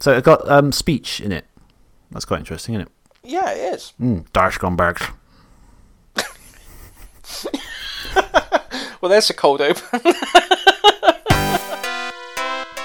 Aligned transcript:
So 0.00 0.16
it 0.16 0.24
got 0.24 0.48
um, 0.48 0.72
speech 0.72 1.20
in 1.20 1.30
it. 1.30 1.46
That's 2.10 2.24
quite 2.24 2.40
interesting, 2.40 2.74
isn't 2.74 2.86
it? 2.86 2.92
Yeah, 3.22 3.50
it 3.52 3.74
is. 3.74 3.92
Mm, 4.00 4.24
Dash 4.32 4.58
scumbags. 4.58 5.12
Well, 9.00 9.08
there's 9.08 9.30
a 9.30 9.34
cold 9.34 9.62
open. 9.62 9.82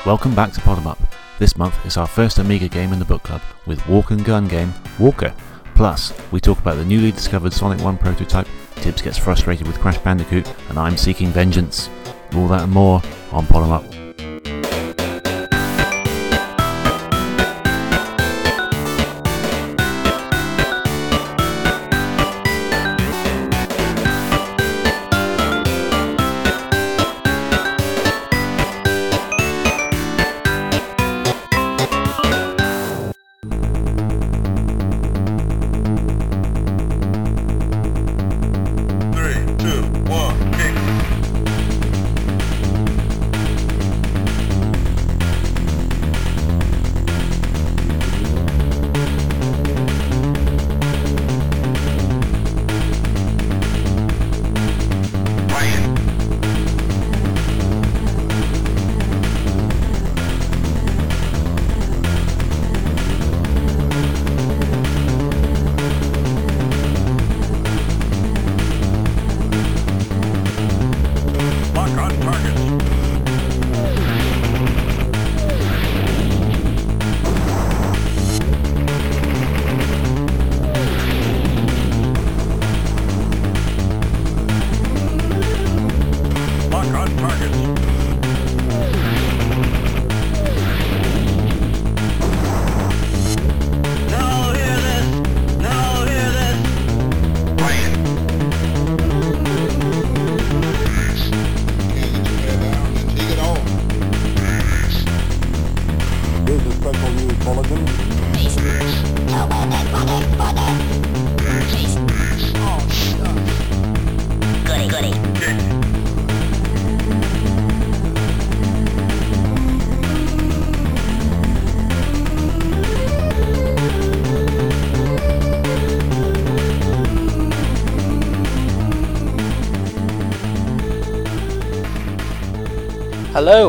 Welcome 0.06 0.34
back 0.34 0.54
to 0.54 0.62
Bottom 0.62 0.88
Up. 0.88 0.98
This 1.40 1.58
month 1.58 1.86
is 1.86 1.98
our 1.98 2.08
first 2.08 2.38
Amiga 2.38 2.70
game 2.70 2.94
in 2.94 3.00
the 3.00 3.06
book 3.06 3.24
club 3.24 3.42
with 3.66 3.86
Walk 3.90 4.12
and 4.12 4.24
Gun 4.24 4.48
game 4.48 4.74
Walker. 4.98 5.34
Plus, 5.74 6.14
we 6.32 6.40
talk 6.40 6.58
about 6.60 6.78
the 6.78 6.86
newly 6.86 7.12
discovered 7.12 7.52
Sonic 7.52 7.82
1 7.82 7.98
prototype, 7.98 8.48
Tibbs 8.78 9.02
gets 9.02 9.18
frustrated 9.18 9.68
with 9.68 9.78
Crash 9.80 9.98
Bandicoot, 9.98 10.50
and 10.70 10.80
I'm 10.80 10.96
seeking 10.96 11.32
vengeance. 11.32 11.90
All 12.34 12.48
that 12.48 12.62
and 12.64 12.72
more 12.72 13.02
on 13.34 13.46
Bottom 13.48 13.72
Up. 13.72 13.95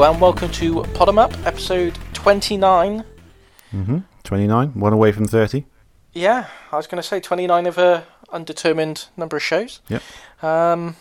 And 0.07 0.21
welcome 0.21 0.51
to 0.53 0.83
Bottom 0.99 1.19
Up, 1.19 1.33
episode 1.47 1.99
29. 2.13 3.05
Mhm. 3.75 4.05
29, 4.23 4.69
one 4.79 4.93
away 4.93 5.11
from 5.13 5.27
30. 5.27 5.67
Yeah, 6.13 6.47
I 6.73 6.77
was 6.77 6.87
going 6.87 7.03
to 7.03 7.07
say 7.07 7.21
29 7.21 7.67
of 7.67 7.77
a 7.79 8.05
undetermined 8.31 9.07
number 9.17 9.37
of 9.37 9.43
shows. 9.43 9.81
Yep. 9.89 10.03
Um, 10.43 10.97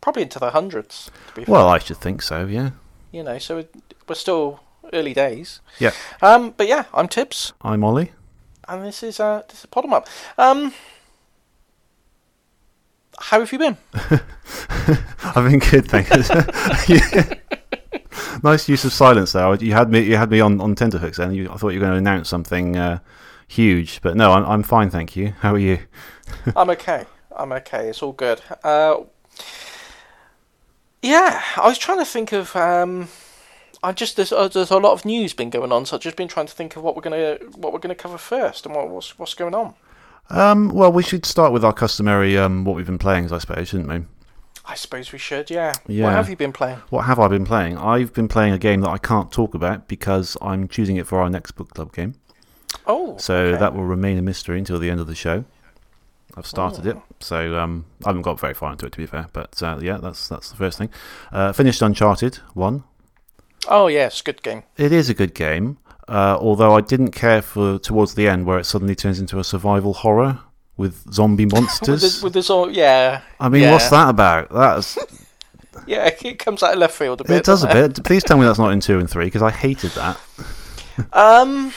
probably 0.00 0.22
into 0.22 0.38
the 0.38 0.50
hundreds, 0.50 1.10
to 1.28 1.34
be 1.34 1.44
fair. 1.44 1.52
Well, 1.52 1.68
I 1.68 1.78
should 1.78 1.96
think 1.98 2.22
so, 2.22 2.46
yeah. 2.46 2.70
You 3.12 3.22
know, 3.22 3.38
so 3.38 3.64
we're 4.08 4.14
still 4.14 4.60
early 4.92 5.12
days. 5.14 5.60
Yeah. 5.78 5.90
Um, 6.22 6.54
but 6.56 6.68
yeah, 6.68 6.84
I'm 6.94 7.08
Tibbs, 7.08 7.52
I'm 7.62 7.82
Ollie. 7.84 8.12
and 8.68 8.84
this 8.84 9.02
is 9.02 9.18
uh, 9.20 9.42
this 9.48 9.60
is 9.60 9.66
Bottom 9.66 9.92
Up. 9.92 10.08
Um, 10.38 10.72
how 13.18 13.40
have 13.40 13.50
you 13.52 13.58
been? 13.58 13.76
I've 15.34 15.50
been 15.50 15.58
good, 15.58 15.86
thanks. 15.88 16.30
Yeah. 16.88 17.34
Nice 18.42 18.68
use 18.68 18.84
of 18.84 18.92
silence 18.92 19.32
there. 19.32 19.54
You 19.56 19.72
had 19.72 19.90
me, 19.90 20.00
you 20.00 20.16
had 20.16 20.30
me 20.30 20.40
on, 20.40 20.60
on 20.60 20.74
tenterhooks 20.74 21.16
then. 21.16 21.32
You, 21.32 21.50
I 21.50 21.56
thought 21.56 21.70
you 21.70 21.80
were 21.80 21.86
going 21.86 21.92
to 21.92 21.98
announce 21.98 22.28
something 22.28 22.76
uh, 22.76 22.98
huge, 23.48 24.00
but 24.02 24.16
no, 24.16 24.32
I'm, 24.32 24.44
I'm 24.44 24.62
fine, 24.62 24.90
thank 24.90 25.16
you. 25.16 25.32
How 25.40 25.54
are 25.54 25.58
you? 25.58 25.78
I'm 26.56 26.68
okay. 26.70 27.06
I'm 27.34 27.52
okay. 27.52 27.88
It's 27.88 28.02
all 28.02 28.12
good. 28.12 28.40
Uh, 28.62 29.04
yeah, 31.02 31.42
I 31.56 31.66
was 31.66 31.78
trying 31.78 31.98
to 31.98 32.04
think 32.04 32.32
of. 32.32 32.54
Um, 32.56 33.08
I 33.82 33.92
just 33.92 34.16
there's 34.16 34.32
uh, 34.32 34.48
there's 34.48 34.70
a 34.70 34.78
lot 34.78 34.92
of 34.92 35.04
news 35.04 35.32
been 35.32 35.50
going 35.50 35.70
on, 35.70 35.86
so 35.86 35.96
I've 35.96 36.02
just 36.02 36.16
been 36.16 36.28
trying 36.28 36.46
to 36.46 36.54
think 36.54 36.76
of 36.76 36.82
what 36.82 36.96
we're 36.96 37.02
gonna 37.02 37.38
what 37.54 37.72
we're 37.72 37.78
gonna 37.78 37.94
cover 37.94 38.18
first 38.18 38.66
and 38.66 38.74
what, 38.74 38.88
what's 38.88 39.18
what's 39.18 39.34
going 39.34 39.54
on. 39.54 39.74
Um, 40.30 40.70
well, 40.70 40.90
we 40.90 41.02
should 41.02 41.24
start 41.24 41.52
with 41.52 41.64
our 41.64 41.72
customary 41.72 42.36
um, 42.36 42.64
what 42.64 42.74
we've 42.74 42.86
been 42.86 42.98
playing, 42.98 43.32
I 43.32 43.38
suppose, 43.38 43.68
shouldn't 43.68 43.88
we? 43.88 44.04
I 44.68 44.74
suppose 44.74 45.12
we 45.12 45.18
should. 45.18 45.48
Yeah. 45.48 45.72
Yeah. 45.86 46.04
What 46.04 46.14
have 46.14 46.28
you 46.28 46.36
been 46.36 46.52
playing? 46.52 46.78
What 46.90 47.02
have 47.02 47.18
I 47.18 47.28
been 47.28 47.44
playing? 47.44 47.78
I've 47.78 48.12
been 48.12 48.28
playing 48.28 48.52
a 48.52 48.58
game 48.58 48.80
that 48.80 48.90
I 48.90 48.98
can't 48.98 49.30
talk 49.30 49.54
about 49.54 49.86
because 49.86 50.36
I'm 50.42 50.66
choosing 50.66 50.96
it 50.96 51.06
for 51.06 51.20
our 51.20 51.30
next 51.30 51.52
book 51.52 51.74
club 51.74 51.92
game. 51.92 52.14
Oh. 52.86 53.16
So 53.18 53.34
okay. 53.36 53.58
that 53.58 53.74
will 53.74 53.84
remain 53.84 54.18
a 54.18 54.22
mystery 54.22 54.58
until 54.58 54.78
the 54.78 54.90
end 54.90 55.00
of 55.00 55.06
the 55.06 55.14
show. 55.14 55.44
I've 56.36 56.46
started 56.46 56.84
it, 56.86 56.98
so 57.18 57.56
um, 57.56 57.86
I 58.04 58.10
haven't 58.10 58.22
got 58.22 58.38
very 58.38 58.52
far 58.52 58.70
into 58.72 58.84
it 58.84 58.92
to 58.92 58.98
be 58.98 59.06
fair. 59.06 59.28
But 59.32 59.62
uh, 59.62 59.78
yeah, 59.80 59.96
that's 59.96 60.28
that's 60.28 60.50
the 60.50 60.56
first 60.56 60.76
thing. 60.76 60.90
Uh, 61.32 61.52
finished 61.52 61.80
Uncharted 61.80 62.36
one. 62.52 62.84
Oh 63.68 63.86
yes, 63.86 64.20
good 64.20 64.42
game. 64.42 64.64
It 64.76 64.92
is 64.92 65.08
a 65.08 65.14
good 65.14 65.34
game, 65.34 65.78
uh, 66.08 66.36
although 66.38 66.74
I 66.74 66.82
didn't 66.82 67.12
care 67.12 67.40
for 67.40 67.78
towards 67.78 68.16
the 68.16 68.28
end 68.28 68.44
where 68.44 68.58
it 68.58 68.64
suddenly 68.64 68.94
turns 68.94 69.18
into 69.18 69.38
a 69.38 69.44
survival 69.44 69.94
horror 69.94 70.40
with 70.76 71.12
zombie 71.12 71.44
With 71.46 71.54
monsters. 71.54 72.22
with 72.22 72.32
this 72.32 72.50
all, 72.50 72.70
yeah. 72.70 73.22
I 73.40 73.48
mean, 73.48 73.62
yeah. 73.62 73.72
what's 73.72 73.90
that 73.90 74.08
about? 74.10 74.50
That's 74.50 74.98
Yeah, 75.86 76.06
it 76.06 76.38
comes 76.38 76.62
out 76.62 76.72
of 76.72 76.78
left 76.78 76.94
field 76.94 77.20
a 77.20 77.24
bit. 77.24 77.36
it 77.36 77.44
does 77.44 77.62
a 77.62 77.68
bit. 77.68 78.02
Please 78.02 78.24
tell 78.24 78.38
me 78.38 78.44
that's 78.44 78.58
not 78.58 78.70
in 78.72 78.80
two 78.80 78.98
and 78.98 79.08
three 79.08 79.26
because 79.26 79.42
I 79.42 79.50
hated 79.50 79.90
that. 79.92 80.18
Um, 81.12 81.74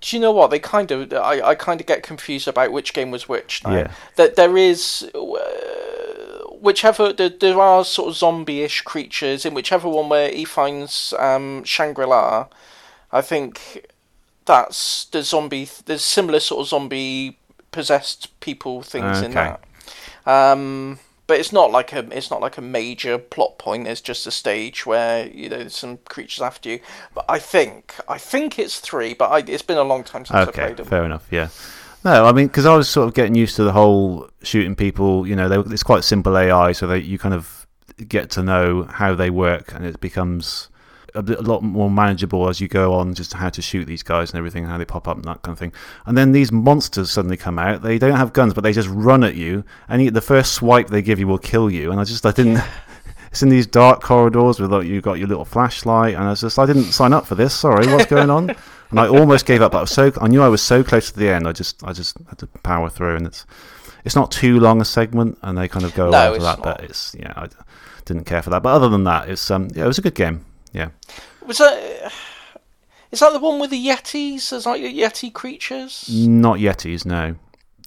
do 0.00 0.16
you 0.16 0.20
know 0.20 0.32
what 0.32 0.50
they 0.50 0.58
kind 0.58 0.90
of? 0.90 1.12
I, 1.12 1.40
I 1.42 1.54
kind 1.54 1.80
of 1.80 1.86
get 1.86 2.02
confused 2.02 2.48
about 2.48 2.72
which 2.72 2.94
game 2.94 3.10
was 3.10 3.28
which. 3.28 3.62
Now. 3.62 3.74
Yeah. 3.74 3.92
That 4.16 4.36
there 4.36 4.56
is, 4.56 5.08
uh, 5.14 6.44
whichever 6.60 7.12
there, 7.12 7.28
there 7.28 7.60
are 7.60 7.84
sort 7.84 8.08
of 8.08 8.16
zombie-ish 8.16 8.82
creatures 8.82 9.44
in 9.44 9.52
whichever 9.54 9.88
one 9.88 10.08
where 10.08 10.30
he 10.30 10.44
finds 10.44 11.12
um, 11.18 11.62
Shangri-La. 11.64 12.46
I 13.12 13.20
think 13.20 13.86
that's 14.44 15.06
the 15.06 15.22
zombie. 15.22 15.68
There's 15.86 16.04
similar 16.04 16.40
sort 16.40 16.62
of 16.62 16.68
zombie 16.68 17.38
possessed 17.72 18.38
people 18.40 18.82
things 18.82 19.22
in 19.22 19.34
Okay. 19.34 19.34
that. 19.34 19.60
Um, 20.26 20.98
but 21.26 21.40
it's 21.40 21.52
not 21.52 21.70
like 21.70 21.92
a 21.92 22.00
it's 22.16 22.30
not 22.30 22.40
like 22.40 22.58
a 22.58 22.62
major 22.62 23.18
plot 23.18 23.58
point. 23.58 23.86
It's 23.88 24.00
just 24.02 24.26
a 24.26 24.30
stage 24.30 24.86
where 24.86 25.26
you 25.28 25.48
know 25.48 25.68
some 25.68 25.98
creatures 25.98 26.42
after 26.42 26.70
you. 26.70 26.80
But 27.14 27.24
I 27.28 27.38
think 27.38 27.94
I 28.08 28.18
think 28.18 28.58
it's 28.58 28.80
three. 28.80 29.14
But 29.14 29.30
I, 29.30 29.38
it's 29.50 29.62
been 29.62 29.78
a 29.78 29.84
long 29.84 30.04
time 30.04 30.26
since 30.26 30.46
I 30.46 30.50
Okay, 30.50 30.52
played 30.52 30.78
them. 30.78 30.90
fair 30.90 31.04
enough. 31.04 31.26
Yeah. 31.30 31.48
No, 32.04 32.26
I 32.26 32.32
mean, 32.32 32.48
because 32.48 32.66
I 32.66 32.76
was 32.76 32.88
sort 32.88 33.08
of 33.08 33.14
getting 33.14 33.34
used 33.34 33.56
to 33.56 33.64
the 33.64 33.72
whole 33.72 34.28
shooting 34.42 34.74
people. 34.74 35.26
You 35.26 35.36
know, 35.36 35.48
they, 35.48 35.58
it's 35.72 35.82
quite 35.82 36.04
simple 36.04 36.36
AI, 36.36 36.72
so 36.72 36.86
that 36.88 37.02
you 37.04 37.18
kind 37.18 37.34
of 37.34 37.66
get 38.08 38.30
to 38.32 38.42
know 38.42 38.84
how 38.84 39.14
they 39.14 39.30
work, 39.30 39.72
and 39.74 39.84
it 39.84 40.00
becomes 40.00 40.68
a, 41.14 41.22
bit, 41.22 41.38
a 41.38 41.42
lot 41.42 41.62
more 41.62 41.90
manageable 41.90 42.48
as 42.48 42.60
you 42.60 42.68
go 42.68 42.94
on, 42.94 43.14
just 43.14 43.32
how 43.34 43.48
to 43.48 43.62
shoot 43.62 43.84
these 43.86 44.02
guys 44.02 44.30
and 44.30 44.38
everything, 44.38 44.64
how 44.64 44.78
they 44.78 44.84
pop 44.84 45.06
up 45.08 45.16
and 45.16 45.24
that 45.26 45.42
kind 45.42 45.52
of 45.52 45.58
thing. 45.58 45.72
And 46.06 46.16
then 46.16 46.32
these 46.32 46.50
monsters 46.52 47.10
suddenly 47.10 47.36
come 47.36 47.58
out. 47.58 47.82
They 47.82 47.98
don't 47.98 48.16
have 48.16 48.32
guns, 48.32 48.54
but 48.54 48.62
they 48.64 48.72
just 48.72 48.88
run 48.88 49.24
at 49.24 49.34
you, 49.34 49.64
and 49.88 50.02
you, 50.02 50.10
the 50.10 50.20
first 50.20 50.52
swipe 50.54 50.88
they 50.88 51.02
give 51.02 51.18
you 51.18 51.26
will 51.26 51.38
kill 51.38 51.70
you. 51.70 51.90
And 51.90 52.00
I 52.00 52.04
just, 52.04 52.26
I 52.26 52.32
didn't. 52.32 52.62
it's 53.30 53.42
in 53.42 53.48
these 53.48 53.66
dark 53.66 54.00
corridors 54.02 54.60
with 54.60 54.72
like 54.72 54.86
you 54.86 55.00
got 55.00 55.14
your 55.18 55.28
little 55.28 55.44
flashlight, 55.44 56.14
and 56.14 56.24
I 56.24 56.30
was 56.30 56.40
just 56.40 56.58
I 56.58 56.66
didn't 56.66 56.84
sign 56.84 57.12
up 57.12 57.26
for 57.26 57.34
this. 57.34 57.54
Sorry, 57.54 57.86
what's 57.86 58.06
going 58.06 58.30
on? 58.30 58.54
And 58.90 59.00
I 59.00 59.08
almost 59.08 59.44
gave 59.44 59.60
up. 59.60 59.72
But 59.72 59.78
I 59.78 59.80
was 59.80 59.90
so 59.90 60.12
I 60.20 60.28
knew 60.28 60.40
I 60.40 60.46
was 60.46 60.62
so 60.62 60.84
close 60.84 61.10
to 61.10 61.18
the 61.18 61.28
end. 61.28 61.48
I 61.48 61.52
just 61.52 61.82
I 61.82 61.92
just 61.92 62.16
had 62.28 62.38
to 62.38 62.46
power 62.46 62.88
through, 62.88 63.16
and 63.16 63.26
it's 63.26 63.44
it's 64.04 64.14
not 64.14 64.30
too 64.30 64.60
long 64.60 64.80
a 64.80 64.84
segment, 64.84 65.36
and 65.42 65.58
they 65.58 65.66
kind 65.66 65.84
of 65.84 65.94
go 65.94 66.10
No, 66.10 66.28
over 66.28 66.38
that. 66.38 66.58
not. 66.58 66.62
But 66.62 66.84
it's 66.84 67.12
yeah, 67.18 67.32
I 67.34 67.48
didn't 68.04 68.22
care 68.24 68.40
for 68.40 68.50
that. 68.50 68.62
But 68.62 68.68
other 68.68 68.88
than 68.88 69.02
that, 69.04 69.28
it's 69.28 69.50
um 69.50 69.68
yeah, 69.74 69.84
it 69.84 69.86
was 69.88 69.98
a 69.98 70.02
good 70.02 70.14
game. 70.14 70.44
Yeah, 70.74 70.88
Was 71.46 71.58
that? 71.58 72.12
Is 73.12 73.20
that 73.20 73.32
the 73.32 73.38
one 73.38 73.60
with 73.60 73.70
the 73.70 73.86
yetis? 73.86 74.52
Is 74.52 74.64
that 74.64 74.80
yeti 74.80 75.32
creatures? 75.32 76.04
not 76.10 76.58
Yetis. 76.58 77.06
No, 77.06 77.36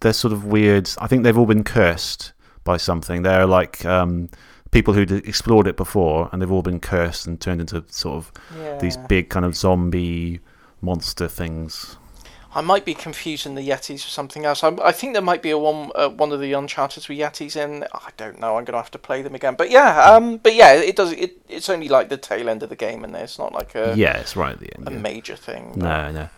they're 0.01 0.13
sort 0.13 0.31
of 0.34 0.45
weird. 0.45 0.89
I 1.00 1.07
think 1.07 1.24
they've 1.24 1.38
all 1.38 1.45
been 1.45 1.66
cursed 1.66 2.31
by 2.63 2.78
something. 2.78 3.24
They're 3.24 3.45
like 3.45 3.84
um 3.86 4.30
people 4.72 4.94
who'd 4.94 5.12
explored 5.12 5.68
it 5.68 5.75
before, 5.75 6.30
and 6.31 6.42
they've 6.42 6.51
all 6.51 6.62
been 6.62 6.80
cursed 6.80 7.28
and 7.28 7.39
turned 7.39 7.60
into 7.62 7.84
sort 7.89 8.16
of 8.16 8.80
these 8.80 8.95
big 8.95 9.30
kind 9.30 9.45
of 9.45 9.56
zombie 9.56 10.40
monster 10.81 11.28
things. 11.28 11.98
I 12.55 12.61
might 12.61 12.85
be 12.85 12.94
confusing 12.94 13.55
the 13.55 13.61
Yetis 13.67 13.89
with 13.89 14.01
something 14.03 14.45
else. 14.45 14.63
I, 14.63 14.69
I 14.83 14.91
think 14.91 15.13
there 15.13 15.21
might 15.21 15.41
be 15.41 15.51
a 15.51 15.57
one 15.57 15.91
uh, 15.95 16.09
one 16.09 16.31
of 16.31 16.39
the 16.39 16.53
Uncharted 16.53 17.07
with 17.07 17.17
Yetis 17.17 17.55
in. 17.55 17.83
I 17.94 18.09
don't 18.17 18.39
know. 18.39 18.57
I'm 18.57 18.65
gonna 18.65 18.77
have 18.77 18.91
to 18.91 18.97
play 18.99 19.21
them 19.21 19.35
again. 19.35 19.55
But 19.57 19.69
yeah, 19.69 20.03
um, 20.05 20.38
but 20.38 20.55
yeah, 20.55 20.73
it 20.73 20.95
does. 20.95 21.11
It, 21.11 21.41
it's 21.49 21.69
only 21.69 21.88
like 21.89 22.09
the 22.09 22.17
tail 22.17 22.49
end 22.49 22.63
of 22.63 22.69
the 22.69 22.75
game, 22.75 23.03
and 23.03 23.15
it's 23.15 23.38
not 23.38 23.53
like 23.53 23.75
a 23.75 23.94
yeah, 23.95 24.17
it's 24.17 24.35
right 24.35 24.53
at 24.53 24.59
the 24.59 24.73
end. 24.75 24.88
a 24.88 24.91
yeah. 24.91 24.97
major 24.97 25.35
thing. 25.35 25.73
but- 25.75 25.83
No, 25.83 26.11
no. 26.11 26.29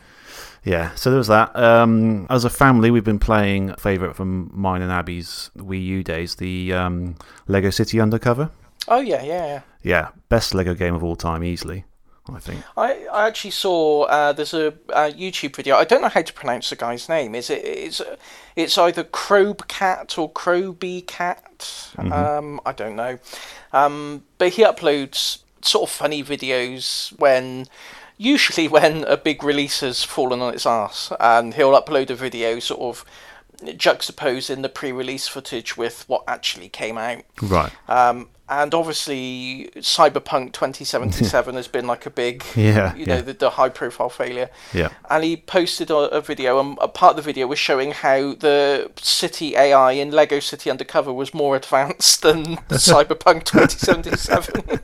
Yeah, 0.65 0.94
so 0.95 1.09
there 1.09 1.17
was 1.17 1.29
that. 1.29 1.56
Um, 1.56 2.27
as 2.29 2.44
a 2.44 2.50
family, 2.50 2.91
we've 2.91 3.03
been 3.03 3.17
playing 3.19 3.69
a 3.69 3.77
favourite 3.77 4.15
from 4.15 4.51
mine 4.53 4.81
and 4.81 4.91
Abby's 4.91 5.51
Wii 5.57 5.81
U 5.85 6.03
days, 6.03 6.35
the 6.35 6.73
um, 6.73 7.15
Lego 7.47 7.69
City 7.69 8.00
Undercover. 8.01 8.50
Oh 8.89 9.00
yeah, 9.00 9.23
yeah, 9.23 9.45
yeah. 9.45 9.61
Yeah, 9.81 10.09
best 10.27 10.53
Lego 10.53 10.73
game 10.73 10.94
of 10.95 11.03
all 11.03 11.15
time, 11.15 11.45
easily. 11.45 11.85
I 12.36 12.40
think. 12.40 12.64
I, 12.78 13.06
I 13.12 13.28
actually 13.28 13.52
saw 13.52 14.04
uh, 14.04 14.34
there's 14.34 14.54
a, 14.54 14.68
a 14.90 15.12
YouTube 15.12 15.56
video. 15.56 15.76
I 15.76 15.84
don't 15.84 16.02
know 16.02 16.10
how 16.10 16.22
to 16.22 16.34
pronounce 16.34 16.70
the 16.70 16.76
guy's 16.76 17.10
name. 17.10 17.36
Is 17.36 17.50
it 17.50 17.64
it's 17.64 18.02
it's 18.56 18.78
either 18.78 19.04
Crowbcat 19.04 20.18
or 20.18 20.31
Croby 20.31 21.02
Cat. 21.02 21.92
Um, 21.98 22.62
I 22.66 22.72
don't 22.72 22.96
know. 22.96 23.20
Um, 23.74 24.24
but 24.38 24.54
he 24.54 24.64
uploads 24.64 25.40
sort 25.62 25.90
of 25.90 25.96
funny 25.96 26.24
videos 26.24 27.18
when 27.20 27.68
usually 28.18 28.68
when 28.68 29.04
a 29.06 29.18
big 29.18 29.44
release 29.44 29.80
has 29.80 30.04
fallen 30.04 30.42
on 30.42 30.54
its 30.54 30.66
ass, 30.66 31.12
and 31.20 31.54
he'll 31.54 31.80
upload 31.80 32.10
a 32.10 32.16
video 32.16 32.60
sort 32.60 32.81
of 32.81 33.06
juxtaposing 33.61 34.61
the 34.61 34.69
pre-release 34.69 35.27
footage 35.27 35.77
with 35.77 36.03
what 36.07 36.23
actually 36.27 36.69
came 36.69 36.97
out. 36.97 37.23
Right. 37.41 37.71
Um, 37.88 38.29
and 38.51 38.73
obviously, 38.73 39.69
Cyberpunk 39.75 40.53
2077 40.57 41.53
has 41.53 41.67
been 41.67 41.85
like 41.85 42.07
a 42.07 42.09
big, 42.09 42.44
Yeah, 42.56 42.95
you 42.95 43.06
know, 43.06 43.15
yeah. 43.17 43.21
the, 43.21 43.33
the 43.33 43.50
high 43.51 43.69
profile 43.69 44.09
failure. 44.09 44.50
Yeah. 44.73 44.89
And 45.07 45.23
he 45.23 45.38
posted 45.38 45.91
a, 45.91 45.95
a 46.09 46.19
video, 46.21 46.59
and 46.59 46.75
a 46.81 46.88
part 46.88 47.11
of 47.11 47.17
the 47.17 47.21
video 47.21 47.45
was 47.45 47.59
showing 47.59 47.91
how 47.91 48.33
the 48.33 48.89
city 49.00 49.56
AI 49.56 49.91
in 49.91 50.09
Lego 50.11 50.39
City 50.39 50.71
Undercover 50.71 51.13
was 51.13 51.31
more 51.31 51.56
advanced 51.56 52.21
than 52.23 52.56
Cyberpunk 52.69 53.44
2077, 53.44 54.79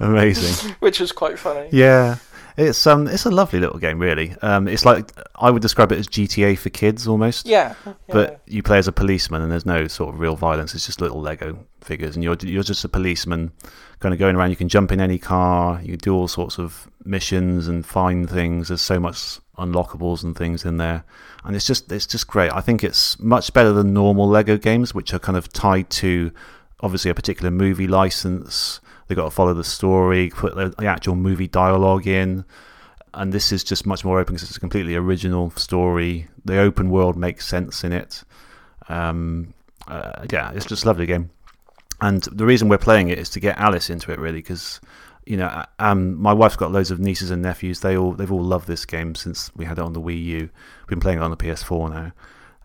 Amazing. 0.00 0.74
which 0.78 1.00
was 1.00 1.12
quite 1.12 1.38
funny. 1.38 1.68
Yeah. 1.72 2.16
It's 2.58 2.88
um, 2.88 3.06
it's 3.06 3.24
a 3.24 3.30
lovely 3.30 3.60
little 3.60 3.78
game, 3.78 4.00
really. 4.00 4.34
Um, 4.42 4.66
it's 4.66 4.84
like 4.84 5.12
I 5.36 5.48
would 5.48 5.62
describe 5.62 5.92
it 5.92 5.98
as 5.98 6.08
GTA 6.08 6.58
for 6.58 6.70
kids 6.70 7.06
almost. 7.06 7.46
Yeah. 7.46 7.76
yeah. 7.86 7.92
But 8.08 8.40
you 8.46 8.64
play 8.64 8.78
as 8.78 8.88
a 8.88 8.92
policeman, 8.92 9.42
and 9.42 9.52
there's 9.52 9.64
no 9.64 9.86
sort 9.86 10.12
of 10.12 10.18
real 10.18 10.34
violence. 10.34 10.74
It's 10.74 10.84
just 10.84 11.00
little 11.00 11.20
Lego 11.20 11.64
figures, 11.82 12.16
and 12.16 12.24
you're 12.24 12.36
you're 12.42 12.64
just 12.64 12.84
a 12.84 12.88
policeman, 12.88 13.52
kind 14.00 14.12
of 14.12 14.18
going 14.18 14.34
around. 14.34 14.50
You 14.50 14.56
can 14.56 14.68
jump 14.68 14.90
in 14.90 15.00
any 15.00 15.18
car. 15.18 15.80
You 15.84 15.96
do 15.96 16.12
all 16.12 16.26
sorts 16.26 16.58
of 16.58 16.90
missions 17.04 17.68
and 17.68 17.86
find 17.86 18.28
things. 18.28 18.68
There's 18.68 18.82
so 18.82 18.98
much 18.98 19.38
unlockables 19.56 20.24
and 20.24 20.36
things 20.36 20.64
in 20.64 20.78
there, 20.78 21.04
and 21.44 21.54
it's 21.54 21.66
just 21.66 21.92
it's 21.92 22.08
just 22.08 22.26
great. 22.26 22.52
I 22.52 22.60
think 22.60 22.82
it's 22.82 23.20
much 23.20 23.52
better 23.52 23.72
than 23.72 23.94
normal 23.94 24.28
Lego 24.28 24.56
games, 24.56 24.92
which 24.92 25.14
are 25.14 25.20
kind 25.20 25.38
of 25.38 25.52
tied 25.52 25.90
to 25.90 26.32
obviously 26.80 27.10
a 27.12 27.14
particular 27.14 27.52
movie 27.52 27.86
license. 27.86 28.80
They've 29.08 29.16
got 29.16 29.24
to 29.24 29.30
follow 29.30 29.54
the 29.54 29.64
story, 29.64 30.30
put 30.30 30.54
the, 30.54 30.68
the 30.78 30.86
actual 30.86 31.16
movie 31.16 31.48
dialogue 31.48 32.06
in 32.06 32.44
and 33.14 33.32
this 33.32 33.52
is 33.52 33.64
just 33.64 33.86
much 33.86 34.04
more 34.04 34.20
open 34.20 34.34
because 34.34 34.48
it's 34.48 34.56
a 34.56 34.60
completely 34.60 34.94
original 34.94 35.50
story. 35.50 36.28
The 36.44 36.58
open 36.58 36.90
world 36.90 37.16
makes 37.16 37.46
sense 37.46 37.84
in 37.84 37.92
it. 37.92 38.22
Um, 38.88 39.54
uh, 39.86 40.26
yeah, 40.30 40.52
it's 40.52 40.66
just 40.66 40.84
a 40.84 40.86
lovely 40.86 41.06
game. 41.06 41.30
And 42.00 42.22
the 42.30 42.46
reason 42.46 42.68
we're 42.68 42.78
playing 42.78 43.08
it 43.08 43.18
is 43.18 43.28
to 43.30 43.40
get 43.40 43.58
Alice 43.58 43.90
into 43.90 44.12
it, 44.12 44.18
really, 44.18 44.38
because 44.38 44.80
you 45.26 45.36
know, 45.36 45.64
um, 45.78 46.14
my 46.16 46.32
wife's 46.32 46.56
got 46.56 46.70
loads 46.72 46.90
of 46.90 47.00
nieces 47.00 47.30
and 47.30 47.42
nephews. 47.42 47.80
They 47.80 47.96
all 47.96 48.12
they've 48.12 48.30
all 48.30 48.42
loved 48.42 48.66
this 48.66 48.86
game 48.86 49.14
since 49.14 49.54
we 49.56 49.64
had 49.64 49.78
it 49.78 49.84
on 49.84 49.92
the 49.92 50.00
Wii 50.00 50.24
U. 50.24 50.38
We've 50.38 50.86
been 50.86 51.00
playing 51.00 51.18
it 51.18 51.22
on 51.22 51.30
the 51.30 51.36
PS4 51.36 51.90
now, 51.90 52.12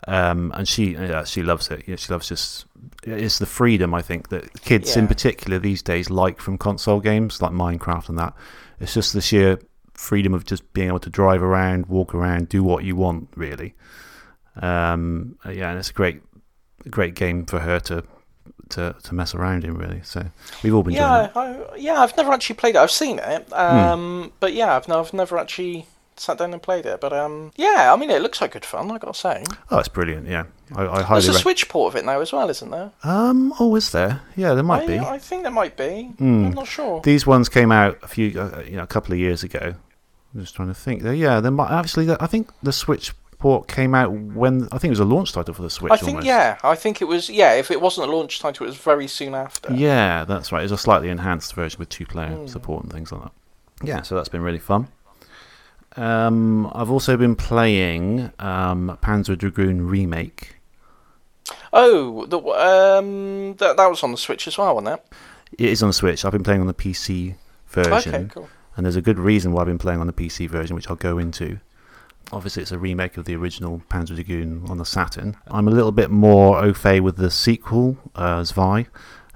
um, 0.08 0.52
and 0.56 0.68
she 0.68 0.94
yeah, 0.94 1.24
she 1.24 1.42
loves 1.42 1.70
it. 1.72 1.84
Yeah, 1.88 1.96
she 1.96 2.14
loves 2.14 2.30
just 2.30 2.66
it's 3.04 3.40
the 3.40 3.46
freedom 3.46 3.94
I 3.94 4.02
think 4.02 4.30
that 4.30 4.62
kids 4.62 4.96
in 4.96 5.08
particular 5.08 5.60
these 5.60 5.82
days 5.82 6.10
like 6.10 6.40
from 6.40 6.58
console 6.58 7.00
games 7.00 7.42
like 7.42 7.52
Minecraft 7.52 8.10
and 8.10 8.18
that. 8.20 8.34
It's 8.80 8.94
just 8.94 9.14
the 9.14 9.22
sheer 9.22 9.60
freedom 9.94 10.34
of 10.34 10.46
just 10.46 10.74
being 10.74 10.88
able 10.88 11.00
to 11.00 11.10
drive 11.10 11.42
around, 11.44 11.86
walk 11.86 12.14
around, 12.16 12.50
do 12.50 12.64
what 12.64 12.84
you 12.84 12.96
want, 12.96 13.30
really. 13.36 13.76
Um, 14.62 15.38
yeah, 15.46 15.70
and 15.70 15.80
it's 15.80 15.90
a 15.90 15.94
great, 15.94 16.22
great 16.90 17.16
game 17.16 17.46
for 17.46 17.60
her 17.60 17.80
to 17.82 18.04
to 18.70 18.96
to 19.04 19.14
mess 19.16 19.36
around 19.36 19.64
in, 19.64 19.76
really. 19.78 20.02
So 20.04 20.26
we've 20.64 20.74
all 20.74 20.84
been 20.84 20.94
Yeah. 20.94 21.30
I, 21.36 21.58
yeah, 21.78 22.02
I've 22.02 22.16
never 22.18 22.32
actually 22.32 22.56
played 22.56 22.76
it. 22.76 22.80
I've 22.80 22.92
seen 22.92 23.20
it, 23.20 23.48
Hmm. 23.50 23.56
um, 23.56 24.34
but 24.40 24.54
yeah, 24.54 24.76
I've, 24.76 24.88
no, 24.88 25.00
I've 25.00 25.14
never 25.14 25.38
actually 25.38 25.86
sat 26.20 26.38
down 26.38 26.54
and 26.54 26.62
played 26.62 26.86
it. 26.86 27.00
But 27.02 27.14
um, 27.14 27.52
yeah, 27.56 27.92
I 27.94 27.96
mean, 27.98 28.10
it 28.10 28.22
looks 28.22 28.42
like 28.42 28.52
good 28.54 28.66
fun. 28.66 28.92
I 28.92 28.98
gotta 28.98 29.14
say, 29.18 29.44
Oh, 29.72 29.80
it's 29.80 29.88
brilliant. 29.88 30.28
Yeah, 30.28 30.46
I, 30.76 30.86
I 30.86 31.04
there's 31.14 31.28
a 31.30 31.32
Rec- 31.34 31.42
Switch 31.42 31.70
port 31.70 31.94
of 31.94 32.00
it 32.00 32.06
now 32.06 32.20
as 32.20 32.32
well, 32.34 32.50
isn't 32.50 32.70
there? 32.72 32.92
um, 33.04 33.54
oh, 33.60 33.76
is 33.76 33.92
there? 33.92 34.22
Yeah, 34.36 34.54
there 34.54 34.64
might 34.64 34.84
I, 34.84 34.88
be. 34.88 35.00
I 35.00 35.18
think 35.20 35.44
there 35.44 35.52
might 35.52 35.76
be. 35.78 36.12
Hmm. 36.18 36.46
I'm 36.48 36.52
not 36.54 36.68
sure. 36.68 37.02
These 37.02 37.26
ones 37.28 37.50
came 37.50 37.72
out 37.72 37.98
a 38.04 38.08
few, 38.08 38.40
uh, 38.40 38.64
you 38.66 38.78
know, 38.78 38.84
a 38.84 38.88
couple 38.88 39.14
of 39.14 39.20
years 39.20 39.44
ago. 39.44 39.76
I'm 40.34 40.42
just 40.42 40.56
trying 40.56 40.68
to 40.70 40.74
think. 40.74 41.04
There, 41.04 41.14
yeah, 41.14 41.40
there 41.40 41.52
might 41.52 41.72
actually. 41.72 42.10
I 42.20 42.28
think 42.28 42.52
the 42.64 42.74
Switch 42.74 43.14
port 43.40 43.68
came 43.68 43.94
out 43.94 44.10
when 44.12 44.70
I 44.72 44.78
think 44.78 44.86
it 44.86 44.98
was 44.98 45.00
a 45.02 45.06
launch 45.06 45.34
title 45.34 45.54
for 45.54 45.62
the 45.64 45.70
Switch. 45.70 45.92
I 45.92 45.98
think 45.98 46.10
almost. 46.10 46.28
yeah, 46.28 46.58
I 46.64 46.76
think 46.76 47.02
it 47.02 47.06
was 47.06 47.30
yeah. 47.30 47.54
If 47.54 47.72
it 47.72 47.82
wasn't 47.82 48.08
a 48.10 48.12
launch 48.16 48.40
title, 48.40 48.66
it 48.66 48.70
was 48.70 48.78
very 48.78 49.08
soon 49.08 49.36
after. 49.36 49.74
Yeah, 49.74 50.24
that's 50.26 50.52
right. 50.52 50.64
It's 50.64 50.72
a 50.72 50.78
slightly 50.78 51.10
enhanced 51.10 51.54
version 51.54 51.78
with 51.80 51.90
two-player 51.90 52.30
Hmm. 52.30 52.48
support 52.48 52.84
and 52.84 52.92
things 52.92 53.12
like 53.12 53.22
that. 53.24 53.32
Yeah, 53.84 54.02
so 54.02 54.16
that's 54.16 54.30
been 54.30 54.42
really 54.42 54.60
fun. 54.60 54.88
Um, 55.96 56.72
I've 56.74 56.90
also 56.90 57.18
been 57.18 57.36
playing 57.36 58.32
um, 58.40 58.98
Panzer 59.02 59.38
Dragoon 59.38 59.88
Remake. 59.88 60.56
Oh, 61.72 62.26
the 62.26 62.40
um, 62.40 63.56
that 63.58 63.78
that 63.78 63.88
was 63.88 64.04
on 64.04 64.12
the 64.12 64.18
Switch 64.18 64.48
as 64.48 64.58
well, 64.58 64.76
wasn't 64.76 65.00
it? 65.00 65.06
It 65.64 65.70
is 65.70 65.84
on 65.84 65.90
the 65.90 65.94
Switch. 65.94 66.26
I've 66.26 66.32
been 66.32 66.44
playing 66.44 66.62
on 66.62 66.68
the 66.68 66.74
PC 66.74 67.36
version, 67.68 68.16
Okay, 68.16 68.26
cool. 68.34 68.50
and 68.76 68.86
there's 68.86 68.96
a 68.96 69.02
good 69.02 69.20
reason 69.20 69.52
why 69.52 69.62
I've 69.62 69.68
been 69.68 69.78
playing 69.78 70.00
on 70.00 70.08
the 70.08 70.14
PC 70.14 70.50
version, 70.50 70.76
which 70.76 70.90
I'll 70.90 70.96
go 70.96 71.18
into. 71.18 71.60
Obviously, 72.32 72.64
it's 72.64 72.72
a 72.72 72.80
remake 72.80 73.18
of 73.18 73.26
the 73.26 73.36
original 73.36 73.82
Panzer 73.90 74.16
Dragoon 74.16 74.66
on 74.70 74.78
the 74.78 74.86
Saturn. 74.86 75.36
I'm 75.48 75.68
a 75.68 75.72
little 75.72 75.92
bit 75.92 76.10
more 76.10 76.64
au 76.64 76.74
fait 76.74 77.02
with 77.02 77.18
the 77.18 77.30
sequel, 77.30 77.98
uh, 78.16 78.44
Zwei, 78.44 78.88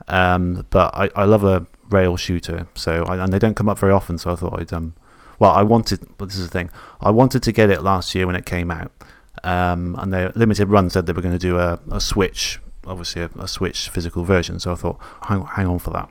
um, 0.08 0.66
but 0.70 0.96
I, 0.96 1.10
I 1.16 1.26
love 1.26 1.44
a 1.44 1.68
rail 1.90 2.18
shooter, 2.18 2.68
so 2.74 3.04
I, 3.04 3.24
and 3.24 3.32
they 3.32 3.40
don't 3.40 3.56
come 3.56 3.70
up 3.70 3.78
very 3.78 3.92
often. 3.92 4.18
So 4.18 4.32
I 4.32 4.36
thought 4.36 4.60
I'd 4.60 4.74
um, 4.74 4.96
well, 5.40 5.52
I 5.52 5.64
wanted, 5.64 6.00
but 6.18 6.26
this 6.26 6.38
is 6.38 6.48
the 6.48 6.52
thing, 6.52 6.70
I 7.02 7.12
wanted 7.12 7.44
to 7.44 7.52
get 7.52 7.70
it 7.70 7.82
last 7.82 8.16
year 8.16 8.26
when 8.26 8.36
it 8.36 8.46
came 8.46 8.72
out, 8.72 8.92
um, 9.44 9.96
and 10.00 10.12
the 10.14 10.32
limited 10.36 10.70
run 10.70 10.90
said 10.90 11.06
they 11.06 11.14
were 11.14 11.22
going 11.22 11.38
to 11.38 11.40
do 11.40 11.58
a, 11.60 11.80
a 11.92 12.02
Switch, 12.02 12.60
obviously 12.86 13.22
a, 13.22 13.30
a 13.40 13.48
Switch 13.48 13.90
physical 13.90 14.24
version. 14.24 14.60
So 14.60 14.72
I 14.72 14.76
thought, 14.76 15.00
hang, 15.24 15.44
hang 15.46 15.68
on 15.68 15.80
for 15.80 15.92
that. 15.92 16.10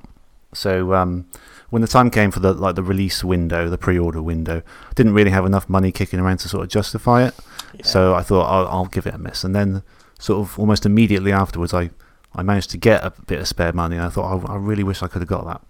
So 0.52 0.95
um, 0.95 1.26
when 1.71 1.83
the 1.83 1.88
time 1.88 2.11
came 2.11 2.30
for 2.30 2.40
the 2.40 2.52
like 2.54 2.76
the 2.76 2.83
release 2.83 3.23
window, 3.25 3.68
the 3.68 3.76
pre-order 3.76 4.23
window, 4.23 4.62
didn't 4.95 5.12
really 5.12 5.30
have 5.30 5.45
enough 5.45 5.68
money 5.68 5.92
kicking 5.92 6.21
around 6.21 6.38
to 6.38 6.49
sort 6.49 6.62
of 6.62 6.71
justify 6.71 7.26
it. 7.26 7.35
So 7.83 8.14
I 8.14 8.23
thought 8.23 8.47
I'll, 8.47 8.68
I'll 8.68 8.87
give 8.87 9.06
it 9.06 9.14
a 9.14 9.18
miss, 9.18 9.45
and 9.45 9.54
then 9.54 9.83
sort 10.18 10.40
of 10.40 10.59
almost 10.59 10.87
immediately 10.87 11.33
afterwards, 11.33 11.75
I 11.75 11.90
I 12.35 12.42
managed 12.42 12.71
to 12.71 12.78
get 12.78 13.04
a 13.04 13.12
bit 13.26 13.40
of 13.40 13.49
spare 13.49 13.73
money, 13.73 13.97
and 13.97 14.04
I 14.06 14.09
thought 14.09 14.49
I, 14.49 14.54
I 14.54 14.56
really 14.56 14.85
wish 14.85 15.02
I 15.02 15.09
could 15.09 15.21
have 15.21 15.28
got 15.28 15.45
that. 15.47 15.61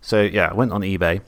So 0.00 0.22
yeah, 0.22 0.50
I 0.50 0.54
went 0.54 0.72
on 0.72 0.82
eBay, 0.82 1.22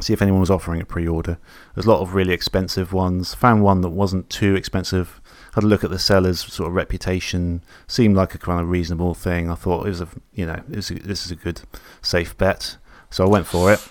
see 0.00 0.12
if 0.12 0.20
anyone 0.20 0.40
was 0.40 0.50
offering 0.50 0.80
a 0.80 0.84
pre-order. 0.84 1.38
There's 1.74 1.86
a 1.86 1.90
lot 1.90 2.00
of 2.00 2.14
really 2.14 2.32
expensive 2.32 2.92
ones. 2.92 3.34
Found 3.34 3.62
one 3.62 3.80
that 3.80 3.90
wasn't 3.90 4.28
too 4.28 4.54
expensive. 4.54 5.20
Had 5.54 5.64
a 5.64 5.66
look 5.66 5.84
at 5.84 5.90
the 5.90 5.98
seller's 5.98 6.40
sort 6.40 6.68
of 6.68 6.74
reputation. 6.74 7.62
Seemed 7.86 8.16
like 8.16 8.34
a 8.34 8.38
kind 8.38 8.60
of 8.60 8.68
reasonable 8.68 9.14
thing. 9.14 9.50
I 9.50 9.54
thought 9.54 9.86
it 9.86 9.90
was 9.90 10.00
a 10.00 10.08
you 10.34 10.46
know 10.46 10.62
it 10.70 10.76
was 10.76 10.90
a, 10.90 10.94
this 10.94 11.24
is 11.24 11.30
a 11.30 11.36
good 11.36 11.62
safe 12.02 12.36
bet. 12.36 12.76
So 13.10 13.24
I 13.24 13.28
went 13.28 13.46
for 13.46 13.72
it, 13.72 13.86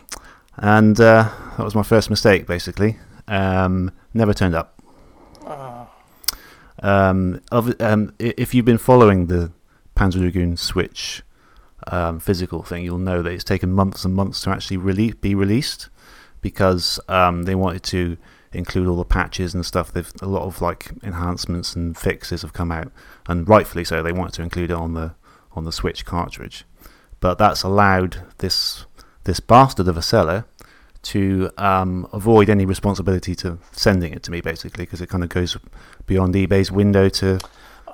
and 0.57 0.99
uh, 0.99 1.31
that 1.57 1.63
was 1.63 1.75
my 1.75 1.83
first 1.83 2.09
mistake 2.09 2.45
basically. 2.45 2.97
Um, 3.27 3.91
never 4.13 4.33
turned 4.33 4.55
up. 4.55 4.71
Um, 6.83 7.41
of, 7.51 7.79
um, 7.81 8.13
if 8.19 8.53
you've 8.53 8.65
been 8.65 8.77
following 8.77 9.25
the 9.25 9.51
Panzer 9.95 10.19
Dragoon 10.19 10.57
Switch 10.57 11.23
um, 11.87 12.19
physical 12.19 12.61
thing, 12.61 12.83
you'll 12.83 12.99
know 12.99 13.21
that 13.23 13.31
it's 13.31 13.43
taken 13.43 13.71
months 13.71 14.05
and 14.05 14.13
months 14.13 14.41
to 14.41 14.51
actually 14.51 14.77
rele- 14.77 15.19
be 15.19 15.33
released 15.33 15.89
because 16.45 16.99
um, 17.09 17.45
they 17.45 17.55
wanted 17.55 17.81
to 17.81 18.17
include 18.53 18.87
all 18.87 18.97
the 18.97 19.03
patches 19.03 19.55
and 19.55 19.65
stuff. 19.65 19.91
They've 19.91 20.11
a 20.21 20.27
lot 20.27 20.43
of 20.43 20.61
like 20.61 20.91
enhancements 21.01 21.75
and 21.75 21.97
fixes 21.97 22.43
have 22.43 22.53
come 22.53 22.71
out, 22.71 22.91
and 23.27 23.49
rightfully 23.49 23.83
so. 23.83 24.03
They 24.03 24.11
wanted 24.11 24.35
to 24.35 24.43
include 24.43 24.69
it 24.69 24.75
on 24.75 24.93
the 24.93 25.15
on 25.53 25.63
the 25.63 25.71
Switch 25.71 26.05
cartridge, 26.05 26.63
but 27.19 27.39
that's 27.39 27.63
allowed 27.63 28.21
this 28.37 28.85
this 29.23 29.39
bastard 29.39 29.87
of 29.87 29.97
a 29.97 30.03
seller 30.03 30.45
to 31.01 31.49
um, 31.57 32.07
avoid 32.13 32.47
any 32.47 32.63
responsibility 32.63 33.33
to 33.37 33.57
sending 33.71 34.13
it 34.13 34.21
to 34.21 34.29
me, 34.29 34.39
basically, 34.39 34.85
because 34.85 35.01
it 35.01 35.09
kind 35.09 35.23
of 35.23 35.29
goes 35.29 35.57
beyond 36.05 36.35
eBay's 36.35 36.71
window 36.71 37.09
to 37.09 37.39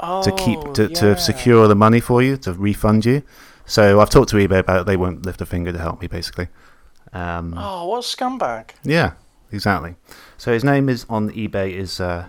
Oh, 0.03 0.23
to 0.23 0.31
keep 0.31 0.59
to, 0.73 0.87
yeah. 0.89 0.95
to 1.01 1.17
secure 1.17 1.67
the 1.67 1.75
money 1.75 2.01
for 2.01 2.21
you 2.21 2.35
to 2.37 2.51
refund 2.53 3.05
you. 3.05 3.21
So 3.65 4.01
I've 4.01 4.09
talked 4.09 4.29
to 4.31 4.35
eBay 4.35 4.59
about 4.59 4.81
it. 4.81 4.85
They 4.87 4.97
won't 4.97 5.25
lift 5.25 5.39
a 5.41 5.45
finger 5.45 5.71
to 5.71 5.77
help 5.77 6.01
me, 6.01 6.07
basically. 6.07 6.47
Um, 7.13 7.53
Oh, 7.57 7.87
what 7.87 7.97
a 7.99 8.01
scumbag! 8.07 8.69
yeah, 8.83 9.13
exactly. 9.51 9.95
So 10.37 10.53
his 10.53 10.63
name 10.63 10.89
is 10.89 11.05
on 11.09 11.29
eBay 11.31 11.73
is 11.73 11.99
uh, 11.99 12.27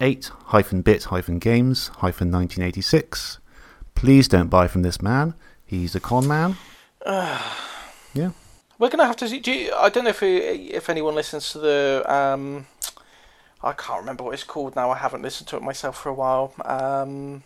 eight 0.00 0.30
hyphen 0.46 0.82
bit 0.82 1.04
hyphen 1.04 1.38
games 1.38 1.88
hyphen 1.98 2.30
nineteen 2.30 2.64
eighty 2.64 2.80
six. 2.82 3.38
Please 3.94 4.28
don't 4.28 4.48
buy 4.48 4.68
from 4.68 4.82
this 4.82 5.00
man. 5.02 5.34
He's 5.66 5.94
a 5.94 6.00
con 6.00 6.26
man. 6.28 6.56
yeah. 7.06 8.30
We're 8.78 8.88
gonna 8.90 9.06
have 9.06 9.16
to. 9.16 9.40
Do 9.40 9.52
you, 9.52 9.72
I 9.74 9.88
don't 9.88 10.04
know 10.04 10.10
if 10.10 10.22
if 10.22 10.88
anyone 10.90 11.14
listens 11.14 11.52
to 11.52 11.58
the. 11.58 12.04
Um, 12.06 12.66
I 13.62 13.72
can't 13.72 14.00
remember 14.00 14.24
what 14.24 14.34
it's 14.34 14.44
called 14.44 14.76
now. 14.76 14.90
I 14.90 14.98
haven't 14.98 15.22
listened 15.22 15.48
to 15.48 15.56
it 15.56 15.62
myself 15.62 15.96
for 16.02 16.08
a 16.10 16.14
while. 16.14 16.52
Um, 16.64 17.44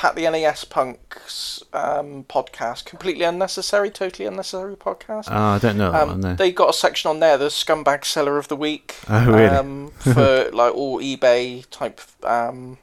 Pat 0.00 0.14
the 0.16 0.22
NES 0.22 0.64
Punk's 0.64 1.62
um, 1.74 2.24
podcast, 2.24 2.86
completely 2.86 3.22
unnecessary, 3.22 3.90
totally 3.90 4.24
unnecessary 4.26 4.74
podcast. 4.74 5.30
Uh, 5.30 5.56
I 5.56 5.58
don't 5.58 5.76
know 5.76 5.92
Um. 5.92 6.20
No. 6.22 6.34
They 6.34 6.52
got 6.52 6.70
a 6.70 6.72
section 6.72 7.10
on 7.10 7.20
there, 7.20 7.36
the 7.36 7.48
scumbag 7.48 8.06
seller 8.06 8.38
of 8.38 8.48
the 8.48 8.56
week. 8.56 8.96
Oh, 9.10 9.26
really? 9.26 9.44
Um, 9.44 9.90
for 9.98 10.48
like 10.54 10.74
all 10.74 11.00
eBay 11.00 11.66
type 11.70 12.00
um, 12.24 12.78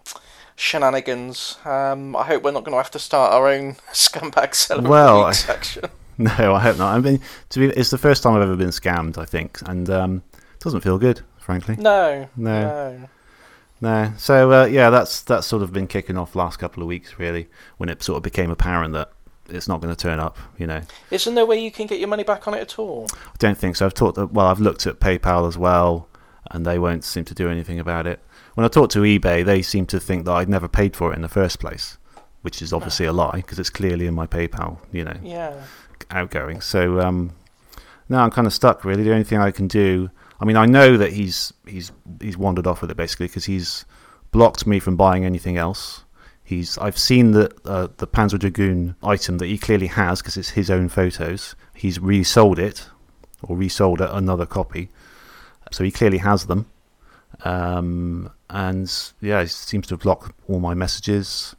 shenanigans. 0.55 1.57
Um, 1.65 2.15
I 2.15 2.21
hope 2.23 2.43
we're 2.43 2.51
not 2.51 2.63
going 2.63 2.73
to 2.73 2.77
have 2.77 2.91
to 2.91 2.99
start 2.99 3.33
our 3.33 3.47
own 3.47 3.73
scumbag 3.93 4.53
seller 4.53 4.87
Well, 4.87 5.07
of 5.07 5.13
the 5.23 5.25
week 5.25 5.27
I- 5.29 5.31
section. 5.53 5.83
No, 6.19 6.53
I 6.53 6.59
hope 6.59 6.77
not. 6.77 6.95
I 6.95 6.99
mean, 6.99 7.19
to 7.49 7.59
be, 7.59 7.65
it's 7.67 7.89
the 7.89 7.97
first 7.97 8.21
time 8.21 8.33
I've 8.35 8.41
ever 8.43 8.55
been 8.55 8.69
scammed. 8.69 9.17
I 9.17 9.25
think, 9.25 9.59
and 9.67 9.89
um, 9.89 10.23
it 10.33 10.59
doesn't 10.59 10.81
feel 10.81 10.99
good, 10.99 11.21
frankly. 11.39 11.77
No, 11.77 12.27
No. 12.35 12.61
no. 12.61 13.09
No. 13.81 14.11
So 14.17 14.51
uh, 14.51 14.65
yeah, 14.65 14.89
that's 14.89 15.21
that's 15.21 15.45
sort 15.47 15.61
of 15.63 15.71
been 15.71 15.87
kicking 15.87 16.17
off 16.17 16.35
last 16.35 16.57
couple 16.57 16.81
of 16.83 16.87
weeks, 16.87 17.19
really, 17.19 17.47
when 17.77 17.89
it 17.89 18.01
sort 18.03 18.17
of 18.17 18.23
became 18.23 18.49
apparent 18.49 18.93
that 18.93 19.11
it's 19.49 19.67
not 19.67 19.79
going 19.81 19.93
to 19.95 20.01
turn 20.01 20.19
up. 20.19 20.37
You 20.57 20.67
know, 20.67 20.81
Isn't 21.11 21.35
there 21.35 21.45
way 21.45 21.61
you 21.63 21.71
can 21.71 21.87
get 21.87 21.99
your 21.99 22.07
money 22.09 22.23
back 22.23 22.47
on 22.47 22.53
it 22.53 22.59
at 22.61 22.79
all? 22.79 23.07
I 23.13 23.35
don't 23.37 23.57
think 23.57 23.75
so. 23.75 23.85
I've 23.85 23.93
talked. 23.93 24.17
Well, 24.17 24.47
I've 24.47 24.59
looked 24.59 24.87
at 24.87 24.99
PayPal 24.99 25.47
as 25.47 25.57
well, 25.57 26.07
and 26.51 26.65
they 26.65 26.79
won't 26.79 27.03
seem 27.03 27.23
to 27.25 27.33
do 27.35 27.49
anything 27.49 27.79
about 27.79 28.07
it. 28.07 28.19
When 28.55 28.65
I 28.65 28.69
talked 28.69 28.93
to 28.93 28.99
eBay, 28.99 29.45
they 29.45 29.61
seem 29.61 29.85
to 29.87 29.99
think 29.99 30.25
that 30.25 30.31
I'd 30.31 30.49
never 30.49 30.67
paid 30.67 30.95
for 30.95 31.11
it 31.13 31.15
in 31.15 31.21
the 31.21 31.27
first 31.29 31.59
place, 31.59 31.97
which 32.41 32.61
is 32.61 32.73
obviously 32.73 33.05
a 33.05 33.13
lie 33.13 33.35
because 33.37 33.59
it's 33.59 33.69
clearly 33.69 34.07
in 34.07 34.15
my 34.15 34.25
PayPal. 34.25 34.79
You 34.91 35.03
know, 35.05 35.17
Yeah. 35.23 35.53
outgoing. 36.09 36.61
So 36.61 36.99
um, 36.99 37.33
now 38.09 38.23
I'm 38.23 38.31
kind 38.31 38.47
of 38.47 38.53
stuck. 38.53 38.83
Really, 38.83 39.03
the 39.03 39.11
only 39.11 39.23
thing 39.23 39.37
I 39.39 39.51
can 39.51 39.67
do. 39.67 40.09
I 40.39 40.45
mean, 40.45 40.57
I 40.57 40.65
know 40.65 40.97
that 40.97 41.13
he's 41.13 41.53
he's 41.65 41.91
he's 42.21 42.37
wandered 42.37 42.67
off 42.67 42.81
with 42.81 42.91
it 42.91 42.97
basically 42.97 43.27
because 43.27 43.45
he's 43.45 43.85
blocked 44.31 44.67
me 44.67 44.79
from 44.79 44.95
buying 44.95 45.25
anything 45.25 45.57
else. 45.57 46.03
He's 46.43 46.77
I've 46.77 46.97
seen 46.97 47.31
the 47.31 47.51
uh, 47.65 47.87
the 47.97 48.07
Panzer 48.07 48.39
Dragoon 48.39 48.95
item 49.03 49.37
that 49.39 49.47
he 49.47 49.57
clearly 49.57 49.87
has 49.87 50.21
because 50.21 50.37
it's 50.37 50.51
his 50.51 50.69
own 50.69 50.89
photos. 50.89 51.55
He's 51.73 51.99
resold 51.99 52.59
it 52.59 52.87
or 53.43 53.55
resold 53.57 54.01
another 54.01 54.45
copy, 54.45 54.89
so 55.71 55.83
he 55.83 55.91
clearly 55.91 56.19
has 56.19 56.45
them. 56.45 56.67
Um, 57.43 58.31
and 58.49 58.91
yeah, 59.19 59.41
he 59.41 59.47
seems 59.47 59.87
to 59.87 59.95
have 59.95 60.01
blocked 60.01 60.31
all 60.47 60.59
my 60.59 60.73
messages. 60.73 61.55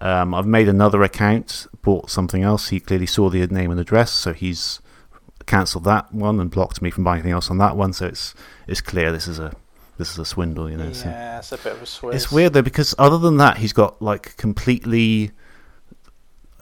Um, 0.00 0.34
I've 0.34 0.46
made 0.46 0.68
another 0.68 1.02
account, 1.04 1.68
bought 1.82 2.10
something 2.10 2.42
else. 2.42 2.68
He 2.68 2.80
clearly 2.80 3.06
saw 3.06 3.30
the 3.30 3.46
name 3.46 3.70
and 3.70 3.78
address, 3.78 4.10
so 4.10 4.32
he's 4.32 4.80
cancelled 5.46 5.84
that 5.84 6.12
one 6.14 6.40
and 6.40 6.50
blocked 6.50 6.80
me 6.82 6.90
from 6.90 7.04
buying 7.04 7.16
anything 7.20 7.32
else 7.32 7.50
on 7.50 7.58
that 7.58 7.76
one. 7.76 7.92
So 7.92 8.06
it's 8.06 8.34
it's 8.66 8.80
clear 8.80 9.12
this 9.12 9.26
is 9.28 9.38
a 9.38 9.54
this 9.98 10.10
is 10.12 10.18
a 10.18 10.24
swindle, 10.24 10.70
you 10.70 10.76
know. 10.76 10.92
so- 10.92 11.08
Yeah, 11.08 11.38
it's 11.38 11.52
a 11.52 11.58
bit 11.58 11.72
of 11.74 11.82
a 11.82 11.86
switch. 11.86 12.14
it's 12.14 12.32
weird 12.32 12.52
though 12.54 12.62
because 12.62 12.94
other 12.98 13.18
than 13.18 13.36
that, 13.38 13.58
he's 13.58 13.72
got 13.72 14.00
like 14.02 14.36
completely, 14.36 15.30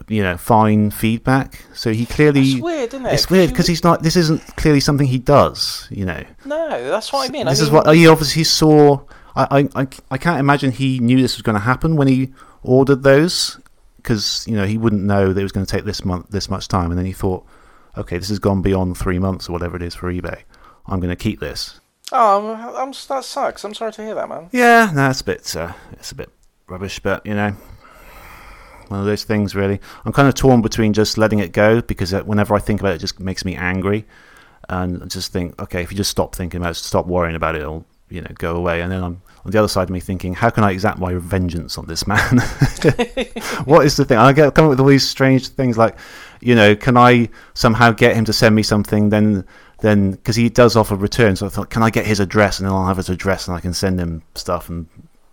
you 0.08 0.22
know, 0.22 0.36
fine 0.36 0.90
feedback. 0.90 1.62
So 1.74 1.92
he 1.92 2.06
clearly 2.06 2.40
It's 2.52 2.60
weird, 2.60 2.88
isn't 2.94 3.06
it? 3.06 3.12
it's 3.12 3.30
weird 3.30 3.50
because 3.50 3.66
he's 3.66 3.84
not. 3.84 4.02
This 4.02 4.16
isn't 4.16 4.40
clearly 4.56 4.80
something 4.80 5.06
he 5.06 5.18
does. 5.18 5.86
You 5.90 6.06
know, 6.06 6.24
No, 6.44 6.90
that's 6.90 7.12
what 7.12 7.28
I 7.28 7.32
mean. 7.32 7.46
this 7.46 7.60
I 7.60 7.64
is 7.64 7.70
what 7.70 7.86
oh, 7.86 7.92
he 7.92 8.06
obviously 8.08 8.44
saw. 8.44 9.00
I, 9.36 9.60
I, 9.74 9.82
I, 9.82 9.88
I 10.10 10.18
can't 10.18 10.40
imagine 10.40 10.72
he 10.72 10.98
knew 10.98 11.20
this 11.22 11.36
was 11.36 11.42
going 11.42 11.54
to 11.54 11.60
happen 11.60 11.94
when 11.96 12.08
he 12.08 12.32
ordered 12.64 13.04
those 13.04 13.58
because 13.98 14.44
you 14.48 14.56
know 14.56 14.66
he 14.66 14.76
wouldn't 14.76 15.02
know 15.02 15.32
that 15.32 15.38
it 15.38 15.42
was 15.44 15.52
going 15.52 15.64
to 15.64 15.70
take 15.70 15.84
this 15.84 16.04
month 16.04 16.30
this 16.30 16.50
much 16.50 16.66
time, 16.66 16.90
and 16.90 16.98
then 16.98 17.06
he 17.06 17.12
thought, 17.12 17.46
okay, 17.96 18.18
this 18.18 18.28
has 18.28 18.38
gone 18.38 18.62
beyond 18.62 18.96
three 18.96 19.18
months 19.18 19.48
or 19.48 19.52
whatever 19.52 19.76
it 19.76 19.82
is 19.82 19.94
for 19.94 20.12
eBay. 20.12 20.42
I'm 20.86 21.00
going 21.00 21.10
to 21.10 21.16
keep 21.16 21.40
this. 21.40 21.80
Oh, 22.12 22.52
I'm, 22.52 22.76
I'm, 22.76 22.92
that 23.08 23.24
sucks. 23.24 23.64
I'm 23.64 23.74
sorry 23.74 23.92
to 23.92 24.04
hear 24.04 24.14
that, 24.14 24.28
man. 24.28 24.48
Yeah, 24.52 24.90
no, 24.94 25.10
it's 25.10 25.20
a 25.20 25.24
bit, 25.24 25.56
uh, 25.56 25.72
it's 25.92 26.12
a 26.12 26.14
bit 26.14 26.30
rubbish, 26.66 26.98
but 27.00 27.24
you 27.24 27.34
know, 27.34 27.54
one 28.88 29.00
of 29.00 29.06
those 29.06 29.24
things. 29.24 29.54
Really, 29.54 29.80
I'm 30.04 30.12
kind 30.12 30.26
of 30.26 30.34
torn 30.34 30.62
between 30.62 30.92
just 30.92 31.18
letting 31.18 31.38
it 31.38 31.52
go 31.52 31.80
because 31.80 32.12
uh, 32.12 32.22
whenever 32.22 32.54
I 32.54 32.58
think 32.58 32.80
about 32.80 32.92
it, 32.92 32.96
it 32.96 32.98
just 33.00 33.20
makes 33.20 33.44
me 33.44 33.54
angry, 33.54 34.06
and 34.68 35.02
I 35.02 35.06
just 35.06 35.32
think, 35.32 35.60
okay, 35.62 35.82
if 35.82 35.92
you 35.92 35.96
just 35.96 36.10
stop 36.10 36.34
thinking 36.34 36.60
about 36.60 36.70
it, 36.72 36.74
stop 36.74 37.06
worrying 37.06 37.36
about 37.36 37.54
it, 37.54 37.62
it'll 37.62 37.86
you 38.08 38.20
know 38.20 38.30
go 38.34 38.56
away. 38.56 38.80
And 38.80 38.90
then 38.90 39.04
I'm 39.04 39.22
on 39.44 39.52
the 39.52 39.58
other 39.58 39.68
side 39.68 39.84
of 39.84 39.90
me 39.90 40.00
thinking, 40.00 40.34
how 40.34 40.50
can 40.50 40.64
I 40.64 40.72
exact 40.72 40.98
my 40.98 41.14
vengeance 41.14 41.78
on 41.78 41.86
this 41.86 42.06
man? 42.06 42.38
what 43.64 43.86
is 43.86 43.96
the 43.96 44.04
thing? 44.04 44.18
I 44.18 44.32
get 44.32 44.54
come 44.54 44.64
up 44.64 44.70
with 44.70 44.80
all 44.80 44.86
these 44.86 45.08
strange 45.08 45.48
things 45.48 45.78
like, 45.78 45.96
you 46.40 46.54
know, 46.54 46.74
can 46.74 46.96
I 46.96 47.28
somehow 47.54 47.92
get 47.92 48.16
him 48.16 48.24
to 48.26 48.32
send 48.32 48.54
me 48.54 48.62
something? 48.62 49.10
Then, 49.10 49.44
then 49.80 50.12
because 50.12 50.36
he 50.36 50.48
does 50.48 50.76
offer 50.76 50.96
returns, 50.96 51.40
so 51.40 51.46
I 51.46 51.48
thought, 51.48 51.70
can 51.70 51.82
I 51.82 51.90
get 51.90 52.06
his 52.06 52.20
address 52.20 52.58
and 52.58 52.66
then 52.66 52.74
I'll 52.74 52.86
have 52.86 52.96
his 52.96 53.08
address 53.08 53.48
and 53.48 53.56
I 53.56 53.60
can 53.60 53.74
send 53.74 53.98
him 54.00 54.22
stuff 54.34 54.68
and 54.68 54.86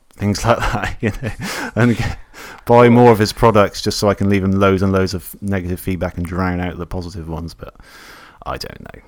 things 0.09 0.43
like 0.45 0.59
that, 0.59 0.97
you 1.01 1.11
know, 1.21 1.71
and 1.75 1.97
get, 1.97 2.19
buy 2.65 2.89
more 2.89 3.11
of 3.11 3.19
his 3.19 3.33
products 3.33 3.81
just 3.81 3.99
so 3.99 4.09
I 4.09 4.13
can 4.13 4.29
leave 4.29 4.43
him 4.43 4.51
loads 4.51 4.81
and 4.81 4.91
loads 4.91 5.13
of 5.13 5.35
negative 5.41 5.79
feedback 5.79 6.17
and 6.17 6.25
drown 6.25 6.59
out 6.59 6.77
the 6.77 6.85
positive 6.85 7.29
ones. 7.29 7.53
But 7.53 7.75
I 8.45 8.57
don't 8.57 8.81
know. 8.81 9.01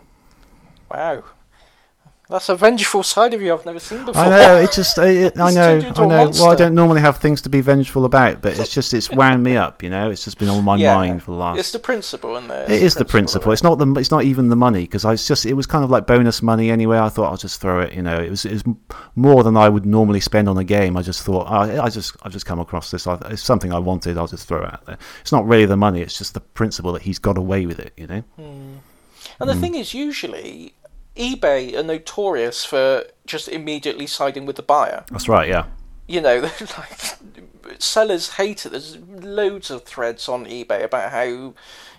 Wow. 0.92 1.24
That's 2.30 2.48
a 2.48 2.56
vengeful 2.56 3.02
side 3.02 3.34
of 3.34 3.42
you 3.42 3.52
I've 3.56 3.66
never 3.66 3.80
seen 3.80 4.06
before. 4.06 4.22
I 4.22 4.30
know 4.30 4.58
it 4.58 4.72
just. 4.72 5.00
I, 5.00 5.08
it, 5.08 5.40
I 5.40 5.50
know. 5.50 5.78
I 5.80 6.06
know. 6.06 6.30
Well, 6.36 6.52
I 6.52 6.56
don't 6.56 6.76
normally 6.76 7.02
have 7.02 7.18
things 7.18 7.42
to 7.42 7.50
be 7.50 7.60
vengeful 7.60 8.06
about, 8.06 8.44
but 8.44 8.60
it's 8.60 8.72
just 8.72 8.94
it's 8.94 9.10
wound 9.10 9.42
me 9.42 9.58
up. 9.58 9.82
You 9.82 9.90
know, 9.90 10.12
it's 10.12 10.26
just 10.26 10.38
been 10.38 10.48
on 10.48 10.64
my 10.64 10.76
Yeah. 10.78 10.94
mind 10.94 11.24
for 11.24 11.32
the 11.32 11.38
last. 11.38 11.58
It's 11.58 11.72
the 11.72 11.80
principle, 11.80 12.36
isn't 12.38 12.52
it? 12.52 12.70
It 12.70 12.84
is 12.84 12.94
the 12.94 13.04
principle. 13.04 13.52
It's 13.52 13.64
not 13.64 13.80
the. 13.80 13.92
It's 13.98 14.12
not 14.12 14.26
even 14.26 14.50
the 14.50 14.56
money 14.56 14.82
because 14.82 15.06
I 15.06 15.12
was 15.12 15.28
just. 15.28 15.44
It 15.48 15.54
was 15.56 15.66
kind 15.66 15.84
of 15.84 15.90
like 15.90 16.06
bonus 16.06 16.44
money 16.44 16.70
anyway. 16.70 17.00
I 17.00 17.10
thought 17.10 17.32
I'll 17.32 17.38
just 17.38 17.60
throw 17.60 17.80
it. 17.80 17.94
You 17.94 18.04
know, 18.04 18.20
it 18.22 18.30
was. 18.30 18.46
It 18.46 18.54
was 18.54 18.64
more 19.16 19.44
than 19.44 19.58
I 19.58 19.68
would 19.68 19.88
normally 19.88 20.20
spend 20.20 20.48
on 20.48 20.56
a 20.60 20.64
game. 20.64 20.98
I 20.98 21.02
just 21.02 21.24
thought. 21.24 21.46
I, 21.50 21.80
I 21.86 21.90
just. 21.90 22.16
I've 22.22 22.32
just 22.32 22.46
come 22.46 22.60
across 22.60 22.92
this. 22.92 23.08
I, 23.08 23.16
it's 23.32 23.42
something 23.42 23.74
I 23.74 23.80
wanted. 23.80 24.20
I'll 24.20 24.28
just 24.28 24.48
throw 24.48 24.62
it 24.62 24.72
out 24.72 24.86
there. 24.86 25.00
It's 25.22 25.32
not 25.32 25.48
really 25.48 25.66
the 25.66 25.78
money. 25.78 26.02
It's 26.02 26.20
just 26.20 26.36
the 26.36 26.42
principle 26.42 26.92
that 26.92 27.02
he's 27.02 27.18
got 27.18 27.40
away 27.40 27.66
with 27.66 27.80
it. 27.80 27.94
You 27.98 28.06
know. 28.06 28.24
And 28.38 28.80
Hmm. 29.40 29.48
the 29.48 29.56
thing 29.56 29.74
is, 29.74 29.96
usually, 29.96 30.74
eBay 31.20 31.76
are 31.76 31.84
notorious 31.84 32.64
for 32.64 33.04
just 33.28 33.50
immediately 33.50 34.08
siding 34.08 34.46
with 34.46 34.56
the 34.56 34.64
buyer. 34.64 35.04
That's 35.12 35.28
right. 35.28 35.50
Yeah. 35.50 35.66
You 36.08 36.22
know, 36.22 36.40
like 36.78 37.00
sellers 37.78 38.30
hate 38.36 38.66
it. 38.66 38.70
There's 38.70 38.98
loads 38.98 39.70
of 39.70 39.84
threads 39.84 40.30
on 40.30 40.46
eBay 40.46 40.84
about 40.84 41.12
how, 41.12 41.54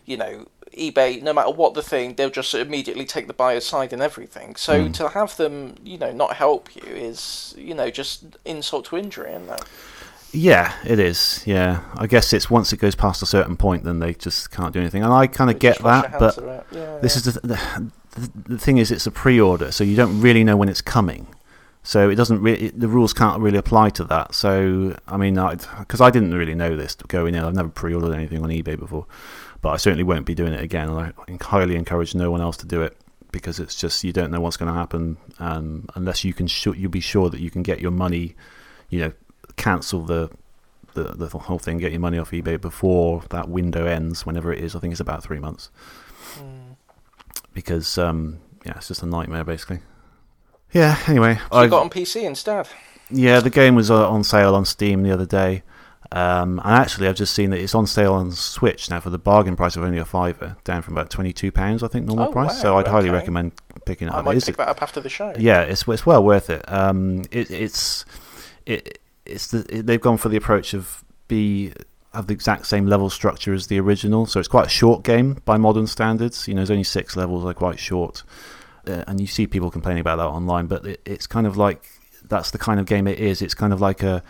you 0.07 0.17
know, 0.17 0.47
eBay, 0.77 1.21
no 1.23 1.33
matter 1.33 1.51
what 1.51 1.75
the 1.75 1.83
thing, 1.83 2.15
they'll 2.15 2.31
just 2.31 2.55
immediately 2.55 3.05
take 3.05 3.27
the 3.27 3.35
buyer's 3.35 3.67
side 3.67 3.93
and 3.93 4.01
everything. 4.01 4.57
So 4.57 4.87
Hmm. 4.87 4.93
to 4.93 5.09
have 5.11 5.37
them, 5.37 5.75
you 5.85 5.99
know, 5.99 6.13
not 6.13 6.37
help 6.37 6.75
you 6.75 6.83
is, 6.83 7.55
you 7.59 7.75
know, 7.75 7.91
just 7.91 8.25
insult 8.45 8.87
to 8.87 8.97
injury, 8.97 9.33
isn't 9.33 9.51
it? 9.51 9.63
Yeah, 10.33 10.73
it 10.85 11.01
is. 11.01 11.43
Yeah, 11.45 11.81
I 11.97 12.07
guess 12.07 12.33
it's 12.33 12.49
once 12.49 12.73
it 12.73 12.77
goes 12.79 12.95
past 12.95 13.21
a 13.21 13.27
certain 13.27 13.57
point, 13.57 13.83
then 13.83 13.99
they 13.99 14.15
just 14.15 14.53
can't 14.53 14.73
do 14.73 14.79
anything. 14.81 15.03
And 15.03 15.13
I 15.13 15.27
kind 15.27 15.51
of 15.51 15.59
get 15.59 15.79
that, 15.81 16.19
but. 16.19 16.39
Yeah, 16.73 16.99
this 17.03 17.17
yeah. 17.17 17.19
is 17.19 17.25
the, 17.25 17.41
the 17.41 17.91
the 18.13 18.59
thing 18.59 18.79
is 18.79 18.91
it's 18.91 19.07
a 19.07 19.11
pre-order, 19.11 19.73
so 19.73 19.85
you 19.85 19.97
don't 19.97 20.21
really 20.21 20.45
know 20.45 20.57
when 20.57 20.69
it's 20.69 20.81
coming. 20.81 21.29
So 21.83 22.11
it 22.11 22.17
doesn't 22.17 22.43
really 22.43 22.69
the 22.69 22.89
rules 22.89 23.13
can't 23.15 23.41
really 23.41 23.59
apply 23.59 23.91
to 23.91 24.05
that. 24.05 24.35
So 24.35 24.97
I 25.09 25.17
mean, 25.17 25.35
because 25.35 26.01
I, 26.01 26.11
didn't 26.11 26.35
really 26.35 26.55
know 26.55 26.77
this 26.77 26.95
going 26.95 27.35
in, 27.35 27.43
I've 27.43 27.55
never 27.55 27.69
pre-ordered 27.69 28.15
anything 28.15 28.43
on 28.43 28.51
eBay 28.51 28.79
before, 28.79 29.07
but 29.63 29.71
I 29.71 29.77
certainly 29.77 30.05
won't 30.05 30.27
be 30.27 30.35
doing 30.35 30.53
it 30.53 30.61
again. 30.61 30.91
And 30.91 30.99
I 30.99 31.39
highly 31.43 31.77
encourage 31.77 32.15
no 32.15 32.31
one 32.31 32.41
else 32.41 32.57
to 32.59 32.67
do 32.67 32.83
it 32.83 32.97
because 33.33 33.61
it's 33.61 33.75
just 33.75 34.03
you 34.05 34.13
don't 34.13 34.31
know 34.31 34.41
what's 34.41 34.57
going 34.57 34.71
to 34.71 34.79
happen 34.79 35.17
um, 35.39 35.87
unless 35.95 36.25
you 36.25 36.35
can 36.35 36.49
you'll 36.77 36.91
be 36.91 37.01
sure 37.01 37.31
that 37.31 37.41
you 37.41 37.51
can 37.51 37.63
get 37.63 37.81
your 37.81 37.93
money, 37.93 38.35
you 38.91 39.01
know, 39.01 39.13
cancel 39.57 40.03
the 40.03 40.31
the 40.95 41.05
the 41.05 41.29
whole 41.29 41.59
thing, 41.59 41.79
get 41.79 41.93
your 41.93 42.01
money 42.01 42.19
off 42.19 42.31
eBay 42.33 42.61
before 42.61 43.23
that 43.31 43.49
window 43.49 43.87
ends, 43.87 44.27
whenever 44.27 44.53
it 44.53 44.63
is. 44.63 44.75
I 44.75 44.81
think 44.81 44.93
it's 44.93 45.01
about 45.01 45.23
three 45.23 45.39
months. 45.39 45.71
Because 47.53 47.99
um, 47.99 48.39
yeah, 48.65 48.77
it's 48.77 48.89
just 48.89 49.03
a 49.03 49.07
nightmare 49.07 49.45
basically. 49.45 49.81
Yeah. 50.73 50.97
Anyway, 51.09 51.37
So 51.51 51.59
I've- 51.59 51.71
got 51.71 51.83
on 51.83 51.91
PC 51.91 52.23
instead. 52.25 52.69
yeah, 53.11 53.41
the 53.41 53.51
game 53.51 53.75
was 53.75 53.91
uh, 53.91 54.09
on 54.09 54.23
sale 54.25 54.55
on 54.55 54.65
Steam 54.65 55.03
the 55.03 55.11
other 55.13 55.27
day. 55.27 55.63
Um, 56.13 56.61
and 56.65 56.75
actually, 56.75 57.07
I've 57.07 57.15
just 57.15 57.35
seen 57.35 57.51
that 57.51 57.61
it's 57.61 57.75
on 57.75 57.87
sale 57.87 58.15
on 58.15 58.33
Switch 58.33 58.91
now 58.91 58.99
for 58.99 59.11
the 59.11 59.19
bargain 59.19 59.55
price 59.55 59.77
of 59.77 59.85
only 59.85 59.99
a 59.99 60.05
fiver, 60.05 60.57
down 60.65 60.83
from 60.83 60.95
about 60.95 61.09
twenty 61.09 61.33
two 61.33 61.53
pounds, 61.53 61.85
I 61.85 61.89
think, 61.89 62.05
normal 62.07 62.29
Oh, 62.29 62.33
price. 62.33 62.51
wow, 62.55 62.63
so 62.63 62.79
I'd 62.79 62.89
highly 62.89 63.11
recommend 63.11 63.53
picking 63.87 64.09
it 64.09 64.15
I 64.15 64.19
up. 64.19 64.25
might 64.25 64.33
It 64.35 64.39
is- 64.39 64.45
pick 64.47 64.57
that 64.57 64.69
up 64.69 64.83
after 64.83 65.01
the 65.01 65.09
show. 65.09 65.33
yeah, 65.39 65.61
it's 65.63 65.87
it's 65.87 66.05
well 66.07 66.25
worth 66.25 66.51
it. 66.51 66.65
Um, 66.73 67.23
it 67.31 67.49
it's 67.53 68.05
it 68.67 68.99
it's 69.25 69.49
the 69.49 69.59
it, 69.79 69.87
they've 69.87 70.01
gone 70.01 70.17
for 70.17 70.29
the 70.29 70.37
approach 70.37 70.75
of 70.75 71.05
be 71.29 71.73
have 72.13 72.27
the 72.27 72.35
exact 72.35 72.67
same 72.67 72.87
level 72.87 73.09
structure 73.11 73.55
as 73.55 73.69
the 73.69 73.79
original, 73.79 74.27
so 74.27 74.41
it's 74.41 74.49
quite 74.49 74.67
a 74.67 74.71
short 74.71 75.05
game 75.05 75.41
by 75.45 75.57
modern 75.57 75.87
standards. 75.87 76.49
You 76.49 76.55
know, 76.55 76.61
there's 76.61 76.71
only 76.71 76.85
six 76.85 77.17
levels; 77.17 77.45
they're 77.45 77.55
quite 77.55 77.79
short, 77.79 78.23
uh, 78.87 79.05
and 79.07 79.21
you 79.21 79.27
see 79.27 79.47
people 79.47 79.71
complaining 79.71 80.01
about 80.01 80.17
that 80.17 80.25
online. 80.27 80.67
But 80.67 80.87
it, 80.87 81.01
it's 81.05 81.27
kind 81.27 81.47
of 81.47 81.57
like 81.57 81.85
that's 82.25 82.51
the 82.51 82.59
kind 82.59 82.81
of 82.81 82.87
game 82.87 83.07
it 83.07 83.19
is. 83.19 83.43
It's 83.43 83.55
kind 83.55 83.73
of 83.73 83.81
like 83.81 84.03
a 84.03 84.23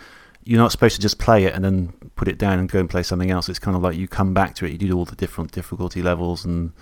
you're 0.44 0.58
not 0.58 0.72
supposed 0.72 0.96
to 0.96 1.00
just 1.02 1.18
play 1.18 1.44
it 1.44 1.54
and 1.54 1.62
then 1.64 1.92
put 2.16 2.26
it 2.28 2.38
down 2.38 2.58
and 2.58 2.70
go 2.70 2.80
and 2.80 2.88
play 2.88 3.02
something 3.02 3.30
else. 3.30 3.48
It's 3.48 3.58
kind 3.58 3.76
of 3.76 3.82
like 3.82 3.96
you 3.96 4.08
come 4.08 4.32
back 4.34 4.54
to 4.56 4.64
it. 4.66 4.72
You 4.72 4.78
do 4.78 4.96
all 4.96 5.04
the 5.04 5.16
different 5.16 5.52
difficulty 5.52 6.02
levels, 6.02 6.44
and 6.44 6.72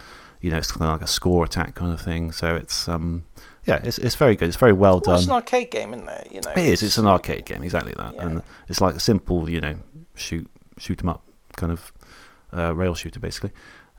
you 0.40 0.50
know 0.50 0.56
it's 0.58 0.72
kind 0.72 0.82
of 0.90 0.94
like 0.94 1.02
a 1.02 1.10
score 1.10 1.44
attack 1.44 1.74
kind 1.74 1.92
of 1.92 2.00
thing. 2.00 2.32
So 2.32 2.56
it's 2.56 2.88
um 2.88 3.24
yeah, 3.66 3.80
it's 3.84 3.98
it's 3.98 4.14
very 4.16 4.34
good. 4.34 4.48
It's 4.48 4.56
very 4.56 4.72
well 4.72 5.00
Well, 5.06 5.16
it's 5.16 5.26
an 5.26 5.32
arcade 5.32 5.70
game, 5.70 5.94
isn't 5.94 6.08
it? 6.08 6.28
You 6.32 6.40
know, 6.44 6.52
It 6.52 6.58
is. 6.68 6.82
It's 6.82 6.98
an 6.98 7.06
arcade 7.06 7.44
game, 7.44 7.62
exactly 7.62 7.92
that, 7.96 8.14
Yeah. 8.14 8.26
and 8.26 8.42
it's 8.68 8.80
like 8.80 8.94
a 8.96 9.00
simple, 9.00 9.48
you 9.50 9.60
know, 9.60 9.76
shoot 10.16 10.48
shoot 10.78 11.02
'em 11.02 11.08
up 11.10 11.22
kind 11.56 11.72
of 11.72 11.92
uh, 12.56 12.74
rail 12.74 12.94
shooter, 12.94 13.20
basically. 13.20 13.50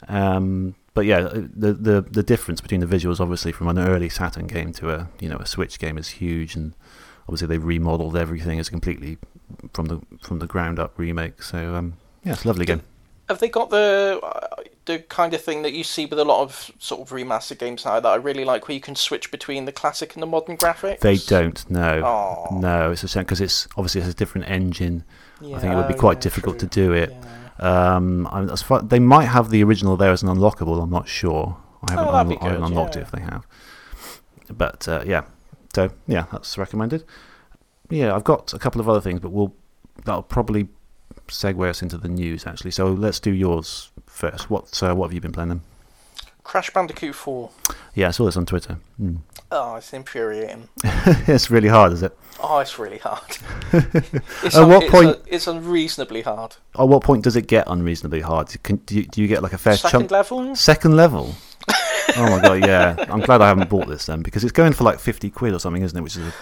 Um, 0.08 0.76
but 0.94 1.06
yeah, 1.06 1.22
the 1.22 1.74
the 1.74 2.02
the 2.02 2.24
difference 2.24 2.62
between 2.62 2.80
the 2.82 2.88
visuals, 2.88 3.20
obviously, 3.20 3.52
from 3.52 3.68
an 3.68 3.78
early 3.78 4.10
Saturn 4.10 4.48
game 4.48 4.72
to 4.74 4.92
a 4.92 5.10
you 5.20 5.30
know 5.30 5.38
a 5.38 5.46
Switch 5.46 5.80
game 5.80 5.98
is 5.98 6.10
huge, 6.10 6.56
and 6.56 6.74
obviously 7.28 7.48
they've 7.48 7.64
remodeled 7.64 8.16
everything 8.16 8.60
as 8.60 8.70
completely 8.70 9.18
from 9.74 9.86
the 9.86 10.02
from 10.22 10.40
the 10.40 10.48
ground 10.48 10.80
up 10.80 10.98
remake. 10.98 11.44
So 11.44 11.76
um, 11.76 11.94
yeah, 12.24 12.34
it's 12.34 12.46
a 12.46 12.48
lovely 12.48 12.66
game. 12.66 12.82
Have 13.28 13.40
they 13.40 13.50
got 13.50 13.70
the 13.70 14.20
uh, 14.24 14.64
the 14.90 14.98
kind 15.00 15.36
of 15.36 15.42
thing 15.42 15.62
that 15.62 15.72
you 15.74 15.84
see 15.84 16.08
with 16.08 16.18
a 16.18 16.26
lot 16.26 16.42
of 16.42 16.72
sort 16.80 17.00
of 17.00 17.10
remastered 17.10 17.60
games 17.60 17.86
now 17.86 18.00
that 18.00 18.10
I 18.10 18.16
really 18.16 18.44
like, 18.44 18.68
where 18.68 18.74
you 18.74 18.82
can 18.82 18.96
switch 18.96 19.30
between 19.30 19.66
the 19.66 19.72
classic 19.72 20.16
and 20.16 20.24
the 20.24 20.28
modern 20.28 20.58
graphics? 20.58 21.02
They 21.02 21.18
don't. 21.18 21.70
No, 21.70 22.02
Aw. 22.04 22.60
no, 22.60 22.92
it's 22.92 23.04
a 23.04 23.08
shame 23.08 23.22
because 23.24 23.40
it's 23.40 23.68
obviously 23.78 24.02
it's 24.02 24.10
a 24.10 24.16
different 24.16 24.50
engine. 24.50 25.04
I 25.42 25.60
think 25.60 25.72
it 25.74 25.76
would 25.76 25.88
be 25.88 25.94
quite 25.94 26.18
yeah, 26.18 26.22
difficult 26.22 26.58
true. 26.58 26.68
to 26.68 26.76
do 26.88 26.94
it. 26.94 27.12
Yeah. 27.12 27.96
Um, 27.96 28.28
I'm, 28.32 28.50
as 28.50 28.64
far, 28.64 28.82
they 28.82 29.00
might 29.00 29.26
have 29.26 29.52
the 29.52 29.64
original 29.64 29.96
there 29.96 30.12
as 30.12 30.24
an 30.24 30.30
unlockable. 30.30 30.82
I'm 30.82 30.90
not 30.90 31.08
sure. 31.08 31.56
I 31.88 31.92
haven't, 31.92 32.08
Oh, 32.08 32.12
unlo- 32.12 32.42
I 32.42 32.46
haven't 32.48 32.64
unlocked 32.64 32.96
yeah. 32.96 33.02
it 33.02 33.04
if 33.04 33.12
they 33.12 33.22
have. 33.22 33.46
But 34.50 34.88
uh, 34.88 35.04
yeah, 35.06 35.26
so 35.76 35.92
yeah, 36.08 36.26
that's 36.32 36.58
recommended. 36.58 37.04
Yeah, 37.92 38.16
I've 38.16 38.24
got 38.24 38.54
a 38.54 38.60
couple 38.60 38.82
of 38.82 38.90
other 38.90 39.02
things, 39.02 39.20
but 39.20 39.30
we'll 39.30 39.54
that'll 40.04 40.24
probably 40.24 40.68
segue 41.28 41.70
us 41.70 41.84
into 41.84 41.98
the 41.98 42.08
news 42.08 42.48
actually. 42.48 42.72
So 42.72 42.88
let's 42.88 43.20
do 43.20 43.32
yours 43.32 43.92
first. 44.20 44.50
What 44.50 44.82
uh, 44.84 44.94
what 44.94 45.08
have 45.08 45.14
you 45.14 45.22
been 45.22 45.32
playing? 45.32 45.50
Then? 45.50 45.62
Crash 46.44 46.72
Bandicoot 46.72 47.14
4. 47.14 47.50
Yeah, 47.94 48.08
I 48.08 48.12
saw 48.12 48.26
this 48.26 48.36
on 48.36 48.46
Twitter. 48.46 48.78
Hmm. 48.98 49.18
Oh, 49.52 49.76
it's 49.76 49.94
infuriating. 49.94 50.68
it's 50.84 51.52
really 51.52 51.68
hard, 51.68 51.94
is 51.94 52.02
it? 52.02 52.18
Oh, 52.42 52.58
it's 52.60 52.80
really 52.80 52.98
hard. 52.98 53.38
it's, 53.74 54.56
At 54.56 54.64
un- 54.64 54.70
what 54.70 54.84
it's 54.84 54.92
point- 54.92 55.08
un- 55.10 55.22
it's 55.28 55.48
unreasonably 55.48 56.22
hard. 56.24 56.56
At 56.78 56.88
what 56.88 57.04
point 57.04 57.24
does 57.24 57.36
it 57.36 57.46
get 57.48 57.66
unreasonably 57.68 58.22
hard? 58.22 58.48
Can, 58.64 58.78
do, 58.78 58.96
you, 58.96 59.06
do 59.06 59.22
you 59.22 59.28
get 59.28 59.44
like 59.44 59.54
a 59.54 59.60
fair 59.60 59.76
Second 59.78 60.00
chunk? 60.02 60.12
level? 60.12 60.56
Second 60.56 60.96
level. 60.96 61.36
oh 62.18 62.30
my 62.38 62.42
god, 62.42 62.66
yeah. 62.66 63.06
I'm 63.10 63.20
glad 63.22 63.42
I 63.42 63.48
haven't 63.48 63.70
bought 63.70 63.88
this 63.88 64.08
then 64.08 64.24
because 64.24 64.44
it's 64.44 64.52
going 64.54 64.74
for 64.74 64.84
like 64.86 65.00
50 65.00 65.30
quid 65.30 65.54
or 65.54 65.60
something, 65.60 65.84
isn't 65.84 65.98
it? 65.98 66.02
Which 66.02 66.18
is 66.18 66.28
a 66.28 66.34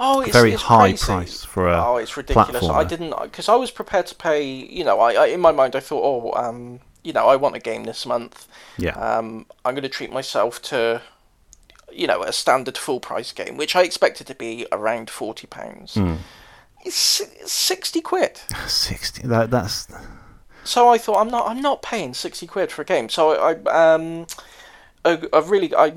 Oh, 0.00 0.20
it's 0.20 0.30
very 0.32 0.52
it's 0.52 0.62
high 0.62 0.90
crazy. 0.90 1.04
price 1.04 1.44
for 1.44 1.68
a 1.68 1.84
Oh, 1.84 1.96
it's 1.96 2.16
ridiculous. 2.16 2.62
I 2.62 2.84
didn't 2.84 3.12
because 3.22 3.48
I 3.48 3.56
was 3.56 3.72
prepared 3.72 4.06
to 4.06 4.14
pay. 4.14 4.44
You 4.44 4.84
know, 4.84 5.00
I, 5.00 5.14
I 5.14 5.26
in 5.26 5.40
my 5.40 5.50
mind 5.50 5.74
I 5.74 5.80
thought, 5.80 6.02
oh, 6.04 6.32
um, 6.40 6.78
you 7.08 7.14
know, 7.14 7.26
I 7.26 7.36
want 7.36 7.56
a 7.56 7.58
game 7.58 7.84
this 7.84 8.04
month. 8.04 8.46
Yeah. 8.76 8.90
Um, 8.90 9.46
I'm 9.64 9.72
going 9.74 9.82
to 9.82 9.88
treat 9.88 10.12
myself 10.12 10.60
to, 10.64 11.00
you 11.90 12.06
know, 12.06 12.22
a 12.22 12.34
standard 12.34 12.76
full 12.76 13.00
price 13.00 13.32
game, 13.32 13.56
which 13.56 13.74
I 13.74 13.82
expected 13.82 14.26
to 14.26 14.34
be 14.34 14.66
around 14.70 15.08
forty 15.08 15.46
pounds. 15.46 15.94
Hmm. 15.94 16.16
It's 16.84 16.96
si- 16.96 17.46
sixty 17.46 18.02
quid. 18.02 18.42
60. 18.66 19.26
That, 19.26 19.50
that's. 19.50 19.88
So 20.64 20.90
I 20.90 20.98
thought 20.98 21.18
I'm 21.18 21.30
not 21.30 21.48
I'm 21.48 21.62
not 21.62 21.80
paying 21.80 22.12
sixty 22.12 22.46
quid 22.46 22.70
for 22.70 22.82
a 22.82 22.84
game. 22.84 23.08
So 23.08 23.30
I, 23.30 23.52
I 23.54 23.94
um 23.94 24.26
a, 25.02 25.26
a 25.32 25.40
really 25.40 25.74
I 25.74 25.94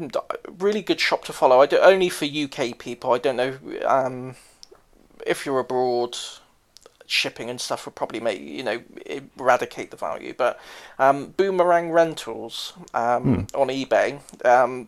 really 0.60 0.82
good 0.82 1.02
shop 1.02 1.26
to 1.26 1.34
follow. 1.34 1.60
I 1.60 1.66
do 1.66 1.78
only 1.80 2.08
for 2.08 2.24
UK 2.24 2.80
people. 2.80 3.12
I 3.12 3.18
don't 3.18 3.36
know 3.36 3.58
um 3.86 4.36
if 5.28 5.46
you're 5.46 5.60
abroad. 5.60 6.18
Shipping 7.12 7.50
and 7.50 7.60
stuff 7.60 7.86
would 7.86 7.96
probably 7.96 8.22
make 8.22 8.40
you 8.40 8.64
know 8.64 8.82
eradicate 9.38 9.92
the 9.92 9.98
value, 9.98 10.34
but 10.38 10.58
um, 10.98 11.34
Boomerang 11.36 11.92
Rentals 11.92 12.72
um, 12.94 13.48
on 13.54 13.68
eBay. 13.68 14.22
Um, 14.46 14.88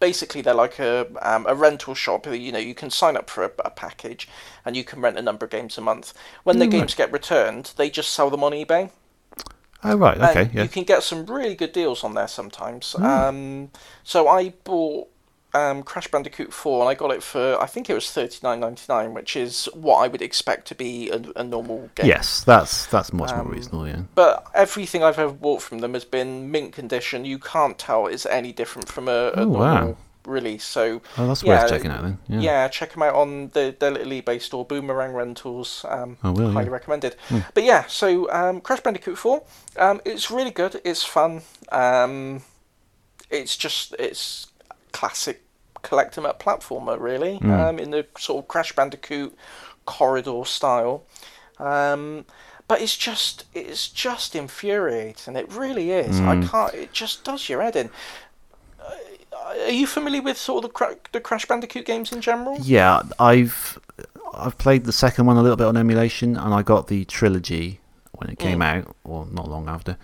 basically, 0.00 0.40
they're 0.40 0.54
like 0.54 0.78
a 0.78 1.06
um, 1.20 1.44
a 1.46 1.54
rental 1.54 1.94
shop. 1.94 2.26
You 2.26 2.52
know, 2.52 2.58
you 2.58 2.74
can 2.74 2.88
sign 2.88 3.18
up 3.18 3.28
for 3.28 3.44
a, 3.44 3.50
a 3.66 3.70
package, 3.70 4.30
and 4.64 4.78
you 4.78 4.82
can 4.82 5.02
rent 5.02 5.18
a 5.18 5.22
number 5.22 5.44
of 5.44 5.50
games 5.50 5.76
a 5.76 5.82
month. 5.82 6.14
When 6.42 6.58
the 6.58 6.66
games 6.66 6.94
get 6.94 7.12
returned, 7.12 7.74
they 7.76 7.90
just 7.90 8.14
sell 8.14 8.30
them 8.30 8.42
on 8.42 8.52
eBay. 8.52 8.90
Oh, 9.84 9.96
right. 9.96 10.16
Okay. 10.18 10.42
And 10.42 10.54
Yeah. 10.54 10.62
You 10.62 10.68
can 10.68 10.84
get 10.84 11.02
some 11.02 11.26
really 11.26 11.54
good 11.54 11.72
deals 11.72 12.02
on 12.02 12.14
there 12.14 12.28
sometimes. 12.28 12.94
Um, 12.94 13.70
so 14.02 14.26
I 14.26 14.50
bought 14.64 15.08
um, 15.54 15.82
Crash 15.82 16.08
Bandicoot 16.08 16.52
4 16.52 16.80
and 16.82 16.88
I 16.90 16.94
got 16.94 17.10
it 17.10 17.22
for, 17.22 17.60
I 17.60 17.66
think 17.66 17.88
it 17.88 17.94
was 17.94 18.10
thirty 18.10 18.38
nine 18.42 18.60
ninety 18.60 18.84
nine, 18.88 19.14
which 19.14 19.34
is 19.36 19.66
what 19.74 19.96
I 19.98 20.08
would 20.08 20.22
expect 20.22 20.66
to 20.68 20.74
be 20.74 21.10
a, 21.10 21.22
a 21.36 21.44
normal 21.44 21.88
game. 21.94 22.06
Yes, 22.06 22.44
that's 22.44 22.86
that's 22.86 23.12
much 23.12 23.30
Um, 23.32 23.44
more 23.46 23.54
reasonable, 23.54 23.88
yeah. 23.88 24.02
But 24.14 24.46
everything 24.54 25.02
I've 25.02 25.18
ever 25.18 25.32
bought 25.32 25.62
from 25.62 25.78
them 25.78 25.94
has 25.94 26.04
been 26.04 26.50
mint 26.50 26.72
condition. 26.72 27.24
You 27.24 27.38
can't 27.38 27.78
tell 27.78 28.06
it's 28.06 28.26
any 28.26 28.52
different 28.52 28.88
from 28.88 29.08
a, 29.08 29.32
a 29.34 29.42
Oh, 29.44 29.48
wow. 29.48 29.74
normal 29.74 29.98
release. 30.26 30.64
So 30.64 31.00
Oh, 31.16 31.26
that's 31.26 31.42
yeah, 31.42 31.62
worth 31.62 31.70
checking 31.70 31.90
out 31.90 32.02
then. 32.02 32.18
Yeah. 32.28 32.40
yeah, 32.40 32.68
check 32.68 32.92
them 32.92 33.02
out 33.02 33.14
on 33.14 33.48
the, 33.54 33.74
their 33.78 33.90
little 33.92 34.12
eBay 34.12 34.42
store, 34.42 34.66
Boomerang 34.66 35.14
Rentals. 35.14 35.86
Um, 35.88 36.18
I 36.22 36.28
will, 36.28 36.50
highly 36.50 36.66
yeah. 36.66 36.72
recommended. 36.72 37.16
But 37.54 37.64
yeah, 37.64 37.86
so 37.86 38.30
um, 38.30 38.60
Crash 38.60 38.80
Bandicoot 38.80 39.16
4, 39.16 39.42
um, 39.78 40.02
it's 40.04 40.30
really 40.30 40.50
good. 40.50 40.82
It's 40.84 41.02
fun. 41.02 41.40
Um, 41.72 42.42
it's 43.30 43.56
just 43.56 43.94
it's 43.98 44.47
classic 44.98 45.36
collect 45.88 46.18
'em 46.18 46.26
up 46.26 46.42
platformer, 46.42 46.96
really, 47.10 47.34
um, 47.42 47.78
in 47.78 47.90
the 47.92 48.02
sort 48.18 48.42
of 48.42 48.48
Crash 48.48 48.72
Bandicoot 48.74 49.32
corridor 49.86 50.42
style. 50.44 50.96
Um, 51.58 52.24
but 52.66 52.80
it's 52.82 52.96
just 52.96 53.44
it's 53.54 53.88
just 53.88 54.34
infuriating. 54.34 55.36
It 55.36 55.46
really 55.64 55.90
is. 55.92 56.20
I 56.20 56.34
can't. 56.50 56.74
It 56.74 56.92
just 56.92 57.24
does 57.24 57.48
your 57.48 57.62
head 57.62 57.76
in. 57.76 57.90
Uh, 58.80 59.64
Are 59.66 59.70
you 59.80 59.86
familiar 59.86 60.22
with 60.22 60.36
sort 60.36 60.64
of 60.64 60.72
the, 60.72 60.98
the 61.12 61.20
Crash 61.20 61.46
Bandicoot 61.46 61.86
games 61.86 62.12
in 62.12 62.20
general? 62.20 62.56
Yeah, 62.60 63.02
I've 63.18 63.78
I've 64.34 64.58
played 64.58 64.84
the 64.84 64.92
second 64.92 65.26
one 65.26 65.36
a 65.36 65.42
little 65.42 65.56
bit 65.56 65.66
on 65.66 65.76
emulation, 65.76 66.36
and 66.36 66.52
I 66.52 66.62
got 66.62 66.88
the 66.88 67.04
trilogy 67.04 67.80
when 68.18 68.30
it 68.30 68.38
came 68.38 68.62
out, 68.62 68.94
or 69.04 69.26
not 69.26 69.48
long 69.48 69.68
after. 69.68 69.96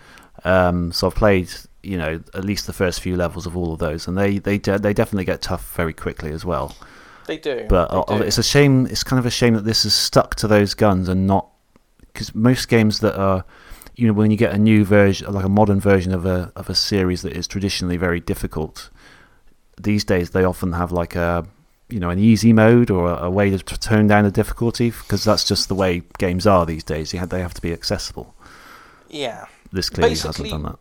Um, 0.43 0.91
so 0.91 1.07
I've 1.07 1.15
played, 1.15 1.49
you 1.83 1.97
know, 1.97 2.21
at 2.33 2.43
least 2.43 2.67
the 2.67 2.73
first 2.73 3.01
few 3.01 3.15
levels 3.15 3.45
of 3.45 3.55
all 3.55 3.73
of 3.73 3.79
those, 3.79 4.07
and 4.07 4.17
they 4.17 4.39
they 4.39 4.57
de- 4.57 4.79
they 4.79 4.93
definitely 4.93 5.25
get 5.25 5.41
tough 5.41 5.75
very 5.75 5.93
quickly 5.93 6.31
as 6.31 6.43
well. 6.43 6.75
They 7.27 7.37
do. 7.37 7.65
But 7.67 7.89
they 7.89 8.15
uh, 8.15 8.17
do. 8.19 8.23
it's 8.23 8.37
a 8.37 8.43
shame. 8.43 8.85
It's 8.87 9.03
kind 9.03 9.19
of 9.19 9.25
a 9.25 9.31
shame 9.31 9.53
that 9.55 9.65
this 9.65 9.85
is 9.85 9.93
stuck 9.93 10.35
to 10.35 10.47
those 10.47 10.73
guns 10.73 11.09
and 11.09 11.25
not 11.25 11.49
because 12.13 12.33
most 12.33 12.69
games 12.69 12.99
that 12.99 13.19
are, 13.19 13.43
you 13.95 14.07
know, 14.07 14.13
when 14.13 14.31
you 14.31 14.37
get 14.37 14.53
a 14.53 14.57
new 14.57 14.85
version, 14.85 15.31
like 15.33 15.45
a 15.45 15.49
modern 15.49 15.79
version 15.79 16.13
of 16.13 16.25
a 16.25 16.51
of 16.55 16.69
a 16.69 16.75
series 16.75 17.21
that 17.23 17.33
is 17.33 17.47
traditionally 17.47 17.97
very 17.97 18.19
difficult, 18.19 18.89
these 19.81 20.03
days 20.03 20.31
they 20.31 20.43
often 20.43 20.73
have 20.73 20.91
like 20.91 21.15
a 21.15 21.45
you 21.89 21.99
know 21.99 22.09
an 22.09 22.19
easy 22.19 22.51
mode 22.53 22.89
or 22.89 23.11
a, 23.11 23.23
a 23.25 23.29
way 23.29 23.49
to 23.49 23.59
t- 23.59 23.75
turn 23.77 24.07
down 24.07 24.23
the 24.23 24.31
difficulty 24.31 24.89
because 24.91 25.23
that's 25.23 25.47
just 25.47 25.67
the 25.67 25.75
way 25.75 26.01
games 26.17 26.47
are 26.47 26.65
these 26.65 26.83
days. 26.83 27.13
You 27.13 27.19
have, 27.19 27.29
they 27.29 27.41
have 27.41 27.53
to 27.53 27.61
be 27.61 27.71
accessible. 27.73 28.33
yeah. 29.09 29.45
This 29.71 29.89
clearly 29.89 30.11
Basically- 30.11 30.49
hasn't 30.49 30.63
done 30.63 30.77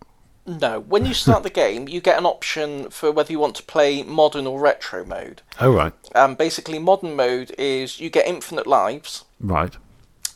that. 0.46 0.60
No, 0.60 0.78
when 0.78 1.06
you 1.06 1.14
start 1.14 1.42
the 1.42 1.48
game, 1.50 1.88
you 1.88 2.02
get 2.02 2.18
an 2.18 2.26
option 2.26 2.90
for 2.90 3.10
whether 3.10 3.32
you 3.32 3.38
want 3.38 3.54
to 3.56 3.62
play 3.62 4.02
modern 4.02 4.46
or 4.46 4.60
retro 4.60 5.02
mode. 5.04 5.40
Oh 5.58 5.72
right, 5.72 5.94
Um, 6.14 6.34
basically, 6.34 6.78
modern 6.78 7.16
mode 7.16 7.50
is 7.58 7.98
you 7.98 8.10
get 8.10 8.26
infinite 8.26 8.66
lives, 8.66 9.24
right, 9.40 9.74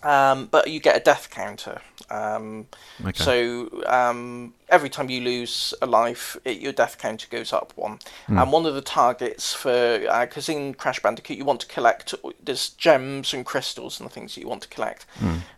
um, 0.02 0.46
but 0.50 0.68
you 0.70 0.80
get 0.80 0.96
a 0.96 1.00
death 1.00 1.28
counter. 1.30 1.82
Um, 2.10 2.66
okay. 3.04 3.22
So 3.22 3.82
um, 3.86 4.54
every 4.68 4.88
time 4.88 5.10
you 5.10 5.20
lose 5.20 5.74
a 5.82 5.86
life, 5.86 6.36
it, 6.44 6.58
your 6.58 6.72
death 6.72 6.98
counter 6.98 7.26
goes 7.30 7.52
up 7.52 7.72
one. 7.76 7.98
Hmm. 8.26 8.38
And 8.38 8.52
one 8.52 8.66
of 8.66 8.74
the 8.74 8.80
targets 8.80 9.52
for 9.52 9.98
because 10.20 10.48
in 10.48 10.74
Crash 10.74 11.00
Bandicoot 11.00 11.36
you 11.36 11.44
want 11.44 11.60
to 11.60 11.66
collect 11.66 12.14
there's 12.42 12.70
gems 12.70 13.34
and 13.34 13.44
crystals 13.44 14.00
and 14.00 14.08
the 14.08 14.12
things 14.12 14.34
that 14.34 14.40
you 14.40 14.48
want 14.48 14.62
to 14.62 14.68
collect. 14.68 15.06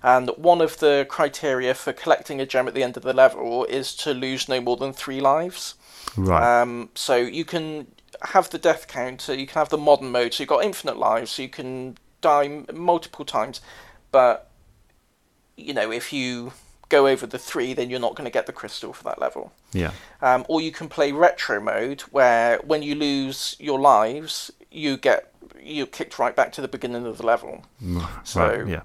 And 0.03 0.31
one 0.37 0.61
of 0.61 0.79
the 0.79 1.07
criteria 1.09 1.75
for 1.75 1.93
collecting 1.93 2.41
a 2.41 2.47
gem 2.47 2.67
at 2.67 2.75
the 2.75 2.83
end 2.83 2.97
of 2.97 3.03
the 3.03 3.13
level 3.13 3.65
is 3.67 3.95
to 3.97 4.13
lose 4.13 4.49
no 4.49 4.61
more 4.61 4.77
than 4.77 4.93
three 4.93 5.21
lives. 5.21 5.75
Right. 6.17 6.63
Um, 6.63 6.91
so 6.95 7.17
you 7.17 7.45
can 7.45 7.87
have 8.23 8.51
the 8.51 8.59
death 8.59 8.87
counter, 8.89 9.35
you 9.35 9.47
can 9.47 9.55
have 9.55 9.69
the 9.69 9.79
modern 9.79 10.11
mode, 10.11 10.35
so 10.35 10.43
you've 10.43 10.49
got 10.49 10.65
infinite 10.65 10.97
lives, 10.97 11.31
so 11.31 11.43
you 11.43 11.49
can 11.49 11.97
die 12.21 12.47
m- 12.47 12.67
multiple 12.75 13.25
times. 13.25 13.61
But, 14.11 14.50
you 15.61 15.75
know, 15.75 15.91
if 15.91 16.13
you 16.13 16.53
go 16.89 17.07
over 17.07 17.27
the 17.27 17.39
three, 17.39 17.73
then 17.73 17.89
you're 17.89 18.01
not 18.01 18.15
going 18.15 18.27
to 18.27 18.33
get 18.33 18.47
the 18.47 18.53
crystal 18.53 18.93
for 18.93 19.05
that 19.05 19.21
level. 19.21 19.53
yeah. 19.73 19.93
Um, 20.21 20.45
or 20.49 20.61
you 20.61 20.73
can 20.73 20.89
play 20.89 21.13
retro 21.13 21.61
mode, 21.61 22.03
where 22.03 22.59
when 22.59 22.83
you 22.83 22.95
lose 22.95 23.57
your 23.59 23.81
lives, 23.81 24.51
you 24.71 24.97
get 24.97 25.33
you're 25.63 25.87
kicked 25.87 26.19
right 26.19 26.35
back 26.35 26.53
to 26.53 26.61
the 26.61 26.69
beginning 26.69 27.07
of 27.07 27.19
the 27.19 27.27
level. 27.27 27.65
So 28.25 28.41
right. 28.41 28.69
Yeah. 28.69 28.83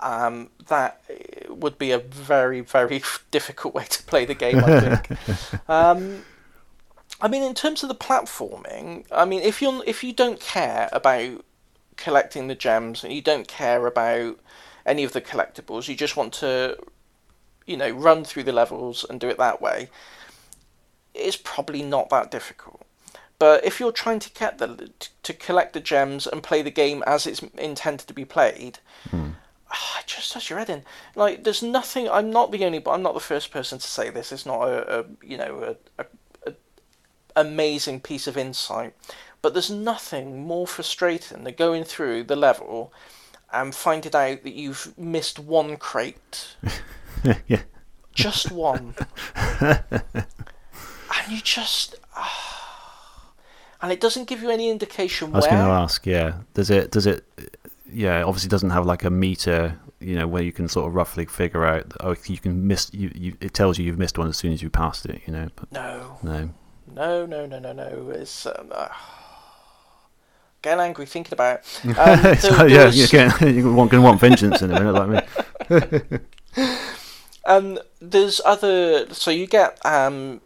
um, 0.00 0.50
that 0.68 1.02
uh, 1.10 1.54
would 1.54 1.78
be 1.78 1.90
a 1.90 1.98
very 1.98 2.60
very 2.60 3.02
difficult 3.30 3.74
way 3.74 3.84
to 3.84 4.02
play 4.04 4.24
the 4.24 4.34
game. 4.34 4.58
I 4.58 4.80
think. 4.80 5.68
um, 5.68 6.24
I 7.20 7.28
mean, 7.28 7.42
in 7.42 7.54
terms 7.54 7.82
of 7.82 7.88
the 7.88 7.94
platforming, 7.94 9.04
I 9.12 9.24
mean, 9.24 9.42
if 9.42 9.62
you're 9.62 9.82
if 9.86 10.02
you 10.02 10.12
don't 10.12 10.40
care 10.40 10.88
about 10.92 11.44
collecting 11.96 12.48
the 12.48 12.54
gems 12.54 13.04
and 13.04 13.12
you 13.12 13.22
don't 13.22 13.46
care 13.46 13.86
about 13.86 14.38
any 14.86 15.04
of 15.04 15.12
the 15.12 15.20
collectibles, 15.20 15.88
you 15.88 15.94
just 15.94 16.16
want 16.16 16.32
to, 16.34 16.78
you 17.66 17.76
know, 17.76 17.90
run 17.90 18.24
through 18.24 18.44
the 18.44 18.52
levels 18.52 19.04
and 19.08 19.20
do 19.20 19.28
it 19.28 19.38
that 19.38 19.60
way. 19.60 19.88
It's 21.14 21.36
probably 21.36 21.82
not 21.82 22.10
that 22.10 22.30
difficult. 22.30 22.84
But 23.38 23.64
if 23.64 23.80
you're 23.80 23.92
trying 23.92 24.20
to 24.20 24.30
get 24.30 24.58
the 24.58 24.90
to 25.22 25.32
collect 25.32 25.72
the 25.72 25.80
gems 25.80 26.26
and 26.26 26.42
play 26.42 26.62
the 26.62 26.70
game 26.70 27.02
as 27.06 27.26
it's 27.26 27.42
intended 27.58 28.06
to 28.06 28.14
be 28.14 28.24
played, 28.24 28.78
ah, 29.12 30.00
it 30.00 30.06
just 30.06 30.32
does 30.34 30.48
your 30.48 30.58
head 30.58 30.70
in. 30.70 30.84
Like, 31.14 31.44
there's 31.44 31.62
nothing. 31.62 32.08
I'm 32.08 32.30
not 32.30 32.52
the 32.52 32.64
only. 32.64 32.78
but 32.78 32.92
I'm 32.92 33.02
not 33.02 33.14
the 33.14 33.20
first 33.20 33.50
person 33.50 33.78
to 33.78 33.86
say 33.86 34.08
this. 34.10 34.32
It's 34.32 34.46
not 34.46 34.62
a, 34.62 35.00
a 35.00 35.04
you 35.22 35.36
know 35.36 35.76
a, 35.98 36.02
a, 36.02 36.06
a 36.50 36.54
amazing 37.34 38.00
piece 38.00 38.26
of 38.26 38.36
insight. 38.36 38.94
But 39.42 39.52
there's 39.52 39.70
nothing 39.70 40.46
more 40.46 40.66
frustrating 40.66 41.44
than 41.44 41.54
going 41.54 41.84
through 41.84 42.24
the 42.24 42.36
level 42.36 42.94
and 43.54 43.74
finding 43.74 44.14
out 44.14 44.42
that 44.42 44.52
you've 44.54 44.92
missed 44.98 45.38
one 45.38 45.76
crate, 45.76 46.56
yeah. 47.46 47.62
just 48.12 48.50
one, 48.52 48.94
and 49.60 49.82
you 51.28 51.40
just. 51.40 51.94
ah. 52.16 53.32
and 53.80 53.92
it 53.92 54.00
doesn't 54.00 54.26
give 54.28 54.42
you 54.42 54.50
any 54.50 54.68
indication 54.70 55.32
I 55.32 55.36
was 55.36 55.44
where. 55.44 55.52
going 55.52 55.64
to 55.66 55.72
ask. 55.72 56.04
Yeah. 56.06 56.34
Does 56.54 56.70
it? 56.70 56.90
Does 56.90 57.06
it? 57.06 57.24
Yeah. 57.90 58.22
Obviously, 58.24 58.48
doesn't 58.48 58.70
have 58.70 58.86
like 58.86 59.04
a 59.04 59.10
meter. 59.10 59.78
You 60.00 60.16
know, 60.16 60.26
where 60.28 60.42
you 60.42 60.52
can 60.52 60.68
sort 60.68 60.86
of 60.88 60.94
roughly 60.94 61.24
figure 61.24 61.64
out. 61.64 61.90
Oh, 62.00 62.14
you 62.26 62.36
can 62.38 62.66
miss. 62.66 62.90
You, 62.92 63.10
you. 63.14 63.36
It 63.40 63.54
tells 63.54 63.78
you 63.78 63.86
you've 63.86 63.98
missed 63.98 64.18
one 64.18 64.28
as 64.28 64.36
soon 64.36 64.52
as 64.52 64.60
you 64.60 64.68
passed 64.68 65.06
it. 65.06 65.22
You 65.26 65.32
know. 65.32 65.48
But 65.56 65.72
No, 65.72 66.18
no. 66.22 66.50
no, 66.92 67.24
no, 67.24 67.46
no, 67.46 67.58
no, 67.58 67.72
no. 67.72 68.10
It's. 68.10 68.44
Um, 68.44 68.70
uh, 68.70 68.88
getting 70.64 70.80
angry 70.80 71.06
thinking 71.06 71.32
about 71.34 71.60
it. 71.60 71.84
Um, 71.98 72.36
so, 72.36 72.48
there 72.56 72.68
yeah. 72.68 72.84
was- 72.86 72.96
You're 73.12 73.28
going 73.30 73.54
to 73.62 73.72
want, 73.74 73.90
gonna 73.92 74.02
want 74.02 74.20
vengeance 74.20 74.60
in 74.62 74.72
a 74.72 74.80
minute, 74.80 74.92
like 74.92 75.08
me. 75.70 76.18
Um, 77.46 77.78
there's 78.00 78.40
other. 78.44 79.12
So 79.12 79.30
you 79.30 79.46
get 79.46 79.78
um, 79.84 80.40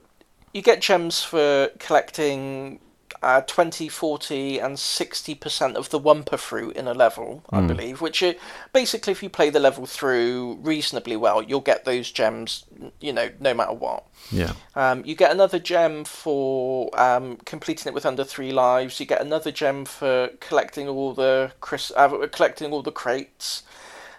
you 0.52 0.62
get 0.62 0.80
gems 0.80 1.22
for 1.22 1.68
collecting 1.78 2.80
uh, 3.22 3.40
20, 3.42 3.88
40, 3.88 4.58
and 4.58 4.76
60% 4.76 5.74
of 5.74 5.90
the 5.90 6.00
Wumpa 6.00 6.38
fruit 6.38 6.76
in 6.76 6.86
a 6.86 6.94
level, 6.94 7.42
I 7.50 7.60
believe. 7.60 8.00
Which 8.00 8.22
are, 8.22 8.34
basically, 8.72 9.12
if 9.12 9.22
you 9.22 9.28
play 9.28 9.50
the 9.50 9.60
level 9.60 9.86
through 9.86 10.58
reasonably 10.62 11.16
well, 11.16 11.42
you'll 11.42 11.60
get 11.60 11.84
those 11.84 12.10
gems, 12.10 12.64
you 13.00 13.12
know, 13.12 13.30
no 13.40 13.54
matter 13.54 13.72
what. 13.72 14.06
Yeah. 14.30 14.52
Um, 14.74 15.02
you 15.04 15.14
get 15.14 15.30
another 15.30 15.58
gem 15.58 16.04
for 16.04 16.90
um, 16.98 17.36
completing 17.44 17.90
it 17.90 17.94
with 17.94 18.06
under 18.06 18.24
three 18.24 18.52
lives. 18.52 19.00
You 19.00 19.06
get 19.06 19.20
another 19.20 19.50
gem 19.50 19.84
for 19.84 20.28
collecting 20.40 20.88
all 20.88 21.14
the 21.14 21.52
Chris, 21.60 21.92
uh, 21.96 22.26
collecting 22.30 22.72
all 22.72 22.82
the 22.82 22.92
crates. 22.92 23.62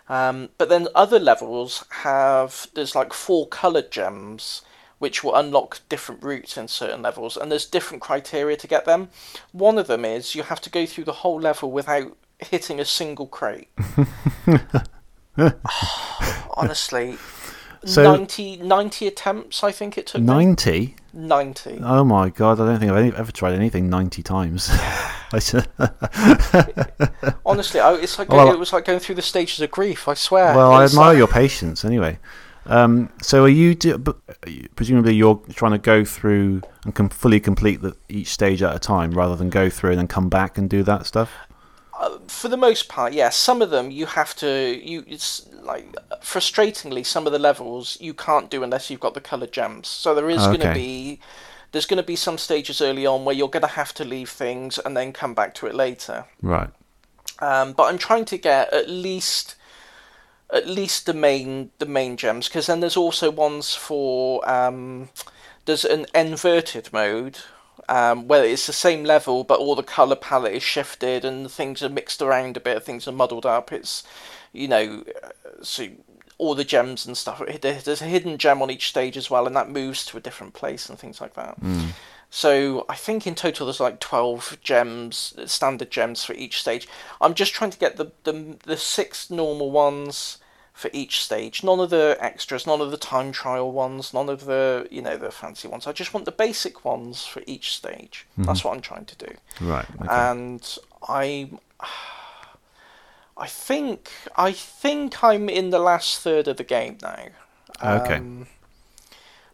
Um, 0.09 0.49
but 0.57 0.69
then 0.69 0.87
other 0.95 1.19
levels 1.19 1.85
have 1.89 2.67
there's 2.73 2.95
like 2.95 3.13
four 3.13 3.47
coloured 3.47 3.91
gems, 3.91 4.63
which 4.99 5.23
will 5.23 5.35
unlock 5.35 5.79
different 5.89 6.21
routes 6.23 6.57
in 6.57 6.67
certain 6.67 7.01
levels, 7.01 7.35
and 7.35 7.51
there's 7.51 7.65
different 7.65 8.01
criteria 8.01 8.55
to 8.57 8.67
get 8.67 8.85
them. 8.85 9.09
One 9.51 9.77
of 9.77 9.87
them 9.87 10.05
is 10.05 10.35
you 10.35 10.43
have 10.43 10.61
to 10.61 10.69
go 10.69 10.85
through 10.85 11.05
the 11.05 11.13
whole 11.13 11.39
level 11.39 11.71
without 11.71 12.15
hitting 12.39 12.79
a 12.79 12.85
single 12.85 13.27
crate. 13.27 13.69
Honestly, 16.57 17.17
So- 17.85 18.03
90, 18.03 18.57
90 18.57 19.07
attempts 19.07 19.63
I 19.63 19.71
think 19.71 19.97
it 19.97 20.07
took. 20.07 20.21
Ninety. 20.21 20.95
90. 21.13 21.79
Oh 21.81 22.03
my 22.03 22.29
god! 22.29 22.59
I 22.59 22.65
don't 22.67 22.79
think 22.79 22.91
I've 22.91 22.97
any, 22.99 23.11
ever 23.15 23.31
tried 23.31 23.53
anything 23.53 23.89
ninety 23.89 24.21
times. 24.21 24.69
Honestly, 27.45 27.79
I, 27.79 27.93
it's 27.95 28.19
like 28.19 28.29
Well, 28.29 28.51
it 28.51 28.59
was 28.59 28.73
like 28.73 28.85
going 28.85 28.99
through 28.99 29.15
the 29.15 29.21
stages 29.23 29.59
of 29.61 29.71
grief. 29.71 30.07
I 30.07 30.13
swear. 30.13 30.55
well, 30.55 30.71
I 30.71 30.83
admire 30.85 31.09
like- 31.09 31.17
your 31.17 31.27
patience. 31.27 31.83
Anyway, 31.83 32.19
um, 32.69 33.09
so 33.21 33.43
are 33.43 33.49
you? 33.49 33.75
Do, 33.75 33.97
presumably, 34.75 35.15
you're 35.15 35.41
trying 35.53 35.71
to 35.71 35.77
go 35.77 36.05
through 36.05 36.61
and 36.85 36.95
com- 36.95 37.09
fully 37.09 37.39
complete 37.39 37.81
the, 37.81 37.95
each 38.07 38.27
stage 38.27 38.61
at 38.61 38.75
a 38.75 38.79
time, 38.79 39.11
rather 39.11 39.35
than 39.35 39.49
go 39.49 39.69
through 39.69 39.91
and 39.91 39.99
then 39.99 40.07
come 40.07 40.29
back 40.29 40.57
and 40.57 40.69
do 40.69 40.83
that 40.83 41.05
stuff. 41.05 41.31
for 42.27 42.47
the 42.47 42.57
most 42.57 42.87
part, 42.87 43.13
yeah. 43.13 43.29
Some 43.29 43.61
of 43.61 43.71
them 43.71 43.91
you 43.91 44.05
have 44.05 44.35
to 44.37 44.79
you 44.81 45.03
it's 45.07 45.47
like 45.63 45.91
frustratingly 46.21 47.05
some 47.05 47.25
of 47.25 47.33
the 47.33 47.39
levels 47.39 47.97
you 47.99 48.13
can't 48.13 48.49
do 48.49 48.63
unless 48.63 48.89
you've 48.89 48.99
got 48.99 49.13
the 49.13 49.21
colored 49.21 49.51
gems. 49.51 49.87
So 49.87 50.15
there 50.15 50.29
is 50.29 50.45
going 50.45 50.61
to 50.61 50.73
be 50.73 51.19
there's 51.71 51.85
going 51.85 51.97
to 51.97 52.03
be 52.03 52.15
some 52.15 52.37
stages 52.37 52.81
early 52.81 53.05
on 53.05 53.25
where 53.25 53.35
you're 53.35 53.49
going 53.49 53.61
to 53.61 53.67
have 53.67 53.93
to 53.95 54.05
leave 54.05 54.29
things 54.29 54.79
and 54.79 54.95
then 54.95 55.11
come 55.13 55.33
back 55.33 55.53
to 55.55 55.67
it 55.67 55.75
later. 55.75 56.25
Right. 56.41 56.69
Um, 57.39 57.73
but 57.73 57.83
I'm 57.83 57.97
trying 57.97 58.25
to 58.25 58.37
get 58.37 58.73
at 58.73 58.89
least 58.89 59.55
at 60.51 60.67
least 60.67 61.05
the 61.05 61.13
main 61.13 61.71
the 61.79 61.85
main 61.85 62.17
gems 62.17 62.47
because 62.47 62.67
then 62.67 62.79
there's 62.79 62.97
also 62.97 63.29
ones 63.29 63.75
for 63.75 64.47
um, 64.49 65.09
there's 65.65 65.85
an 65.85 66.05
inverted 66.15 66.91
mode 66.91 67.39
um, 67.87 68.27
where 68.27 68.43
it's 68.43 68.67
the 68.67 68.73
same 68.73 69.03
level 69.03 69.43
but 69.43 69.59
all 69.59 69.75
the 69.75 69.83
color 69.83 70.15
palette 70.15 70.53
is 70.53 70.63
shifted 70.63 71.23
and 71.23 71.49
things 71.51 71.83
are 71.83 71.89
mixed 71.89 72.21
around 72.21 72.57
a 72.57 72.59
bit 72.59 72.83
things 72.83 73.07
are 73.07 73.11
muddled 73.11 73.45
up. 73.45 73.71
It's 73.71 74.03
you 74.53 74.67
know 74.67 75.03
so 75.61 75.87
all 76.37 76.55
the 76.55 76.63
gems 76.63 77.05
and 77.05 77.17
stuff 77.17 77.41
there's 77.61 78.01
a 78.01 78.05
hidden 78.05 78.37
gem 78.37 78.61
on 78.61 78.71
each 78.71 78.87
stage 78.89 79.17
as 79.17 79.29
well 79.29 79.45
and 79.45 79.55
that 79.55 79.69
moves 79.69 80.05
to 80.05 80.17
a 80.17 80.21
different 80.21 80.53
place 80.53 80.89
and 80.89 80.97
things 80.97 81.19
like 81.19 81.33
that 81.33 81.57
so 82.29 82.85
I 82.87 82.95
think 82.95 83.25
in 83.25 83.35
total 83.35 83.65
there's 83.65 83.79
like 83.79 83.99
twelve 83.99 84.57
gems, 84.61 85.33
standard 85.45 85.89
gems 85.89 86.23
for 86.23 86.33
each 86.33 86.59
stage. 86.59 86.87
I'm 87.19 87.33
just 87.33 87.53
trying 87.53 87.71
to 87.71 87.79
get 87.79 87.97
the 87.97 88.11
the 88.23 88.57
the 88.63 88.77
six 88.77 89.29
normal 89.29 89.71
ones 89.71 90.37
for 90.73 90.89
each 90.93 91.21
stage. 91.21 91.63
None 91.63 91.79
of 91.79 91.89
the 91.89 92.17
extras, 92.21 92.65
none 92.65 92.81
of 92.81 92.91
the 92.91 92.97
time 92.97 93.31
trial 93.31 93.71
ones, 93.71 94.13
none 94.13 94.29
of 94.29 94.45
the 94.45 94.87
you 94.91 95.01
know 95.01 95.17
the 95.17 95.31
fancy 95.31 95.67
ones. 95.67 95.87
I 95.87 95.91
just 95.91 96.13
want 96.13 96.25
the 96.25 96.31
basic 96.31 96.85
ones 96.85 97.25
for 97.25 97.41
each 97.47 97.75
stage. 97.75 98.25
That's 98.37 98.63
what 98.63 98.75
I'm 98.75 98.81
trying 98.81 99.05
to 99.05 99.15
do. 99.15 99.33
Right. 99.59 99.85
Okay. 100.01 100.07
And 100.09 100.77
I 101.07 101.49
I 103.37 103.47
think 103.47 104.11
I 104.35 104.51
think 104.51 105.23
I'm 105.23 105.49
in 105.49 105.69
the 105.71 105.79
last 105.79 106.21
third 106.21 106.47
of 106.47 106.57
the 106.57 106.63
game 106.63 106.97
now. 107.01 107.25
Okay. 107.83 108.15
Um, 108.15 108.47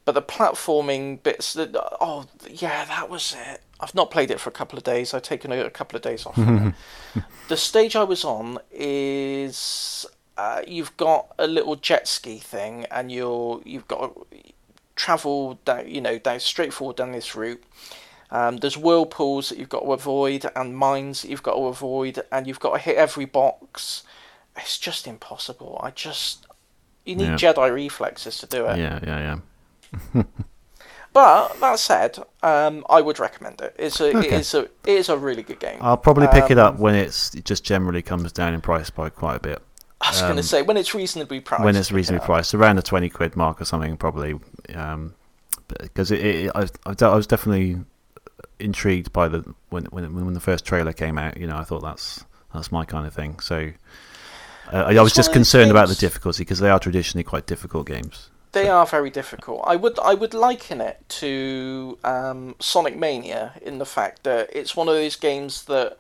but 0.06 0.14
the 0.14 0.22
platforming 0.22 1.22
bits, 1.22 1.54
that 1.54 1.76
oh 2.00 2.26
yeah, 2.50 2.86
that 2.86 3.10
was 3.10 3.36
it. 3.38 3.62
I've 3.80 3.94
not 3.96 4.10
played 4.12 4.32
it 4.32 4.40
for 4.40 4.50
a 4.50 4.54
couple 4.54 4.78
of 4.78 4.84
days. 4.86 5.14
I've 5.14 5.24
taken 5.24 5.52
a, 5.52 5.60
a 5.66 5.70
couple 5.70 5.98
of 5.98 6.02
days 6.02 6.26
off. 6.26 6.36
from 6.36 6.74
it. 7.16 7.24
the 7.50 7.58
stage 7.58 7.96
I 7.96 8.04
was 8.04 8.24
on 8.24 8.60
is 8.72 10.06
uh, 10.38 10.62
you've 10.68 10.96
got 10.98 11.34
a 11.38 11.48
little 11.48 11.76
jet 11.76 12.08
ski 12.08 12.38
thing, 12.38 12.86
and 12.92 13.12
you're 13.12 13.62
you've 13.66 13.88
got 13.88 14.14
to 14.16 14.28
travel 14.96 15.60
down, 15.66 15.88
you 15.90 16.00
know, 16.02 16.18
down 16.18 16.40
straightforward 16.40 16.96
down 16.98 17.12
this 17.12 17.36
route. 17.36 17.64
Um, 18.32 18.58
there's 18.58 18.78
whirlpools 18.78 19.50
that 19.50 19.58
you've 19.58 19.70
got 19.70 19.82
to 19.82 19.92
avoid, 19.92 20.50
and 20.56 20.76
mines 20.76 21.22
that 21.22 21.30
you've 21.30 21.44
got 21.44 21.56
to 21.56 21.66
avoid, 21.66 22.22
and 22.32 22.48
you've 22.48 22.60
got 22.60 22.74
to 22.74 22.80
hit 22.80 22.96
every 22.96 23.26
box. 23.26 24.04
It's 24.58 24.78
just 24.78 25.06
impossible. 25.06 25.80
I 25.84 25.92
just 25.92 26.46
you 27.06 27.16
need 27.16 27.26
Yeah. 27.28 27.36
Jedi 27.54 27.74
reflexes 27.74 28.38
to 28.40 28.48
do 28.48 28.66
it. 28.68 28.78
yeah. 28.78 29.00
Yeah. 29.04 29.20
Yeah. 29.20 29.38
But 31.14 31.58
that 31.62 31.80
said, 31.80 32.18
um, 32.44 32.86
I 32.90 33.00
would 33.00 33.20
recommend 33.20 33.62
it. 33.62 33.74
It's 33.80 34.02
a 34.02 34.10
it 34.10 34.16
Okay. 34.18 34.36
is 34.36 34.54
a 34.54 34.64
it 34.64 34.72
is 34.86 35.08
a 35.08 35.18
really 35.18 35.44
good 35.44 35.60
game. 35.60 35.78
I'll 35.80 35.96
probably 35.96 36.28
pick 36.28 36.52
it 36.52 36.58
up 36.58 36.74
Um, 36.76 36.82
when 36.82 36.96
it's 36.96 37.34
it 37.34 37.46
just 37.46 37.64
generally 37.64 38.02
comes 38.02 38.34
down 38.34 38.54
in 38.54 38.60
price 38.60 38.90
by 38.90 39.08
quite 39.10 39.38
a 39.38 39.40
bit. 39.40 39.62
I 40.02 40.10
was 40.12 40.22
going 40.22 40.36
to 40.36 40.44
say 40.44 40.62
when 40.62 40.76
it's 40.76 40.94
reasonably 40.94 41.40
priced. 41.40 41.62
um, 41.62 41.66
when 41.66 41.78
it's 41.78 41.90
reasonably 41.90 42.20
up. 42.20 42.26
priced, 42.26 42.54
around 42.54 42.76
the 42.76 42.82
twenty 42.82 43.10
quid 43.10 43.38
mark 43.38 43.62
or 43.62 43.66
something, 43.66 43.96
probably. 43.96 44.38
Um, 44.74 45.16
because 45.80 46.12
it, 46.12 46.20
it, 46.20 46.52
I, 46.54 46.68
I 46.86 47.16
was 47.16 47.28
definitely 47.28 47.78
intrigued 48.60 49.14
by 49.14 49.30
the 49.30 49.56
when 49.70 49.86
when 49.86 50.14
when 50.26 50.34
the 50.34 50.42
first 50.42 50.66
trailer 50.66 50.92
came 50.92 51.18
out. 51.18 51.38
You 51.38 51.48
know, 51.48 51.56
I 51.56 51.64
thought 51.64 51.82
that's 51.82 52.26
That's 52.54 52.74
my 52.74 52.84
kind 52.84 53.08
of 53.08 53.14
thing. 53.14 53.40
So 53.40 53.72
uh, 54.74 54.78
I, 54.78 54.88
was 54.88 54.96
just 54.96 55.00
one 55.00 55.06
of 55.06 55.16
those 55.16 55.30
concerned 55.30 55.72
about 55.72 55.88
the 55.88 55.96
difficulty 55.96 56.44
because 56.44 56.60
they 56.60 56.70
are 56.70 56.80
traditionally 56.80 57.24
quite 57.24 57.46
difficult 57.48 57.88
games. 57.88 58.32
They 58.56 58.68
are 58.70 58.86
very 58.98 59.10
difficult. 59.22 59.60
I 59.74 59.76
would 59.84 59.98
I 60.12 60.14
would 60.22 60.34
liken 60.34 60.80
it 60.90 60.98
to 61.22 61.98
um, 62.14 62.56
Sonic 62.60 62.96
Mania 63.06 63.44
in 63.70 63.76
the 63.84 63.86
fact 63.98 64.18
that 64.24 64.44
it's 64.60 64.74
one 64.80 64.88
of 64.92 64.96
those 65.02 65.16
games 65.30 65.66
that 65.66 65.98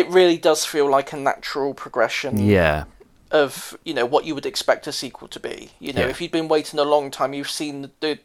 it 0.00 0.06
really 0.08 0.36
does 0.48 0.64
feel 0.64 0.88
like 0.96 1.12
a 1.12 1.16
natural 1.16 1.72
progression 1.84 2.32
Yeah, 2.56 2.84
of 3.30 3.76
you 3.84 3.94
know 3.94 4.06
what 4.14 4.24
you 4.26 4.34
would 4.36 4.46
expect 4.46 4.86
a 4.86 4.92
sequel 4.92 5.28
to 5.28 5.40
be. 5.40 5.56
You 5.78 5.92
know, 5.92 6.02
Yeah. 6.02 6.10
if 6.14 6.20
you've 6.20 6.32
been 6.40 6.48
waiting 6.56 6.78
a 6.80 6.84
long 6.94 7.10
time, 7.10 7.32
you've 7.36 7.50
seen 7.62 7.90
the 8.00 8.18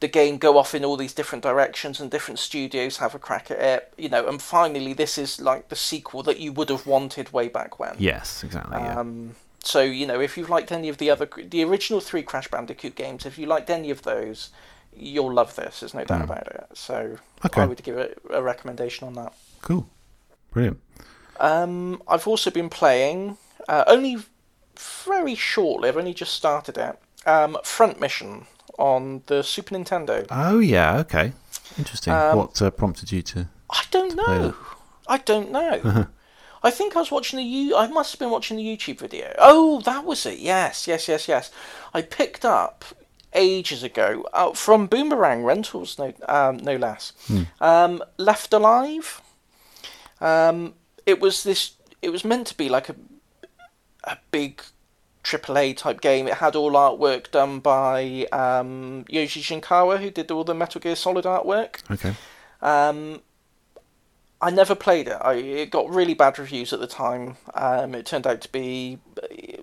the 0.00 0.08
game 0.08 0.38
go 0.38 0.58
off 0.58 0.74
in 0.74 0.84
all 0.84 0.96
these 0.96 1.14
different 1.14 1.42
directions 1.44 2.00
and 2.00 2.10
different 2.10 2.38
studios 2.40 2.96
have 2.98 3.14
a 3.14 3.18
crack 3.18 3.50
at 3.50 3.58
it. 3.60 3.92
You 3.96 4.08
know, 4.08 4.26
and 4.30 4.42
finally, 4.42 4.92
this 4.92 5.16
is 5.18 5.40
like 5.40 5.68
the 5.68 5.76
sequel 5.76 6.22
that 6.24 6.38
you 6.40 6.52
would 6.56 6.68
have 6.68 6.84
wanted 6.86 7.32
way 7.32 7.48
back 7.48 7.78
when. 7.78 7.94
yes, 7.98 8.42
exactly. 8.44 8.76
Um, 8.76 9.36
so 9.64 9.80
you 9.82 10.06
know, 10.06 10.20
if 10.20 10.36
you've 10.36 10.50
liked 10.50 10.72
any 10.72 10.88
of 10.88 10.98
the 10.98 11.10
other, 11.10 11.28
the 11.36 11.64
original 11.64 12.00
three 12.00 12.22
Crash 12.22 12.48
Bandicoot 12.48 12.94
games, 12.94 13.26
if 13.26 13.38
you 13.38 13.46
liked 13.46 13.70
any 13.70 13.90
of 13.90 14.02
those, 14.02 14.50
you'll 14.94 15.32
love 15.32 15.56
this. 15.56 15.80
There's 15.80 15.94
no 15.94 16.04
doubt 16.04 16.24
about 16.24 16.46
it. 16.48 16.66
So. 16.74 17.18
Okay. 17.44 17.62
I 17.62 17.66
would 17.66 17.82
give 17.82 17.96
it 17.96 18.18
a 18.30 18.42
recommendation 18.42 19.06
on 19.06 19.14
that. 19.14 19.34
cool, 19.60 19.88
brilliant. 20.50 20.80
Um, 21.40 22.02
I've 22.08 22.26
also 22.26 22.50
been 22.50 22.68
playing 22.70 23.36
uh, 23.68 23.84
only 23.86 24.18
very 24.78 25.34
shortly. 25.34 25.88
I've 25.88 25.96
only 25.96 26.14
just 26.14 26.34
started 26.34 26.78
it. 26.78 26.98
Um, 27.26 27.56
Front 27.64 28.00
Mission 28.00 28.46
on 28.78 29.22
the 29.26 29.42
Super 29.42 29.74
Nintendo. 29.74 30.26
Oh 30.30 30.58
yeah, 30.58 30.98
okay, 30.98 31.32
interesting. 31.78 32.12
Um, 32.12 32.36
what 32.36 32.60
uh, 32.60 32.70
prompted 32.70 33.12
you 33.12 33.22
to? 33.22 33.48
I 33.70 33.82
don't 33.90 34.14
play 34.14 34.38
know. 34.38 34.54
I 35.06 35.18
don't 35.18 35.50
know. 35.50 36.06
I 36.64 36.70
think 36.70 36.96
I 36.96 36.98
was 37.00 37.10
watching 37.12 37.36
the 37.36 37.44
you. 37.44 37.76
I 37.76 37.86
must 37.86 38.12
have 38.12 38.18
been 38.18 38.30
watching 38.30 38.56
the 38.56 38.64
YouTube 38.64 38.98
video. 38.98 39.34
Oh, 39.38 39.80
that 39.82 40.04
was 40.04 40.24
it. 40.26 40.38
Yes, 40.38 40.88
yes, 40.88 41.06
yes, 41.06 41.28
yes. 41.28 41.50
I 41.92 42.02
picked 42.02 42.44
up 42.44 42.84
ages 43.34 43.82
ago 43.82 44.24
uh, 44.32 44.52
from 44.54 44.86
Boomerang 44.86 45.44
Rentals, 45.44 45.98
no, 45.98 46.12
um, 46.28 46.56
no 46.58 46.76
less. 46.76 47.12
Um, 47.60 48.02
Left 48.16 48.52
Alive. 48.52 49.20
Um, 50.20 50.74
it 51.04 51.20
was 51.20 51.42
this. 51.44 51.72
It 52.00 52.10
was 52.10 52.24
meant 52.24 52.46
to 52.48 52.56
be 52.56 52.68
like 52.68 52.88
a 52.88 52.96
a 54.04 54.18
big 54.30 54.62
AAA 55.22 55.76
type 55.76 56.00
game. 56.00 56.28
It 56.28 56.34
had 56.34 56.54
all 56.56 56.72
artwork 56.72 57.30
done 57.30 57.60
by 57.60 58.26
um, 58.32 59.04
Yoshi 59.08 59.42
Shinkawa, 59.42 59.98
who 60.00 60.10
did 60.10 60.30
all 60.30 60.44
the 60.44 60.54
Metal 60.54 60.80
Gear 60.80 60.96
Solid 60.96 61.24
artwork. 61.24 61.76
Okay, 61.90 62.14
Um, 62.60 63.20
I 64.46 64.50
never 64.50 64.74
played 64.74 65.08
it. 65.08 65.16
I, 65.20 65.34
it 65.34 65.70
got 65.70 65.88
really 65.88 66.14
bad 66.14 66.38
reviews 66.38 66.72
at 66.72 66.80
the 66.80 66.86
time. 66.86 67.36
Um, 67.54 67.94
it 67.94 68.04
turned 68.06 68.26
out 68.26 68.40
to 68.42 68.52
be 68.52 68.98
uh, 69.22 69.62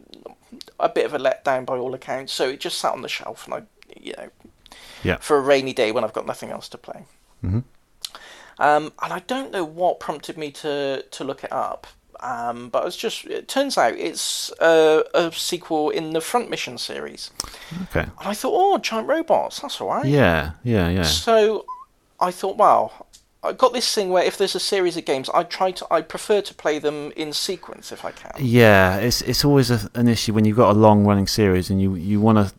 a 0.80 0.90
bit 0.90 1.06
of 1.06 1.14
a 1.14 1.20
letdown 1.20 1.66
by 1.66 1.78
all 1.78 1.94
accounts. 1.94 2.34
So 2.34 2.50
it 2.50 2.60
just 2.60 2.78
sat 2.80 2.92
on 2.94 3.02
the 3.02 3.08
shelf, 3.10 3.46
and 3.46 3.54
I, 3.54 3.62
you 4.00 4.14
know, 4.18 4.30
Yeah. 5.04 5.18
for 5.18 5.38
a 5.38 5.42
rainy 5.42 5.74
day 5.74 5.92
when 5.92 6.04
I've 6.04 6.14
got 6.14 6.26
nothing 6.26 6.50
else 6.50 6.68
to 6.70 6.78
play. 6.78 7.06
Mhm. 7.44 7.64
Um, 8.60 8.94
and 9.02 9.14
I 9.14 9.20
don't 9.20 9.52
know 9.52 9.64
what 9.64 10.00
prompted 10.00 10.38
me 10.38 10.52
to 10.52 11.04
to 11.10 11.24
look 11.24 11.44
it 11.44 11.52
up. 11.52 11.88
Um, 12.20 12.70
but 12.70 12.86
it's 12.86 12.98
just 12.98 13.26
it 13.26 13.48
turns 13.48 13.78
out 13.80 13.96
it's 13.98 14.52
a, 14.60 15.04
a 15.16 15.32
sequel 15.32 15.90
in 15.90 16.14
the 16.14 16.22
Front 16.22 16.52
Mission 16.52 16.78
series, 16.78 17.32
okay, 17.90 18.02
and 18.02 18.28
I 18.32 18.36
thought, 18.36 18.54
oh, 18.54 18.78
giant 18.78 19.08
robots, 19.08 19.60
that's 19.62 19.82
all 19.82 19.88
right. 19.90 20.06
yeah, 20.06 20.52
yeah, 20.64 20.88
yeah. 20.90 21.02
So 21.02 21.66
I 22.20 22.30
thought, 22.30 22.58
wow, 22.58 22.92
I 23.44 23.54
got 23.54 23.74
this 23.74 23.94
thing 23.96 24.10
where 24.10 24.24
if 24.24 24.38
there's 24.38 24.54
a 24.56 24.60
series 24.60 24.98
of 24.98 25.06
games, 25.06 25.28
I 25.34 25.44
try 25.44 25.72
to, 25.72 25.88
I 25.90 26.02
prefer 26.02 26.42
to 26.42 26.54
play 26.54 26.78
them 26.80 27.12
in 27.16 27.34
sequence 27.34 27.92
if 27.92 28.06
I 28.06 28.12
can. 28.12 28.32
Yeah, 28.40 28.98
it's 28.98 29.22
it's 29.24 29.44
always 29.44 29.72
a, 29.72 29.90
an 29.96 30.08
issue 30.08 30.34
when 30.34 30.46
you've 30.46 30.58
got 30.58 30.76
a 30.76 30.80
long 30.80 31.06
running 31.06 31.28
series 31.28 31.70
and 31.72 31.82
you 31.82 31.96
you 31.96 32.22
want 32.22 32.38
to 32.38 32.54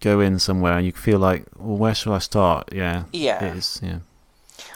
go 0.00 0.20
in 0.20 0.38
somewhere 0.38 0.76
and 0.76 0.84
you 0.84 0.92
feel 0.92 1.18
like, 1.18 1.46
well, 1.56 1.78
where 1.78 1.94
should 1.94 2.12
I 2.12 2.18
start? 2.18 2.68
Yeah, 2.72 3.04
Yeah. 3.14 3.42
it 3.44 3.56
is. 3.56 3.80
Yeah, 3.82 4.00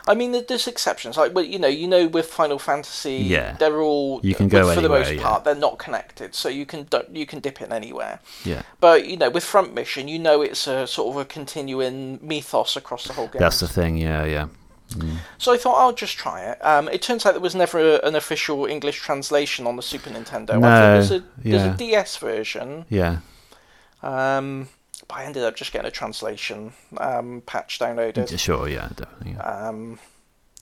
I 0.09 0.14
mean, 0.14 0.33
there's 0.49 0.66
exceptions, 0.66 1.18
like 1.18 1.35
well, 1.35 1.44
you 1.44 1.59
know, 1.59 1.68
you 1.68 1.87
know, 1.88 2.07
with 2.07 2.27
Final 2.33 2.59
Fantasy, 2.59 3.16
Yeah. 3.16 3.55
they're 3.59 3.83
all 3.83 4.20
You 4.23 4.35
can 4.35 4.46
with- 4.46 4.53
go 4.53 4.75
for 4.75 4.81
the 4.81 4.88
most 4.88 5.12
yeah. 5.12 5.23
part, 5.23 5.44
they're 5.44 5.55
not 5.55 5.79
connected, 5.79 6.35
so 6.35 6.49
you 6.49 6.64
can 6.64 6.88
you 7.12 7.27
can 7.27 7.40
dip 7.40 7.61
in 7.61 7.70
anywhere. 7.70 8.20
yeah. 8.44 8.62
But 8.81 9.07
you 9.07 9.18
know, 9.18 9.29
with 9.29 9.44
Front 9.44 9.75
Mission, 9.75 10.09
you 10.09 10.18
know, 10.18 10.40
it's 10.40 10.66
a 10.66 10.87
sort 10.87 11.14
of 11.14 11.20
a 11.20 11.27
continuing 11.27 12.18
mythos 12.23 12.77
across 12.77 13.05
the 13.05 13.12
whole 13.12 13.27
game. 13.29 13.40
That's 13.40 13.61
the 13.61 13.68
thing. 13.68 13.99
Yeah, 13.99 14.25
yeah. 14.25 14.46
So 15.38 15.53
I 15.53 15.57
thought 15.57 15.74
I'll 15.79 15.92
just 15.92 16.16
try 16.18 16.42
it. 16.42 16.59
Um, 16.64 16.88
it 16.88 17.03
turns 17.03 17.24
out 17.26 17.33
there 17.33 17.40
was 17.40 17.55
never 17.55 17.79
a, 17.96 18.00
an 18.07 18.14
official 18.14 18.66
English 18.66 19.00
translation 19.00 19.66
on 19.66 19.76
the 19.76 19.83
Super 19.83 20.11
Nintendo. 20.11 20.59
No, 20.61 20.68
there's 20.70 21.11
a 21.11 21.20
there's 21.38 21.62
yeah. 21.64 21.74
a 21.74 21.76
DS 21.76 22.16
version. 22.18 22.85
Yeah, 22.88 23.18
Um, 24.03 24.68
but 25.09 25.14
I 25.18 25.24
ended 25.24 25.42
up 25.44 25.57
just 25.57 25.72
getting 25.72 25.88
a 25.88 25.90
translation 25.90 26.72
um, 26.98 27.42
patch 27.46 27.79
downloaded. 27.79 28.38
sure. 28.38 28.68
Yeah, 28.68 28.88
definitely. 28.94 29.33
Yeah. 29.33 29.40
Um, 29.68 29.98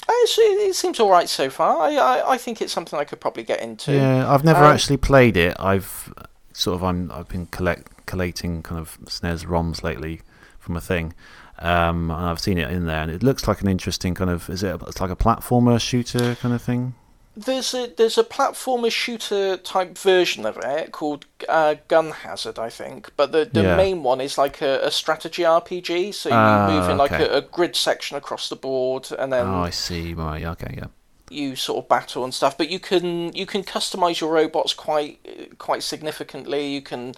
it's, 0.08 0.38
it, 0.38 0.42
it 0.42 0.74
seems 0.74 1.00
all 1.00 1.10
right 1.10 1.28
so 1.28 1.50
far. 1.50 1.82
I, 1.82 1.94
I, 1.96 2.32
I 2.32 2.38
think 2.38 2.62
it's 2.62 2.72
something 2.72 2.98
I 2.98 3.04
could 3.04 3.20
probably 3.20 3.42
get 3.42 3.60
into. 3.60 3.92
Yeah, 3.92 4.30
I've 4.32 4.44
never 4.44 4.64
Um, 4.64 4.72
actually 4.72 4.96
played 4.96 5.36
it. 5.36 5.56
I've 5.58 6.12
sort 6.52 6.76
of 6.76 6.84
I'm 6.84 7.10
I've 7.12 7.28
been 7.28 7.46
collect 7.46 8.06
collating 8.06 8.62
kind 8.62 8.80
of 8.80 8.98
SNES 9.04 9.44
ROMs 9.46 9.82
lately 9.82 10.22
from 10.58 10.76
a 10.76 10.80
thing, 10.80 11.12
um, 11.60 12.10
and 12.10 12.26
I've 12.26 12.40
seen 12.40 12.58
it 12.58 12.70
in 12.70 12.86
there, 12.86 13.02
and 13.02 13.10
it 13.10 13.22
looks 13.22 13.46
like 13.48 13.60
an 13.60 13.68
interesting 13.68 14.14
kind 14.14 14.30
of 14.30 14.48
is 14.50 14.62
it 14.62 14.80
it's 14.86 15.00
like 15.00 15.10
a 15.10 15.16
platformer 15.16 15.80
shooter 15.80 16.34
kind 16.36 16.54
of 16.54 16.62
thing. 16.62 16.94
There's 17.36 17.72
a 17.72 17.86
there's 17.96 18.18
a 18.18 18.24
platformer 18.24 18.90
shooter 18.90 19.56
type 19.58 19.96
version 19.96 20.44
of 20.44 20.56
it 20.56 20.90
called 20.90 21.24
uh, 21.48 21.76
Gun 21.86 22.10
Hazard, 22.10 22.58
I 22.58 22.68
think. 22.68 23.10
But 23.16 23.30
the, 23.30 23.44
the 23.44 23.62
Yeah. 23.62 23.76
main 23.76 24.02
one 24.02 24.20
is 24.20 24.36
like 24.36 24.60
a, 24.60 24.80
a 24.82 24.90
strategy 24.90 25.42
RPG. 25.44 26.14
So 26.14 26.30
you 26.30 26.34
Ah, 26.34 26.66
move 26.68 26.90
in 26.90 26.96
like 26.96 27.12
a, 27.12 27.36
a 27.36 27.40
grid 27.42 27.76
section 27.76 28.16
across 28.16 28.48
the 28.48 28.56
board, 28.56 29.08
and 29.16 29.32
then 29.32 29.46
oh, 29.46 29.62
I 29.62 29.70
see. 29.70 30.14
Right. 30.14 30.44
Okay. 30.44 30.74
Yeah. 30.78 30.86
you 31.30 31.54
sort 31.54 31.84
of 31.84 31.88
battle 31.88 32.24
and 32.24 32.34
stuff. 32.34 32.58
But 32.58 32.70
you 32.70 32.80
can 32.80 33.32
you 33.34 33.46
can 33.46 33.62
customize 33.62 34.20
your 34.20 34.32
robots 34.32 34.74
quite 34.74 35.20
quite 35.58 35.84
significantly. 35.84 36.66
You 36.74 36.82
can 36.82 37.14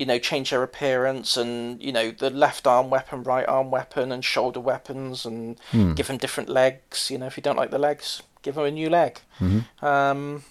you 0.00 0.06
know 0.06 0.18
change 0.30 0.48
their 0.50 0.62
appearance 0.70 1.30
and 1.42 1.80
you 1.86 1.92
know 1.96 2.06
the 2.22 2.30
left 2.44 2.66
arm 2.66 2.88
weapon, 2.96 3.18
right 3.34 3.46
arm 3.56 3.70
weapon, 3.70 4.06
and 4.12 4.24
shoulder 4.24 4.60
weapons, 4.72 5.26
and 5.28 5.58
Hmm. 5.72 5.92
give 5.98 6.06
them 6.08 6.18
different 6.24 6.48
legs. 6.48 7.10
You 7.10 7.18
know 7.18 7.26
if 7.30 7.36
you 7.36 7.42
don't 7.46 7.60
like 7.62 7.70
the 7.70 7.78
legs, 7.88 8.22
give 8.42 8.54
them 8.54 8.64
a 8.64 8.70
new 8.80 8.88
leg. 8.90 9.12
Mm-hmm. 9.40 9.84
Um, 9.84 10.42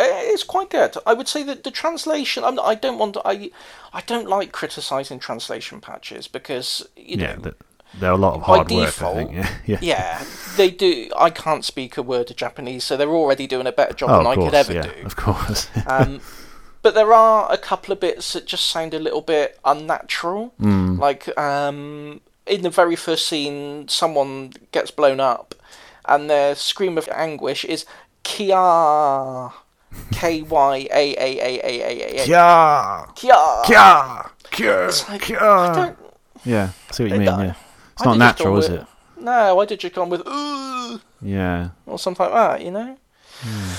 it's 0.00 0.44
quite 0.54 0.70
good. 0.70 0.92
I 1.06 1.12
would 1.14 1.28
say 1.28 1.42
that 1.44 1.62
the 1.64 1.70
translation. 1.70 2.44
I'm, 2.44 2.58
I 2.72 2.74
don't 2.84 2.98
want. 2.98 3.14
To, 3.14 3.20
I 3.34 3.50
I 3.92 4.00
don't 4.12 4.28
like 4.36 4.50
criticizing 4.60 5.18
translation 5.20 5.80
patches 5.80 6.28
because 6.28 6.86
you 6.96 7.16
know 7.16 7.24
Yeah. 7.30 7.36
th- 7.44 7.54
They're 8.00 8.16
a 8.20 8.22
lot 8.26 8.34
of 8.34 8.40
by 8.40 8.46
hard 8.46 8.70
work. 8.70 8.82
I 8.82 8.86
default. 8.86 9.30
Yeah. 9.32 9.48
Yeah. 9.72 9.78
yeah, 9.92 10.24
they 10.56 10.70
do. 10.70 10.92
I 11.26 11.30
can't 11.44 11.64
speak 11.64 11.96
a 11.98 12.02
word 12.02 12.30
of 12.30 12.36
Japanese, 12.36 12.82
so 12.84 12.96
they're 12.96 13.16
already 13.22 13.46
doing 13.46 13.66
a 13.66 13.72
better 13.80 13.94
job 14.00 14.10
Oh, 14.10 14.16
than 14.18 14.26
I 14.32 14.34
could 14.34 14.54
ever 14.54 14.72
yeah. 14.72 14.82
do. 14.90 14.94
Of 15.06 15.14
course. 15.16 15.68
Um, 15.86 16.20
but 16.82 16.94
there 16.94 17.12
are 17.12 17.50
a 17.52 17.56
couple 17.58 17.92
of 17.92 18.00
bits 18.00 18.32
that 18.32 18.46
just 18.46 18.66
sound 18.66 18.92
a 18.94 18.98
little 18.98 19.20
bit 19.22 19.58
unnatural. 19.64 20.52
Mm. 20.60 20.98
Like 20.98 21.36
um, 21.38 22.20
in 22.46 22.62
the 22.62 22.70
very 22.70 22.96
first 22.96 23.26
scene, 23.28 23.88
someone 23.88 24.52
gets 24.72 24.90
blown 24.90 25.20
up, 25.20 25.54
and 26.06 26.28
their 26.28 26.54
scream 26.54 26.98
of 26.98 27.08
anguish 27.12 27.64
is 27.64 27.86
Kia. 28.22 29.50
K 30.10 30.40
Y 30.42 30.88
A 30.90 31.14
A 31.18 31.38
A 31.38 31.60
A 31.62 31.82
A 31.82 32.22
A. 32.22 32.24
Kia. 32.24 33.32
Yeah. 33.68 34.28
Yeah. 34.58 34.86
It's 34.88 35.08
like, 35.08 35.30
I 35.30 35.34
Yeah. 35.34 35.74
don't. 35.74 35.98
Yeah. 36.44 36.68
I 36.88 36.92
see 36.92 37.02
what 37.04 37.12
you 37.12 37.18
mean. 37.18 37.28
Yeah. 37.28 37.54
It's 37.92 38.04
not 38.04 38.16
natural, 38.18 38.56
is 38.58 38.68
with- 38.70 38.80
it? 38.80 38.86
No, 39.18 39.60
I'd 39.60 39.70
have 39.70 39.78
just 39.78 39.94
gone 39.94 40.08
with 40.08 40.26
ooh 40.26 41.00
Yeah. 41.20 41.68
or 41.86 41.98
something 41.98 42.24
like 42.26 42.34
that, 42.34 42.64
you 42.64 42.70
know. 42.70 42.96
Hmm. 43.42 43.72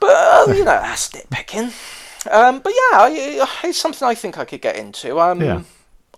But 0.00 0.10
uh, 0.10 0.52
you 0.52 0.64
know, 0.64 0.80
that's 0.80 1.10
nitpicking. 1.10 1.72
Um, 2.30 2.60
but 2.60 2.72
yeah, 2.72 2.98
I, 2.98 3.46
it's 3.64 3.78
something 3.78 4.06
I 4.06 4.14
think 4.14 4.38
I 4.38 4.44
could 4.44 4.62
get 4.62 4.76
into. 4.76 5.20
Um, 5.20 5.40
Yeah. 5.40 5.62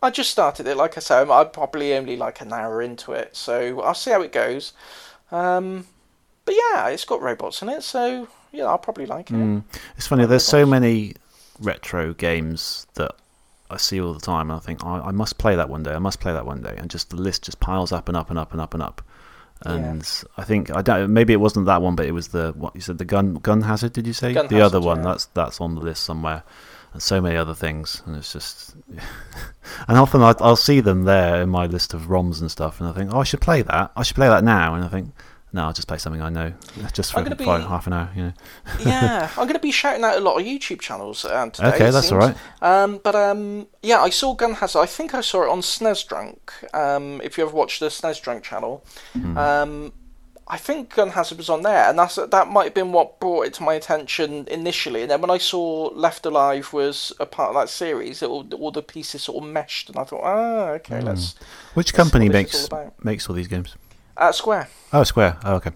I 0.02 0.10
just 0.10 0.30
started 0.30 0.66
it, 0.66 0.76
like 0.76 0.96
I 0.96 1.00
said, 1.00 1.30
I'm 1.30 1.50
probably 1.50 1.94
only 1.94 2.16
like 2.16 2.40
an 2.40 2.52
hour 2.52 2.82
into 2.82 3.12
it, 3.12 3.34
so 3.34 3.80
I'll 3.80 3.94
see 3.94 4.10
how 4.10 4.20
it 4.20 4.30
goes. 4.30 4.72
Um, 5.32 5.86
but 6.44 6.54
yeah, 6.54 6.88
it's 6.88 7.04
got 7.04 7.22
robots 7.22 7.62
in 7.62 7.68
it, 7.70 7.82
so 7.82 8.28
yeah, 8.52 8.66
I'll 8.66 8.78
probably 8.78 9.06
like 9.06 9.30
it. 9.30 9.34
Mm. 9.34 9.64
It's 9.96 10.06
funny. 10.06 10.26
There's 10.26 10.44
so 10.44 10.66
many 10.66 11.14
retro 11.60 12.12
games 12.12 12.86
that 12.94 13.12
I 13.70 13.78
see 13.78 14.00
all 14.00 14.12
the 14.12 14.20
time, 14.20 14.50
and 14.50 14.60
I 14.60 14.60
think 14.60 14.84
I, 14.84 15.00
I 15.00 15.10
must 15.10 15.38
play 15.38 15.56
that 15.56 15.68
one 15.68 15.82
day. 15.82 15.92
I 15.92 15.98
must 15.98 16.20
play 16.20 16.32
that 16.32 16.46
one 16.46 16.62
day, 16.62 16.74
and 16.76 16.90
just 16.90 17.10
the 17.10 17.16
list 17.16 17.44
just 17.44 17.58
piles 17.58 17.90
up 17.90 18.08
and 18.08 18.16
up 18.16 18.30
and 18.30 18.38
up 18.38 18.52
and 18.52 18.60
up 18.60 18.74
and 18.74 18.82
up. 18.82 19.02
And 19.62 20.06
I 20.36 20.44
think 20.44 20.70
I 20.70 20.82
don't. 20.82 21.12
Maybe 21.12 21.32
it 21.32 21.40
wasn't 21.40 21.66
that 21.66 21.80
one, 21.82 21.96
but 21.96 22.06
it 22.06 22.12
was 22.12 22.28
the 22.28 22.52
what 22.56 22.74
you 22.74 22.80
said. 22.80 22.98
The 22.98 23.04
gun 23.04 23.34
gun 23.34 23.62
hazard. 23.62 23.92
Did 23.92 24.06
you 24.06 24.12
say 24.12 24.34
Gun 24.34 24.48
the 24.48 24.60
other 24.60 24.80
one? 24.80 24.98
yeah. 24.98 25.04
That's 25.04 25.26
that's 25.26 25.60
on 25.60 25.74
the 25.74 25.80
list 25.80 26.04
somewhere. 26.04 26.42
And 26.92 27.02
so 27.02 27.20
many 27.20 27.36
other 27.36 27.54
things, 27.54 28.02
and 28.06 28.16
it's 28.16 28.32
just. 28.32 28.76
and 29.88 29.98
often 29.98 30.22
I, 30.22 30.34
I'll 30.40 30.56
see 30.56 30.80
them 30.80 31.04
there 31.04 31.42
in 31.42 31.48
my 31.48 31.66
list 31.66 31.94
of 31.94 32.02
ROMs 32.02 32.40
and 32.40 32.50
stuff, 32.50 32.80
and 32.80 32.88
I 32.88 32.92
think, 32.92 33.12
oh, 33.12 33.20
I 33.20 33.24
should 33.24 33.40
play 33.40 33.62
that. 33.62 33.92
I 33.96 34.02
should 34.02 34.16
play 34.16 34.28
that 34.28 34.44
now, 34.44 34.74
and 34.74 34.84
I 34.84 34.88
think, 34.88 35.12
No, 35.52 35.62
I'll 35.64 35.72
just 35.72 35.88
play 35.88 35.96
something 35.96 36.20
I 36.20 36.28
know, 36.28 36.52
just 36.92 37.12
for 37.12 37.22
be- 37.22 37.44
half 37.44 37.86
an 37.86 37.92
hour. 37.94 38.10
You 38.14 38.22
know. 38.24 38.32
yeah, 38.84 39.30
I'm 39.38 39.44
going 39.44 39.54
to 39.54 39.58
be 39.60 39.70
shouting 39.70 40.04
out 40.04 40.16
a 40.18 40.20
lot 40.20 40.38
of 40.38 40.44
YouTube 40.46 40.80
channels 40.80 41.24
uh, 41.24 41.48
today. 41.50 41.68
Okay, 41.68 41.90
that's 41.90 42.12
all 42.12 42.20
seems. 42.20 42.36
right. 42.60 42.82
Um, 42.82 43.00
but 43.02 43.14
um, 43.14 43.66
yeah, 43.82 44.00
I 44.00 44.10
saw 44.10 44.34
Gun 44.34 44.54
Hazard. 44.54 44.80
I 44.80 44.86
think 44.86 45.14
I 45.14 45.20
saw 45.22 45.44
it 45.44 45.48
on 45.48 45.60
SNES 45.60 46.06
Drunk. 46.08 46.52
Um, 46.74 47.20
if 47.24 47.38
you 47.38 47.44
ever 47.46 47.54
watched 47.54 47.80
the 47.80 47.86
SNES 47.86 48.20
Drunk 48.22 48.42
channel, 48.42 48.84
Hmm. 49.14 49.38
um, 49.38 49.92
I 50.48 50.58
think 50.58 50.94
Gun 50.94 51.10
Hazard 51.10 51.38
was 51.38 51.48
on 51.48 51.62
there, 51.62 51.88
and 51.88 51.98
that's 51.98 52.16
that 52.16 52.48
might 52.48 52.64
have 52.64 52.74
been 52.74 52.92
what 52.92 53.18
brought 53.18 53.46
it 53.46 53.54
to 53.54 53.62
my 53.62 53.74
attention 53.74 54.46
initially. 54.48 55.02
And 55.02 55.10
then 55.10 55.20
when 55.20 55.30
I 55.30 55.38
saw 55.38 55.90
Left 55.94 56.24
Alive 56.26 56.72
was 56.72 57.12
a 57.18 57.26
part 57.26 57.48
of 57.48 57.54
that 57.56 57.68
series, 57.68 58.22
it 58.22 58.28
all, 58.28 58.46
all 58.54 58.70
the 58.70 58.82
pieces 58.82 59.22
sort 59.22 59.42
of 59.42 59.50
meshed, 59.50 59.88
and 59.88 59.98
I 59.98 60.04
thought, 60.04 60.22
ah, 60.22 60.68
okay, 60.74 61.00
let's. 61.00 61.34
Which 61.74 61.92
That's 61.92 61.96
company 61.96 62.28
makes 62.28 62.68
makes 63.02 63.28
all 63.28 63.34
these 63.34 63.48
games? 63.48 63.74
Uh, 64.16 64.32
Square. 64.32 64.68
Oh, 64.92 65.02
Square. 65.04 65.38
Oh, 65.44 65.54
okay. 65.56 65.70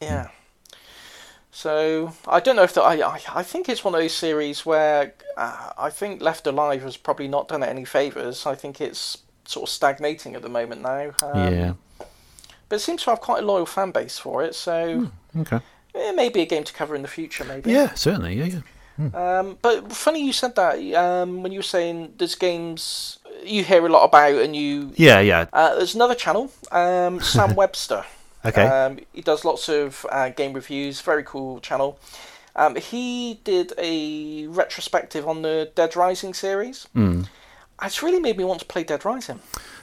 Yeah. 0.00 0.28
So 1.50 2.12
I 2.26 2.40
don't 2.40 2.56
know 2.56 2.62
if 2.62 2.74
that. 2.74 2.82
I, 2.82 3.00
I 3.06 3.20
I 3.34 3.42
think 3.42 3.68
it's 3.68 3.84
one 3.84 3.94
of 3.94 4.00
those 4.00 4.14
series 4.14 4.64
where 4.64 5.14
uh, 5.36 5.72
I 5.76 5.90
think 5.90 6.22
Left 6.22 6.46
Alive 6.46 6.82
has 6.82 6.96
probably 6.96 7.28
not 7.28 7.48
done 7.48 7.62
it 7.62 7.68
any 7.68 7.84
favors. 7.84 8.46
I 8.46 8.54
think 8.54 8.80
it's 8.80 9.18
sort 9.44 9.68
of 9.68 9.72
stagnating 9.72 10.34
at 10.34 10.42
the 10.42 10.48
moment 10.48 10.80
now. 10.82 11.10
Um, 11.22 11.52
yeah. 11.52 11.72
But 12.68 12.76
it 12.76 12.78
seems 12.80 13.02
to 13.04 13.10
have 13.10 13.20
quite 13.20 13.42
a 13.42 13.46
loyal 13.46 13.66
fan 13.66 13.90
base 13.90 14.18
for 14.18 14.42
it. 14.42 14.54
So 14.54 15.10
Okay. 15.38 15.60
it 15.94 16.16
may 16.16 16.30
be 16.30 16.40
a 16.40 16.46
game 16.46 16.64
to 16.64 16.72
cover 16.72 16.94
in 16.94 17.02
the 17.02 17.08
future. 17.08 17.44
Maybe. 17.44 17.70
Yeah, 17.70 17.92
certainly. 17.94 18.34
Yeah, 18.34 18.46
yeah. 18.46 18.60
Um, 19.14 19.58
but 19.62 19.90
funny 19.92 20.24
you 20.24 20.32
said 20.32 20.54
that 20.56 20.78
um, 20.94 21.42
when 21.42 21.50
you 21.50 21.58
were 21.58 21.64
saying 21.64 22.14
there's 22.18 22.34
games 22.34 23.18
you 23.44 23.64
hear 23.64 23.84
a 23.84 23.88
lot 23.88 24.04
about 24.04 24.34
and 24.34 24.54
you. 24.54 24.92
Yeah, 24.96 25.20
yeah. 25.20 25.46
Uh, 25.52 25.76
there's 25.76 25.94
another 25.94 26.14
channel, 26.14 26.50
um, 26.70 27.20
Sam 27.22 27.54
Webster. 27.54 28.04
Okay. 28.44 28.66
Um, 28.66 28.98
he 29.12 29.22
does 29.22 29.44
lots 29.44 29.68
of 29.68 30.04
uh, 30.10 30.30
game 30.30 30.52
reviews. 30.52 31.00
Very 31.00 31.22
cool 31.24 31.60
channel. 31.60 31.98
Um, 32.54 32.76
he 32.76 33.40
did 33.44 33.72
a 33.78 34.46
retrospective 34.48 35.26
on 35.26 35.42
the 35.42 35.70
Dead 35.74 35.96
Rising 35.96 36.34
series. 36.34 36.86
Mm. 36.94 37.28
It's 37.82 38.02
really 38.02 38.20
made 38.20 38.36
me 38.36 38.44
want 38.44 38.60
to 38.60 38.66
play 38.66 38.84
Dead 38.84 39.04
Rising. 39.04 39.40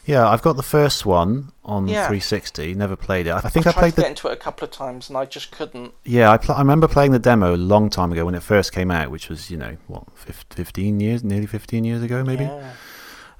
Yeah, 0.09 0.27
I've 0.27 0.41
got 0.41 0.55
the 0.57 0.63
first 0.63 1.05
one 1.05 1.51
on 1.63 1.87
Yeah. 1.87 2.07
360. 2.07 2.73
Never 2.73 2.95
played 2.95 3.27
it. 3.27 3.33
I 3.33 3.41
think 3.41 3.67
I 3.67 3.69
I 3.69 3.73
tried 3.73 3.79
played 3.81 3.91
to 3.91 3.95
get 3.97 4.01
the. 4.03 4.09
into 4.09 4.27
it 4.29 4.33
a 4.33 4.37
couple 4.37 4.65
of 4.65 4.71
times 4.71 5.07
and 5.09 5.17
I 5.17 5.25
just 5.25 5.51
couldn't. 5.51 5.93
Yeah, 6.03 6.31
I, 6.31 6.37
pl- 6.37 6.55
I 6.55 6.59
remember 6.59 6.87
playing 6.87 7.11
the 7.11 7.19
demo 7.19 7.55
a 7.55 7.57
long 7.57 7.89
time 7.89 8.11
ago 8.11 8.25
when 8.25 8.35
it 8.35 8.43
first 8.43 8.71
came 8.73 8.89
out, 8.91 9.11
which 9.11 9.29
was 9.29 9.49
you 9.51 9.57
know 9.57 9.77
what, 9.87 10.03
15 10.17 10.99
years, 10.99 11.23
nearly 11.23 11.45
15 11.45 11.83
years 11.83 12.01
ago, 12.03 12.23
maybe. 12.23 12.45
Yeah. 12.45 12.71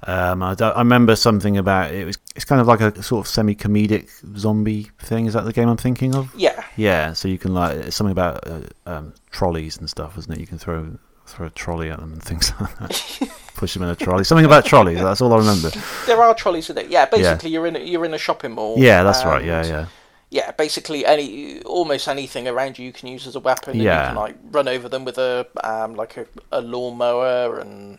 Um, 0.04 0.42
I, 0.42 0.56
I 0.58 0.78
remember 0.78 1.14
something 1.14 1.58
about 1.58 1.92
it 1.92 2.06
was. 2.06 2.16
It's 2.34 2.44
kind 2.46 2.58
of 2.60 2.66
like 2.66 2.80
a 2.80 3.02
sort 3.02 3.26
of 3.26 3.28
semi-comedic 3.30 4.08
zombie 4.38 4.90
thing. 4.98 5.26
Is 5.26 5.34
that 5.34 5.44
the 5.44 5.52
game 5.52 5.68
I'm 5.68 5.76
thinking 5.76 6.14
of? 6.14 6.32
Yeah. 6.34 6.64
Yeah. 6.76 7.12
So 7.12 7.28
you 7.28 7.36
can 7.36 7.52
like 7.52 7.76
it's 7.76 7.96
something 7.96 8.12
about 8.12 8.46
uh, 8.48 8.60
um, 8.86 9.12
trolleys 9.30 9.76
and 9.76 9.90
stuff, 9.90 10.16
isn't 10.16 10.32
it? 10.32 10.40
You 10.40 10.46
can 10.46 10.56
throw 10.56 10.96
throw 11.30 11.46
a 11.46 11.50
trolley 11.50 11.90
at 11.90 11.98
them 12.00 12.12
and 12.14 12.22
things 12.22 12.52
like 12.60 12.76
that. 12.78 13.30
Push 13.54 13.74
them 13.74 13.82
in 13.82 13.88
a 13.90 13.96
trolley. 13.96 14.24
Something 14.24 14.46
about 14.46 14.64
trolleys. 14.64 14.98
That's 14.98 15.20
all 15.20 15.32
I 15.32 15.38
remember. 15.38 15.70
There 16.06 16.20
are 16.22 16.34
trolleys 16.34 16.70
in 16.70 16.78
it. 16.78 16.88
Yeah, 16.88 17.06
basically 17.06 17.50
you're 17.50 17.66
in 17.66 17.76
a, 17.76 17.80
you're 17.80 18.04
in 18.04 18.14
a 18.14 18.18
shopping 18.18 18.52
mall. 18.52 18.76
Yeah, 18.78 19.02
that's 19.02 19.24
right. 19.24 19.44
Yeah, 19.44 19.64
yeah. 19.66 19.86
Yeah, 20.30 20.52
basically 20.52 21.04
any 21.04 21.60
almost 21.62 22.06
anything 22.08 22.46
around 22.46 22.78
you 22.78 22.86
you 22.86 22.92
can 22.92 23.08
use 23.08 23.26
as 23.26 23.34
a 23.36 23.40
weapon. 23.40 23.72
and 23.74 23.82
Yeah. 23.82 24.02
you 24.02 24.06
can 24.08 24.16
like 24.16 24.36
run 24.52 24.68
over 24.68 24.88
them 24.88 25.04
with 25.04 25.18
a 25.18 25.46
um, 25.64 25.94
like 25.94 26.16
a, 26.16 26.26
a 26.52 26.60
lawnmower 26.60 27.58
and 27.58 27.98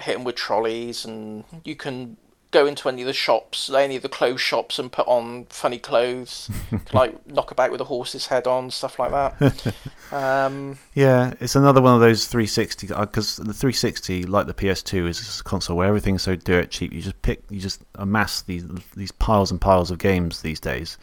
hit 0.00 0.14
them 0.14 0.24
with 0.24 0.36
trolleys, 0.36 1.04
and 1.04 1.44
you 1.64 1.74
can 1.74 2.16
go 2.50 2.66
into 2.66 2.88
any 2.88 3.02
of 3.02 3.06
the 3.06 3.12
shops, 3.12 3.70
any 3.70 3.96
of 3.96 4.02
the 4.02 4.08
clothes 4.08 4.40
shops, 4.40 4.78
and 4.78 4.90
put 4.90 5.06
on 5.06 5.44
funny 5.46 5.78
clothes, 5.78 6.50
like 6.92 7.26
knock 7.26 7.50
about 7.50 7.70
with 7.70 7.80
a 7.80 7.84
horse's 7.84 8.26
head 8.26 8.46
on, 8.46 8.70
stuff 8.70 8.98
like 8.98 9.10
that. 9.10 9.74
um, 10.12 10.78
Yeah, 10.94 11.34
it's 11.40 11.56
another 11.56 11.82
one 11.82 11.94
of 11.94 12.00
those 12.00 12.26
360 12.26 12.88
because 12.88 13.36
the 13.36 13.44
360, 13.44 14.24
like 14.24 14.46
the 14.46 14.54
PS2, 14.54 15.08
is 15.08 15.40
a 15.40 15.44
console 15.44 15.76
where 15.76 15.88
everything's 15.88 16.22
so 16.22 16.36
dirt 16.36 16.70
cheap. 16.70 16.92
You 16.92 17.02
just 17.02 17.20
pick, 17.22 17.42
you 17.50 17.60
just 17.60 17.82
amass 17.96 18.42
these 18.42 18.64
these 18.96 19.12
piles 19.12 19.50
and 19.50 19.60
piles 19.60 19.90
of 19.90 19.98
games 19.98 20.42
these 20.42 20.60
days, 20.60 20.96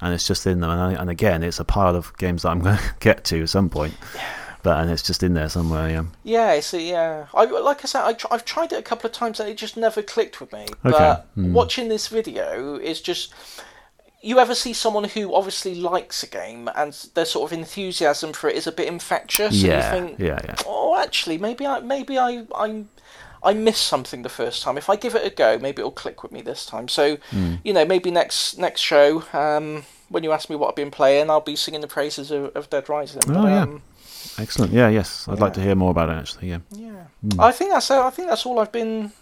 and 0.00 0.14
it's 0.14 0.26
just 0.26 0.46
in 0.46 0.60
them. 0.60 0.70
And, 0.70 0.80
I, 0.80 1.00
and 1.00 1.10
again, 1.10 1.42
it's 1.42 1.58
a 1.58 1.64
pile 1.64 1.96
of 1.96 2.16
games 2.18 2.42
that 2.42 2.50
I'm 2.50 2.60
going 2.60 2.78
to 2.78 2.94
get 3.00 3.24
to 3.24 3.42
at 3.42 3.48
some 3.48 3.68
point, 3.68 3.94
but 4.64 4.80
and 4.80 4.90
it's 4.90 5.02
just 5.02 5.22
in 5.22 5.34
there 5.34 5.48
somewhere. 5.48 5.88
Yeah. 5.88 6.04
yeah, 6.24 6.52
it's 6.54 6.74
a, 6.74 6.80
yeah. 6.82 7.26
I 7.32 7.44
like 7.44 7.84
I 7.84 7.86
said, 7.86 8.02
I 8.04 8.12
tr- 8.14 8.26
I've 8.32 8.44
tried 8.44 8.72
it 8.72 8.78
a 8.80 8.82
couple 8.82 9.06
of 9.08 9.12
times 9.14 9.38
and 9.38 9.48
it 9.48 9.56
just 9.56 9.76
never 9.76 10.02
clicked 10.02 10.40
with 10.40 10.52
me. 10.52 10.62
Okay, 10.84 10.98
But 10.98 11.28
hmm. 11.34 11.52
watching 11.52 11.88
this 11.88 12.08
video 12.08 12.74
is 12.76 13.00
just. 13.00 13.32
You 14.22 14.38
ever 14.38 14.54
see 14.54 14.72
someone 14.72 15.04
who 15.04 15.34
obviously 15.34 15.74
likes 15.74 16.22
a 16.22 16.26
game 16.26 16.70
and 16.74 16.94
their 17.14 17.26
sort 17.26 17.52
of 17.52 17.58
enthusiasm 17.58 18.32
for 18.32 18.48
it 18.48 18.56
is 18.56 18.66
a 18.66 18.72
bit 18.72 18.88
infectious? 18.88 19.54
Yeah, 19.62 19.94
And 19.94 20.08
you 20.08 20.16
think, 20.16 20.18
yeah, 20.28 20.40
yeah. 20.46 20.54
Oh, 20.66 20.96
actually, 20.98 21.36
maybe 21.36 21.66
I 21.66 21.80
maybe 21.80 22.16
I 22.18 22.46
I 22.54 22.84
I 23.42 23.52
missed 23.52 23.86
something 23.86 24.22
the 24.22 24.30
first 24.30 24.62
time. 24.62 24.78
If 24.78 24.88
I 24.88 24.96
give 24.96 25.14
it 25.14 25.26
a 25.30 25.34
go, 25.44 25.58
maybe 25.58 25.80
it'll 25.80 25.90
click 26.04 26.22
with 26.22 26.32
me 26.32 26.40
this 26.40 26.64
time. 26.64 26.88
So, 26.88 27.18
Hmm. 27.32 27.56
you 27.66 27.74
know, 27.74 27.84
maybe 27.84 28.10
next 28.10 28.56
next 28.56 28.80
show, 28.80 29.24
um, 29.34 29.84
when 30.08 30.24
you 30.24 30.32
ask 30.32 30.48
me 30.48 30.56
what 30.56 30.68
I've 30.70 30.76
been 30.84 30.90
playing, 30.90 31.28
I'll 31.28 31.42
be 31.52 31.56
singing 31.56 31.82
the 31.82 31.86
praises 31.98 32.30
of, 32.30 32.44
of 32.56 32.70
Dead 32.70 32.88
Rising. 32.88 33.20
Oh, 33.28 33.34
But, 33.34 33.48
yeah. 33.50 33.62
um, 33.62 33.82
Excellent. 34.38 34.72
Yeah, 34.72 34.88
yes. 34.88 35.28
I'd 35.28 35.40
like 35.40 35.54
to 35.54 35.60
hear 35.60 35.74
more 35.74 35.90
about 35.90 36.08
it 36.08 36.14
actually. 36.14 36.48
Yeah. 36.48 36.58
yeah. 36.70 37.04
Hmm. 37.22 37.40
I 37.40 37.52
think 37.52 37.70
that's 37.70 37.90
I 37.90 38.10
think 38.10 38.28
that's 38.28 38.44
all 38.46 38.58
I've 38.58 38.72
been. 38.72 39.12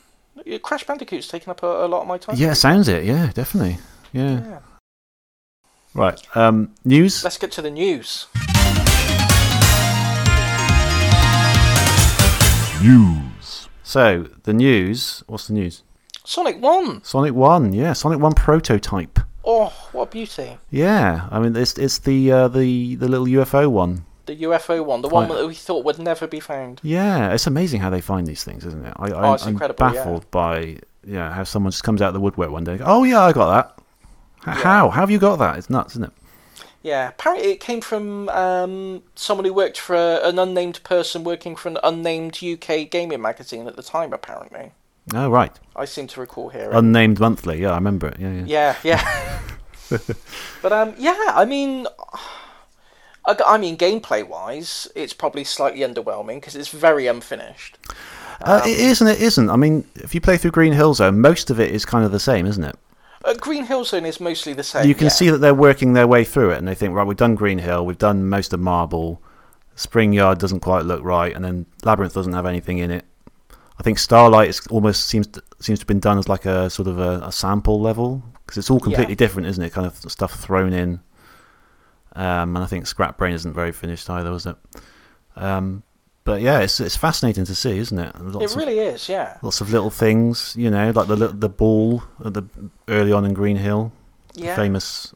Crash 0.62 0.84
Bandicoot's 0.84 1.28
taken 1.28 1.50
up 1.50 1.62
a, 1.62 1.84
a 1.84 1.88
lot 1.88 2.02
of 2.02 2.08
my 2.08 2.18
time. 2.18 2.36
Yeah, 2.38 2.54
sounds 2.54 2.88
it. 2.88 3.04
Yeah, 3.04 3.30
definitely. 3.34 3.78
Yeah. 4.12 4.40
Yeah. 4.40 4.58
Right. 5.94 6.20
Um, 6.34 6.74
news. 6.84 7.22
Let's 7.22 7.36
get 7.36 7.52
to 7.52 7.62
the 7.62 7.70
news. 7.70 8.26
News. 12.82 13.68
So 13.82 14.28
the 14.44 14.54
news. 14.54 15.22
What's 15.26 15.48
the 15.48 15.52
news? 15.52 15.82
Sonic 16.24 16.60
One. 16.60 17.04
Sonic 17.04 17.34
One. 17.34 17.72
Yeah, 17.74 17.92
Sonic 17.92 18.20
One 18.20 18.32
prototype. 18.32 19.18
Oh, 19.44 19.72
what 19.92 20.08
a 20.08 20.10
beauty! 20.10 20.56
Yeah, 20.70 21.28
I 21.30 21.40
mean 21.40 21.56
it's 21.56 21.76
it's 21.76 21.98
the 21.98 22.30
uh, 22.30 22.48
the 22.48 22.94
the 22.94 23.08
little 23.08 23.26
UFO 23.26 23.70
one. 23.70 24.04
The 24.26 24.36
UFO 24.36 24.84
one, 24.84 25.02
the 25.02 25.08
one 25.08 25.26
Quite- 25.26 25.38
that 25.38 25.46
we 25.48 25.54
thought 25.54 25.84
would 25.84 25.98
never 25.98 26.26
be 26.26 26.38
found. 26.40 26.80
Yeah, 26.84 27.32
it's 27.32 27.46
amazing 27.46 27.80
how 27.80 27.90
they 27.90 28.00
find 28.00 28.26
these 28.26 28.44
things, 28.44 28.64
isn't 28.64 28.84
it? 28.86 28.92
I, 28.96 29.06
I, 29.10 29.28
Oh, 29.30 29.32
it's 29.34 29.44
I'm 29.44 29.50
incredible, 29.54 29.84
yeah. 29.86 29.92
baffled 29.92 30.30
by 30.30 30.78
yeah 31.04 31.32
how 31.32 31.42
someone 31.44 31.72
just 31.72 31.82
comes 31.82 32.00
out 32.00 32.08
of 32.08 32.14
the 32.14 32.20
woodwork 32.20 32.50
one 32.50 32.64
day. 32.64 32.78
Oh 32.84 33.02
yeah, 33.04 33.20
I 33.22 33.32
got 33.32 33.50
that. 34.44 34.54
How? 34.58 34.88
How 34.90 35.00
have 35.02 35.10
you 35.10 35.18
got 35.18 35.36
that? 35.36 35.56
It's 35.58 35.68
nuts, 35.70 35.94
isn't 35.94 36.04
it? 36.04 36.12
Yeah, 36.84 37.08
apparently 37.10 37.50
it 37.52 37.60
came 37.60 37.80
from 37.80 38.28
um, 38.30 39.02
someone 39.14 39.44
who 39.44 39.52
worked 39.54 39.78
for 39.78 39.94
a, 39.94 40.20
an 40.28 40.38
unnamed 40.38 40.82
person 40.82 41.22
working 41.22 41.54
for 41.54 41.68
an 41.68 41.78
unnamed 41.84 42.40
UK 42.42 42.90
gaming 42.90 43.20
magazine 43.22 43.66
at 43.68 43.76
the 43.76 43.82
time. 43.84 44.12
Apparently, 44.12 44.72
Oh 45.14 45.30
right, 45.30 45.52
I 45.76 45.84
seem 45.84 46.06
to 46.08 46.20
recall 46.20 46.48
here. 46.50 46.70
unnamed 46.72 47.18
monthly. 47.20 47.60
Yeah, 47.62 47.70
I 47.72 47.74
remember 47.76 48.08
it. 48.08 48.18
Yeah, 48.20 48.32
yeah. 48.44 48.76
yeah, 48.84 49.40
yeah. 49.90 49.98
but 50.62 50.72
um, 50.72 50.94
yeah, 50.98 51.16
I 51.34 51.44
mean, 51.44 51.86
I, 53.24 53.36
I 53.46 53.58
mean, 53.58 53.76
gameplay 53.76 54.26
wise, 54.26 54.88
it's 54.94 55.12
probably 55.12 55.44
slightly 55.44 55.80
underwhelming 55.80 56.36
because 56.36 56.56
it's 56.56 56.68
very 56.68 57.06
unfinished. 57.06 57.78
Uh, 58.40 58.60
Um, 58.62 58.68
it 58.68 58.78
is 58.78 59.00
and 59.00 59.08
it 59.10 59.20
isn't. 59.20 59.50
I 59.50 59.56
mean, 59.56 59.84
if 59.96 60.14
you 60.14 60.20
play 60.20 60.36
through 60.36 60.50
Green 60.50 60.72
Hill 60.72 60.94
Zone, 60.94 61.20
most 61.20 61.50
of 61.50 61.60
it 61.60 61.70
is 61.70 61.84
kind 61.84 62.04
of 62.04 62.10
the 62.12 62.20
same, 62.20 62.46
isn't 62.46 62.64
it? 62.64 62.76
Uh, 63.24 63.34
Green 63.34 63.64
Hill 63.66 63.84
Zone 63.84 64.04
is 64.04 64.18
mostly 64.20 64.52
the 64.52 64.64
same. 64.64 64.88
you 64.88 64.94
can 64.96 65.04
yeah. 65.04 65.10
see 65.10 65.30
that 65.30 65.38
they're 65.38 65.54
working 65.54 65.92
their 65.92 66.08
way 66.08 66.24
through 66.24 66.50
it, 66.50 66.58
and 66.58 66.66
they 66.66 66.74
think, 66.74 66.92
right, 66.94 67.06
we've 67.06 67.16
done 67.16 67.36
Green 67.36 67.58
Hill, 67.58 67.86
we've 67.86 67.98
done 67.98 68.28
most 68.28 68.52
of 68.52 68.58
Marble, 68.58 69.22
Spring 69.76 70.12
Yard 70.12 70.38
doesn't 70.38 70.60
quite 70.60 70.84
look 70.84 71.04
right, 71.04 71.32
and 71.34 71.44
then 71.44 71.66
Labyrinth 71.84 72.14
doesn't 72.14 72.32
have 72.32 72.46
anything 72.46 72.78
in 72.78 72.90
it. 72.90 73.04
I 73.78 73.82
think 73.84 73.98
Starlight 73.98 74.48
is 74.48 74.66
almost 74.68 75.06
seems 75.06 75.28
to, 75.28 75.42
seems 75.60 75.78
to 75.78 75.82
have 75.82 75.86
been 75.88 76.00
done 76.00 76.18
as 76.18 76.28
like 76.28 76.44
a 76.44 76.68
sort 76.68 76.88
of 76.88 76.98
a, 76.98 77.20
a 77.24 77.32
sample 77.32 77.80
level 77.80 78.22
because 78.44 78.58
it's 78.58 78.70
all 78.70 78.80
completely 78.80 79.14
Yeah. 79.14 79.18
different, 79.18 79.48
isn't 79.48 79.62
it? 79.64 79.72
Kind 79.72 79.86
of 79.86 79.94
stuff 80.10 80.34
thrown 80.34 80.72
in. 80.72 81.00
Um, 82.14 82.56
and 82.56 82.58
I 82.64 82.66
think 82.66 82.86
Scrap 82.86 83.16
Brain 83.16 83.32
isn't 83.34 83.52
very 83.54 83.72
finished 83.72 84.08
either, 84.10 84.30
was 84.30 84.46
it? 84.46 84.56
Um, 85.36 85.82
but 86.24 86.40
yeah, 86.40 86.60
it's 86.60 86.78
it's 86.78 86.96
fascinating 86.96 87.44
to 87.46 87.54
see, 87.54 87.78
isn't 87.78 87.98
it? 87.98 88.14
It 88.14 88.22
Lots 88.22 88.52
of, 88.52 88.58
really 88.58 88.78
is, 88.78 89.08
yeah. 89.08 89.38
lots 89.42 89.60
of 89.60 89.72
little 89.72 89.90
things, 89.90 90.54
you 90.56 90.70
know, 90.70 90.90
like 90.94 91.08
the 91.08 91.16
the 91.16 91.48
ball 91.48 92.04
at 92.24 92.34
the 92.34 92.44
early 92.88 93.12
on 93.12 93.24
in 93.24 93.34
Green 93.34 93.56
Hill 93.56 93.92
Yeah. 94.34 94.54
famous 94.54 95.14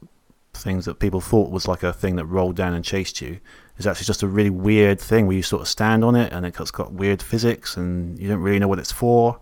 things 0.54 0.86
that 0.86 0.98
people 0.98 1.20
thought 1.20 1.50
was 1.50 1.68
like 1.68 1.82
a 1.82 1.92
thing 1.92 2.16
that 2.16 2.24
rolled 2.24 2.56
down 2.56 2.72
and 2.72 2.82
chased 2.84 3.20
you 3.20 3.38
is 3.76 3.86
actually 3.86 4.06
just 4.06 4.22
a 4.22 4.26
really 4.26 4.48
weird 4.50 4.98
thing 4.98 5.26
where 5.26 5.36
you 5.36 5.42
sort 5.42 5.60
of 5.60 5.68
stand 5.68 6.02
on 6.02 6.16
it 6.16 6.32
and 6.32 6.46
it's 6.46 6.70
got 6.70 6.92
weird 6.94 7.20
physics 7.22 7.76
and 7.76 8.18
you 8.18 8.26
don't 8.26 8.40
really 8.40 8.58
know 8.58 8.66
what 8.66 8.78
it's 8.78 8.90
for. 8.90 9.38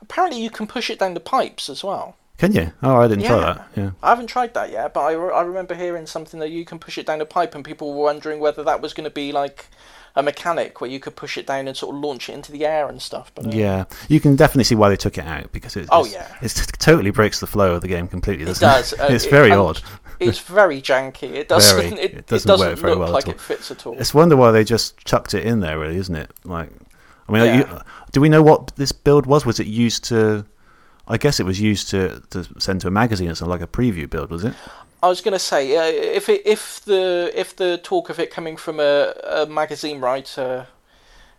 Apparently, 0.00 0.40
you 0.42 0.48
can 0.50 0.66
push 0.66 0.88
it 0.90 0.98
down 0.98 1.12
the 1.14 1.20
pipes 1.20 1.68
as 1.68 1.84
well. 1.84 2.16
Can 2.40 2.52
you? 2.52 2.72
Oh, 2.82 2.96
I 2.96 3.06
didn't 3.06 3.24
try 3.26 3.38
that. 3.38 3.68
Yeah. 3.76 3.90
I 4.02 4.08
haven't 4.10 4.26
tried 4.28 4.54
that 4.54 4.70
yet, 4.72 4.94
but 4.94 5.00
I, 5.02 5.12
re- 5.12 5.32
I 5.34 5.42
remember 5.42 5.74
hearing 5.74 6.06
something 6.06 6.40
that 6.40 6.48
you 6.50 6.64
can 6.64 6.78
push 6.78 6.96
it 6.98 7.06
down 7.06 7.20
a 7.20 7.26
pipe, 7.26 7.54
and 7.54 7.62
people 7.64 7.92
were 7.94 8.04
wondering 8.04 8.40
whether 8.40 8.64
that 8.64 8.80
was 8.80 8.94
going 8.94 9.04
to 9.04 9.10
be 9.10 9.30
like 9.30 9.66
a 10.16 10.22
mechanic 10.22 10.80
where 10.80 10.90
you 10.90 10.98
could 10.98 11.14
push 11.14 11.36
it 11.38 11.46
down 11.46 11.68
and 11.68 11.76
sort 11.76 11.94
of 11.94 12.00
launch 12.00 12.28
it 12.28 12.32
into 12.32 12.50
the 12.50 12.64
air 12.66 12.88
and 12.88 13.00
stuff. 13.00 13.30
But 13.34 13.46
uh, 13.48 13.50
Yeah, 13.50 13.84
you 14.08 14.20
can 14.20 14.36
definitely 14.36 14.64
see 14.64 14.74
why 14.74 14.88
they 14.88 14.96
took 14.96 15.18
it 15.18 15.24
out 15.24 15.52
because 15.52 15.76
it, 15.76 15.88
Oh, 15.92 16.04
yeah. 16.06 16.34
it's, 16.40 16.60
it 16.60 16.72
totally 16.78 17.10
breaks 17.10 17.40
the 17.40 17.46
flow 17.46 17.74
of 17.74 17.82
the 17.82 17.88
game 17.88 18.08
completely. 18.08 18.50
it 18.50 18.58
does. 18.58 18.92
uh, 18.94 19.06
it's 19.10 19.26
it- 19.26 19.30
very 19.30 19.50
and 19.50 19.60
odd. 19.60 19.82
it's 20.18 20.38
very 20.40 20.80
janky. 20.80 21.24
It 21.34 21.46
doesn't. 21.54 21.76
Very. 21.90 22.02
It, 22.02 22.12
It 22.12 22.18
it 22.20 22.26
doesn't 22.26 22.48
doesn't, 22.48 22.68
work 22.70 22.78
very 22.78 22.92
look 22.94 23.00
well 23.00 23.12
like 23.12 23.28
it 23.28 23.38
fits 23.40 23.70
at 23.70 23.86
all. 23.86 23.98
It's 23.98 24.14
wonder 24.14 24.36
why 24.36 24.50
they 24.50 24.64
just 24.64 24.96
chucked 25.04 25.34
it 25.34 25.44
in 25.44 25.60
there, 25.60 25.78
really, 25.78 25.96
isn't 25.98 26.16
it? 26.16 26.30
Like, 26.44 26.70
I 27.28 27.32
mean, 27.32 27.44
Yeah. 27.44 27.56
you, 27.58 27.80
do 28.12 28.20
we 28.22 28.28
know 28.30 28.42
what 28.42 28.72
this 28.76 28.92
build 28.92 29.26
was? 29.26 29.44
Was 29.46 29.60
it 29.60 29.66
used 29.66 30.04
to? 30.04 30.46
I 31.10 31.16
guess 31.16 31.40
it 31.40 31.44
was 31.44 31.60
used 31.60 31.90
to, 31.90 32.22
to 32.30 32.46
send 32.58 32.80
to 32.82 32.88
a 32.88 32.90
magazine 32.90 33.28
or 33.28 33.34
something 33.34 33.50
like 33.50 33.60
a 33.60 33.66
preview 33.66 34.08
build, 34.08 34.30
was 34.30 34.44
it? 34.44 34.54
I 35.02 35.08
was 35.08 35.20
going 35.20 35.32
to 35.32 35.38
say, 35.40 35.76
uh, 35.76 35.82
if 35.84 36.28
it, 36.28 36.42
if 36.46 36.80
the 36.84 37.32
if 37.34 37.56
the 37.56 37.80
talk 37.82 38.10
of 38.10 38.18
it 38.20 38.30
coming 38.30 38.56
from 38.56 38.78
a, 38.78 39.12
a 39.24 39.46
magazine 39.46 40.00
writer 40.00 40.68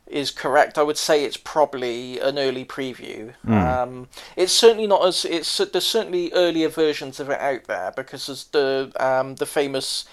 is 0.07 0.29
correct, 0.31 0.77
I 0.77 0.83
would 0.83 0.97
say 0.97 1.23
it's 1.23 1.37
probably 1.37 2.19
an 2.19 2.37
early 2.37 2.65
preview. 2.65 3.33
Um, 3.47 4.09
it's 4.35 4.51
certainly 4.51 4.87
not 4.87 5.05
as 5.05 5.23
it's 5.25 5.57
there's 5.57 5.85
certainly 5.87 6.33
earlier 6.33 6.69
versions 6.69 7.19
of 7.19 7.29
it 7.29 7.39
out 7.39 7.65
there 7.65 7.93
because 7.95 8.27
there's 8.27 8.45
the 8.45 8.91
um, 8.99 9.35
the 9.35 9.45
famous 9.45 10.05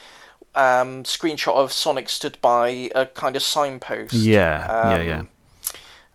um, 0.54 1.04
screenshot 1.04 1.54
of 1.54 1.72
Sonic 1.72 2.08
stood 2.10 2.38
by 2.40 2.90
a 2.94 3.06
kind 3.06 3.34
of 3.34 3.42
signpost. 3.42 4.12
Yeah, 4.12 4.66
yeah, 4.90 5.00
Um, 5.00 5.06
yeah. 5.08 5.22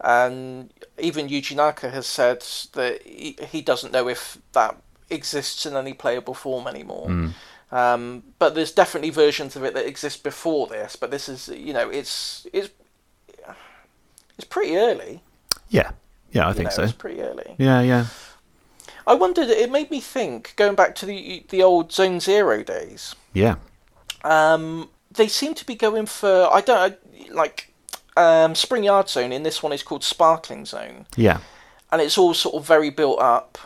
And 0.04 0.70
even 1.00 1.30
Yuji 1.30 1.56
Naka 1.56 1.90
has 1.90 2.06
said 2.06 2.46
that 2.74 3.02
he, 3.04 3.38
he 3.50 3.62
doesn't 3.62 3.94
know 3.94 4.10
if 4.10 4.38
that 4.52 4.76
exists 5.10 5.66
in 5.66 5.76
any 5.76 5.94
playable 5.94 6.34
form 6.34 6.68
anymore. 6.68 7.08
Hmm. 7.08 7.28
Um, 7.72 8.24
but 8.38 8.54
there's 8.54 8.72
definitely 8.72 9.10
versions 9.10 9.56
of 9.56 9.64
it 9.64 9.74
that 9.74 9.88
exist 9.88 10.24
before 10.24 10.68
this. 10.68 10.96
But 10.96 11.10
this 11.10 11.28
is, 11.28 11.48
you 11.48 11.74
know, 11.74 11.90
it's 11.90 12.46
it's 12.54 12.70
it's 14.38 14.48
pretty 14.48 14.76
early. 14.78 15.24
Yeah, 15.70 15.92
yeah, 16.32 16.46
I 16.46 16.50
you 16.50 16.54
think 16.56 16.70
know, 16.70 16.76
so. 16.76 16.84
It's 16.84 16.92
pretty 16.92 17.22
early. 17.22 17.56
Yeah, 17.58 17.82
yeah, 17.82 18.06
I 19.08 19.16
wondered. 19.16 19.48
It 19.48 19.72
made 19.72 19.90
me 19.90 20.02
think. 20.02 20.54
Going 20.56 20.76
back 20.76 20.94
to 20.96 21.06
the 21.06 21.46
the 21.50 21.64
old 21.64 21.92
Zone 21.92 22.20
Zero 22.20 22.62
days. 22.64 23.16
yeah. 23.34 23.56
Um, 24.24 24.90
they 25.12 25.28
seem 25.28 25.54
to 25.56 25.66
be 25.66 25.76
going 25.76 26.06
for 26.06 26.48
I 26.52 26.62
don't 26.62 26.94
I, 26.94 27.34
like 27.34 27.73
um, 28.18 28.56
Spring 28.56 28.84
Yard 28.84 29.10
Zone. 29.10 29.32
In 29.32 29.44
this 29.44 29.62
one, 29.64 29.74
is 29.74 29.84
called 29.84 30.04
Sparkling 30.04 30.66
Zone. 30.66 31.06
Yeah, 31.16 31.40
and 31.92 32.02
it's 32.02 32.18
all 32.18 32.34
sort 32.34 32.56
of 32.56 32.66
very 32.66 32.90
built 32.90 33.20
up. 33.20 33.58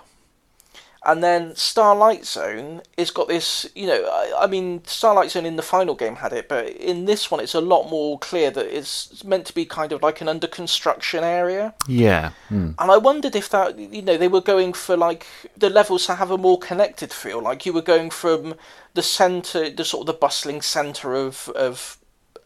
And 1.05 1.23
then 1.23 1.55
Starlight 1.55 2.25
Zone 2.25 2.81
has 2.97 3.11
got 3.11 3.29
this, 3.29 3.65
you 3.75 3.87
know, 3.87 4.03
I, 4.11 4.43
I 4.43 4.47
mean, 4.47 4.83
Starlight 4.85 5.31
Zone 5.31 5.45
in 5.45 5.55
the 5.55 5.61
final 5.61 5.95
game 5.95 6.17
had 6.17 6.33
it, 6.33 6.49
but 6.49 6.67
in 6.67 7.05
this 7.05 7.31
one 7.31 7.39
it's 7.39 7.53
a 7.53 7.61
lot 7.61 7.89
more 7.89 8.19
clear 8.19 8.51
that 8.51 8.65
it's 8.65 9.23
meant 9.23 9.45
to 9.45 9.55
be 9.55 9.63
kind 9.63 9.93
of 9.93 10.03
like 10.03 10.19
an 10.19 10.27
under 10.27 10.47
construction 10.47 11.23
area. 11.23 11.73
yeah. 11.87 12.31
Mm. 12.49 12.75
And 12.77 12.91
I 12.91 12.97
wondered 12.97 13.37
if 13.37 13.47
that, 13.51 13.79
you 13.79 14.01
know, 14.01 14.17
they 14.17 14.27
were 14.27 14.41
going 14.41 14.73
for 14.73 14.97
like 14.97 15.25
the 15.55 15.69
levels 15.69 16.05
to 16.07 16.15
have 16.15 16.29
a 16.29 16.37
more 16.37 16.59
connected 16.59 17.13
feel, 17.13 17.41
like 17.41 17.65
you 17.65 17.71
were 17.71 17.81
going 17.81 18.09
from 18.09 18.55
the 18.93 19.03
centre, 19.03 19.69
the 19.69 19.85
sort 19.85 20.01
of 20.01 20.07
the 20.07 20.19
bustling 20.19 20.61
centre 20.61 21.13
of 21.13 21.47
of 21.55 21.99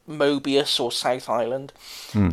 Mobius 0.10 0.80
or 0.80 0.92
South 0.92 1.30
Island, 1.30 1.72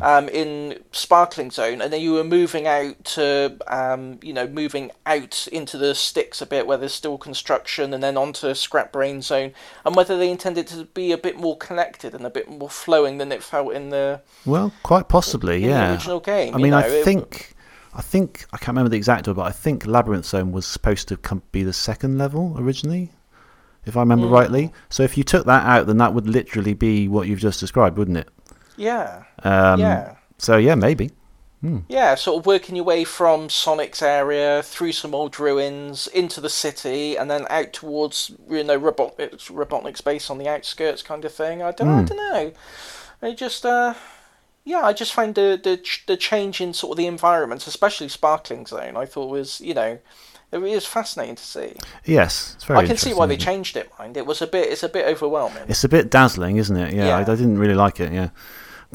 um, 0.03 0.29
in 0.31 0.81
Sparkling 0.91 1.51
Zone, 1.51 1.81
and 1.81 1.93
then 1.93 2.01
you 2.01 2.15
were 2.15 2.25
moving 2.25 2.67
out 2.67 3.05
to, 3.05 3.57
um, 3.69 4.19
you 4.23 4.33
know, 4.33 4.47
moving 4.49 4.91
out 5.07 5.47
into 5.53 5.79
the 5.79 5.95
sticks 5.95 6.41
a 6.41 6.47
bit 6.47 6.67
where 6.67 6.79
there's 6.79 6.95
still 6.95 7.19
construction, 7.19 7.93
and 7.95 8.03
then 8.03 8.17
onto 8.17 8.53
Scrap 8.55 8.91
Brain 8.93 9.23
Zone, 9.23 9.53
and 9.85 9.95
whether 9.95 10.19
they 10.19 10.31
intended 10.31 10.67
to 10.69 10.85
be 10.87 11.13
a 11.13 11.19
bit 11.19 11.37
more 11.37 11.57
connected 11.57 12.15
and 12.15 12.25
a 12.27 12.31
bit 12.31 12.49
more 12.51 12.71
flowing 12.71 13.19
than 13.19 13.31
it 13.31 13.43
felt 13.43 13.73
in 13.75 13.91
the, 13.91 14.21
Well, 14.45 14.73
quite 14.83 15.09
possibly, 15.09 15.63
in 15.63 15.71
yeah. 15.71 15.87
the 15.89 15.93
original 15.95 16.21
game. 16.21 16.55
I 16.55 16.59
mean, 16.59 16.73
I 16.75 16.81
know, 16.83 16.89
it- 16.89 17.05
think, 17.05 17.55
I 17.95 18.03
think 18.03 18.47
I 18.53 18.57
can't 18.57 18.69
remember 18.69 18.91
the 18.91 18.97
exact 18.97 19.29
order, 19.29 19.37
but 19.37 19.47
I 19.47 19.53
think 19.53 19.87
Labyrinth 19.87 20.27
Zone 20.27 20.53
was 20.53 20.67
supposed 20.67 21.07
to 21.09 21.17
come, 21.17 21.43
be 21.53 21.63
the 21.63 21.73
second 21.73 22.19
level 22.19 22.55
originally, 22.59 23.13
if 23.89 23.97
I 23.97 24.01
remember 24.01 24.27
Hmm. 24.27 24.33
rightly. 24.33 24.73
So 24.91 25.03
if 25.03 25.17
you 25.19 25.25
took 25.25 25.47
that 25.47 25.67
out, 25.67 25.87
then 25.87 25.99
that 25.99 26.15
would 26.15 26.29
literally 26.29 26.75
be 26.75 27.09
what 27.09 27.29
you've 27.29 27.39
just 27.41 27.61
described, 27.61 27.99
wouldn't 27.99 28.19
it? 28.19 28.29
yeah, 28.77 29.25
Um, 29.43 29.81
yeah. 29.81 30.17
So 30.39 30.57
yeah, 30.57 30.75
maybe. 30.75 31.11
Yeah, 31.89 32.15
sort 32.17 32.41
of 32.43 32.47
working 32.47 32.77
your 32.77 32.85
way 32.85 33.03
from 33.05 33.49
Sonic's 33.49 34.03
area 34.03 34.63
through 34.63 34.93
some 34.93 35.15
old 35.15 35.41
ruins 35.41 36.07
into 36.07 36.41
the 36.41 36.51
city, 36.51 37.17
and 37.17 37.31
then 37.31 37.47
out 37.49 37.73
towards 37.73 38.31
you 38.49 38.63
know 38.63 38.79
Robotnik's, 38.79 39.49
Robotnik's 39.49 40.03
base 40.03 40.29
on 40.31 40.37
the 40.39 40.49
outskirts, 40.49 41.03
kind 41.03 41.25
of 41.25 41.33
thing. 41.33 41.63
I 41.63 41.73
don't, 41.73 41.89
I 41.95 42.03
don't 42.03 42.17
know. 42.19 42.53
I 43.23 43.33
just, 43.35 43.67
uh, 43.67 43.95
yeah, 44.65 44.83
I 44.85 44.93
just 44.93 45.15
find 45.15 45.35
the 45.35 45.61
the 45.63 45.83
the 46.07 46.17
change 46.17 46.61
in 46.61 46.75
sort 46.75 46.93
of 46.93 46.99
the 46.99 47.07
environments, 47.07 47.67
especially 47.67 48.09
Sparkling 48.09 48.67
Zone, 48.67 48.97
I 48.97 49.07
thought 49.07 49.31
was 49.31 49.61
you 49.61 49.75
know. 49.75 49.99
It 50.51 50.63
is 50.63 50.87
fascinating 50.87 51.35
to 51.37 51.43
see. 51.43 51.75
Yes, 52.05 52.55
it's 52.55 52.65
very. 52.65 52.81
I 52.81 52.87
can 52.87 52.97
see 52.97 53.13
why 53.13 53.27
they 53.27 53.37
changed 53.37 53.77
it. 53.77 53.91
Mind 53.99 54.17
it 54.17 54.25
was 54.27 54.41
a 54.41 54.47
bit. 54.47 54.71
It's 54.73 54.83
a 54.83 54.89
bit 54.89 55.07
overwhelming. 55.07 55.65
It's 55.69 55.85
a 55.85 55.89
bit 55.89 56.11
dazzling, 56.11 56.57
isn't 56.57 56.77
it? 56.77 56.95
Yeah, 56.95 57.17
I, 57.17 57.21
I 57.21 57.25
didn't 57.25 57.59
really 57.59 57.75
like 57.75 58.01
it. 58.01 58.13
Yeah, 58.13 58.31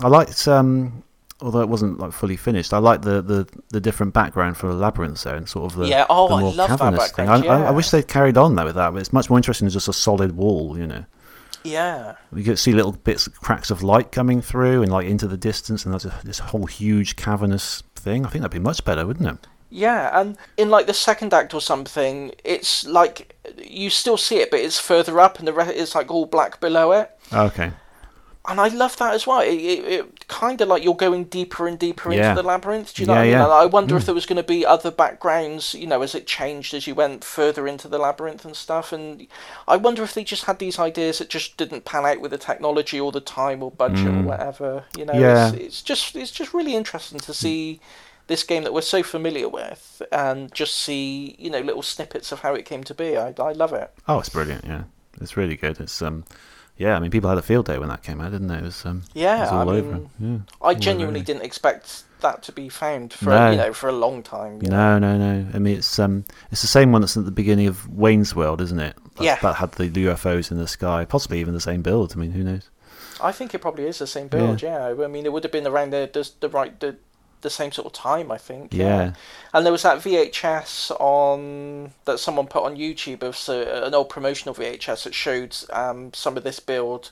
I 0.01 0.07
liked, 0.07 0.47
um, 0.47 1.03
although 1.41 1.61
it 1.61 1.69
wasn't 1.69 1.99
like 1.99 2.11
fully 2.11 2.37
finished. 2.37 2.73
I 2.73 2.79
liked 2.79 3.03
the, 3.03 3.21
the, 3.21 3.47
the 3.69 3.79
different 3.79 4.13
background 4.15 4.57
for 4.57 4.67
the 4.67 4.73
labyrinth 4.73 5.21
there 5.23 5.35
and 5.35 5.47
sort 5.47 5.71
of 5.71 5.77
the 5.77 5.85
Yeah, 5.87 6.07
oh, 6.09 6.27
the 6.27 6.35
I 6.35 6.41
more 6.41 6.53
love 6.53 6.69
that 6.69 6.79
cavernous 6.79 7.11
thing. 7.11 7.27
background, 7.27 7.45
I, 7.45 7.65
I, 7.65 7.67
I 7.67 7.71
wish 7.71 7.91
they'd 7.91 8.07
carried 8.07 8.37
on 8.37 8.55
that 8.55 8.65
with 8.65 8.75
that, 8.75 8.91
but 8.91 8.99
it's 8.99 9.13
much 9.13 9.29
more 9.29 9.37
interesting 9.37 9.67
than 9.67 9.73
just 9.73 9.87
a 9.87 9.93
solid 9.93 10.35
wall. 10.35 10.75
You 10.77 10.87
know, 10.87 11.05
Yeah, 11.63 12.15
you 12.35 12.43
could 12.43 12.57
see 12.57 12.71
little 12.73 12.93
bits, 12.93 13.27
cracks 13.27 13.69
of 13.69 13.83
light 13.83 14.11
coming 14.11 14.41
through 14.41 14.81
and 14.81 14.91
like 14.91 15.05
into 15.05 15.27
the 15.27 15.37
distance, 15.37 15.85
and 15.85 15.93
there's 15.93 16.05
a, 16.05 16.13
this 16.23 16.39
whole 16.39 16.65
huge 16.65 17.15
cavernous 17.15 17.83
thing. 17.95 18.25
I 18.25 18.29
think 18.29 18.41
that'd 18.41 18.51
be 18.51 18.59
much 18.59 18.83
better, 18.83 19.05
wouldn't 19.05 19.29
it? 19.29 19.47
Yeah, 19.75 20.19
and 20.19 20.37
in 20.55 20.69
like 20.69 20.85
the 20.85 20.93
second 20.93 21.33
act 21.33 21.53
or 21.53 21.61
something, 21.61 22.31
it's 22.43 22.85
like 22.85 23.35
you 23.57 23.89
still 23.89 24.17
see 24.17 24.37
it, 24.37 24.51
but 24.51 24.59
it's 24.59 24.79
further 24.79 25.19
up, 25.19 25.39
and 25.39 25.47
the 25.47 25.53
rest 25.53 25.71
is 25.73 25.95
like 25.95 26.11
all 26.11 26.27
black 26.27 26.59
below 26.59 26.91
it. 26.91 27.09
Okay. 27.33 27.71
And 28.45 28.59
I 28.59 28.67
love 28.67 28.97
that 28.97 29.13
as 29.13 29.25
well. 29.25 29.39
It, 29.39 29.53
it, 29.55 29.85
it 29.85 30.27
kind 30.27 30.59
of 30.59 30.67
like 30.67 30.83
you're 30.83 30.95
going 30.95 31.23
deeper 31.23 31.65
and 31.65 31.79
deeper 31.79 32.11
Yeah. 32.11 32.31
into 32.31 32.41
the 32.41 32.47
labyrinth. 32.47 32.93
Do 32.93 33.01
you 33.01 33.07
know 33.07 33.13
Yeah, 33.13 33.19
what 33.19 33.23
I 33.23 33.25
mean? 33.29 33.31
yeah. 33.37 33.43
And 33.45 33.53
I 33.53 33.65
wonder 33.67 33.95
if 33.95 34.05
there 34.05 34.13
was 34.13 34.25
going 34.25 34.35
to 34.35 34.43
be 34.43 34.65
other 34.65 34.91
backgrounds, 34.91 35.73
you 35.73 35.87
know, 35.87 36.01
as 36.01 36.13
it 36.13 36.27
changed 36.27 36.73
as 36.73 36.85
you 36.85 36.93
went 36.93 37.23
further 37.23 37.67
into 37.69 37.87
the 37.87 37.97
labyrinth 37.97 38.43
and 38.43 38.53
stuff. 38.53 38.91
And 38.91 39.27
I 39.65 39.77
wonder 39.77 40.03
if 40.03 40.13
they 40.13 40.25
just 40.25 40.43
had 40.43 40.59
these 40.59 40.77
ideas 40.77 41.19
that 41.19 41.29
just 41.29 41.55
didn't 41.55 41.85
pan 41.85 42.05
out 42.05 42.19
with 42.19 42.31
the 42.31 42.37
technology 42.37 42.99
or 42.99 43.13
the 43.13 43.21
time 43.21 43.63
or 43.63 43.71
budget 43.71 44.07
or 44.09 44.21
whatever. 44.23 44.83
You 44.97 45.05
know, 45.05 45.13
Mm. 45.13 45.21
Yeah. 45.21 45.47
it's, 45.53 45.57
it's 45.57 45.81
just 45.81 46.13
it's 46.17 46.31
just 46.31 46.53
really 46.53 46.75
interesting 46.75 47.19
to 47.21 47.33
see 47.33 47.79
this 48.27 48.43
game 48.43 48.63
that 48.63 48.73
we're 48.73 48.81
so 48.81 49.03
familiar 49.03 49.49
with 49.49 50.01
and 50.11 50.53
just 50.53 50.75
see 50.75 51.35
you 51.39 51.49
know 51.49 51.59
little 51.59 51.81
snippets 51.81 52.31
of 52.31 52.39
how 52.41 52.53
it 52.53 52.65
came 52.65 52.83
to 52.85 52.93
be. 52.93 53.17
I 53.17 53.33
I 53.39 53.51
love 53.53 53.73
it. 53.73 53.91
Oh, 54.07 54.19
it's 54.19 54.29
brilliant. 54.29 54.65
Yeah, 54.65 54.83
it's 55.21 55.35
really 55.37 55.55
good. 55.55 55.79
It's 55.79 56.01
um, 56.01 56.23
yeah. 56.77 56.95
I 56.95 56.99
mean, 56.99 57.11
people 57.11 57.29
had 57.29 57.37
a 57.37 57.41
field 57.43 57.65
day 57.65 57.77
when 57.77 57.89
that 57.89 58.03
came 58.03 58.21
out, 58.21 58.31
didn't 58.31 58.47
they? 58.47 58.55
It 58.57 58.63
was 58.63 58.85
um, 58.85 59.03
it 59.13 59.19
Yeah, 59.21 59.41
was 59.41 59.51
all 59.51 59.69
I 59.69 59.75
over. 59.77 59.91
mean, 59.91 60.09
Yeah. 60.19 60.67
I 60.67 60.73
genuinely 60.73 61.21
didn't 61.21 61.43
expect 61.43 62.03
that 62.21 62.41
to 62.43 62.53
be 62.53 62.69
found 62.69 63.11
for 63.11 63.31
No. 63.31 63.51
you 63.51 63.57
know 63.57 63.73
for 63.73 63.89
a 63.89 63.91
long 63.91 64.23
time. 64.23 64.59
you 64.61 64.69
know. 64.69 64.97
No, 64.97 65.17
no, 65.17 65.33
no. 65.41 65.47
I 65.53 65.59
mean, 65.59 65.77
it's 65.77 65.99
um, 65.99 66.23
it's 66.51 66.61
the 66.61 66.67
same 66.67 66.91
one 66.93 67.01
that's 67.01 67.17
at 67.17 67.25
the 67.25 67.31
beginning 67.31 67.67
of 67.67 67.87
Wayne's 67.89 68.33
World, 68.33 68.61
isn't 68.61 68.79
it? 68.79 68.95
That, 69.15 69.23
Yeah. 69.23 69.35
That 69.41 69.55
had 69.55 69.73
the 69.73 69.89
UFOs 69.89 70.49
in 70.49 70.57
the 70.57 70.67
sky, 70.67 71.03
possibly 71.05 71.39
even 71.41 71.53
the 71.53 71.59
same 71.59 71.81
build. 71.81 72.13
I 72.15 72.19
mean, 72.19 72.31
who 72.31 72.43
knows? 72.43 72.69
I 73.21 73.31
think 73.31 73.53
it 73.53 73.59
probably 73.59 73.85
is 73.85 73.99
the 73.99 74.07
same 74.07 74.27
build. 74.29 74.61
Yeah, 74.61 74.87
I 74.99 75.07
mean 75.07 75.25
it 75.25 75.31
would 75.33 75.43
have 75.43 75.51
been 75.51 75.67
around 75.67 75.91
the 75.91 76.09
the, 76.11 76.29
the 76.39 76.49
right 76.49 76.77
the 76.79 76.95
the 77.43 77.49
same 77.51 77.71
sort 77.71 77.85
of 77.85 77.93
time. 77.93 78.31
I 78.31 78.37
think. 78.37 78.73
Yeah. 78.73 79.13
And 79.53 79.63
there 79.65 79.71
was 79.71 79.83
that 79.83 79.99
VHS 79.99 80.91
on 80.99 81.91
that 82.05 82.19
someone 82.19 82.47
put 82.47 82.63
on 82.63 82.75
YouTube 82.75 83.21
of 83.21 83.37
so, 83.37 83.61
an 83.85 83.93
old 83.93 84.09
promotional 84.09 84.55
VHS 84.55 85.03
that 85.03 85.13
showed 85.13 85.55
um, 85.71 86.11
some 86.13 86.35
of 86.37 86.43
this 86.43 86.59
build. 86.59 87.11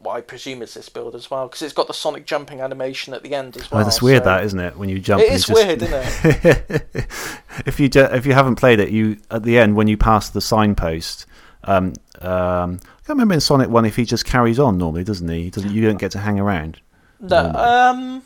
Well, 0.00 0.16
I 0.16 0.20
presume 0.20 0.62
it's 0.62 0.74
this 0.74 0.88
build 0.88 1.14
as 1.14 1.30
well 1.30 1.46
because 1.46 1.62
it's 1.62 1.72
got 1.72 1.86
the 1.86 1.94
Sonic 1.94 2.26
jumping 2.26 2.60
animation 2.60 3.14
at 3.14 3.22
the 3.22 3.34
end 3.36 3.56
as 3.56 3.70
well. 3.70 3.80
oh, 3.80 3.84
that's 3.84 4.02
weird, 4.02 4.22
so- 4.24 4.30
that 4.30 4.44
isn't 4.44 4.58
it? 4.58 4.76
When 4.76 4.88
you 4.88 4.98
jump, 4.98 5.22
It 5.22 5.32
is 5.32 5.46
just- 5.46 5.54
weird, 5.54 5.80
isn't 5.80 6.44
it? 6.44 6.86
if 7.66 7.78
you 7.78 7.88
ju- 7.88 8.08
if 8.10 8.26
you 8.26 8.32
haven't 8.34 8.56
played 8.56 8.80
it, 8.80 8.90
you 8.90 9.18
at 9.30 9.44
the 9.44 9.58
end 9.58 9.76
when 9.76 9.86
you 9.86 9.96
pass 9.96 10.28
the 10.28 10.40
signpost. 10.40 11.26
Um, 11.64 11.92
um, 12.20 12.80
I 12.82 13.06
can't 13.06 13.10
remember 13.10 13.34
in 13.34 13.40
Sonic 13.40 13.68
One 13.70 13.84
if 13.84 13.94
he 13.94 14.04
just 14.04 14.24
carries 14.24 14.58
on 14.58 14.76
normally, 14.78 15.04
doesn't 15.04 15.28
he? 15.28 15.44
he 15.44 15.50
doesn't 15.50 15.70
you 15.70 15.82
don't 15.86 15.98
get 15.98 16.10
to 16.12 16.18
hang 16.18 16.40
around? 16.40 16.80
No, 17.20 17.52
um, 17.52 18.22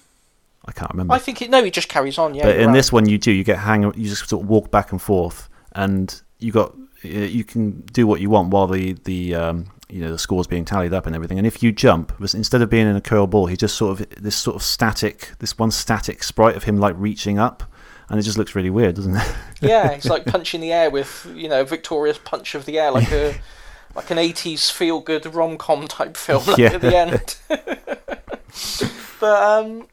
I 0.69 0.73
can't 0.73 0.91
remember. 0.91 1.15
I 1.15 1.19
think 1.19 1.43
it, 1.43 1.51
no, 1.51 1.63
he 1.63 1.71
just 1.71 1.89
carries 1.89 2.19
on. 2.19 2.35
Yeah, 2.35 2.45
but 2.45 2.57
in 2.57 2.69
right. 2.69 2.73
this 2.73 2.93
one, 2.93 3.09
you 3.09 3.19
do. 3.19 3.33
You 3.33 3.45
get 3.45 3.59
hang. 3.59 3.83
You 3.83 4.09
just 4.09 4.29
sort 4.29 4.43
of 4.43 4.49
walk 4.49 4.71
back 4.71 4.93
and 4.93 5.01
forth, 5.01 5.49
and 5.73 6.21
you 6.39 6.53
got 6.53 6.75
you 7.03 7.45
can 7.45 7.83
do 7.93 8.07
what 8.07 8.21
you 8.21 8.31
want 8.31 8.51
while 8.51 8.67
the 8.67 8.95
the 9.05 9.35
um, 9.35 9.67
you 9.89 10.01
know 10.01 10.11
the 10.11 10.19
scores 10.19 10.47
being 10.47 10.65
tallied 10.65 10.93
up 10.93 11.07
and 11.07 11.15
everything. 11.15 11.39
And 11.39 11.47
if 11.47 11.63
you 11.63 11.73
jump, 11.73 12.13
instead 12.21 12.63
of 12.63 12.71
being 12.71 12.87
in 12.87 12.97
a 12.97 13.01
curl 13.01 13.27
ball, 13.27 13.47
he 13.47 13.57
just 13.57 13.77
sort 13.77 14.01
of 14.01 14.09
this 14.11 14.37
sort 14.37 14.57
of 14.57 14.63
static, 14.63 15.33
this 15.39 15.59
one 15.59 15.71
static 15.71 16.23
sprite 16.23 16.57
of 16.57 16.65
him 16.65 16.79
like 16.79 16.95
reaching 16.99 17.39
up, 17.39 17.63
and 18.09 18.19
it 18.19 18.23
just 18.23 18.39
looks 18.39 18.55
really 18.55 18.71
weird, 18.71 18.97
doesn't 18.97 19.17
it? 19.17 19.35
Yeah, 19.63 19.95
he's 19.95 20.05
like 20.05 20.27
punching 20.27 20.61
the 20.61 20.71
air 20.71 20.91
with 20.91 21.27
you 21.35 21.49
know 21.49 21.65
victorious 21.65 22.19
punch 22.19 22.55
of 22.55 22.67
the 22.67 22.79
air, 22.79 22.91
like 22.91 23.11
a 23.11 23.37
like 23.95 24.11
an 24.11 24.19
eighties 24.19 24.69
feel 24.69 25.01
good 25.01 25.35
rom 25.35 25.57
com 25.57 25.89
type 25.89 26.17
film 26.17 26.45
like, 26.47 26.59
Yeah. 26.59 26.73
at 26.75 26.81
the 26.83 26.97
end. 26.97 27.37
but 29.21 29.43
um, 29.43 29.89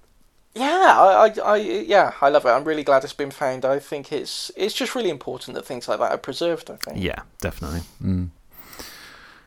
yeah, 0.55 0.95
I, 0.99 1.27
I, 1.27 1.53
I 1.53 1.55
yeah 1.57 2.13
I 2.21 2.29
love 2.29 2.45
it. 2.45 2.49
I'm 2.49 2.63
really 2.63 2.83
glad 2.83 3.03
it's 3.03 3.13
been 3.13 3.31
found. 3.31 3.65
I 3.65 3.79
think 3.79 4.11
it's 4.11 4.51
it's 4.55 4.73
just 4.73 4.95
really 4.95 5.09
important 5.09 5.55
that 5.55 5.65
things 5.65 5.87
like 5.87 5.99
that 5.99 6.11
are 6.11 6.17
preserved. 6.17 6.69
I 6.69 6.75
think. 6.75 7.01
yeah, 7.01 7.21
definitely. 7.41 7.81
Mm. 8.03 8.29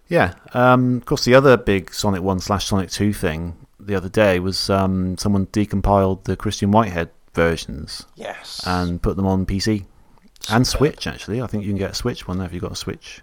Yeah. 0.08 0.34
Um, 0.54 0.96
of 0.98 1.04
course, 1.04 1.24
the 1.24 1.34
other 1.34 1.56
big 1.56 1.92
Sonic 1.92 2.22
1 2.22 2.40
slash 2.40 2.66
Sonic 2.66 2.90
2 2.90 3.12
thing 3.12 3.56
the 3.80 3.94
other 3.94 4.08
day 4.08 4.38
was 4.38 4.70
um, 4.70 5.18
someone 5.18 5.46
decompiled 5.46 6.24
the 6.24 6.36
Christian 6.36 6.70
Whitehead 6.70 7.10
versions 7.34 8.06
Yes. 8.14 8.62
and 8.66 9.02
put 9.02 9.16
them 9.16 9.26
on 9.26 9.46
PC 9.46 9.84
and 10.48 10.66
Switch, 10.66 11.06
actually. 11.08 11.42
I 11.42 11.46
think 11.48 11.64
you 11.64 11.70
can 11.70 11.78
get 11.78 11.90
a 11.90 11.94
Switch 11.94 12.28
one 12.28 12.38
there 12.38 12.46
if 12.46 12.52
you've 12.52 12.62
got 12.62 12.72
a 12.72 12.76
Switch. 12.76 13.20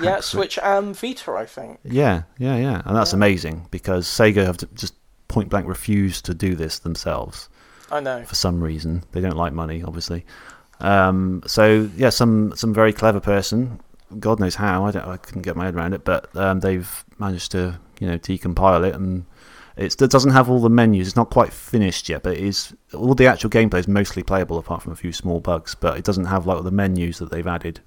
Yeah, 0.00 0.20
Switch 0.20 0.56
and 0.62 0.96
Vita, 0.96 1.32
I 1.32 1.46
think. 1.46 1.80
Yeah, 1.82 2.22
yeah, 2.38 2.56
yeah. 2.56 2.82
And 2.84 2.94
that's 2.96 3.10
Yeah. 3.12 3.16
amazing 3.16 3.66
because 3.72 4.06
Sega 4.06 4.46
have 4.46 4.56
just 4.74 4.94
point 5.30 5.48
blank 5.48 5.66
refused 5.66 6.26
to 6.26 6.34
do 6.34 6.54
this 6.54 6.80
themselves 6.80 7.48
I 7.90 8.00
know. 8.00 8.24
for 8.24 8.34
some 8.34 8.62
reason. 8.62 9.04
They 9.12 9.20
don't 9.20 9.36
like 9.36 9.52
money, 9.52 9.82
obviously. 9.82 10.26
Um, 10.80 11.42
so 11.46 11.88
yeah, 11.96 12.10
some 12.10 12.54
some 12.56 12.74
very 12.74 12.92
clever 12.92 13.20
person, 13.20 13.80
God 14.18 14.40
knows 14.40 14.56
how. 14.56 14.84
I 14.84 14.90
don't, 14.90 15.06
I 15.06 15.16
couldn't 15.16 15.42
get 15.42 15.56
my 15.56 15.66
head 15.66 15.74
around 15.74 15.94
it, 15.94 16.04
but 16.04 16.34
um, 16.36 16.60
they've 16.60 17.04
managed 17.18 17.52
to 17.52 17.78
you 18.00 18.06
know 18.06 18.18
decompile 18.18 18.86
it, 18.88 18.94
and 18.94 19.24
it's, 19.76 20.00
it 20.00 20.10
doesn't 20.10 20.32
have 20.32 20.50
all 20.50 20.60
the 20.60 20.70
menus. 20.70 21.06
It's 21.08 21.16
not 21.16 21.30
quite 21.30 21.52
finished 21.52 22.08
yet, 22.08 22.22
but 22.22 22.36
it 22.36 22.44
is 22.44 22.74
all 22.92 23.14
the 23.14 23.26
actual 23.26 23.50
gameplay 23.50 23.80
is 23.80 23.88
mostly 23.88 24.22
playable 24.22 24.58
apart 24.58 24.82
from 24.82 24.92
a 24.92 24.96
few 24.96 25.12
small 25.12 25.40
bugs. 25.40 25.74
But 25.74 25.98
it 25.98 26.04
doesn't 26.04 26.26
have 26.26 26.46
like 26.46 26.64
the 26.64 26.70
menus 26.70 27.18
that 27.18 27.30
they've 27.30 27.46
added. 27.46 27.80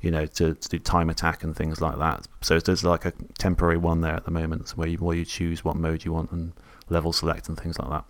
You 0.00 0.10
know, 0.10 0.26
to, 0.26 0.54
to 0.54 0.68
do 0.68 0.78
time 0.78 1.10
attack 1.10 1.42
and 1.42 1.56
things 1.56 1.80
like 1.80 1.98
that. 1.98 2.26
So 2.42 2.58
there's 2.60 2.84
like 2.84 3.04
a 3.04 3.12
temporary 3.38 3.78
one 3.78 4.02
there 4.02 4.14
at 4.14 4.24
the 4.24 4.30
moment, 4.30 4.70
where 4.76 4.86
you 4.88 4.98
where 4.98 5.16
you 5.16 5.24
choose 5.24 5.64
what 5.64 5.76
mode 5.76 6.04
you 6.04 6.12
want 6.12 6.30
and 6.32 6.52
level 6.88 7.12
select 7.12 7.48
and 7.48 7.58
things 7.58 7.78
like 7.78 7.88
that. 7.90 8.04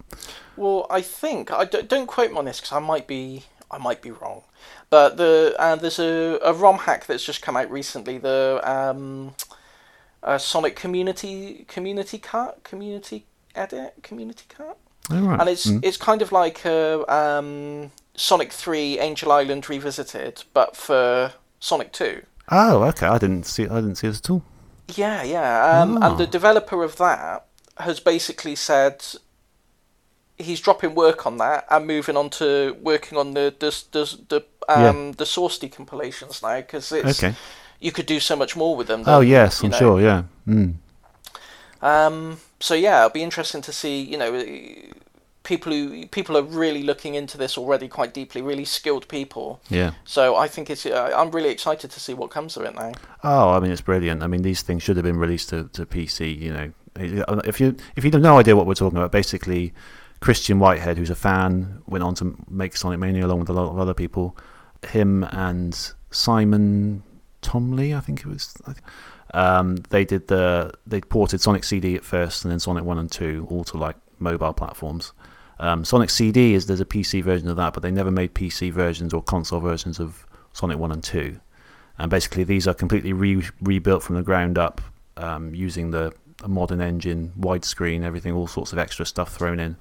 Well, 0.57 0.87
I 0.91 1.01
think 1.01 1.51
I 1.51 1.65
don't, 1.65 1.89
don't 1.89 2.07
quote 2.07 2.33
me 2.33 2.39
on 2.39 2.45
this 2.45 2.61
because 2.61 2.73
I 2.73 2.81
might 2.81 3.07
be 3.07 3.45
I 3.71 3.79
might 3.79 4.03
be 4.03 4.11
wrong, 4.11 4.43
but 4.91 5.17
the 5.17 5.55
uh, 5.59 5.77
there's 5.77 5.99
a, 5.99 6.39
a 6.43 6.53
ROM 6.53 6.79
hack 6.79 7.07
that's 7.07 7.25
just 7.25 7.41
come 7.43 7.57
out 7.57 7.71
recently. 7.71 8.19
The 8.19 8.61
um, 8.65 9.35
uh, 10.23 10.39
Sonic 10.39 10.77
Community 10.77 11.65
Community 11.69 12.19
Cart 12.19 12.63
Community 12.65 13.27
Edit 13.55 13.95
Community 14.03 14.45
Cart, 14.49 14.77
Oh, 15.11 15.21
right. 15.21 15.41
and 15.41 15.49
it's 15.49 15.67
Mm. 15.67 15.81
it's 15.85 15.97
kind 15.97 16.21
of 16.21 16.31
like 16.33 16.65
a 16.65 17.11
um, 17.13 17.93
Sonic 18.17 18.53
Three 18.53 18.99
Angel 18.99 19.33
Island 19.33 19.69
revisited, 19.71 20.45
but 20.53 20.77
for 20.77 21.33
Sonic 21.61 21.93
Two. 21.93 22.23
Oh, 22.51 22.83
okay. 22.85 23.07
I 23.07 23.19
didn't 23.19 23.45
see. 23.47 23.65
I 23.65 23.77
didn't 23.81 23.97
see 23.97 24.09
this 24.09 24.19
at 24.21 24.31
all. 24.31 24.43
Yeah, 24.95 25.23
yeah. 25.25 25.81
Um, 25.83 25.99
Oh. 26.01 26.11
And 26.11 26.19
the 26.19 26.27
developer 26.27 26.83
of 26.85 26.97
that 26.97 27.47
has 27.79 27.99
basically 28.01 28.55
said 28.55 29.05
he's 30.39 30.61
dropping 30.61 30.95
work 30.95 31.27
on 31.27 31.39
that 31.39 31.67
and 31.71 31.87
moving 31.87 32.17
on 32.17 32.31
to 32.31 32.77
working 32.83 33.19
on 33.19 33.35
the 33.35 33.55
the 33.59 33.71
the, 33.93 34.19
the 34.29 34.45
um 34.69 35.13
the 35.13 35.27
source 35.27 35.59
decompilations 35.59 36.43
now 36.43 36.57
because 36.61 36.93
it's 36.93 37.23
Okay. 37.25 37.35
you 37.81 37.91
could 37.93 38.07
do 38.07 38.21
so 38.21 38.37
much 38.37 38.55
more 38.57 38.77
with 38.77 38.87
them. 38.87 39.03
Oh 39.07 39.21
yes, 39.21 39.63
you 39.63 39.67
I'm 39.67 39.71
know. 39.73 39.79
sure. 39.79 40.01
Yeah. 40.01 40.23
Mm. 40.47 40.75
Um. 41.83 42.39
So 42.61 42.75
yeah, 42.75 42.99
it'll 43.05 43.11
be 43.11 43.23
interesting 43.23 43.63
to 43.63 43.73
see. 43.73 44.01
You 44.01 44.19
know, 44.19 44.33
people 45.47 45.73
who 45.73 46.07
people 46.09 46.37
are 46.37 46.43
really 46.43 46.83
looking 46.83 47.15
into 47.15 47.39
this 47.39 47.57
already 47.57 47.89
quite 47.89 48.13
deeply, 48.13 48.43
really 48.43 48.65
skilled 48.65 49.09
people. 49.09 49.61
Yeah. 49.71 49.93
So 50.05 50.37
I 50.37 50.49
think 50.49 50.69
it's. 50.69 50.85
Uh, 50.85 51.13
I'm 51.17 51.31
really 51.31 51.49
excited 51.49 51.91
to 51.93 52.01
see 52.01 52.13
what 52.13 52.31
comes 52.31 52.57
of 52.57 52.65
it 52.65 52.75
now. 52.75 52.93
Oh, 53.25 53.51
I 53.51 53.61
mean, 53.61 53.71
it's 53.71 53.81
brilliant. 53.81 54.23
I 54.23 54.27
mean, 54.27 54.43
these 54.43 54.61
things 54.61 54.83
should 54.83 54.97
have 54.97 55.05
been 55.05 55.19
released 55.19 55.49
to, 55.51 55.69
to 55.73 55.87
PC. 55.87 56.39
You 56.39 56.53
know, 56.53 56.73
if 57.45 57.61
you 57.61 57.77
if 57.95 58.05
you 58.05 58.11
have 58.11 58.21
no 58.21 58.39
idea 58.39 58.55
what 58.57 58.67
we're 58.67 58.75
talking 58.75 58.99
about, 58.99 59.13
basically, 59.13 59.73
Christian 60.21 60.59
Whitehead, 60.59 60.99
who's 60.99 61.11
a 61.11 61.17
fan, 61.17 61.83
went 61.87 62.05
on 62.05 62.15
to 62.17 62.37
make 62.51 62.77
Sonic 62.77 62.99
Mania 62.99 63.25
along 63.25 63.41
with 63.41 63.49
a 63.49 63.55
lot 63.55 63.71
of 63.71 63.79
other 63.79 63.95
people. 63.95 64.37
Him 64.89 65.25
and 65.25 65.93
Simon 66.11 67.03
Thomley, 67.43 67.97
I 67.97 68.01
think 68.01 68.21
it 68.21 68.27
was. 68.27 68.55
Um, 69.33 69.77
they 69.91 70.05
did 70.05 70.27
the 70.27 70.73
they 70.87 71.01
ported 71.01 71.41
Sonic 71.41 71.63
CD 71.65 71.95
at 71.95 72.05
first, 72.05 72.45
and 72.45 72.51
then 72.51 72.59
Sonic 72.59 72.85
One 72.85 72.99
and 72.99 73.11
Two, 73.11 73.47
all 73.49 73.65
to 73.65 73.79
like 73.79 73.97
mobile 74.19 74.53
platforms. 74.53 75.13
Um, 75.59 75.85
Sonic 75.85 76.11
CD 76.11 76.55
is 76.55 76.67
there's 76.67 76.81
a 76.81 76.85
PC 76.87 77.23
version 77.23 77.49
of 77.49 77.57
that, 77.57 77.73
but 77.73 77.83
they 77.83 77.91
never 77.91 78.11
made 78.11 78.35
PC 78.35 78.73
versions 78.73 79.15
or 79.15 79.23
console 79.23 79.61
versions 79.61 79.99
of 79.99 80.27
Sonic 80.53 80.79
One 80.79 80.93
and 80.93 81.03
Two. 81.03 81.41
And 81.99 82.11
basically, 82.11 82.45
these 82.45 82.69
are 82.69 82.75
completely 82.75 83.13
re- 83.15 83.43
rebuilt 83.63 84.03
from 84.03 84.17
the 84.17 84.23
ground 84.23 84.59
up 84.59 84.81
um, 85.17 85.55
using 85.55 85.91
the 85.91 86.13
a 86.45 86.49
modern 86.49 86.83
engine, 86.83 87.33
widescreen, 87.41 88.03
everything, 88.03 88.33
all 88.35 88.47
sorts 88.47 88.73
of 88.75 88.79
extra 88.79 89.07
stuff 89.07 89.35
thrown 89.35 89.59
in. 89.59 89.77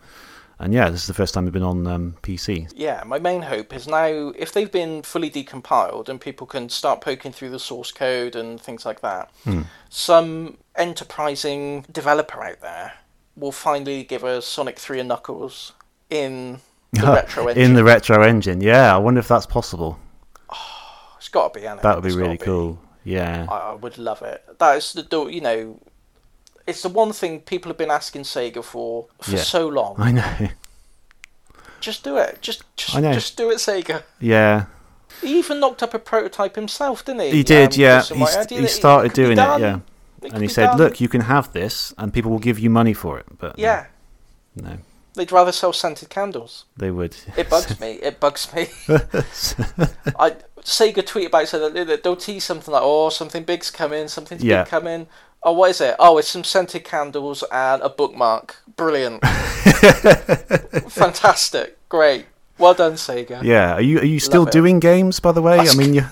And 0.57 0.73
yeah, 0.73 0.89
this 0.89 1.01
is 1.01 1.07
the 1.07 1.13
first 1.13 1.33
time 1.33 1.43
they've 1.43 1.51
been 1.51 1.61
on 1.63 1.85
um, 1.85 2.15
PC. 2.23 2.71
Yeah, 2.73 3.03
my 3.05 3.19
main 3.19 3.41
hope 3.41 3.73
is 3.73 3.87
now 3.89 4.31
if 4.37 4.53
they've 4.53 4.71
been 4.71 5.01
fully 5.01 5.29
decompiled 5.29 6.07
and 6.07 6.21
people 6.21 6.47
can 6.47 6.69
start 6.69 7.01
poking 7.01 7.33
through 7.33 7.49
the 7.49 7.59
source 7.59 7.91
code 7.91 8.37
and 8.37 8.59
things 8.61 8.85
like 8.85 9.01
that, 9.01 9.31
Hmm. 9.43 9.63
some 9.89 10.57
enterprising 10.77 11.85
developer 11.91 12.41
out 12.41 12.61
there 12.61 12.93
will 13.35 13.51
finally 13.51 14.03
give 14.03 14.23
us 14.23 14.45
Sonic 14.47 14.79
3 14.79 14.99
and 15.01 15.09
Knuckles 15.09 15.73
in 16.09 16.59
the 16.93 17.01
retro 17.07 17.47
engine. 17.47 17.63
in 17.63 17.73
the 17.73 17.83
retro 17.83 18.21
engine. 18.23 18.61
Yeah, 18.61 18.95
I 18.95 18.97
wonder 18.97 19.19
if 19.19 19.27
that's 19.27 19.45
possible. 19.45 19.99
It's 21.17 21.29
got 21.29 21.53
to 21.53 21.59
be? 21.59 21.65
That 21.65 21.83
would 21.95 22.03
be 22.03 22.09
It's 22.09 22.15
really 22.17 22.37
cool. 22.37 22.79
Yeah. 23.03 23.47
I, 23.49 23.71
I 23.71 23.73
would 23.73 23.97
love 23.97 24.21
it. 24.21 24.43
That 24.59 24.77
is 24.77 24.93
the 24.93 25.25
you 25.25 25.41
know, 25.41 25.79
it's 26.67 26.83
the 26.83 26.89
one 26.89 27.13
thing 27.13 27.39
people 27.41 27.69
have 27.69 27.77
been 27.79 27.89
asking 27.89 28.23
Sega 28.23 28.63
for 28.63 29.07
for 29.21 29.31
Yeah. 29.31 29.37
so 29.41 29.67
long. 29.67 29.95
I 29.97 30.11
know. 30.11 30.49
Just 31.79 32.03
do 32.03 32.17
it. 32.17 32.41
Just 32.41 32.63
just 32.77 32.93
just 32.95 33.37
do 33.37 33.49
it, 33.49 33.57
Sega. 33.57 34.03
Yeah. 34.19 34.65
He 35.21 35.39
even 35.39 35.59
knocked 35.59 35.81
up 35.83 35.93
a 35.95 35.99
prototype 35.99 36.55
himself, 36.55 37.03
didn't 37.05 37.21
he? 37.21 37.31
He 37.31 37.43
did, 37.43 37.73
Um, 37.73 37.79
yeah. 37.79 38.03
He, 38.03 38.55
he 38.61 38.67
started 38.67 39.13
doing 39.13 39.31
it, 39.37 39.59
yeah. 39.59 39.79
And 40.33 40.41
he 40.41 40.47
said, 40.47 40.67
done. 40.67 40.77
look, 40.77 40.99
you 41.01 41.07
can 41.09 41.21
have 41.21 41.51
this, 41.53 41.93
and 41.97 42.13
people 42.13 42.31
will 42.31 42.39
give 42.39 42.59
you 42.59 42.69
money 42.69 42.93
for 42.93 43.17
it. 43.19 43.25
But 43.37 43.57
Yeah, 43.59 43.85
no, 44.55 44.77
they'd 45.13 45.31
rather 45.31 45.51
sell 45.51 45.73
scented 45.73 46.09
candles. 46.09 46.65
they 46.77 46.91
would. 46.91 47.15
It 47.37 47.49
bugs 47.49 47.79
me. 47.79 47.91
It 48.01 48.19
bugs 48.19 48.53
me. 48.53 48.67
I 50.19 50.35
Sega 50.61 51.05
tweet 51.05 51.27
about 51.27 51.43
it 51.43 51.47
said 51.49 51.73
that 51.73 52.01
they'll 52.03 52.15
tease 52.15 52.43
something 52.43 52.71
like, 52.73 52.81
"Oh, 52.83 53.09
something 53.09 53.43
big's 53.43 53.69
coming, 53.71 54.07
something's 54.07 54.43
Yeah. 54.43 54.63
big 54.63 54.69
coming." 54.71 55.07
Oh, 55.43 55.53
what 55.53 55.69
is 55.69 55.79
it? 55.79 55.95
Oh, 55.99 56.17
it's 56.17 56.27
some 56.29 56.43
scented 56.43 56.83
candles 56.83 57.43
and 57.51 57.81
a 57.83 57.89
bookmark. 57.89 58.55
Brilliant. 58.75 59.23
Fantastic. 60.89 61.77
Great. 61.89 62.25
Well 62.57 62.73
done, 62.73 62.93
Sega. 62.93 63.43
yeah. 63.43 63.73
Are 63.73 63.81
you 63.81 63.99
are 63.99 64.05
you 64.05 64.19
still 64.19 64.41
Love 64.41 64.47
it. 64.49 64.53
doing 64.53 64.79
games, 64.79 65.19
by 65.19 65.31
the 65.33 65.41
way? 65.41 65.59
I 65.59 65.75
mean, 65.75 65.93
you 65.93 66.03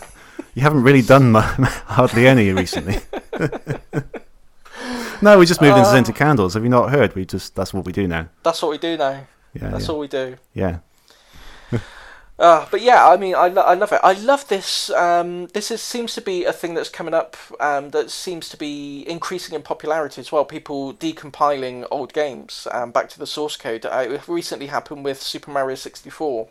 you 0.54 0.62
haven't 0.62 0.84
really 0.84 1.02
done 1.02 1.34
hardly 1.34 2.28
any 2.28 2.52
recently. 2.52 3.00
No, 5.24 5.40
we 5.40 5.46
just 5.46 5.62
moved 5.62 5.78
into 5.78 5.90
Uh, 5.90 5.92
scented 5.92 6.16
candles. 6.16 6.54
Have 6.54 6.64
you 6.64 6.70
not 6.70 6.92
heard? 6.92 7.16
We 7.16 7.26
just 7.26 7.56
that's 7.56 7.74
what 7.74 7.86
we 7.86 7.92
do 7.92 8.08
now. 8.08 8.28
That's 8.44 8.62
what 8.62 8.72
we 8.72 8.78
do 8.78 8.98
now. 8.98 9.26
Yeah, 9.54 9.70
That's 9.70 9.88
yeah. 9.88 9.94
all 9.94 10.00
we 10.00 10.08
do. 10.08 10.38
yeah. 10.54 10.80
Uh, 12.40 12.66
but 12.72 12.82
yeah, 12.82 13.08
I 13.08 13.16
mean, 13.16 13.36
I, 13.36 13.48
lo- 13.48 13.62
I 13.62 13.76
love 13.76 13.92
it. 13.92 14.00
I 14.04 14.14
love 14.14 14.48
this. 14.48 14.90
Um, 14.90 15.46
this 15.54 15.70
is, 15.70 15.84
seems 15.84 16.16
to 16.16 16.22
be 16.22 16.46
a 16.46 16.52
thing 16.52 16.74
that's 16.74 16.90
coming 16.90 17.14
up 17.14 17.38
um, 17.60 17.92
that 17.92 18.10
seems 18.10 18.50
to 18.50 18.58
be 18.58 19.08
increasing 19.08 19.54
in 19.56 19.62
popularity 19.62 20.20
as 20.20 20.32
well. 20.32 20.44
People 20.44 20.96
decompiling 20.96 21.86
old 21.92 22.12
games 22.12 22.68
um, 22.72 22.90
back 22.92 23.08
to 23.10 23.20
the 23.20 23.28
source 23.28 23.56
code. 23.56 23.86
Uh, 23.86 24.06
it 24.10 24.28
recently 24.28 24.66
happened 24.68 25.06
with 25.06 25.22
Super 25.22 25.52
Mario 25.52 25.76
64. 25.76 26.48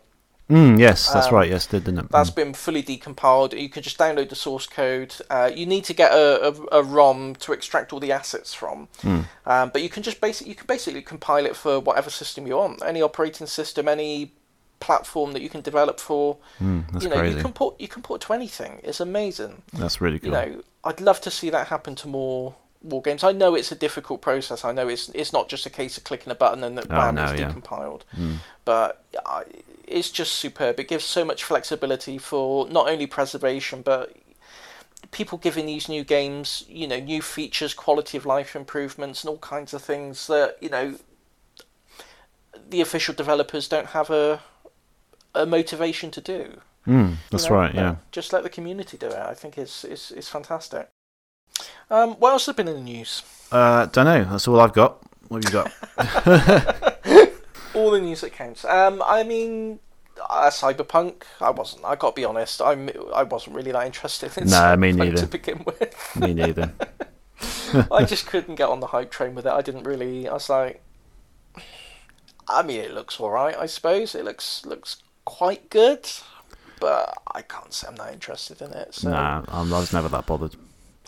Mm, 0.49 0.77
yes, 0.77 1.11
that's 1.11 1.27
Um, 1.27 1.35
right. 1.35 1.49
Yes, 1.49 1.65
did 1.67 1.85
didn't 1.85 2.05
it? 2.05 2.11
That's 2.11 2.29
Mm. 2.29 2.35
been 2.35 2.53
fully 2.53 2.83
decompiled. 2.83 3.57
You 3.59 3.69
can 3.69 3.81
just 3.81 3.97
download 3.97 4.29
the 4.29 4.35
source 4.35 4.67
code. 4.67 5.15
Uh, 5.29 5.49
you 5.53 5.65
need 5.65 5.85
to 5.85 5.93
get 5.93 6.11
a, 6.11 6.49
a, 6.49 6.79
a 6.79 6.83
ROM 6.83 7.35
to 7.35 7.53
extract 7.53 7.93
all 7.93 7.99
the 7.99 8.11
assets 8.11 8.53
from, 8.53 8.89
Mm. 9.03 9.25
um, 9.45 9.69
but 9.69 9.81
you 9.81 9.89
can 9.89 10.03
just 10.03 10.19
basically 10.19 10.49
you 10.51 10.55
can 10.55 10.67
basically 10.67 11.01
compile 11.01 11.45
it 11.45 11.55
for 11.55 11.79
whatever 11.79 12.09
system 12.09 12.45
you 12.45 12.57
want, 12.57 12.83
any 12.85 13.01
operating 13.01 13.47
system, 13.47 13.87
any 13.87 14.33
platform 14.81 15.31
that 15.31 15.41
you 15.41 15.49
can 15.49 15.61
develop 15.61 15.97
for. 15.97 16.37
Mm, 16.61 16.91
that's 16.91 17.05
you 17.05 17.09
know, 17.09 17.15
crazy. 17.19 17.37
you 17.37 17.41
can 17.41 17.53
put 17.53 17.79
you 17.79 17.87
can 17.87 18.01
put 18.01 18.19
to 18.21 18.33
anything. 18.33 18.81
It's 18.83 18.99
amazing. 18.99 19.61
That's 19.71 20.01
really 20.01 20.19
cool. 20.19 20.27
You 20.27 20.31
know, 20.33 20.61
I'd 20.83 20.99
love 20.99 21.21
to 21.21 21.31
see 21.31 21.49
that 21.51 21.67
happen 21.67 21.95
to 21.95 22.07
more 22.09 22.55
more 22.83 23.01
games. 23.01 23.23
I 23.23 23.31
know 23.31 23.55
it's 23.55 23.71
a 23.71 23.75
difficult 23.75 24.21
process. 24.21 24.65
I 24.65 24.71
know 24.71 24.87
it's 24.89 25.09
it's 25.09 25.31
not 25.33 25.49
just 25.49 25.65
a 25.65 25.69
case 25.69 25.97
of 25.97 26.03
clicking 26.03 26.31
a 26.31 26.35
button 26.35 26.63
and 26.63 26.77
that 26.77 26.85
Oh, 26.85 26.89
bam, 26.89 27.15
no, 27.15 27.25
it's 27.25 27.39
yeah. 27.39 27.51
decompiled. 27.51 28.01
Mm. 28.17 28.37
But 28.65 29.03
I, 29.25 29.43
it's 29.87 30.09
just 30.11 30.33
superb. 30.33 30.79
It 30.79 30.87
gives 30.87 31.05
so 31.05 31.23
much 31.25 31.43
flexibility 31.43 32.17
for 32.17 32.67
not 32.69 32.89
only 32.89 33.07
preservation 33.07 33.81
but 33.81 34.15
people 35.11 35.37
giving 35.37 35.65
these 35.65 35.87
new 35.87 36.03
games, 36.03 36.65
you 36.67 36.87
know, 36.87 36.99
new 36.99 37.21
features, 37.21 37.73
quality 37.73 38.17
of 38.17 38.25
life 38.25 38.55
improvements, 38.55 39.23
and 39.23 39.29
all 39.29 39.37
kinds 39.37 39.73
of 39.73 39.81
things 39.81 40.27
that 40.27 40.57
you 40.61 40.69
know 40.69 40.95
the 42.69 42.81
official 42.81 43.13
developers 43.13 43.67
don't 43.67 43.87
have 43.87 44.09
a 44.09 44.41
a 45.35 45.45
motivation 45.45 46.11
to 46.11 46.21
do. 46.21 46.61
Mm, 46.87 47.11
You 47.11 47.17
that's 47.31 47.49
know, 47.49 47.55
right. 47.55 47.73
Yeah. 47.73 47.95
Just 48.11 48.33
let 48.33 48.43
the 48.43 48.49
community 48.49 48.97
do 48.97 49.07
it. 49.07 49.15
I 49.17 49.33
think 49.33 49.57
it's 49.57 49.83
it's, 49.83 50.11
it's 50.11 50.29
fantastic. 50.29 50.89
Um, 51.89 52.11
what 52.13 52.31
else 52.31 52.45
has 52.47 52.55
been 52.55 52.67
in 52.67 52.75
the 52.75 52.81
news? 52.81 53.23
Uh, 53.51 53.85
don't 53.87 54.05
know. 54.05 54.23
That's 54.25 54.47
all 54.47 54.59
I've 54.59 54.73
got. 54.73 55.01
What 55.27 55.43
have 55.43 55.53
you 55.53 55.63
got? 55.63 55.71
All 57.75 57.89
the 57.91 57.99
news 57.99 58.21
that 58.21 58.31
counts. 58.33 58.65
Um, 58.65 59.01
I 59.05 59.23
mean, 59.23 59.79
uh, 60.29 60.49
Cyberpunk. 60.51 61.23
I 61.41 61.49
wasn't. 61.49 61.83
I 61.85 61.95
got 61.95 62.11
to 62.15 62.21
be 62.21 62.23
honest. 62.25 62.61
I'm. 62.61 62.89
I 63.15 63.23
wasn't 63.23 63.55
really 63.55 63.71
that 63.71 63.85
interested 63.87 64.37
in 64.37 64.47
Nah, 64.49 64.75
me 64.75 64.91
neither. 64.91 65.17
to 65.17 65.25
begin 65.27 65.63
with. 65.65 65.95
Me 66.15 66.33
neither. 66.35 66.71
I 67.91 68.05
just 68.05 68.27
couldn't 68.27 68.55
get 68.55 68.69
on 68.69 68.79
the 68.79 68.87
hype 68.87 69.09
train 69.09 69.33
with 69.33 69.47
it. 69.47 69.51
I 69.51 69.61
didn't 69.61 69.83
really. 69.85 70.27
I 70.27 70.33
was 70.33 70.49
like, 70.49 70.83
I 72.47 72.61
mean, 72.61 72.79
it 72.79 72.93
looks 72.93 73.19
all 73.19 73.31
right. 73.31 73.55
I 73.57 73.65
suppose 73.65 74.13
it 74.13 74.23
looks 74.23 74.63
looks 74.65 74.97
quite 75.25 75.69
good, 75.71 76.07
but 76.79 77.13
I 77.33 77.41
can't 77.41 77.73
say 77.73 77.87
I'm 77.87 77.95
not 77.95 78.13
interested 78.13 78.61
in 78.61 78.71
it. 78.71 78.93
So 78.93 79.09
Nah, 79.09 79.43
I 79.47 79.61
was 79.63 79.91
never 79.93 80.09
that 80.09 80.27
bothered. 80.27 80.55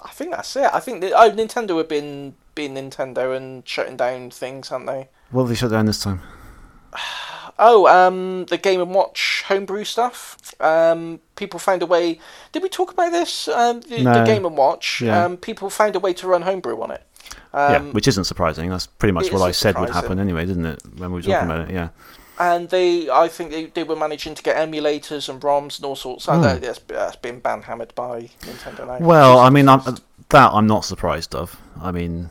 I 0.06 0.10
think 0.12 0.32
that's 0.32 0.56
it. 0.56 0.70
I 0.72 0.80
think 0.80 1.01
that, 1.01 1.12
oh, 1.14 1.32
Nintendo 1.32 1.78
have 1.80 1.89
been 1.89 2.36
being 2.53 2.76
Nintendo 2.76 3.36
and 3.36 3.68
shutting 3.68 3.97
down 3.97 4.30
things, 4.32 4.70
haven't 4.70 4.86
they? 4.86 5.10
What 5.32 5.41
have 5.43 5.49
they 5.49 5.56
shut 5.56 5.72
down 5.72 5.86
this 5.88 6.01
time? 6.01 6.22
Oh, 7.58 7.88
um, 7.88 8.45
the 8.47 8.58
Game 8.58 8.82
and 8.82 8.93
Watch 8.93 9.43
homebrew 9.47 9.86
stuff. 9.86 10.38
Um, 10.60 11.22
people 11.38 11.58
found 11.58 11.82
a 11.84 11.86
way. 11.86 12.20
Did 12.51 12.64
we 12.64 12.68
talk 12.68 12.91
about 12.91 13.14
this? 13.14 13.47
Um, 13.47 13.80
the, 13.80 14.03
the 14.03 14.24
Game 14.26 14.45
and 14.45 14.58
Watch. 14.58 14.99
Yeah. 14.99 15.24
Um, 15.24 15.38
people 15.38 15.70
found 15.70 15.95
a 15.95 15.99
way 15.99 16.12
to 16.16 16.28
run 16.28 16.41
homebrew 16.41 16.82
on 16.82 16.91
it. 16.91 17.01
yeah, 17.53 17.78
Um, 17.78 17.93
which 17.93 18.10
isn't 18.10 18.26
surprising. 18.26 18.70
That's 18.70 18.88
pretty 18.88 19.14
much 19.14 19.32
what 19.32 19.41
I 19.41 19.51
said 19.51 19.80
would 19.80 19.89
happen 19.89 20.20
anyway, 20.20 20.45
didn't 20.45 20.66
it? 20.66 20.82
When 20.97 21.12
we 21.12 21.20
were 21.20 21.22
talking 21.22 21.32
Yeah. 21.32 21.45
about 21.45 21.70
it, 21.70 21.74
yeah. 21.74 21.89
And 22.40 22.70
they, 22.70 23.10
I 23.10 23.28
think 23.28 23.52
they, 23.52 23.66
they 23.66 23.84
were 23.84 23.96
managing 23.96 24.36
to 24.36 24.44
get 24.44 24.56
emulators 24.58 25.30
and 25.30 25.42
ROMs 25.42 25.78
and 25.78 25.86
all 25.86 25.96
sorts. 25.96 26.28
And 26.28 26.44
that, 26.44 26.62
that's, 26.62 26.80
that's 26.80 27.16
been 27.16 27.42
banhammered 27.42 27.96
by 27.96 28.30
Nintendo 28.42 28.88
now. 28.88 29.06
Well, 29.06 29.40
I 29.40 29.50
mean, 29.50 29.70
I'm, 29.70 29.82
that 30.30 30.52
I'm 30.52 30.68
not 30.68 30.86
surprised 30.86 31.36
of. 31.36 31.60
I 31.82 31.92
mean, 31.92 32.30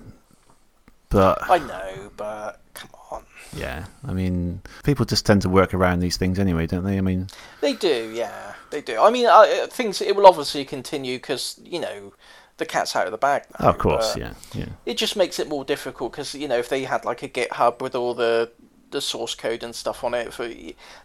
but 1.11 1.39
I 1.49 1.59
know, 1.59 2.11
but 2.17 2.61
come 2.75 2.91
on. 3.11 3.25
yeah, 3.57 3.87
I 4.07 4.13
mean, 4.13 4.63
people 4.83 5.05
just 5.05 5.25
tend 5.25 5.43
to 5.43 5.49
work 5.49 5.73
around 5.73 6.01
these 6.01 6.17
things 6.17 6.39
anyway, 6.39 6.67
don't 6.67 6.85
they? 6.85 6.99
I 6.99 7.03
mean, 7.03 7.29
They 7.61 7.73
do, 7.75 8.13
yeah, 8.15 8.55
they 8.71 8.81
do. 8.81 9.01
I 9.01 9.11
mean, 9.11 9.27
uh, 9.27 9.67
things 9.69 10.01
it 10.03 10.17
will 10.17 10.27
obviously 10.27 10.65
continue 10.65 11.17
because 11.19 11.61
you 11.63 11.79
know 11.79 12.13
the 12.57 12.67
cat's 12.67 12.97
out 12.97 13.07
of 13.07 13.13
the 13.13 13.19
bag. 13.19 13.45
Now, 13.61 13.67
oh, 13.67 13.71
of 13.71 13.79
course, 13.79 14.17
yeah, 14.17 14.35
yeah. 14.55 14.71
It 14.87 14.97
just 14.97 15.17
makes 15.17 15.39
it 15.39 15.49
more 15.49 15.65
difficult 15.65 16.13
because 16.13 16.35
you 16.35 16.49
know 16.49 16.59
if 16.59 16.69
they 16.69 16.85
had 16.85 17.05
like 17.05 17.23
a 17.23 17.29
GitHub 17.29 17.81
with 17.81 17.95
all 17.95 18.15
the 18.15 18.51
the 18.95 19.03
source 19.03 19.35
code 19.35 19.63
and 19.63 19.75
stuff 19.75 20.03
on 20.05 20.15
it, 20.15 20.33
for 20.33 20.49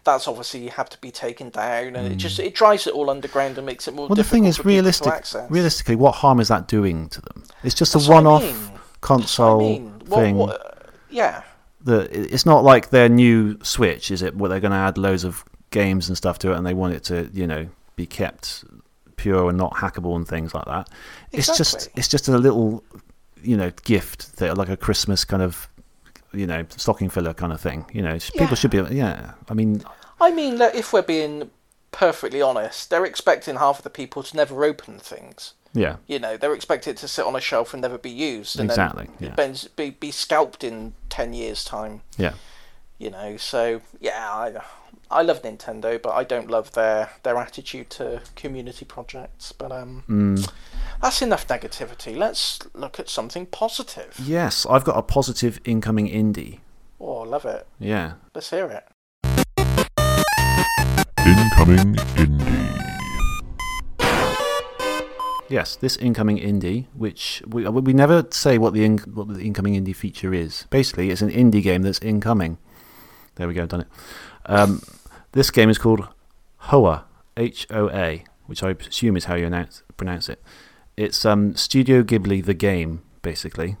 that's 0.04 0.26
obviously 0.26 0.68
have 0.68 0.88
to 0.88 0.98
be 1.02 1.10
taken 1.10 1.50
down, 1.50 1.96
and 1.96 2.10
it 2.10 2.16
just 2.16 2.38
it 2.38 2.54
drives 2.54 2.86
it 2.86 2.94
all 2.94 3.10
underground 3.10 3.58
and 3.58 3.66
makes 3.66 3.86
it 3.86 3.92
more. 3.94 4.06
Hmm. 4.06 4.12
Well, 4.12 4.16
the 4.16 4.24
thing 4.24 4.44
is, 4.46 4.56
for 4.56 4.62
people 4.62 4.70
to 4.70 4.76
realistic, 4.76 5.50
realistically, 5.50 5.96
what 5.96 6.12
harm 6.12 6.40
is 6.40 6.48
that 6.48 6.66
doing 6.66 7.08
to 7.10 7.20
them? 7.20 7.44
It's 7.62 7.74
just 7.74 7.92
That's 7.92 8.08
a 8.08 8.10
one-off 8.10 8.42
mean. 8.42 8.52
That's 8.52 8.68
what 8.70 8.74
I 8.74 8.80
console 9.00 9.60
mean. 9.60 10.00
Thing. 10.00 10.36
what- 10.36 10.60
uh, 10.60 10.90
yeah, 11.10 11.42
that 11.84 12.10
it's 12.12 12.46
not 12.46 12.64
like 12.64 12.90
their 12.90 13.08
new 13.08 13.58
Switch, 13.62 14.10
is 14.10 14.22
it? 14.22 14.36
Where 14.36 14.48
they're 14.48 14.60
going 14.60 14.72
to 14.72 14.76
add 14.78 14.96
loads 14.96 15.24
of 15.24 15.44
games 15.70 16.08
and 16.08 16.16
stuff 16.16 16.38
to 16.40 16.52
it, 16.52 16.56
and 16.56 16.66
they 16.66 16.74
want 16.74 16.94
it 16.94 17.04
to, 17.04 17.28
you 17.32 17.46
know, 17.46 17.68
be 17.96 18.06
kept 18.06 18.64
pure 19.16 19.48
and 19.50 19.58
not 19.58 19.74
hackable 19.74 20.16
and 20.16 20.26
things 20.26 20.54
like 20.54 20.64
that. 20.64 20.88
Exactly. 21.32 21.38
It's 21.38 21.56
just 21.58 21.88
it's 21.96 22.08
just 22.08 22.28
a 22.28 22.38
little, 22.38 22.82
you 23.42 23.56
know, 23.56 23.70
gift 23.84 24.36
that 24.36 24.56
like 24.56 24.68
a 24.68 24.76
Christmas 24.76 25.24
kind 25.24 25.42
of, 25.42 25.68
you 26.32 26.46
know, 26.46 26.64
stocking 26.76 27.08
filler 27.10 27.34
kind 27.34 27.52
of 27.52 27.60
thing. 27.60 27.86
You 27.92 28.02
know, 28.02 28.14
Yeah. 28.14 28.30
people 28.40 28.56
should 28.56 28.70
be, 28.70 28.78
yeah. 28.94 29.32
I 29.48 29.54
mean, 29.54 29.82
I 30.20 30.30
mean, 30.30 30.58
like, 30.58 30.74
if 30.74 30.92
we're 30.92 31.02
being 31.02 31.50
perfectly 31.92 32.40
honest, 32.42 32.90
they're 32.90 33.04
expecting 33.06 33.56
half 33.56 33.78
of 33.78 33.84
the 33.84 33.90
people 33.90 34.22
to 34.22 34.36
never 34.36 34.64
open 34.64 34.98
things. 34.98 35.54
yeah, 35.72 35.96
You 36.08 36.18
know, 36.18 36.36
they're 36.36 36.54
expected 36.54 36.96
to 36.98 37.06
sit 37.08 37.24
on 37.24 37.36
a 37.36 37.40
shelf 37.40 37.72
and 37.74 37.80
never 37.82 37.96
be 37.98 38.10
used, 38.10 38.58
and 38.58 38.68
Exactly, 38.68 39.08
then 39.20 39.34
yeah. 39.38 39.68
be, 39.76 39.90
be 39.90 39.90
be 39.90 40.10
scalped 40.10 40.64
in 40.64 40.94
ten 41.08 41.32
years' 41.32 41.64
time. 41.64 42.02
yeah. 42.16 42.32
You 42.98 43.10
know, 43.10 43.36
so 43.38 43.80
yeah, 44.00 44.28
I 44.30 44.60
I 45.10 45.22
love 45.22 45.42
Nintendo, 45.42 46.00
but 46.00 46.10
I 46.10 46.22
don't 46.24 46.48
love 46.50 46.72
their 46.72 47.10
their 47.22 47.36
attitude 47.38 47.88
to 47.90 48.20
community 48.36 48.84
projects. 48.84 49.52
But 49.52 49.72
um, 49.72 50.02
Mm. 50.08 50.52
That's 51.00 51.22
enough 51.22 51.46
negativity. 51.48 52.16
Let's 52.16 52.58
look 52.74 53.00
at 53.00 53.08
something 53.08 53.46
positive. 53.46 54.18
Yes, 54.22 54.66
I've 54.68 54.84
got 54.84 54.96
a 54.98 55.02
positive 55.02 55.60
incoming 55.64 56.08
indie. 56.08 56.60
Oh, 57.00 57.22
I 57.22 57.26
love 57.26 57.44
it. 57.44 57.66
Yeah. 57.78 58.14
Let's 58.34 58.50
hear 58.50 58.66
it. 58.66 58.86
Incoming 61.26 61.94
Indie. 62.16 62.66
Yes, 65.48 65.74
this 65.76 65.96
incoming 65.96 66.38
indie, 66.38 66.86
which 66.94 67.42
we 67.46 67.66
we 67.68 67.92
never 67.92 68.24
say 68.30 68.56
what 68.56 68.72
the 68.72 68.84
in, 68.84 68.98
what 68.98 69.28
the 69.28 69.40
incoming 69.40 69.74
indie 69.74 69.96
feature 69.96 70.32
is. 70.32 70.66
Basically, 70.70 71.10
it's 71.10 71.22
an 71.22 71.30
indie 71.30 71.62
game 71.62 71.82
that's 71.82 71.98
incoming. 71.98 72.58
There 73.34 73.48
we 73.48 73.54
go, 73.54 73.66
done 73.66 73.80
it. 73.80 73.88
Um, 74.46 74.80
this 75.32 75.50
game 75.50 75.68
is 75.68 75.76
called 75.76 76.06
Hoa, 76.58 77.04
H 77.36 77.66
O 77.70 77.90
A, 77.90 78.24
which 78.46 78.62
I 78.62 78.70
assume 78.70 79.16
is 79.16 79.24
how 79.24 79.34
you 79.34 79.46
announce, 79.46 79.82
pronounce 79.96 80.28
it. 80.28 80.40
It's 81.00 81.24
um, 81.24 81.56
Studio 81.56 82.02
Ghibli 82.02 82.44
the 82.44 82.52
game, 82.52 83.00
basically. 83.22 83.78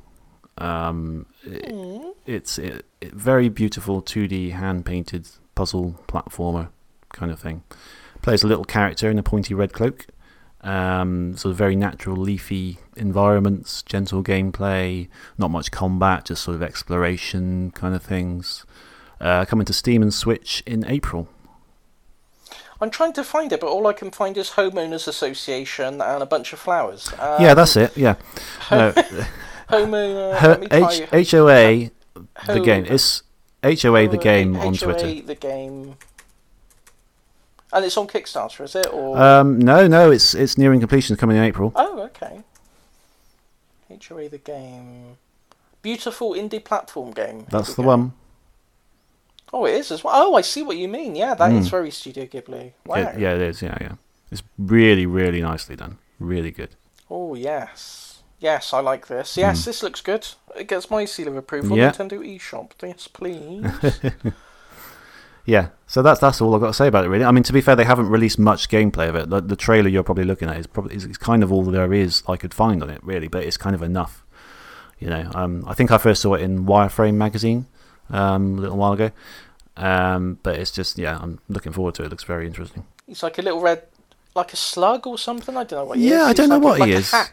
Um, 0.56 1.26
it, 1.44 2.16
it's 2.24 2.58
it, 2.58 2.86
it, 3.02 3.12
very 3.12 3.50
beautiful 3.50 4.00
2D 4.00 4.52
hand 4.52 4.86
painted 4.86 5.28
puzzle 5.54 6.00
platformer 6.08 6.70
kind 7.12 7.30
of 7.30 7.38
thing. 7.38 7.62
Plays 8.22 8.42
a 8.42 8.46
little 8.46 8.64
character 8.64 9.10
in 9.10 9.18
a 9.18 9.22
pointy 9.22 9.52
red 9.52 9.74
cloak. 9.74 10.06
Um, 10.62 11.36
sort 11.36 11.50
of 11.50 11.58
very 11.58 11.76
natural, 11.76 12.16
leafy 12.16 12.78
environments, 12.96 13.82
gentle 13.82 14.24
gameplay, 14.24 15.08
not 15.36 15.50
much 15.50 15.70
combat, 15.70 16.24
just 16.24 16.42
sort 16.42 16.54
of 16.54 16.62
exploration 16.62 17.70
kind 17.72 17.94
of 17.94 18.02
things. 18.02 18.64
Uh, 19.20 19.44
coming 19.44 19.66
to 19.66 19.74
Steam 19.74 20.00
and 20.00 20.14
Switch 20.14 20.62
in 20.64 20.86
April. 20.86 21.28
I'm 22.80 22.90
trying 22.90 23.12
to 23.14 23.24
find 23.24 23.52
it, 23.52 23.60
but 23.60 23.66
all 23.68 23.86
I 23.86 23.92
can 23.92 24.10
find 24.10 24.36
is 24.36 24.50
homeowners 24.50 25.06
association 25.06 26.00
and 26.00 26.22
a 26.22 26.26
bunch 26.26 26.52
of 26.52 26.58
flowers. 26.58 27.12
Um, 27.18 27.42
yeah, 27.42 27.54
that's 27.54 27.76
it. 27.76 27.94
Yeah, 27.96 28.14
no, 28.70 28.92
Homo. 29.68 30.30
Uh, 30.30 30.40
Ho- 30.40 30.48
let 30.48 30.60
me 30.60 30.66
try 30.68 30.92
H 30.92 31.08
H 31.12 31.34
O 31.34 31.48
A 31.48 31.90
the 32.46 32.60
game. 32.60 32.86
It's 32.86 33.22
H 33.62 33.84
O 33.84 33.94
A 33.96 34.06
the 34.06 34.16
game 34.16 34.56
on 34.56 34.74
HOA 34.74 34.78
Twitter. 34.78 35.20
The 35.20 35.34
game. 35.34 35.96
And 37.72 37.84
it's 37.84 37.96
on 37.96 38.08
Kickstarter, 38.08 38.64
is 38.64 38.74
it? 38.74 38.92
Or 38.92 39.16
Um, 39.16 39.58
no, 39.60 39.86
no, 39.86 40.10
it's 40.10 40.34
it's 40.34 40.56
nearing 40.58 40.80
completion. 40.80 41.14
It's 41.14 41.20
coming 41.20 41.36
in 41.36 41.44
April. 41.44 41.72
oh, 41.76 42.00
okay. 42.00 42.42
HOA 44.08 44.28
the 44.28 44.38
game. 44.38 45.18
Beautiful 45.82 46.32
indie 46.32 46.64
platform 46.64 47.10
game. 47.12 47.46
That's 47.50 47.74
the 47.74 47.82
go. 47.82 47.88
one. 47.88 48.12
Oh, 49.52 49.64
it 49.66 49.74
is 49.74 49.90
as 49.90 50.04
well. 50.04 50.14
Oh, 50.16 50.34
I 50.36 50.42
see 50.42 50.62
what 50.62 50.76
you 50.76 50.86
mean. 50.88 51.16
Yeah, 51.16 51.34
that 51.34 51.52
is 51.52 51.66
Mm. 51.66 51.70
very 51.70 51.90
Studio 51.90 52.24
Ghibli. 52.26 52.72
Wow. 52.86 52.96
It- 52.98 53.18
yeah, 53.18 53.34
it 53.34 53.40
is. 53.42 53.62
Yeah, 53.62 53.76
yeah. 53.80 53.92
It's 54.30 54.42
really, 54.58 55.06
really 55.06 55.40
nicely 55.42 55.74
done. 55.76 55.98
Really 56.20 56.50
good. 56.52 56.70
Oh 57.10 57.34
yes, 57.34 58.22
yes, 58.38 58.72
I 58.72 58.78
like 58.80 59.08
this. 59.08 59.36
Yes, 59.36 59.64
this 59.64 59.82
looks 59.82 60.00
good. 60.00 60.28
It 60.56 60.68
gets 60.68 60.88
my 60.90 61.04
seal 61.04 61.26
of 61.28 61.36
approval. 61.36 61.70
Hmm. 61.70 61.80
Yeah. 61.82 61.90
Nintendo 61.90 62.20
eShop. 62.24 62.70
Yes, 62.82 63.08
please. 63.12 63.64
Yeah, 65.46 65.68
so 65.86 66.02
that's 66.02 66.20
that's 66.20 66.40
all 66.40 66.54
I've 66.54 66.60
got 66.60 66.68
to 66.68 66.74
say 66.74 66.86
about 66.86 67.04
it. 67.04 67.08
Really, 67.08 67.24
I 67.24 67.32
mean, 67.32 67.42
to 67.44 67.52
be 67.52 67.60
fair, 67.60 67.74
they 67.74 67.84
haven't 67.84 68.08
released 68.08 68.38
much 68.38 68.68
gameplay 68.68 69.08
of 69.08 69.16
it. 69.16 69.30
The, 69.30 69.40
the 69.40 69.56
trailer 69.56 69.88
you're 69.88 70.02
probably 70.04 70.24
looking 70.24 70.48
at 70.48 70.56
is 70.58 70.66
probably 70.66 70.94
is, 70.94 71.04
is 71.06 71.16
kind 71.18 71.42
of 71.42 71.50
all 71.50 71.64
there 71.64 71.92
is 71.92 72.22
I 72.28 72.36
could 72.36 72.54
find 72.54 72.82
on 72.82 72.90
it, 72.90 73.02
really. 73.02 73.26
But 73.26 73.44
it's 73.44 73.56
kind 73.56 73.74
of 73.74 73.82
enough. 73.82 74.24
You 75.00 75.08
know, 75.08 75.30
um, 75.34 75.64
I 75.66 75.72
think 75.74 75.90
I 75.90 75.98
first 75.98 76.20
saw 76.22 76.34
it 76.34 76.42
in 76.42 76.66
Wireframe 76.66 77.14
magazine 77.14 77.66
um, 78.10 78.58
a 78.58 78.60
little 78.62 78.76
while 78.76 78.92
ago. 78.92 79.10
Um, 79.76 80.38
but 80.42 80.56
it's 80.56 80.70
just 80.70 80.98
yeah, 80.98 81.18
I'm 81.20 81.38
looking 81.48 81.72
forward 81.72 81.94
to 81.96 82.02
it. 82.02 82.06
It 82.06 82.10
looks 82.10 82.24
very 82.24 82.46
interesting. 82.46 82.84
He's 83.06 83.22
like 83.22 83.38
a 83.38 83.42
little 83.42 83.60
red, 83.60 83.82
like 84.34 84.52
a 84.52 84.56
slug 84.56 85.06
or 85.06 85.16
something. 85.18 85.56
I 85.56 85.64
don't 85.64 85.78
know 85.80 85.84
what. 85.86 85.98
He 85.98 86.10
Yeah, 86.10 86.22
is. 86.24 86.26
I 86.28 86.32
don't 86.34 86.48
know 86.48 86.56
like 86.58 86.62
a- 86.62 86.66
what 86.66 86.74
he 86.76 86.80
like 86.80 86.90
a 86.94 86.98
is. 86.98 87.10
hat- 87.10 87.32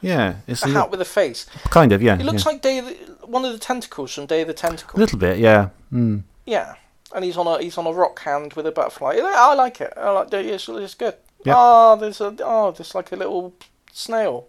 Yeah, 0.00 0.34
it's 0.46 0.62
A 0.64 0.68
a 0.68 0.70
hat 0.72 0.84
li- 0.84 0.90
with 0.92 1.00
a 1.00 1.04
face. 1.04 1.46
kind 1.70 1.92
of 1.92 2.02
yeah. 2.02 2.14
It 2.18 2.24
looks 2.24 2.44
yeah. 2.44 2.52
like 2.52 2.62
Day 2.62 2.78
of 2.78 2.86
the, 2.86 3.26
one 3.26 3.44
of 3.44 3.52
the 3.52 3.58
tentacles 3.58 4.14
from 4.14 4.26
Day 4.26 4.42
of 4.42 4.48
the 4.48 4.54
Tentacle. 4.54 4.98
a 4.98 5.00
little 5.00 5.18
bit, 5.18 5.38
yeah. 5.38 5.70
Mm. 5.92 6.22
Yeah, 6.46 6.74
and 7.14 7.24
he's 7.24 7.36
on 7.36 7.46
a 7.46 7.60
he's 7.62 7.78
on 7.78 7.86
a 7.86 7.92
rock 7.92 8.20
hand 8.20 8.52
with 8.54 8.66
a 8.66 8.72
butterfly. 8.72 9.18
I 9.22 9.54
like 9.54 9.80
it. 9.80 9.92
I 9.96 10.10
like 10.10 10.32
it. 10.32 10.46
It's, 10.46 10.68
it's 10.68 10.94
good. 10.94 11.14
Yeah. 11.44 11.54
Oh, 11.56 11.96
there's 11.96 12.20
a 12.20 12.36
oh, 12.44 12.70
there's 12.72 12.94
like 12.94 13.10
a 13.12 13.16
little 13.16 13.52
snail. 13.92 14.46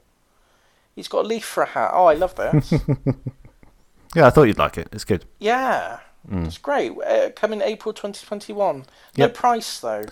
He's 0.96 1.08
got 1.08 1.26
a 1.26 1.28
leaf 1.28 1.44
for 1.46 1.64
a 1.64 1.68
hat. 1.68 1.92
Oh, 1.94 2.06
I 2.06 2.14
love 2.14 2.36
this. 2.36 2.74
Yeah, 4.16 4.28
I 4.28 4.30
thought 4.32 4.44
you'd 4.44 4.58
like 4.58 4.78
it. 4.78 4.88
It's 4.92 5.04
good. 5.06 5.26
yeah, 5.40 6.00
Mm. 6.30 6.48
it's 6.48 6.58
great. 6.58 6.92
Uh, 7.06 7.30
coming 7.36 7.62
April 7.62 7.94
2021. 7.94 8.78
No 8.80 8.84
Yep. 9.16 9.34
price 9.36 9.80
though. 9.80 10.06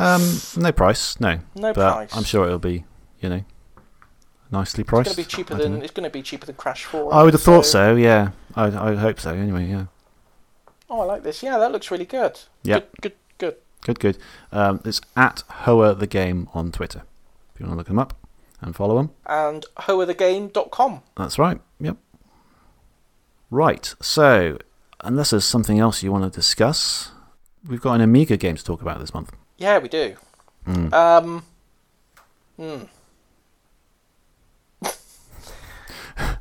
Um, 0.00 0.40
no 0.56 0.72
price, 0.72 1.20
no. 1.20 1.38
No 1.54 1.72
but 1.72 1.92
price. 1.92 2.16
I'm 2.16 2.24
sure 2.24 2.44
it'll 2.46 2.58
be, 2.58 2.84
you 3.20 3.28
know, 3.28 3.44
nicely 4.50 4.82
It's 4.82 4.88
priced. 4.90 5.04
going 5.06 5.14
to 5.14 5.22
be 5.22 5.24
cheaper 5.36 5.54
than 5.54 5.78
know. 5.78 5.84
it's 5.84 5.92
going 5.92 6.04
to 6.04 6.10
be 6.10 6.22
cheaper 6.22 6.46
than 6.46 6.56
Crash 6.56 6.84
4. 6.86 7.14
I 7.14 7.22
would 7.22 7.34
have 7.34 7.42
thought 7.42 7.66
so. 7.66 7.94
Yeah, 7.94 8.30
I 8.56 8.64
I 8.66 8.94
hope 8.96 9.20
so. 9.20 9.30
Anyway, 9.30 9.66
yeah. 9.66 9.84
Oh, 10.88 11.00
I 11.00 11.04
like 11.04 11.22
this. 11.22 11.40
Yeah, 11.42 11.58
that 11.58 11.70
looks 11.70 11.90
really 11.92 12.04
good. 12.06 12.40
Yep. 12.64 12.90
Good, 13.00 13.00
good, 13.02 13.14
good. 13.38 13.56
Good, 13.82 14.00
good. 14.00 14.18
Um, 14.50 14.80
it's 14.84 15.00
at 15.16 15.44
Hoa 15.64 15.94
the 15.94 16.06
Game 16.08 16.48
on 16.52 16.72
Twitter. 16.72 17.02
If 17.54 17.60
you 17.60 17.66
want 17.66 17.74
to 17.74 17.78
look 17.78 17.86
them 17.86 17.98
up 18.00 18.14
and 18.60 18.74
follow 18.74 18.96
them, 18.96 19.10
And 19.26 19.64
hoathegame.com. 19.78 21.02
that's 21.16 21.38
right. 21.38 21.60
Yep. 21.78 21.96
Right. 23.50 23.94
So, 24.00 24.58
unless 25.00 25.30
there's 25.30 25.44
something 25.44 25.78
else 25.78 26.02
you 26.02 26.12
want 26.12 26.30
to 26.32 26.36
discuss, 26.36 27.10
we've 27.66 27.80
got 27.80 27.94
an 27.94 28.00
Amiga 28.00 28.36
game 28.36 28.56
to 28.56 28.64
talk 28.64 28.80
about 28.80 29.00
this 29.00 29.12
month. 29.12 29.32
Yeah, 29.58 29.78
we 29.78 29.88
do. 29.88 30.16
Mm. 30.66 30.92
Um, 30.92 31.42
hmm. 32.56 32.82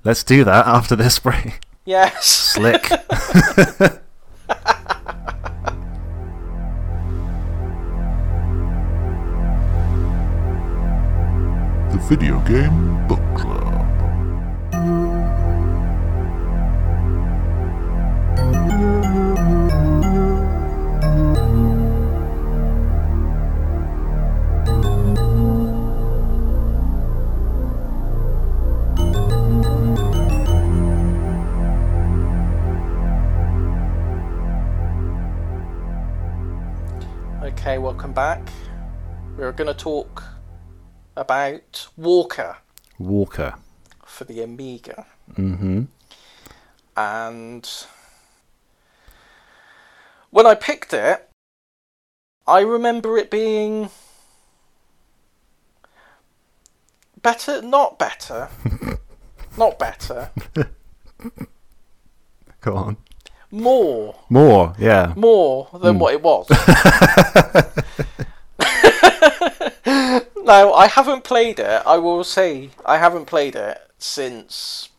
Let's 0.04 0.24
do 0.24 0.44
that 0.44 0.68
after 0.68 0.96
this 0.96 1.20
break. 1.20 1.62
Yes. 1.86 2.26
Slick. 2.26 2.90
The 11.90 11.98
Video 12.08 12.40
Game 12.42 13.08
Book 13.08 13.20
Club. 13.36 13.59
We're 39.40 39.54
going 39.54 39.68
to 39.70 39.74
talk 39.74 40.22
about 41.16 41.88
Walker 41.96 42.58
Walker. 42.98 43.54
for 44.06 44.26
the 44.26 44.42
Amiga. 44.44 45.06
Mm-hmm. 45.34 45.84
And 46.98 47.70
when 50.30 50.46
I 50.46 50.56
picked 50.56 50.94
it, 50.94 51.30
I 52.46 52.60
remember 52.60 53.18
it 53.18 53.32
being 53.32 53.90
better, 57.22 57.62
not 57.62 57.98
better, 57.98 58.50
not 59.58 59.80
better, 59.80 60.32
Go 62.60 62.76
on. 62.76 62.98
more, 63.52 64.16
More, 64.30 64.74
yeah. 64.78 65.14
more 65.16 65.70
than 65.82 65.98
what 65.98 66.14
it 66.14 66.22
was. 66.22 66.46
now, 70.44 70.74
I 70.74 70.88
haven't 70.88 71.24
played 71.24 71.60
it, 71.60 71.82
I 71.86 71.98
will 71.98 72.24
say, 72.24 72.70
I 72.86 72.98
haven't 72.98 73.26
played 73.26 73.56
it 73.56 73.80
since. 73.98 74.90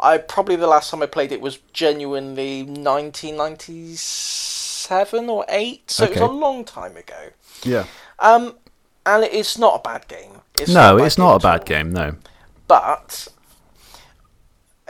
I 0.00 0.18
probably 0.18 0.56
the 0.56 0.66
last 0.66 0.90
time 0.90 1.02
I 1.02 1.06
played 1.06 1.32
it 1.32 1.40
was 1.40 1.58
genuinely 1.72 2.62
1997 2.62 5.28
or 5.28 5.44
8, 5.48 5.90
so 5.90 6.04
it 6.04 6.10
was 6.10 6.20
a 6.20 6.26
long 6.26 6.64
time 6.64 6.96
ago. 6.96 7.30
Yeah. 7.62 7.86
Um, 8.18 8.56
and 9.06 9.24
it's 9.24 9.56
not 9.58 9.76
a 9.76 9.82
bad 9.82 10.08
game. 10.08 10.40
It's 10.60 10.72
No, 10.72 10.98
bad 10.98 11.06
it's 11.06 11.18
not 11.18 11.36
a 11.36 11.38
bad 11.38 11.64
game, 11.64 11.92
no. 11.92 12.16
But 12.66 13.28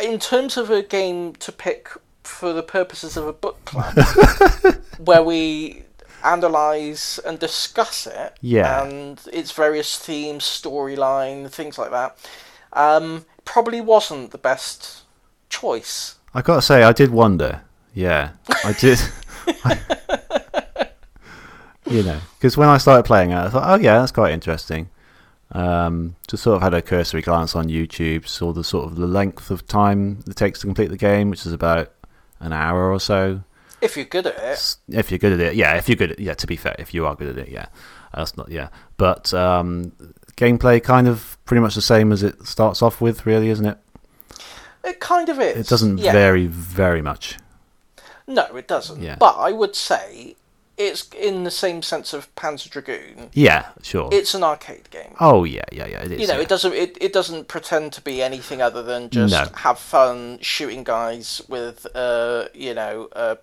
in 0.01 0.19
terms 0.19 0.57
of 0.57 0.71
a 0.71 0.83
game 0.83 1.35
to 1.37 1.53
pick 1.53 1.91
for 2.25 2.53
the 2.53 2.63
purposes 2.63 3.17
of 3.17 3.27
a 3.27 3.33
book 3.33 3.65
club, 3.65 3.95
where 4.99 5.23
we 5.23 5.83
analyze 6.25 7.19
and 7.27 7.39
discuss 7.39 8.07
it, 8.07 8.35
Yeah. 8.41 8.83
and 8.85 9.21
its 9.33 9.53
various 9.53 9.99
themes, 9.99 10.45
storyline, 10.45 11.51
things 11.51 11.79
like 11.79 11.91
that, 11.91 12.17
um, 12.73 13.25
probably 13.45 13.81
wasn't 13.81 14.31
the 14.31 14.39
best 14.39 15.03
choice. 15.49 16.17
I 16.35 16.43
gotta 16.43 16.63
say, 16.63 16.83
I 16.83 16.93
did 16.93 17.11
wonder. 17.11 17.63
Yeah, 17.95 18.31
I 18.65 18.73
did. 18.73 18.99
you 21.87 22.03
know, 22.03 22.19
because 22.39 22.57
when 22.57 22.69
I 22.69 22.79
started 22.79 23.03
playing 23.05 23.31
it, 23.33 23.37
I 23.37 23.49
thought, 23.49 23.69
oh 23.69 23.83
yeah, 23.83 23.99
that's 23.99 24.13
quite 24.13 24.33
interesting. 24.33 24.89
Um, 25.51 26.17
just 26.29 26.43
sort 26.45 26.57
of 26.57 26.63
had 26.63 26.73
a 26.73 26.81
cursory 26.81 27.21
glance 27.21 27.55
on 27.55 27.67
YouTube, 27.69 28.27
saw 28.27 28.53
the 28.53 28.65
sort 28.65 28.87
of 28.87 28.97
the 28.97 29.07
length 29.07 29.51
of 29.51 29.67
time 29.67 30.21
it 30.27 30.37
takes 30.37 30.61
to 30.61 30.67
complete 30.67 30.89
the 30.89 30.97
game, 30.97 31.29
which 31.29 31.45
is 31.45 31.53
about 31.53 31.91
an 32.41 32.53
hour 32.55 32.91
or 32.91 32.99
so. 32.99 33.43
If 33.83 33.97
you're 33.97 34.07
good 34.07 34.27
at 34.27 34.37
it, 34.39 34.77
If 34.89 35.11
you're 35.11 35.19
good 35.19 35.33
at 35.33 35.41
it, 35.41 35.55
yeah. 35.57 35.75
If 35.75 35.89
you're 35.89 35.97
good 35.97 36.13
at, 36.13 36.19
yeah. 36.21 36.35
To 36.35 36.47
be 36.47 36.57
fair, 36.57 36.77
if 36.79 36.95
you 36.95 37.07
are 37.07 37.15
good 37.15 37.37
at 37.37 37.39
it, 37.39 37.49
yeah. 37.51 37.67
That's 38.15 38.37
not, 38.37 38.49
yeah. 38.51 38.69
But 38.97 39.35
um, 39.35 39.93
gameplay 40.37 40.83
kind 40.83 41.09
of 41.09 41.37
pretty 41.45 41.61
much 41.61 41.75
the 41.75 41.83
same 41.83 42.13
as 42.13 42.23
it 42.23 42.47
starts 42.47 42.83
off 42.83 43.01
with, 43.01 43.27
really, 43.27 43.49
isn't 43.49 43.67
it? 43.67 43.79
it 44.85 45.01
kind 45.01 45.29
of 45.29 45.41
is. 45.41 45.57
It 45.57 45.69
doesn't 45.69 45.99
yeah. 45.99 46.13
vary 46.13 46.47
very 46.47 47.03
much. 47.03 47.39
No, 48.27 48.57
it 48.57 48.69
doesn't. 48.69 49.03
Yeah. 49.03 49.17
But 49.19 49.37
I 49.37 49.53
would 49.53 49.75
say 49.75 50.37
it's 50.77 51.09
in 51.11 51.45
the 51.45 51.51
same 51.51 51.83
sense 51.83 52.13
of 52.13 52.35
Panzer 52.35 52.71
Dragoon. 52.71 53.31
Yeah, 53.33 53.69
sure. 53.83 54.09
It's 54.13 54.35
an 54.35 54.43
arcade 54.43 54.91
game. 54.91 55.15
Oh 55.21 55.45
yeah, 55.45 55.65
yeah, 55.71 55.87
yeah. 55.87 56.03
It 56.03 56.13
is. 56.13 56.21
you 56.21 56.27
know, 56.27 56.37
yeah. 56.37 56.41
it 56.43 56.49
doesn't 56.49 56.73
it, 56.73 56.99
it 57.01 57.13
doesn't 57.13 57.49
pretend 57.49 57.93
to 57.95 58.01
be 58.01 58.23
anything 58.23 58.63
other 58.63 58.83
than 58.83 59.11
just 59.11 59.33
No. 59.33 59.47
have 59.59 59.79
fun 59.79 60.39
shooting 60.41 60.83
guys 60.85 61.43
with 61.49 61.87
uh 61.95 62.47
you 62.55 62.75
know 62.75 63.09
a 63.13 63.39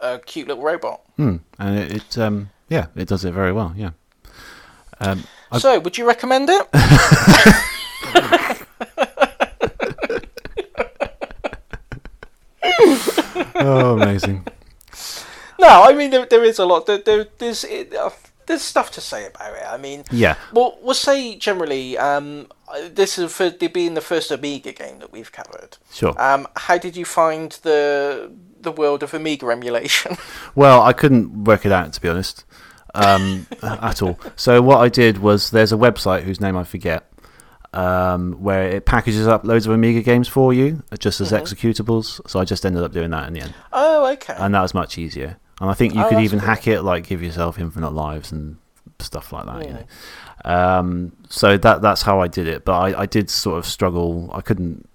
a 0.00 0.18
cute 0.18 0.48
little 0.48 0.62
robot. 0.62 1.00
Hmm. 1.16 1.36
And 1.58 1.78
it, 1.78 1.92
it, 1.96 2.18
um, 2.18 2.50
yeah, 2.68 2.86
it 2.96 3.08
does 3.08 3.24
it 3.24 3.32
very 3.32 3.52
well. 3.52 3.72
Yeah. 3.76 3.90
Um, 5.00 5.24
So, 5.58 5.78
would 5.80 5.96
you 5.98 6.06
recommend 6.06 6.48
it? 6.50 6.66
oh, 13.56 13.98
amazing. 14.00 14.44
no, 15.58 15.68
I 15.68 15.92
mean 15.94 16.10
there, 16.10 16.26
there 16.26 16.44
is 16.44 16.58
a 16.58 16.66
lot. 16.66 16.86
There, 16.86 16.98
there 16.98 17.26
there's 17.38 17.64
it, 17.64 17.94
uh, 17.94 18.10
there's 18.46 18.62
stuff 18.62 18.90
to 18.92 19.00
say 19.00 19.26
about 19.26 19.54
it. 19.54 19.64
I 19.68 19.76
mean, 19.76 20.04
Yeah. 20.10 20.36
well, 20.52 20.78
we'll 20.82 20.94
say 20.94 21.36
generally. 21.36 21.98
Um, 21.98 22.48
this 22.90 23.16
is 23.18 23.32
for 23.32 23.50
being 23.50 23.94
the 23.94 24.00
first 24.02 24.30
Amiga 24.30 24.72
game 24.72 24.98
that 24.98 25.10
we've 25.10 25.32
covered. 25.32 25.78
Sure. 25.92 26.14
Um, 26.20 26.46
how 26.56 26.76
did 26.78 26.96
you 26.96 27.04
find 27.06 27.52
the 27.62 28.30
the 28.60 28.72
world 28.72 29.02
of 29.02 29.14
Amiga 29.14 29.46
emulation? 29.48 30.16
Well, 30.54 30.82
I 30.82 30.92
couldn't 30.92 31.44
work 31.44 31.64
it 31.66 31.72
out 31.72 31.92
to 31.92 32.00
be 32.00 32.08
honest, 32.08 32.44
um, 32.94 33.46
at 33.62 34.02
all. 34.02 34.18
So 34.36 34.60
what 34.62 34.78
I 34.78 34.88
did 34.88 35.18
was 35.18 35.50
there's 35.50 35.72
a 35.72 35.76
website 35.76 36.22
whose 36.22 36.40
name 36.40 36.56
I 36.56 36.64
forget, 36.64 37.10
um, 37.72 38.32
where 38.42 38.68
it 38.68 38.86
packages 38.86 39.26
up 39.28 39.44
loads 39.44 39.66
of 39.66 39.72
Amiga 39.72 40.02
games 40.02 40.26
for 40.26 40.52
you 40.52 40.82
just 40.98 41.20
as 41.20 41.30
executables. 41.32 42.20
So 42.28 42.40
I 42.40 42.44
just 42.44 42.64
ended 42.66 42.82
up 42.82 42.92
doing 42.92 43.10
that 43.10 43.28
in 43.28 43.34
the 43.34 43.40
end, 43.42 43.54
oh, 43.72 44.06
okay. 44.14 44.34
and 44.38 44.54
that 44.54 44.62
was 44.62 44.74
much 44.74 44.98
easier. 44.98 45.36
And 45.60 45.68
I 45.70 45.74
think 45.74 45.94
you 45.94 46.02
Oh, 46.02 46.08
could 46.08 46.20
even 46.20 46.38
cool. 46.40 46.48
hack 46.48 46.66
it, 46.68 46.82
like 46.82 47.06
give 47.06 47.22
yourself 47.22 47.58
infinite 47.58 47.90
lives 47.92 48.32
and 48.32 48.56
stuff 49.00 49.32
like 49.32 49.46
that. 49.46 49.64
You 49.66 49.72
know. 49.74 49.84
Um, 50.44 51.12
so 51.28 51.56
that 51.58 51.82
that's 51.82 52.02
how 52.02 52.20
I 52.20 52.28
did 52.28 52.46
it. 52.46 52.64
But 52.64 52.78
I, 52.78 53.02
I 53.02 53.06
did 53.06 53.28
sort 53.28 53.58
of 53.58 53.66
struggle. 53.66 54.30
I 54.32 54.40
couldn't. 54.40 54.87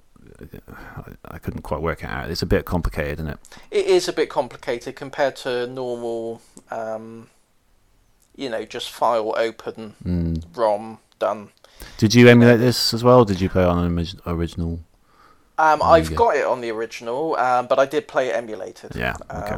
I 1.26 1.38
couldn't 1.40 1.62
quite 1.62 1.82
work 1.82 2.04
it 2.04 2.08
out. 2.10 2.30
It's 2.30 2.42
a 2.42 2.46
bit 2.46 2.66
complicated, 2.66 3.20
isn't 3.20 3.28
it? 3.28 3.40
It 3.72 3.86
is 3.88 4.08
a 4.08 4.14
bit 4.14 4.30
complicated 4.30 4.96
compared 4.96 5.36
to 5.38 5.68
normal, 5.68 6.42
um, 6.72 7.30
you 8.36 8.50
know, 8.50 8.66
just 8.66 8.92
file 8.92 9.34
open, 9.38 9.96
Mm. 10.04 10.44
ROM 10.56 11.00
done. 11.20 11.50
Did 11.98 12.14
you 12.16 12.28
emulate 12.28 12.60
this 12.60 12.94
as 12.94 13.04
well? 13.04 13.26
Did 13.26 13.42
you 13.42 13.50
play 13.50 13.64
it 13.64 13.68
on 13.68 13.84
an 13.84 14.08
original? 14.26 14.80
Um, 15.58 15.82
I've 15.84 16.08
Amiga. 16.08 16.16
got 16.16 16.36
it 16.36 16.46
on 16.46 16.62
the 16.62 16.72
original, 16.72 17.36
um, 17.38 17.68
but 17.68 17.78
I 17.80 17.86
did 17.86 18.08
play 18.08 18.30
it 18.30 18.36
emulated. 18.36 18.96
Yeah, 18.96 19.16
okay. 19.32 19.58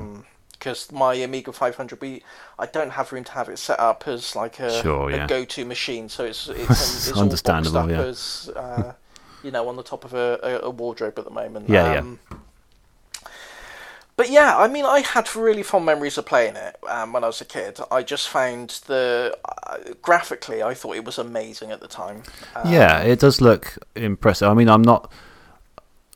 Because 0.51 0.91
my 0.91 1.13
Amiga 1.15 1.51
500, 1.53 2.01
we 2.01 2.23
I 2.57 2.65
don't 2.65 2.91
have 2.91 3.11
room 3.11 3.23
to 3.25 3.31
have 3.33 3.49
it 3.49 3.59
set 3.59 3.79
up 3.79 4.07
as 4.07 4.36
like 4.36 4.59
a, 4.59 4.81
Sure, 4.81 5.09
a 5.11 5.27
go-to 5.27 5.63
machine, 5.65 6.09
so 6.09 6.23
it's 6.25 6.47
it's, 6.49 7.07
it's 7.09 7.17
Understandable, 7.17 7.89
yeah. 7.89 8.01
as 8.01 8.49
uh, 8.55 8.93
you 9.45 9.51
know 9.51 9.69
on 9.69 9.75
the 9.75 9.83
top 9.83 10.03
of 10.03 10.13
a, 10.13 10.59
a, 10.63 10.69
wardrobe 10.69 11.17
at 11.19 11.25
the 11.25 11.31
moment. 11.31 11.69
Yeah, 11.69 11.93
yeah. 11.93 11.99
um, 11.99 12.19
But 14.17 14.29
yeah, 14.29 14.57
I 14.57 14.67
mean, 14.67 14.85
I 14.85 15.01
had 15.01 15.35
really 15.35 15.61
fond 15.61 15.85
memories 15.85 16.17
of 16.17 16.25
playing 16.25 16.55
it 16.55 16.77
um, 16.89 17.13
when 17.13 17.23
I 17.23 17.27
was 17.27 17.41
a 17.41 17.45
kid. 17.45 17.79
I 17.91 18.01
just 18.01 18.27
found 18.27 18.81
the 18.87 19.37
uh, 19.67 19.77
graphically, 20.01 20.63
I 20.63 20.73
thought 20.73 20.95
it 20.95 21.05
was 21.05 21.17
amazing 21.17 21.71
at 21.71 21.79
the 21.79 21.87
time. 21.87 22.23
Um, 22.55 22.71
yeah, 22.71 23.01
it 23.01 23.19
does 23.19 23.39
look 23.39 23.77
impressive. 23.95 24.49
I 24.49 24.53
mean, 24.55 24.69
I'm 24.69 24.81
not. 24.81 25.11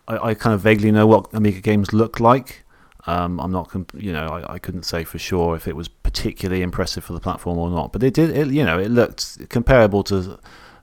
I, 0.07 0.29
I 0.29 0.33
kind 0.33 0.55
of 0.55 0.61
vaguely 0.61 0.91
know 0.91 1.05
what 1.05 1.31
Amiga 1.33 1.61
games 1.61 1.93
look 1.93 2.19
like. 2.19 2.63
Um, 3.05 3.39
I'm 3.39 3.51
not, 3.51 3.73
you 3.93 4.11
know, 4.11 4.27
I, 4.27 4.55
I 4.55 4.59
couldn't 4.59 4.83
say 4.83 5.03
for 5.03 5.17
sure 5.17 5.55
if 5.55 5.67
it 5.67 5.75
was 5.75 5.87
particularly 5.87 6.61
impressive 6.61 7.03
for 7.03 7.13
the 7.13 7.19
platform 7.19 7.57
or 7.57 7.69
not. 7.69 7.91
But 7.91 8.03
it 8.03 8.13
did, 8.13 8.35
it, 8.35 8.47
you 8.49 8.63
know, 8.63 8.77
it 8.77 8.89
looked 8.89 9.49
comparable 9.49 10.03
to 10.05 10.37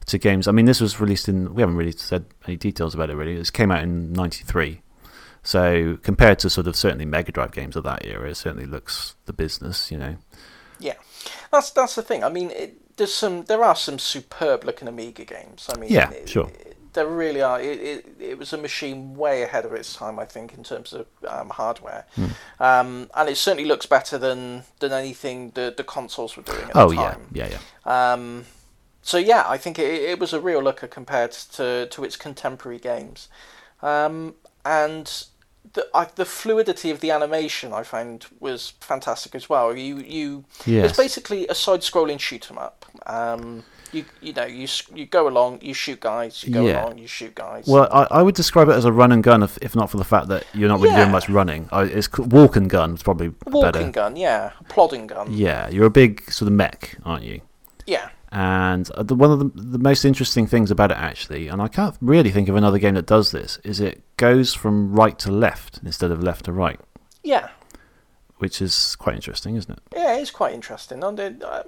to 0.07 0.19
games. 0.19 0.47
I 0.49 0.53
mean, 0.53 0.67
this 0.67 0.81
was 0.81 1.01
released 1.01 1.29
in. 1.29 1.55
We 1.55 1.63
haven't 1.63 1.77
really 1.77 1.93
said 1.93 2.25
any 2.47 2.57
details 2.57 2.95
about 2.95 3.11
it. 3.11 3.15
Really, 3.17 3.37
this 3.37 3.51
came 3.51 3.71
out 3.71 3.83
in 3.83 4.13
'93. 4.13 4.81
So 5.43 5.99
compared 6.03 6.39
to 6.41 6.51
sort 6.51 6.67
of 6.67 6.75
certainly 6.77 7.05
Mega 7.05 7.31
Drive 7.33 7.53
games 7.53 7.77
of 7.77 7.85
that 7.85 8.05
era, 8.05 8.29
it 8.31 8.35
certainly 8.37 8.67
looks 8.67 9.15
the 9.27 9.33
business. 9.33 9.91
You 9.91 9.99
know. 9.99 10.17
Yeah, 10.79 10.95
that's 11.53 11.71
that's 11.71 11.95
the 11.95 12.03
thing. 12.03 12.25
I 12.25 12.29
mean, 12.29 12.51
it, 12.51 12.97
there's 12.97 13.15
some 13.15 13.45
there 13.45 13.63
are 13.63 13.77
some 13.77 13.99
superb 13.99 14.65
looking 14.65 14.89
Amiga 14.89 15.25
games. 15.25 15.69
I 15.75 15.79
mean, 15.79 15.91
Yeah, 15.93 16.11
it- 16.11 16.29
sure. 16.29 16.49
it- 16.49 16.73
there 16.93 17.07
really 17.07 17.43
are. 17.43 17.61
It, 17.61 17.79
it 17.79 18.07
it 18.19 18.39
was 18.39 18.55
a 18.55 18.57
machine 18.57 19.15
way 19.17 19.43
ahead 19.43 19.67
of 19.67 19.75
its 19.75 19.95
time, 19.95 20.19
I 20.19 20.25
think, 20.25 20.55
in 20.55 20.65
terms 20.65 20.95
of 20.95 21.07
um, 21.29 21.51
hardware, 21.51 22.07
Hmm. 22.15 22.27
um, 22.59 23.11
and 23.15 23.29
it 23.29 23.37
certainly 23.37 23.67
looks 23.69 23.85
better 23.85 24.17
than 24.17 24.63
than 24.81 24.93
anything 24.93 25.51
the 25.51 25.75
the 25.77 25.85
consoles 25.85 26.39
were 26.39 26.43
doing 26.43 26.63
at 26.71 26.75
Oh 26.75 26.89
the 26.89 26.95
yeah, 26.95 27.17
yeah, 27.35 27.49
yeah. 27.51 28.13
Um, 28.13 28.47
so 29.11 29.17
yeah, 29.19 29.45
I 29.55 29.57
think 29.59 29.79
it, 29.79 29.93
it 30.13 30.19
was 30.19 30.33
a 30.33 30.41
real 30.41 30.63
looker 30.63 30.89
compared 30.89 31.33
to, 31.57 31.87
to 31.95 32.05
its 32.05 32.17
contemporary 32.17 32.79
games. 32.79 33.29
um, 33.83 34.35
and 34.65 35.07
the 35.75 35.87
I, 35.95 36.07
the 36.15 36.25
fluidity 36.25 36.91
of 36.91 36.99
the 37.01 37.11
animation 37.11 37.73
I 37.73 37.83
found 37.85 38.27
was 38.41 38.73
fantastic 38.81 39.35
as 39.35 39.49
well. 39.53 39.77
You 39.77 39.99
you 39.99 40.45
Yes. 40.65 40.91
it's 40.91 40.97
basically 40.99 41.47
a 41.49 41.55
side-scrolling 41.55 42.19
shoot 42.21 42.51
'em 42.51 42.59
up. 42.59 42.87
Um, 43.07 43.63
you 43.93 44.05
you 44.27 44.33
know 44.33 44.47
you 44.47 44.67
you 44.95 45.07
go 45.19 45.29
along, 45.29 45.61
you 45.63 45.75
shoot 45.75 46.01
guys, 46.01 46.43
you 46.45 46.53
go 46.55 46.65
Yeah. 46.67 46.83
along, 46.85 46.99
you 46.99 47.07
shoot 47.19 47.35
guys. 47.35 47.65
Well, 47.67 47.89
I, 47.93 48.03
I 48.19 48.23
would 48.23 48.35
describe 48.35 48.69
it 48.69 48.77
as 48.81 48.85
a 48.85 48.93
run 48.93 49.13
and 49.13 49.23
gun, 49.23 49.43
if, 49.43 49.59
if 49.61 49.77
not 49.77 49.91
for 49.91 49.99
the 49.99 50.05
fact 50.15 50.27
that 50.29 50.43
you're 50.55 50.69
not 50.69 50.81
really 50.81 50.95
Yeah. 50.95 51.03
doing 51.03 51.13
much 51.19 51.29
running. 51.29 51.69
I, 51.71 51.83
it's 51.99 52.09
walk 52.19 52.57
and 52.57 52.69
gun. 52.71 52.95
It's 52.95 53.03
probably 53.03 53.31
Walking 53.47 53.61
better. 53.73 53.91
gun, 53.91 54.17
yeah, 54.17 54.53
plodding 54.69 55.07
gun, 55.07 55.27
Yeah, 55.33 55.69
you're 55.69 55.87
a 55.87 55.91
big 56.03 56.13
sort 56.31 56.47
of 56.51 56.55
mech, 56.55 56.97
aren't 57.05 57.25
you? 57.25 57.41
yeah. 57.87 58.09
And 58.39 58.85
the, 58.99 59.15
one 59.15 59.31
of 59.31 59.39
the, 59.39 59.63
the 59.63 59.79
most 59.79 60.05
interesting 60.05 60.47
things 60.47 60.71
about 60.71 60.91
it, 60.91 60.99
actually, 60.99 61.49
and 61.49 61.63
I 61.63 61.69
can't 61.69 61.97
really 62.03 62.31
think 62.31 62.51
of 62.51 62.57
another 62.57 62.79
game 62.79 62.93
that 62.95 63.07
does 63.07 63.31
this, 63.31 63.59
is 63.65 63.81
it 63.81 64.03
goes 64.19 64.53
from 64.53 64.93
right 64.93 65.19
to 65.21 65.33
left 65.33 65.81
instead 65.83 66.11
of 66.11 66.23
left 66.23 66.45
to 66.45 66.53
right, 66.53 66.79
Yeah, 67.25 67.49
which 68.37 68.61
is 68.61 68.95
quite 68.97 69.15
interesting, 69.15 69.57
isn't 69.57 69.71
it? 69.73 69.79
yeah, 69.95 70.17
it's 70.19 70.31
quite 70.31 70.53
interesting. 70.53 71.03
Uh, 71.03 71.63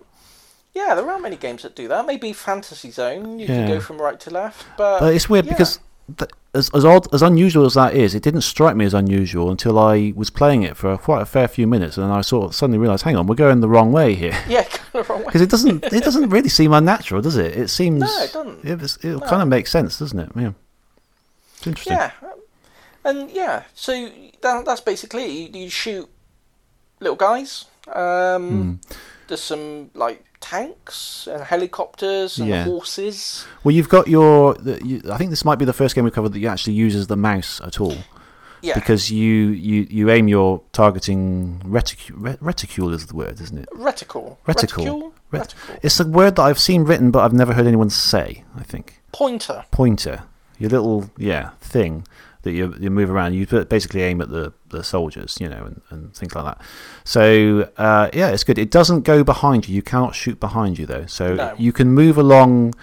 yeah, 0.74 0.94
there 0.94 1.08
aren't 1.08 1.22
many 1.22 1.36
games 1.36 1.62
that 1.62 1.74
do 1.74 1.88
that. 1.88 2.04
Maybe 2.06 2.34
Fantasy 2.34 2.90
Zone, 2.90 3.38
you 3.38 3.46
can 3.46 3.66
go 3.66 3.80
from 3.80 3.98
right 3.98 4.20
to 4.20 4.30
left, 4.30 4.66
but, 4.76 5.00
But 5.00 5.14
it's 5.14 5.26
weird 5.26 5.46
yeah. 5.46 5.52
because 5.52 5.78
as 6.54 6.70
as 6.74 6.84
odd 6.84 7.12
as 7.14 7.22
unusual 7.22 7.66
as 7.66 7.74
that 7.74 7.94
is, 7.94 8.14
it 8.14 8.22
didn't 8.22 8.40
strike 8.42 8.74
me 8.76 8.84
as 8.84 8.94
unusual 8.94 9.50
until 9.50 9.78
I 9.78 10.12
was 10.16 10.30
playing 10.30 10.62
it 10.62 10.76
for 10.76 10.96
quite 10.96 11.20
a 11.22 11.26
fair 11.26 11.46
few 11.48 11.66
minutes, 11.66 11.96
and 11.96 12.04
then 12.04 12.10
I 12.12 12.22
sort 12.22 12.46
of 12.46 12.54
suddenly 12.54 12.78
realised, 12.78 13.04
hang 13.04 13.16
on, 13.16 13.26
we're 13.26 13.34
going 13.34 13.60
the 13.60 13.68
wrong 13.68 13.92
way 13.92 14.14
here. 14.14 14.36
yeah, 14.48 14.62
kind 14.68 14.94
of 14.94 15.08
wrong 15.10 15.18
way. 15.20 15.26
Because 15.26 15.42
it 15.42 15.50
doesn't, 15.50 15.84
it 15.84 16.02
doesn't 16.04 16.30
really 16.30 16.48
seem 16.48 16.72
unnatural, 16.72 17.20
does 17.20 17.36
it? 17.36 17.56
It 17.56 17.68
seems. 17.68 18.00
No, 18.00 18.06
it 18.22 18.32
doesn't. 18.32 19.04
It, 19.04 19.04
No. 19.04 19.20
kind 19.20 19.42
of 19.42 19.48
makes 19.48 19.70
sense, 19.70 19.98
doesn't 19.98 20.18
it? 20.18 20.30
Yeah. 20.34 20.52
It's 21.58 21.66
interesting. 21.66 21.92
Yeah, 21.96 22.10
and 23.04 23.30
yeah, 23.30 23.64
so 23.74 24.08
that, 24.42 24.64
that's 24.64 24.80
basically 24.80 25.24
it. 25.44 25.54
You, 25.54 25.62
you 25.64 25.70
shoot 25.70 26.08
little 27.00 27.16
guys. 27.16 27.66
Um, 27.92 28.48
Hmm. 28.48 28.92
There's 29.28 29.42
some 29.42 29.90
like 29.94 30.24
tanks 30.40 31.26
and 31.30 31.42
helicopters 31.42 32.38
and 32.38 32.48
Yeah. 32.48 32.64
horses. 32.64 33.46
Well, 33.64 33.74
you've 33.74 33.88
got 33.88 34.08
your. 34.08 34.54
The, 34.54 34.84
you, 34.84 35.02
I 35.10 35.16
think 35.18 35.30
this 35.30 35.44
might 35.44 35.56
be 35.58 35.64
the 35.64 35.72
first 35.72 35.94
game 35.94 36.04
we 36.04 36.10
covered 36.10 36.32
that 36.32 36.38
you 36.40 36.48
actually 36.48 36.74
uses 36.74 37.06
the 37.06 37.16
mouse 37.16 37.60
at 37.64 37.80
all, 37.80 37.96
Yeah, 38.62 38.74
because 38.74 39.10
you, 39.10 39.48
you, 39.50 39.86
you 39.90 40.10
aim 40.10 40.28
your 40.28 40.62
targeting 40.72 41.60
reticule. 41.64 42.18
Ret- 42.18 42.42
reticule 42.42 42.92
is 42.92 43.06
the 43.06 43.16
word, 43.16 43.40
isn't 43.40 43.58
it? 43.58 43.68
reticle. 43.74 44.36
Reticle. 44.46 44.46
Reticule? 44.46 45.14
Ret- 45.30 45.54
Reticle. 45.68 45.78
It's 45.82 46.00
a 46.00 46.06
word 46.06 46.36
that 46.36 46.42
I've 46.42 46.58
seen 46.58 46.84
written, 46.84 47.10
but 47.10 47.20
I've 47.24 47.32
never 47.32 47.52
heard 47.52 47.66
anyone 47.66 47.90
say. 47.90 48.44
I 48.56 48.62
think 48.62 49.00
Pointer. 49.12 49.64
pointer, 49.70 50.22
your 50.58 50.70
little 50.70 51.10
yeah 51.16 51.50
thing 51.60 52.06
that 52.42 52.52
you 52.52 52.74
you 52.78 52.90
move 52.90 53.10
around. 53.10 53.34
You 53.34 53.46
basically 53.64 54.02
aim 54.02 54.20
at 54.20 54.30
the, 54.30 54.52
the 54.70 54.82
soldiers, 54.84 55.36
you 55.40 55.48
know, 55.48 55.64
and, 55.64 55.80
and 55.90 56.14
things 56.14 56.34
like 56.34 56.44
that. 56.44 56.60
So 57.04 57.68
uh, 57.76 58.10
yeah, 58.12 58.28
it's 58.30 58.44
good. 58.44 58.58
It 58.58 58.70
doesn't 58.70 59.02
go 59.02 59.24
behind 59.24 59.68
you. 59.68 59.74
You 59.74 59.82
cannot 59.82 60.14
shoot 60.14 60.38
behind 60.40 60.78
you 60.78 60.86
though. 60.86 61.06
So 61.06 61.34
No. 61.34 61.54
you 61.58 61.72
can 61.72 61.88
move 61.92 62.18
along 62.18 62.74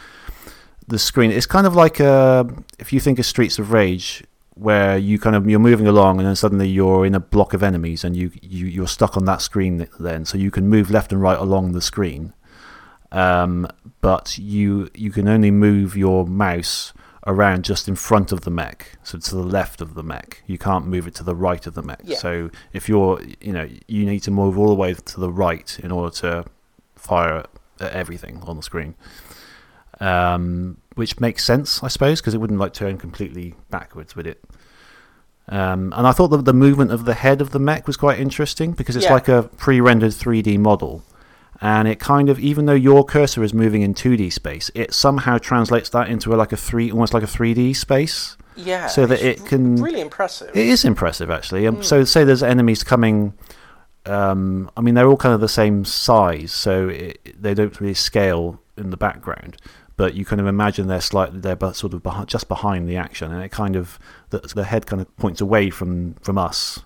the 0.88 1.00
screen. 1.00 1.32
It's 1.32 1.46
kind 1.46 1.66
of 1.68 1.76
like 1.76 2.00
uh, 2.00 2.44
if 2.80 2.92
you 2.94 3.00
think 3.00 3.20
of 3.20 3.26
Streets 3.26 3.60
of 3.60 3.72
Rage. 3.72 4.24
Where 4.58 4.98
you 4.98 5.20
kind 5.20 5.36
of 5.36 5.50
you're 5.50 5.60
moving 5.60 5.86
along 5.86 6.20
and 6.20 6.26
then 6.26 6.36
suddenly 6.38 6.70
you're 6.70 7.06
in 7.06 7.14
a 7.14 7.20
block 7.20 7.54
of 7.54 7.62
enemies 7.62 8.06
and 8.06 8.16
you, 8.16 8.32
you 8.42 8.66
you're 8.68 8.88
stuck 8.88 9.18
on 9.18 9.26
that 9.26 9.42
screen 9.42 9.86
then 10.00 10.24
so 10.24 10.38
you 10.38 10.50
can 10.50 10.70
move 10.70 10.90
left 10.90 11.12
and 11.12 11.22
right 11.22 11.38
along 11.38 11.74
the 11.74 11.82
screen 11.82 12.32
um, 13.12 13.68
but 14.00 14.38
you 14.38 14.90
you 14.94 15.12
can 15.12 15.28
only 15.28 15.52
move 15.52 15.98
your 15.98 16.26
mouse 16.26 16.94
around 17.28 17.64
just 17.64 17.88
in 17.88 17.96
front 17.96 18.32
of 18.32 18.42
the 18.42 18.52
mech, 18.52 18.98
so 19.04 19.18
to 19.18 19.36
the 19.36 19.42
left 19.44 19.82
of 19.82 19.96
the 19.96 20.04
mech. 20.04 20.44
You 20.46 20.58
can't 20.58 20.86
move 20.86 21.08
it 21.08 21.16
to 21.16 21.24
the 21.24 21.36
right 21.36 21.66
of 21.66 21.74
the 21.74 21.82
mech. 21.82 22.02
Yeah. 22.04 22.18
So 22.18 22.52
if 22.72 22.88
you're, 22.88 23.20
you 23.42 23.52
know, 23.52 23.68
you 23.88 24.06
need 24.06 24.20
to 24.22 24.32
move 24.32 24.58
all 24.60 24.68
the 24.68 24.76
way 24.76 24.94
to 24.94 25.20
the 25.20 25.32
right 25.32 25.80
in 25.82 25.92
order 25.92 26.14
to 26.18 26.46
fire 26.96 27.46
at 27.80 27.92
everything 27.94 28.42
on 28.46 28.58
the 28.58 28.64
screen. 28.64 28.96
Um, 30.00 30.78
which 30.96 31.20
makes 31.20 31.44
sense, 31.44 31.82
I 31.84 31.88
suppose, 31.88 32.22
because 32.22 32.34
it 32.34 32.38
wouldn't 32.38 32.60
like 32.60 32.74
turn 32.74 32.98
completely 32.98 33.56
backwards, 33.70 34.16
would 34.16 34.28
it? 34.28 34.44
Um, 35.48 35.94
and 35.96 36.06
I 36.08 36.12
thought 36.12 36.30
that 36.30 36.46
the 36.46 36.54
movement 36.54 36.92
of 36.92 37.06
the 37.06 37.14
head 37.14 37.40
of 37.42 37.52
the 37.52 37.60
mech 37.60 37.88
was 37.88 37.98
quite 37.98 38.20
interesting 38.20 38.72
because 38.74 38.96
it's 38.96 39.06
Yeah. 39.06 39.14
like 39.14 39.28
a 39.28 39.44
pre-rendered 39.58 40.12
3D 40.12 40.58
model, 40.58 41.04
and 41.62 41.88
it 41.88 42.00
kind 42.00 42.30
of 42.30 42.40
even 42.40 42.66
though 42.66 42.74
your 42.74 43.04
cursor 43.06 43.44
is 43.44 43.54
moving 43.54 43.82
in 43.82 43.94
2D 43.94 44.32
space, 44.34 44.70
it 44.76 44.94
somehow 44.94 45.38
translates 45.38 45.90
that 45.90 46.10
into 46.10 46.34
a, 46.34 46.36
like 46.36 46.52
a 46.52 46.58
three, 46.58 46.92
almost 46.92 47.14
like 47.14 47.24
a 47.24 47.28
3D 47.28 47.76
space. 47.76 48.38
Yeah. 48.58 48.88
So 48.88 49.06
that 49.06 49.22
it 49.22 49.46
can- 49.46 49.76
Really 49.82 50.02
impressive. 50.02 50.50
It 50.56 50.68
is 50.68 50.86
impressive, 50.86 51.30
actually. 51.30 51.68
Um, 51.68 51.84
So, 51.84 52.04
say 52.06 52.24
there's 52.24 52.44
enemies 52.44 52.84
coming. 52.84 53.34
Um, 54.06 54.70
I 54.78 54.82
mean, 54.82 54.94
they're 54.96 55.08
all 55.08 55.18
kind 55.18 55.34
of 55.34 55.42
the 55.42 55.50
same 55.50 55.84
size, 55.84 56.52
so 56.52 56.90
it, 56.90 57.42
they 57.42 57.54
don't 57.54 57.80
really 57.82 57.94
scale 57.96 58.62
in 58.78 58.92
the 58.92 58.98
background. 58.98 59.58
But 59.98 60.14
you 60.14 60.26
kind 60.26 60.40
of 60.42 60.48
imagine 60.48 60.88
they're 60.88 61.02
slightly 61.02 61.40
they're 61.40 61.56
but 61.56 61.76
sort 61.76 61.94
of 61.94 62.04
behind, 62.04 62.28
just 62.28 62.48
behind 62.48 62.88
the 62.88 62.98
action, 62.98 63.32
and 63.32 63.42
it 63.44 63.50
kind 63.50 63.76
of 63.76 63.98
the, 64.30 64.40
the 64.40 64.66
head 64.66 64.86
kind 64.86 65.02
of 65.02 65.16
points 65.18 65.42
away 65.42 65.70
from 65.70 66.16
from 66.16 66.38
us 66.38 66.82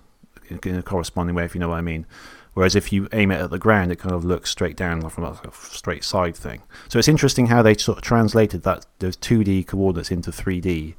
in 0.62 0.74
a 0.76 0.82
corresponding 0.82 1.34
way, 1.36 1.44
if 1.44 1.54
you 1.54 1.60
know 1.60 1.68
what 1.68 1.78
I 1.78 1.82
mean. 1.82 2.06
Whereas 2.54 2.74
if 2.74 2.92
you 2.92 3.08
aim 3.12 3.30
it 3.30 3.40
at 3.40 3.50
the 3.50 3.58
ground, 3.58 3.92
it 3.92 3.96
kind 3.96 4.14
of 4.14 4.24
looks 4.24 4.50
straight 4.50 4.76
down 4.76 5.00
like 5.00 5.12
from 5.12 5.24
a 5.24 5.38
straight 5.52 6.04
side 6.04 6.36
thing. 6.36 6.62
So 6.88 6.98
it's 6.98 7.08
interesting 7.08 7.46
how 7.46 7.62
they 7.62 7.74
sort 7.74 7.98
of 7.98 8.02
translated 8.02 8.62
that 8.62 8.86
those 8.98 9.16
2D 9.16 9.66
coordinates 9.66 10.10
into 10.10 10.30
3D 10.30 10.94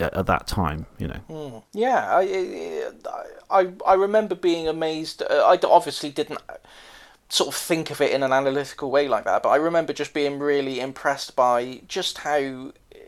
at, 0.00 0.14
at 0.14 0.26
that 0.26 0.46
time. 0.46 0.86
You 0.98 1.08
know. 1.08 1.20
Hmm. 1.28 1.58
Yeah, 1.78 2.06
I, 2.10 2.90
I, 3.50 3.72
I 3.86 3.94
remember 3.94 4.34
being 4.34 4.68
amazed. 4.68 5.22
Uh, 5.22 5.44
I 5.46 5.58
obviously 5.66 6.10
didn't 6.10 6.40
uh, 6.48 6.54
sort 7.28 7.48
of 7.48 7.54
think 7.54 7.90
of 7.90 8.00
it 8.00 8.12
in 8.12 8.22
an 8.22 8.32
analytical 8.32 8.90
way 8.90 9.08
like 9.08 9.24
that, 9.24 9.42
but 9.42 9.50
I 9.50 9.56
remember 9.56 9.92
just 9.92 10.14
being 10.14 10.38
really 10.38 10.80
impressed 10.80 11.36
by 11.36 11.82
just 11.88 12.18
how 12.18 12.38
uh, 12.38 12.98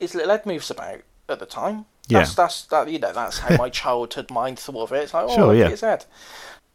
his 0.00 0.14
little 0.14 0.30
head 0.30 0.46
moves 0.46 0.70
about 0.70 1.02
at 1.28 1.38
the 1.38 1.46
time. 1.46 1.86
Yeah. 2.08 2.20
That's 2.20 2.34
that's 2.34 2.62
that 2.66 2.88
you 2.88 2.98
know 2.98 3.12
that's 3.12 3.38
how 3.38 3.56
my 3.58 3.68
childhood 3.68 4.30
mind 4.30 4.58
thought 4.58 4.90
of 4.90 4.92
it. 4.92 5.04
It's 5.04 5.14
like 5.14 5.26
oh, 5.28 5.34
Sure, 5.34 5.54
look 5.54 5.64
at 5.64 5.70
his 5.70 5.80
head. 5.80 6.04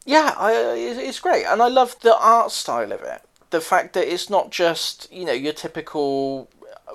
Yeah, 0.06 0.34
I, 0.38 0.52
it's, 0.54 1.20
great, 1.20 1.45
and 1.45 1.62
I 1.62 1.68
love 1.68 1.95
the 2.02 2.18
art 2.18 2.52
style 2.52 2.91
of 2.91 3.02
it. 3.02 3.22
The 3.52 3.62
fact 3.62 3.93
that 3.93 4.12
it's 4.12 4.30
not 4.30 4.49
just 4.49 5.12
you 5.12 5.26
know 5.26 5.34
your 5.34 5.54
typical 5.54 6.49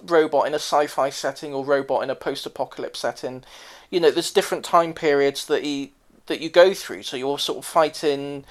robot 0.04 0.46
in 0.46 0.52
a 0.52 0.56
sci-fi 0.58 1.10
setting 1.10 1.54
or 1.54 1.64
robot 1.64 2.02
in 2.02 2.10
a 2.10 2.14
post-apocalypse 2.14 2.98
setting. 2.98 3.44
You 3.90 4.00
know, 4.00 4.10
there's 4.10 4.30
different 4.32 4.64
time 4.64 4.92
periods 4.92 5.46
that 5.46 5.62
he 5.62 5.92
that 6.26 6.40
you 6.40 6.48
go 6.50 6.74
through. 6.74 7.02
So 7.04 7.16
you're 7.16 7.38
sort 7.38 7.58
of 7.58 7.64
fighting 7.64 8.44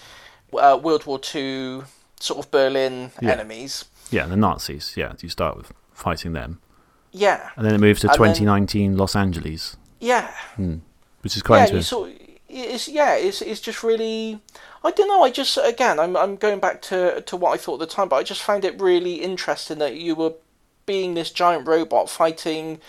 uh, 0.53 0.79
World 0.81 1.05
War 1.05 1.19
Two 1.19 1.85
sort 2.19 2.45
of 2.45 2.51
Berlin 2.51 3.11
Yeah. 3.21 3.31
enemies. 3.31 3.85
Yeah, 4.11 4.25
the 4.27 4.37
Nazis. 4.37 4.93
Yeah, 4.95 5.13
you 5.19 5.29
start 5.29 5.57
with 5.57 5.73
fighting 5.93 6.33
them, 6.33 6.59
Yeah, 7.11 7.49
and 7.57 7.65
then 7.65 7.73
it 7.73 7.79
moves 7.79 8.01
to 8.01 8.07
And 8.07 8.13
then- 8.13 8.33
2019 8.35 8.95
Los 8.97 9.15
Angeles, 9.15 9.77
yeah, 9.99 10.31
which 11.21 11.35
is 11.35 11.41
quite 11.41 11.57
yeah. 11.57 11.63
You 11.63 11.69
interesting. 11.77 12.24
It's 12.55 12.87
yeah, 12.87 13.15
it's 13.15 13.41
it's 13.41 13.61
just 13.61 13.83
really. 13.83 14.39
I 14.83 14.91
don't 14.91 15.07
know. 15.07 15.23
I 15.23 15.31
just 15.31 15.57
again, 15.61 15.99
I'm 15.99 16.15
I'm 16.15 16.35
going 16.35 16.59
back 16.59 16.81
to 16.83 17.21
to 17.21 17.37
what 17.37 17.53
I 17.53 17.57
thought 17.57 17.81
at 17.81 17.89
the 17.89 17.93
time, 17.93 18.09
but 18.09 18.17
I 18.17 18.23
just 18.23 18.41
found 18.41 18.63
it 18.65 18.79
really 18.79 19.15
interesting 19.15 19.79
that 19.79 19.95
you 19.95 20.15
were 20.15 20.33
being 20.85 21.15
this 21.15 21.31
giant 21.31 21.67
robot 21.67 22.09
fighting 22.09 22.79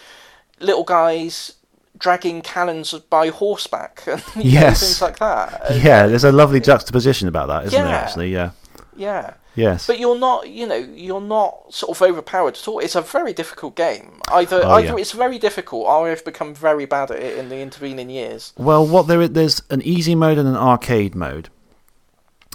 little 0.60 0.84
guys 0.84 1.54
dragging 1.98 2.42
cannons 2.42 2.92
by 2.92 3.28
horseback 3.28 4.02
and 4.06 4.22
you 4.36 4.60
know, 4.60 4.66
things 4.66 5.00
like 5.00 5.18
that. 5.18 5.76
Yeah, 5.82 6.06
there's 6.06 6.24
a 6.24 6.32
lovely 6.32 6.60
juxtaposition 6.60 7.28
about 7.28 7.48
that, 7.48 7.66
isn't 7.66 7.82
there? 7.82 7.94
Actually, 7.94 8.32
yeah, 8.32 8.50
yeah. 8.96 9.34
Yes, 9.56 9.86
But 9.88 9.98
you're 9.98 10.18
not, 10.18 10.48
you 10.48 10.66
know, 10.66 10.76
you're 10.76 11.20
not 11.20 11.74
sort 11.74 11.96
of 11.96 12.02
overpowered 12.02 12.54
at 12.54 12.68
all. 12.68 12.78
It's 12.78 12.94
a 12.94 13.00
very 13.02 13.32
difficult 13.32 13.74
game. 13.74 14.20
Either 14.28 14.60
Oh, 14.64 14.70
either 14.74 14.88
yeah. 14.88 14.96
it's 14.96 15.12
very 15.12 15.38
difficult, 15.38 15.86
or 15.86 16.08
I've 16.08 16.24
become 16.24 16.54
very 16.54 16.84
bad 16.86 17.10
at 17.10 17.18
it 17.18 17.36
in 17.38 17.48
the 17.48 17.58
intervening 17.58 18.10
years. 18.10 18.52
Well, 18.56 18.86
what 18.86 19.08
there 19.08 19.20
is, 19.22 19.30
there's 19.30 19.62
an 19.70 19.82
easy 19.82 20.14
mode 20.14 20.38
and 20.38 20.46
an 20.48 20.56
arcade 20.56 21.14
mode. 21.14 21.48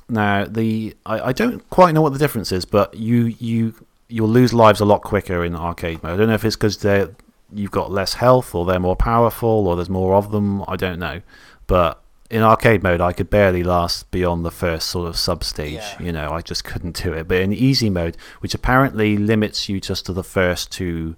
Now, 0.07 0.45
the 0.45 0.95
I, 1.05 1.29
I 1.29 1.31
don't 1.33 1.67
quite 1.69 1.93
know 1.93 2.01
what 2.01 2.13
the 2.13 2.19
difference 2.19 2.51
is, 2.51 2.65
but 2.65 2.93
you 2.95 3.25
you 3.39 3.73
you'll 4.09 4.27
lose 4.27 4.53
lives 4.53 4.81
a 4.81 4.85
lot 4.85 5.03
quicker 5.03 5.43
in 5.45 5.55
arcade 5.55 6.03
mode. 6.03 6.13
I 6.13 6.17
don't 6.17 6.27
know 6.27 6.33
if 6.33 6.43
it's 6.43 6.55
because 6.57 6.77
they 6.79 7.07
you've 7.53 7.71
got 7.71 7.91
less 7.91 8.15
health, 8.15 8.53
or 8.53 8.65
they're 8.65 8.79
more 8.79 8.95
powerful, 8.97 9.67
or 9.67 9.75
there's 9.77 9.89
more 9.89 10.15
of 10.15 10.31
them. 10.31 10.63
I 10.67 10.75
don't 10.75 10.99
know, 10.99 11.21
but 11.67 12.00
in 12.31 12.41
arcade 12.41 12.81
mode, 12.81 13.01
I 13.01 13.11
could 13.11 13.29
barely 13.29 13.61
last 13.61 14.09
beyond 14.09 14.45
the 14.45 14.51
first 14.51 14.87
sort 14.87 15.09
of 15.09 15.17
sub 15.17 15.43
stage. 15.43 15.73
Yeah. 15.73 16.01
You 16.01 16.11
know, 16.13 16.31
I 16.31 16.41
just 16.41 16.63
couldn't 16.63 17.03
do 17.03 17.13
it. 17.13 17.27
But 17.27 17.41
in 17.41 17.51
easy 17.51 17.89
mode, 17.89 18.15
which 18.39 18.55
apparently 18.55 19.17
limits 19.17 19.67
you 19.67 19.81
just 19.81 20.05
to 20.05 20.13
the 20.13 20.23
first 20.23 20.71
two 20.71 21.17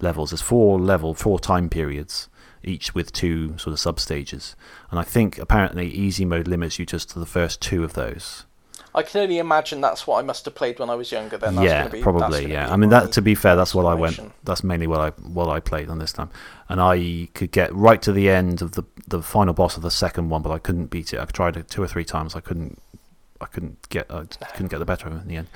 levels, 0.00 0.30
there's 0.30 0.40
four 0.40 0.80
level, 0.80 1.12
four 1.12 1.38
time 1.38 1.68
periods, 1.68 2.30
each 2.62 2.94
with 2.94 3.12
two 3.12 3.58
sort 3.58 3.74
of 3.74 3.78
sub 3.78 4.00
stages. 4.00 4.56
And 4.90 4.98
I 4.98 5.02
think 5.02 5.38
apparently 5.38 5.86
easy 5.88 6.24
mode 6.24 6.48
limits 6.48 6.78
you 6.78 6.86
just 6.86 7.10
to 7.10 7.18
the 7.18 7.26
first 7.26 7.60
two 7.60 7.84
of 7.84 7.92
those. 7.92 8.46
I 8.94 9.02
can 9.02 9.22
only 9.22 9.38
imagine 9.38 9.80
that's 9.80 10.06
what 10.06 10.18
I 10.18 10.22
must 10.22 10.44
have 10.44 10.54
played 10.54 10.78
when 10.78 10.88
I 10.88 10.94
was 10.94 11.10
younger. 11.10 11.36
Then 11.36 11.56
that's 11.56 11.66
yeah, 11.66 11.78
gonna 11.80 11.90
be, 11.90 12.00
probably. 12.00 12.50
Yeah, 12.50 12.72
I 12.72 12.76
mean 12.76 12.90
that. 12.90 13.10
To 13.12 13.22
be 13.22 13.34
fair, 13.34 13.56
that's 13.56 13.74
what 13.74 13.86
I 13.86 13.94
went. 13.94 14.20
That's 14.44 14.62
mainly 14.62 14.86
what 14.86 15.00
I 15.00 15.10
what 15.22 15.48
I 15.48 15.60
played 15.60 15.88
on 15.88 15.98
this 15.98 16.12
time, 16.12 16.30
and 16.68 16.80
I 16.80 17.28
could 17.34 17.50
get 17.50 17.74
right 17.74 18.00
to 18.02 18.12
the 18.12 18.30
end 18.30 18.62
of 18.62 18.72
the 18.72 18.84
the 19.08 19.20
final 19.22 19.52
boss 19.54 19.76
of 19.76 19.82
the 19.82 19.90
second 19.90 20.28
one, 20.30 20.42
but 20.42 20.50
I 20.50 20.58
couldn't 20.58 20.86
beat 20.86 21.12
it. 21.12 21.18
I 21.20 21.24
tried 21.24 21.56
it 21.56 21.68
two 21.68 21.82
or 21.82 21.88
three 21.88 22.04
times. 22.04 22.36
I 22.36 22.40
couldn't. 22.40 22.80
I 23.40 23.46
couldn't 23.46 23.88
get. 23.88 24.06
I 24.10 24.24
couldn't 24.54 24.68
get 24.68 24.78
the 24.78 24.84
better 24.84 25.08
of 25.08 25.14
it 25.14 25.22
in 25.22 25.28
the 25.28 25.36
end. 25.36 25.48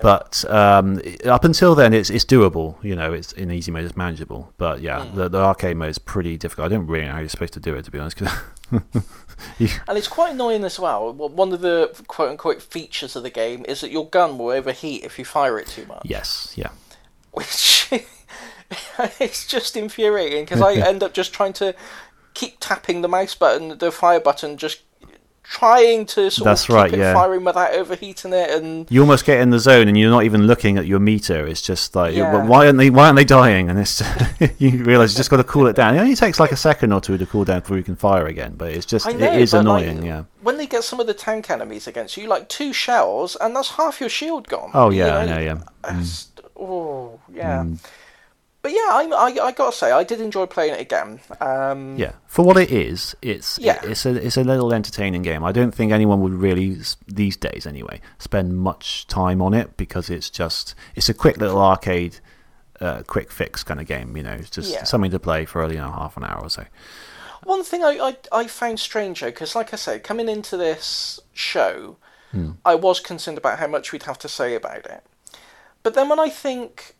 But 0.00 0.44
um, 0.48 1.02
up 1.24 1.44
until 1.44 1.74
then, 1.74 1.92
it's 1.92 2.08
it's 2.08 2.24
doable. 2.24 2.82
You 2.82 2.94
know, 2.94 3.12
it's 3.12 3.32
in 3.32 3.50
easy 3.50 3.72
mode, 3.72 3.84
it's 3.84 3.96
manageable. 3.96 4.52
But 4.56 4.80
yeah, 4.82 5.04
Hmm. 5.04 5.16
the, 5.16 5.28
the 5.28 5.38
arcade 5.38 5.76
mode 5.76 5.90
is 5.90 5.98
pretty 5.98 6.36
difficult. 6.38 6.66
I 6.66 6.68
don't 6.76 6.86
really 6.86 7.06
know 7.06 7.12
how 7.12 7.18
you're 7.18 7.28
supposed 7.28 7.52
to 7.54 7.60
do 7.60 7.74
it, 7.74 7.84
to 7.86 7.90
be 7.90 7.98
honest. 7.98 8.16
'cause 8.16 8.30
you- 8.70 9.68
And 9.88 9.98
it's 9.98 10.08
quite 10.08 10.32
annoying 10.32 10.64
as 10.64 10.78
well. 10.78 11.12
Well, 11.12 11.28
One 11.28 11.52
of 11.52 11.60
the 11.60 11.94
quote 12.06 12.30
unquote 12.30 12.62
features 12.62 13.16
of 13.16 13.22
the 13.22 13.30
game 13.30 13.64
is 13.68 13.80
that 13.80 13.90
your 13.90 14.08
gun 14.08 14.38
will 14.38 14.50
overheat 14.50 15.04
if 15.04 15.18
you 15.18 15.24
fire 15.24 15.58
it 15.58 15.66
too 15.66 15.86
much. 15.86 16.02
yes, 16.04 16.52
yeah. 16.56 16.70
Which 17.32 17.88
it's 19.20 19.46
just 19.46 19.76
infuriating 19.76 20.44
because 20.44 20.60
I 20.62 20.74
end 20.88 21.02
up 21.02 21.12
just 21.12 21.32
trying 21.32 21.52
to 21.54 21.74
keep 22.34 22.56
tapping 22.60 23.02
the 23.02 23.08
mouse 23.08 23.34
button, 23.34 23.78
the 23.78 23.90
fire 23.92 24.20
button, 24.20 24.56
just 24.56 24.80
trying 25.44 26.04
to 26.06 26.30
sort 26.30 26.44
That's 26.44 26.62
of 26.62 26.66
keep 26.68 26.74
right, 26.74 26.92
it 26.92 26.98
yeah. 26.98 27.14
firing 27.14 27.44
without 27.44 27.72
overheating 27.74 28.32
it. 28.32 28.50
And 28.50 28.90
you 28.90 29.00
almost 29.02 29.24
get 29.24 29.40
in 29.40 29.50
the 29.50 29.58
zone 29.60 29.86
and 29.88 29.96
you're 29.96 30.10
not 30.10 30.24
even 30.24 30.46
looking 30.46 30.78
at 30.78 30.86
your 30.86 30.98
meter. 30.98 31.46
It's 31.46 31.60
just 31.62 31.94
like, 31.94 32.14
Yeah. 32.14 32.32
"Well, 32.32 32.46
why 32.46 32.66
aren't 32.66 32.78
they? 32.78 32.90
Why 32.90 33.04
aren't 33.06 33.16
they 33.16 33.24
dying? 33.24 33.68
And 33.70 33.78
it's 33.78 34.02
you 34.58 34.82
realise 34.84 35.12
you 35.12 35.18
just 35.18 35.30
got 35.30 35.36
to 35.36 35.44
cool 35.44 35.66
it 35.66 35.76
down. 35.76 35.94
It 35.94 36.00
only 36.00 36.16
takes 36.16 36.40
like 36.40 36.50
a 36.50 36.56
second 36.56 36.92
or 36.92 37.00
two 37.00 37.16
to 37.18 37.26
cool 37.26 37.44
down 37.44 37.60
before 37.60 37.76
you 37.76 37.82
can 37.84 37.94
fire 37.96 38.26
again. 38.26 38.54
But 38.56 38.72
it's 38.72 38.86
just 38.86 39.06
I 39.06 39.12
know, 39.12 39.32
it 39.32 39.40
is 39.40 39.52
but, 39.52 39.64
like, 39.66 39.86
annoying. 39.86 40.04
yeah. 40.04 40.24
When 40.42 40.56
they 40.56 40.66
get 40.66 40.82
some 40.84 40.98
of 40.98 41.06
the 41.06 41.14
tank 41.14 41.50
enemies 41.50 41.86
against 41.86 42.16
you, 42.16 42.26
like 42.26 42.48
two 42.48 42.72
shells, 42.72 43.36
and 43.40 43.54
that's 43.54 43.70
half 43.70 44.00
your 44.00 44.08
shield 44.10 44.48
gone. 44.48 44.70
Oh 44.74 44.90
yeah, 44.90 45.16
I 45.18 45.26
know. 45.26 45.38
Yeah. 45.38 45.52
It's- 45.84 46.28
mm. 46.36 46.44
Oh 46.58 47.20
yeah. 47.32 47.64
Mm. 47.64 47.78
But 48.64 48.72
yeah, 48.72 48.78
I, 48.92 49.02
I 49.14 49.46
I 49.48 49.52
gotta 49.52 49.76
say 49.76 49.92
I 49.92 50.04
did 50.04 50.22
enjoy 50.22 50.46
playing 50.46 50.72
it 50.72 50.80
again. 50.80 51.20
Um, 51.38 51.98
Yeah, 51.98 52.12
for 52.26 52.42
what 52.46 52.56
it 52.56 52.70
is, 52.72 53.14
it's 53.20 53.58
Yeah. 53.58 53.78
it's 53.84 54.06
a 54.06 54.14
it's 54.26 54.38
a 54.38 54.42
little 54.42 54.72
entertaining 54.72 55.20
game. 55.20 55.44
I 55.44 55.52
don't 55.52 55.74
think 55.74 55.92
anyone 55.92 56.22
would 56.22 56.32
really 56.32 56.78
these 57.06 57.36
days 57.36 57.66
anyway 57.66 58.00
spend 58.18 58.56
much 58.56 59.06
time 59.06 59.42
on 59.42 59.52
it 59.52 59.76
because 59.76 60.08
it's 60.08 60.30
just 60.30 60.74
it's 60.94 61.10
a 61.10 61.14
quick 61.14 61.36
little 61.36 61.60
arcade, 61.60 62.20
uh, 62.80 63.02
quick 63.06 63.30
fix 63.30 63.62
kind 63.62 63.80
of 63.80 63.86
game. 63.86 64.16
You 64.16 64.22
know, 64.22 64.32
it's 64.32 64.48
just 64.48 64.72
Yeah. 64.72 64.84
something 64.84 65.10
to 65.10 65.18
play 65.18 65.44
for 65.44 65.70
you 65.70 65.76
know 65.76 65.90
half 65.92 66.16
an 66.16 66.24
hour 66.24 66.40
or 66.44 66.48
so. 66.48 66.64
One 67.42 67.64
thing 67.64 67.84
I, 67.84 67.98
I, 68.32 68.40
I 68.40 68.46
found 68.46 68.80
strange 68.80 69.20
though, 69.20 69.26
because 69.26 69.54
like 69.54 69.74
I 69.74 69.76
said, 69.76 70.02
coming 70.04 70.28
into 70.30 70.56
this 70.56 71.20
show, 71.34 71.98
Hmm. 72.32 72.52
I 72.64 72.74
was 72.76 72.98
concerned 72.98 73.36
about 73.36 73.58
how 73.58 73.66
much 73.68 73.92
we'd 73.92 74.04
have 74.04 74.18
to 74.20 74.28
say 74.28 74.54
about 74.54 74.86
it. 74.86 75.04
But 75.82 75.92
then 75.92 76.08
when 76.08 76.18
I 76.18 76.30
think, 76.30 76.96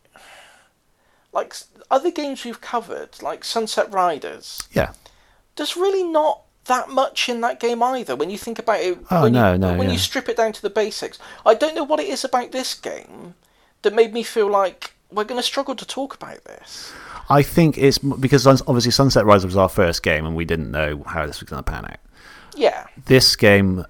like 1.35 1.53
other 1.91 2.09
games 2.09 2.43
we've 2.45 2.61
covered, 2.61 3.21
like 3.21 3.43
Sunset 3.43 3.91
Riders, 3.93 4.67
Yeah, 4.73 4.93
there's 5.57 5.75
really 5.77 6.03
not 6.03 6.41
that 6.65 6.89
much 6.89 7.29
in 7.29 7.41
that 7.41 7.59
game 7.59 7.83
either. 7.83 8.15
When 8.15 8.31
you 8.31 8.37
think 8.39 8.57
about 8.57 8.79
it, 8.79 8.97
Oh, 9.11 9.23
when 9.23 9.33
no, 9.33 9.51
you, 9.51 9.57
no, 9.59 9.77
when 9.77 9.87
yeah. 9.87 9.93
you 9.93 9.99
strip 9.99 10.27
it 10.29 10.37
down 10.37 10.53
to 10.53 10.61
the 10.63 10.69
basics, 10.71 11.19
I 11.45 11.53
don't 11.53 11.75
know 11.75 11.83
what 11.83 11.99
it 11.99 12.07
is 12.07 12.23
about 12.23 12.51
this 12.51 12.73
game 12.73 13.35
that 13.83 13.93
made 13.93 14.13
me 14.13 14.23
feel 14.23 14.47
like 14.49 14.93
we're 15.11 15.25
going 15.25 15.39
to 15.39 15.43
struggle 15.45 15.75
to 15.75 15.85
talk 15.85 16.15
about 16.15 16.43
this. 16.45 16.91
I 17.29 17.43
think 17.43 17.77
it's 17.77 17.97
because 17.99 18.47
obviously 18.47 18.91
Sunset 18.91 19.25
Riders 19.25 19.45
was 19.45 19.57
our 19.57 19.69
first 19.69 20.01
game 20.01 20.25
and 20.25 20.35
we 20.35 20.45
didn't 20.45 20.71
know 20.71 21.03
how 21.05 21.27
this 21.27 21.39
was 21.39 21.49
going 21.49 21.63
to 21.63 21.71
pan 21.71 21.85
out. 21.85 21.99
Yeah, 22.55 22.87
This 23.05 23.35
game 23.35 23.85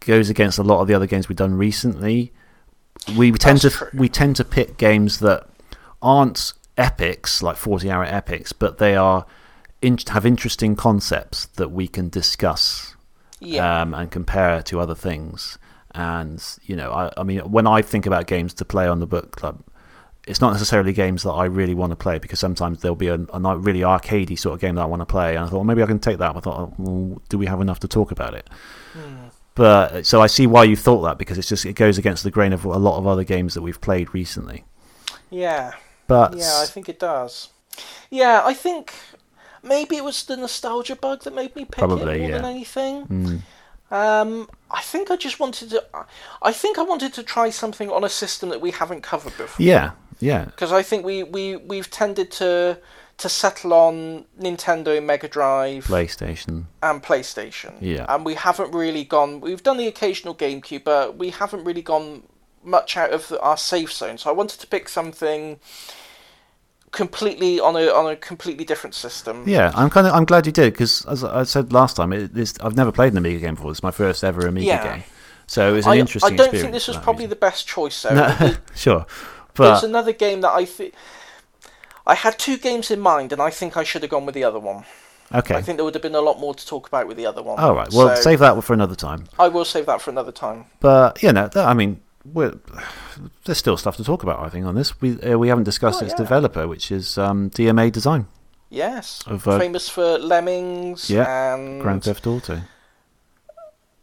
goes 0.00 0.28
against 0.28 0.58
a 0.58 0.62
lot 0.62 0.80
of 0.82 0.88
the 0.88 0.94
other 0.94 1.06
games 1.06 1.28
we've 1.28 1.36
done 1.36 1.54
recently. 1.54 2.32
We 3.16 3.30
tend 3.32 3.60
That's 3.60 3.78
to 3.78 3.84
true. 3.90 3.90
we 3.94 4.08
tend 4.08 4.36
to 4.36 4.44
pick 4.44 4.76
games 4.76 5.18
that 5.20 5.46
aren't 6.02 6.52
epics 6.82 7.42
like 7.42 7.56
forty 7.56 7.90
hour 7.90 8.04
epics, 8.04 8.52
but 8.52 8.78
they 8.78 8.96
are 8.96 9.24
in, 9.80 9.98
have 10.08 10.26
interesting 10.26 10.76
concepts 10.76 11.46
that 11.46 11.70
we 11.70 11.88
can 11.88 12.08
discuss 12.08 12.96
yeah. 13.40 13.82
um, 13.82 13.94
and 13.94 14.10
compare 14.10 14.62
to 14.62 14.80
other 14.80 14.94
things. 14.94 15.58
And 15.94 16.42
you 16.64 16.76
know, 16.76 16.90
I, 16.92 17.12
I 17.16 17.22
mean, 17.22 17.40
when 17.40 17.66
I 17.66 17.82
think 17.82 18.06
about 18.06 18.26
games 18.26 18.54
to 18.54 18.64
play 18.64 18.86
on 18.86 19.00
the 19.00 19.06
book 19.06 19.36
club, 19.36 19.62
it's 20.26 20.40
not 20.40 20.52
necessarily 20.52 20.92
games 20.92 21.24
that 21.24 21.32
I 21.32 21.46
really 21.46 21.74
want 21.74 21.90
to 21.90 21.96
play 21.96 22.18
because 22.18 22.38
sometimes 22.38 22.80
there'll 22.80 22.94
be 22.94 23.08
a, 23.08 23.14
a 23.32 23.38
not 23.38 23.62
really 23.62 23.80
arcadey 23.80 24.38
sort 24.38 24.54
of 24.54 24.60
game 24.60 24.76
that 24.76 24.82
I 24.82 24.86
want 24.86 25.00
to 25.00 25.06
play, 25.06 25.36
and 25.36 25.44
I 25.44 25.48
thought 25.48 25.56
well, 25.56 25.64
maybe 25.64 25.82
I 25.82 25.86
can 25.86 25.98
take 25.98 26.18
that. 26.18 26.36
I 26.36 26.40
thought, 26.40 26.58
oh, 26.58 26.74
well, 26.78 27.22
do 27.28 27.38
we 27.38 27.46
have 27.46 27.60
enough 27.60 27.80
to 27.80 27.88
talk 27.88 28.10
about 28.10 28.34
it? 28.34 28.48
But 29.54 30.06
so 30.06 30.22
I 30.22 30.28
see 30.28 30.46
why 30.46 30.64
you 30.64 30.76
thought 30.76 31.02
that 31.02 31.18
because 31.18 31.36
it's 31.36 31.48
just 31.48 31.66
it 31.66 31.74
goes 31.74 31.98
against 31.98 32.24
the 32.24 32.30
grain 32.30 32.52
of 32.52 32.64
a 32.64 32.78
lot 32.78 32.98
of 32.98 33.06
other 33.06 33.24
games 33.24 33.54
that 33.54 33.62
we've 33.62 33.80
played 33.80 34.14
recently. 34.14 34.64
yeah. 35.30 35.72
But 36.12 36.36
Yeah, 36.38 36.60
I 36.62 36.66
think 36.66 36.88
it 36.88 36.98
does. 36.98 37.48
Yeah, 38.10 38.42
I 38.44 38.54
think 38.54 38.92
maybe 39.62 39.96
it 39.96 40.04
was 40.04 40.24
the 40.24 40.36
nostalgia 40.36 40.96
bug 40.96 41.22
that 41.24 41.34
made 41.34 41.56
me 41.56 41.64
pick 41.64 41.78
Probably, 41.78 42.16
it 42.16 42.20
more 42.20 42.28
yeah. 42.30 42.36
than 42.36 42.44
anything. 42.44 43.06
Mm. 43.06 43.42
Um, 43.92 44.48
I 44.70 44.80
think 44.80 45.10
I 45.10 45.16
just 45.16 45.38
wanted 45.38 45.70
to. 45.70 45.84
I 46.42 46.52
think 46.52 46.78
I 46.78 46.82
wanted 46.82 47.12
to 47.14 47.22
try 47.22 47.50
something 47.50 47.90
on 47.90 48.04
a 48.04 48.08
system 48.08 48.48
that 48.48 48.60
we 48.60 48.70
haven't 48.70 49.02
covered 49.02 49.36
before. 49.36 49.64
yeah, 49.64 49.90
yeah, 50.18 50.46
Because 50.46 50.72
I 50.72 50.82
think 50.82 51.04
we 51.04 51.22
we 51.22 51.56
we've 51.56 51.90
tended 51.90 52.30
to 52.32 52.78
to 53.18 53.28
settle 53.28 53.72
on 53.74 54.24
Nintendo, 54.40 55.02
Mega 55.04 55.28
Drive, 55.28 55.84
PlayStation. 55.86 56.64
and 56.82 57.02
PlayStation. 57.02 57.74
Yeah. 57.80 58.06
And 58.08 58.24
we 58.24 58.34
haven't 58.34 58.72
really 58.72 59.04
gone. 59.04 59.40
We've 59.40 59.62
done 59.62 59.76
the 59.76 59.86
occasional 59.86 60.34
GameCube, 60.34 60.84
but 60.84 61.18
we 61.18 61.30
haven't 61.30 61.64
really 61.64 61.82
gone 61.82 62.22
much 62.64 62.96
out 62.96 63.10
of 63.10 63.32
our 63.40 63.56
safe 63.58 63.92
zone. 63.92 64.16
So 64.18 64.30
I 64.30 64.32
wanted 64.32 64.60
to 64.60 64.66
pick 64.66 64.88
something 64.88 65.60
completely 66.92 67.58
on 67.60 67.74
a 67.76 67.88
on 67.90 68.06
a 68.12 68.16
completely 68.16 68.64
different 68.64 68.94
system. 68.94 69.44
Yeah, 69.48 69.72
I'm 69.74 69.90
kind 69.90 70.06
of 70.06 70.12
I'm 70.14 70.24
glad 70.24 70.46
you 70.46 70.52
did 70.52 70.72
because 70.72 71.04
as 71.06 71.24
I 71.24 71.42
said 71.44 71.72
last 71.72 71.96
time, 71.96 72.12
it, 72.12 72.34
this, 72.34 72.54
I've 72.60 72.76
never 72.76 72.92
played 72.92 73.12
an 73.12 73.18
Amiga 73.18 73.40
game 73.40 73.54
before. 73.56 73.70
It's 73.70 73.82
my 73.82 73.90
first 73.90 74.22
ever 74.24 74.46
Amiga 74.46 74.66
Yeah. 74.66 74.94
game, 74.94 75.02
so 75.46 75.74
it's 75.74 75.86
an 75.86 75.92
I, 75.92 75.96
interesting. 75.98 76.34
I 76.34 76.36
don't 76.36 76.52
think 76.52 76.72
this 76.72 76.88
was 76.88 76.96
probably 76.98 77.24
reason. 77.24 77.30
the 77.30 77.36
best 77.36 77.66
choice 77.66 78.02
though. 78.02 78.14
No, 78.14 78.54
sure, 78.74 79.06
There's 79.56 79.80
but 79.80 79.84
another 79.84 80.12
game 80.12 80.40
that 80.42 80.52
I 80.52 80.64
think. 80.64 80.94
I 82.06 82.14
had 82.14 82.38
two 82.38 82.58
games 82.58 82.90
in 82.90 83.00
mind, 83.00 83.32
and 83.32 83.40
I 83.40 83.50
think 83.50 83.76
I 83.76 83.84
should 83.84 84.02
have 84.02 84.10
gone 84.10 84.26
with 84.26 84.34
the 84.34 84.44
other 84.44 84.58
one. 84.58 84.84
okay. 85.32 85.54
I 85.54 85.62
think 85.62 85.78
there 85.78 85.84
would 85.84 85.94
have 85.94 86.02
been 86.02 86.16
a 86.16 86.20
lot 86.20 86.40
more 86.40 86.52
to 86.54 86.66
talk 86.66 86.88
about 86.88 87.06
with 87.06 87.16
the 87.16 87.26
other 87.26 87.42
one. 87.42 87.58
All 87.60 87.74
right. 87.74 87.88
Well, 87.92 88.14
So 88.16 88.22
save 88.22 88.40
that 88.40 88.60
for 88.64 88.74
another 88.74 88.96
time. 88.96 89.28
I 89.38 89.46
will 89.48 89.64
save 89.64 89.86
that 89.86 90.02
for 90.02 90.10
another 90.10 90.32
time. 90.32 90.64
But 90.80 91.22
you 91.22 91.32
know, 91.32 91.46
that, 91.48 91.64
I 91.64 91.74
mean, 91.74 92.00
there's 92.24 93.58
still 93.58 93.76
stuff 93.76 93.96
to 93.96 94.04
talk 94.04 94.22
about. 94.22 94.40
I 94.40 94.48
think 94.48 94.66
on 94.66 94.74
this, 94.74 95.00
we 95.00 95.20
uh, 95.22 95.36
we 95.38 95.48
haven't 95.48 95.64
discussed 95.64 96.02
Oh, 96.02 96.04
its 96.04 96.12
yeah. 96.14 96.18
developer, 96.18 96.68
which 96.68 96.90
is 96.92 97.18
um, 97.18 97.50
DMA 97.50 97.90
Design 97.90 98.26
Yes, 98.70 99.22
Of, 99.26 99.46
uh, 99.46 99.58
famous 99.58 99.88
for 99.88 100.18
Lemmings 100.18 101.10
Yeah, 101.10 101.54
and 101.54 101.82
Grand 101.82 102.04
Theft 102.04 102.26
Auto. 102.26 102.54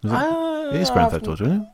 Is 0.03 0.11
it? 0.11 0.15
Uh, 0.15 0.69
it 0.73 0.81
is 0.81 0.89
Grand 0.91 1.11
Theft 1.11 1.27
Auto, 1.27 1.43
isn't 1.45 1.61
it? 1.63 1.67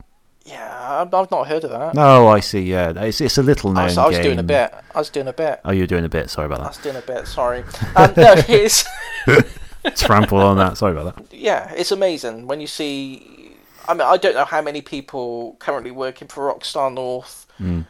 Yeah, 0.46 1.02
I've, 1.12 1.30
not 1.30 1.48
heard 1.48 1.64
of 1.64 1.70
that. 1.70 1.94
No, 1.94 2.28
I 2.28 2.38
see. 2.38 2.60
Yeah, 2.62 2.92
it's 3.02 3.20
it's 3.20 3.36
a 3.36 3.42
little 3.42 3.72
known 3.72 3.82
I 3.82 3.86
was, 3.86 3.98
I 3.98 4.06
was 4.06 4.18
doing 4.20 4.38
a 4.38 4.44
bit. 4.44 4.72
I 4.94 4.98
was 4.98 5.10
doing 5.10 5.26
a 5.26 5.32
bit. 5.32 5.60
Oh, 5.64 5.72
you're 5.72 5.88
doing 5.88 6.04
a 6.04 6.08
bit. 6.08 6.30
Sorry 6.30 6.46
about 6.46 6.58
that. 6.58 6.64
I 6.64 6.68
was 6.68 6.78
doing 6.78 6.96
a 6.96 7.00
bit. 7.02 7.26
Sorry. 7.26 7.64
Um, 7.96 8.12
no, 8.16 8.34
it's 8.48 8.84
Trample 9.96 10.38
on 10.38 10.56
that. 10.58 10.76
Sorry 10.78 10.92
about 10.92 11.16
that. 11.16 11.34
yeah, 11.36 11.72
it's 11.76 11.90
amazing 11.92 12.46
when 12.46 12.60
you 12.60 12.66
see. 12.68 13.45
I 13.88 13.94
mean, 13.94 14.02
I 14.02 14.16
don't 14.16 14.34
know 14.34 14.44
how 14.44 14.62
many 14.62 14.82
people 14.82 15.56
currently 15.58 15.90
working 15.90 16.28
for 16.28 16.52
Rockstar 16.52 16.92
North 16.92 17.46
Hmm. 17.58 17.82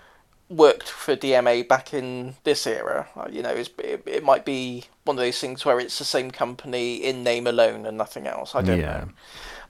worked 0.48 0.88
for 0.88 1.16
DMA 1.16 1.62
back 1.62 1.92
in 1.92 2.36
this 2.44 2.66
era. 2.66 3.08
You 3.30 3.42
know, 3.42 3.50
it's, 3.50 3.70
it, 3.78 4.02
it 4.06 4.22
might 4.24 4.44
be 4.44 4.84
one 5.04 5.18
of 5.18 5.24
those 5.24 5.40
things 5.40 5.64
where 5.64 5.80
it's 5.80 5.98
the 5.98 6.04
same 6.04 6.30
company 6.30 6.96
in 6.96 7.24
name 7.24 7.46
alone 7.48 7.84
and 7.86 7.96
nothing 7.98 8.26
else. 8.28 8.54
I 8.54 8.62
don't 8.62 8.78
Yeah. 8.78 8.98
know. 8.98 9.08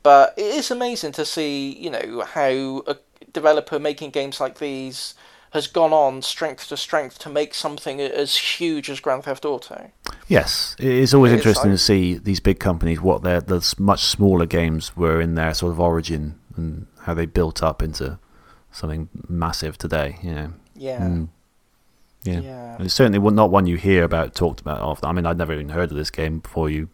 But 0.03 0.35
it 0.37 0.45
is 0.55 0.71
amazing 0.71 1.13
to 1.13 1.25
see, 1.25 1.73
you 1.79 1.91
know, 1.91 2.25
how 2.25 2.83
a 2.87 2.97
developer 3.33 3.79
making 3.79 4.11
games 4.11 4.41
like 4.41 4.59
these 4.59 5.15
has 5.53 5.67
gone 5.67 5.93
on 5.93 6.23
strength 6.23 6.69
to 6.69 6.77
strength 6.77 7.19
to 7.21 7.29
make 7.29 7.55
something 7.55 8.01
as 8.01 8.37
huge 8.37 8.91
as 8.91 9.01
Grand 9.01 9.25
Theft 9.25 9.45
Auto. 9.45 9.91
Yes, 10.29 10.77
it 10.79 10.87
is 10.87 11.15
always 11.15 11.33
It's 11.33 11.41
interesting 11.41 11.71
to 11.71 11.79
see 11.79 12.15
these 12.15 12.41
big 12.41 12.59
companies 12.59 13.01
what 13.01 13.23
their 13.23 13.41
the 13.41 13.75
much 13.79 14.05
smaller 14.05 14.47
games 14.47 14.97
were 14.97 15.21
in 15.21 15.35
their 15.35 15.55
sort 15.55 15.73
of 15.73 15.81
origin 15.81 16.39
and 16.57 16.87
how 17.03 17.15
they 17.15 17.27
built 17.27 17.63
up 17.63 17.83
into 17.83 18.19
something 18.73 19.09
massive 19.29 19.79
today. 19.79 20.19
You 20.23 20.35
know. 20.35 20.53
Yeah. 20.75 21.01
Mm. 21.01 21.29
Yeah. 22.25 22.41
Yeah. 22.41 22.77
It's 22.81 22.95
certainly 22.95 23.19
not 23.31 23.51
one 23.51 23.67
you 23.67 23.77
hear 23.77 24.05
about 24.05 24.35
talked 24.35 24.61
about 24.61 24.81
often. 24.81 25.09
I 25.09 25.13
mean, 25.13 25.27
I'd 25.27 25.39
never 25.39 25.55
even 25.55 25.71
heard 25.71 25.91
of 25.91 25.97
this 25.97 26.11
game 26.11 26.41
before 26.41 26.69
you 26.69 26.89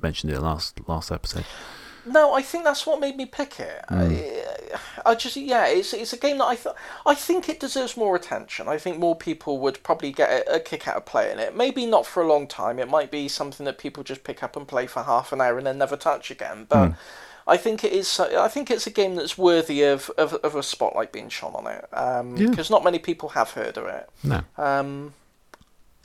mentioned 0.00 0.32
it 0.32 0.40
last 0.40 0.80
last 0.88 1.12
episode. 1.12 1.44
No, 2.10 2.34
I 2.34 2.42
think 2.42 2.64
that's 2.64 2.86
what 2.86 3.00
made 3.00 3.16
me 3.16 3.26
pick 3.26 3.60
it. 3.60 3.84
I, 3.88 4.04
hmm. 4.04 4.76
I 5.06 5.14
just 5.14 5.36
yeah, 5.36 5.66
it's 5.66 5.92
it's 5.92 6.12
a 6.12 6.16
game 6.16 6.38
that 6.38 6.46
I 6.46 6.56
thought 6.56 6.76
I 7.06 7.14
think 7.14 7.48
it 7.48 7.60
deserves 7.60 7.96
more 7.96 8.16
attention. 8.16 8.68
I 8.68 8.78
think 8.78 8.98
more 8.98 9.16
people 9.16 9.58
would 9.58 9.82
probably 9.82 10.12
get 10.12 10.30
a, 10.30 10.56
a 10.56 10.60
kick 10.60 10.86
out 10.88 10.96
of 10.96 11.06
playing 11.06 11.38
it. 11.38 11.56
Maybe 11.56 11.86
not 11.86 12.06
for 12.06 12.22
a 12.22 12.26
long 12.26 12.46
time. 12.46 12.78
It 12.78 12.88
might 12.88 13.10
be 13.10 13.28
something 13.28 13.64
that 13.66 13.78
people 13.78 14.02
just 14.02 14.24
pick 14.24 14.42
up 14.42 14.56
and 14.56 14.66
play 14.66 14.86
for 14.86 15.02
half 15.02 15.32
an 15.32 15.40
hour 15.40 15.58
and 15.58 15.66
then 15.66 15.78
never 15.78 15.96
touch 15.96 16.30
again. 16.30 16.66
But 16.68 16.88
hmm. 16.88 16.94
I 17.48 17.56
think 17.56 17.82
it 17.82 17.92
is. 17.92 18.20
I 18.20 18.48
think 18.48 18.70
it's 18.70 18.86
a 18.86 18.90
game 18.90 19.16
that's 19.16 19.38
worthy 19.38 19.82
of, 19.82 20.10
of, 20.18 20.34
of 20.34 20.54
a 20.54 20.62
spotlight 20.62 21.12
being 21.12 21.30
shone 21.30 21.54
on 21.54 21.66
it. 21.66 21.88
Um, 21.96 22.36
yeah. 22.36 22.50
Because 22.50 22.70
not 22.70 22.84
many 22.84 22.98
people 22.98 23.30
have 23.30 23.52
heard 23.52 23.78
of 23.78 23.86
it. 23.86 24.08
No. 24.22 24.42
Um, 24.58 25.14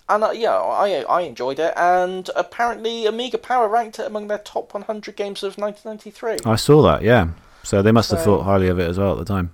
and 0.09 0.23
uh, 0.23 0.31
yeah, 0.31 0.55
I 0.55 1.03
I 1.09 1.21
enjoyed 1.21 1.59
it, 1.59 1.73
and 1.77 2.29
apparently 2.35 3.05
Amiga 3.05 3.37
Power 3.37 3.67
ranked 3.67 3.99
it 3.99 4.05
among 4.05 4.27
their 4.27 4.37
top 4.39 4.73
100 4.73 5.15
games 5.15 5.43
of 5.43 5.57
1993. 5.57 6.49
I 6.51 6.55
saw 6.55 6.81
that. 6.83 7.01
Yeah. 7.01 7.29
So 7.63 7.81
they 7.81 7.91
must 7.93 8.11
have 8.11 8.21
thought 8.21 8.43
highly 8.43 8.67
of 8.67 8.77
it 8.79 8.89
as 8.89 8.97
well 8.99 9.13
at 9.13 9.17
the 9.17 9.25
time. 9.25 9.53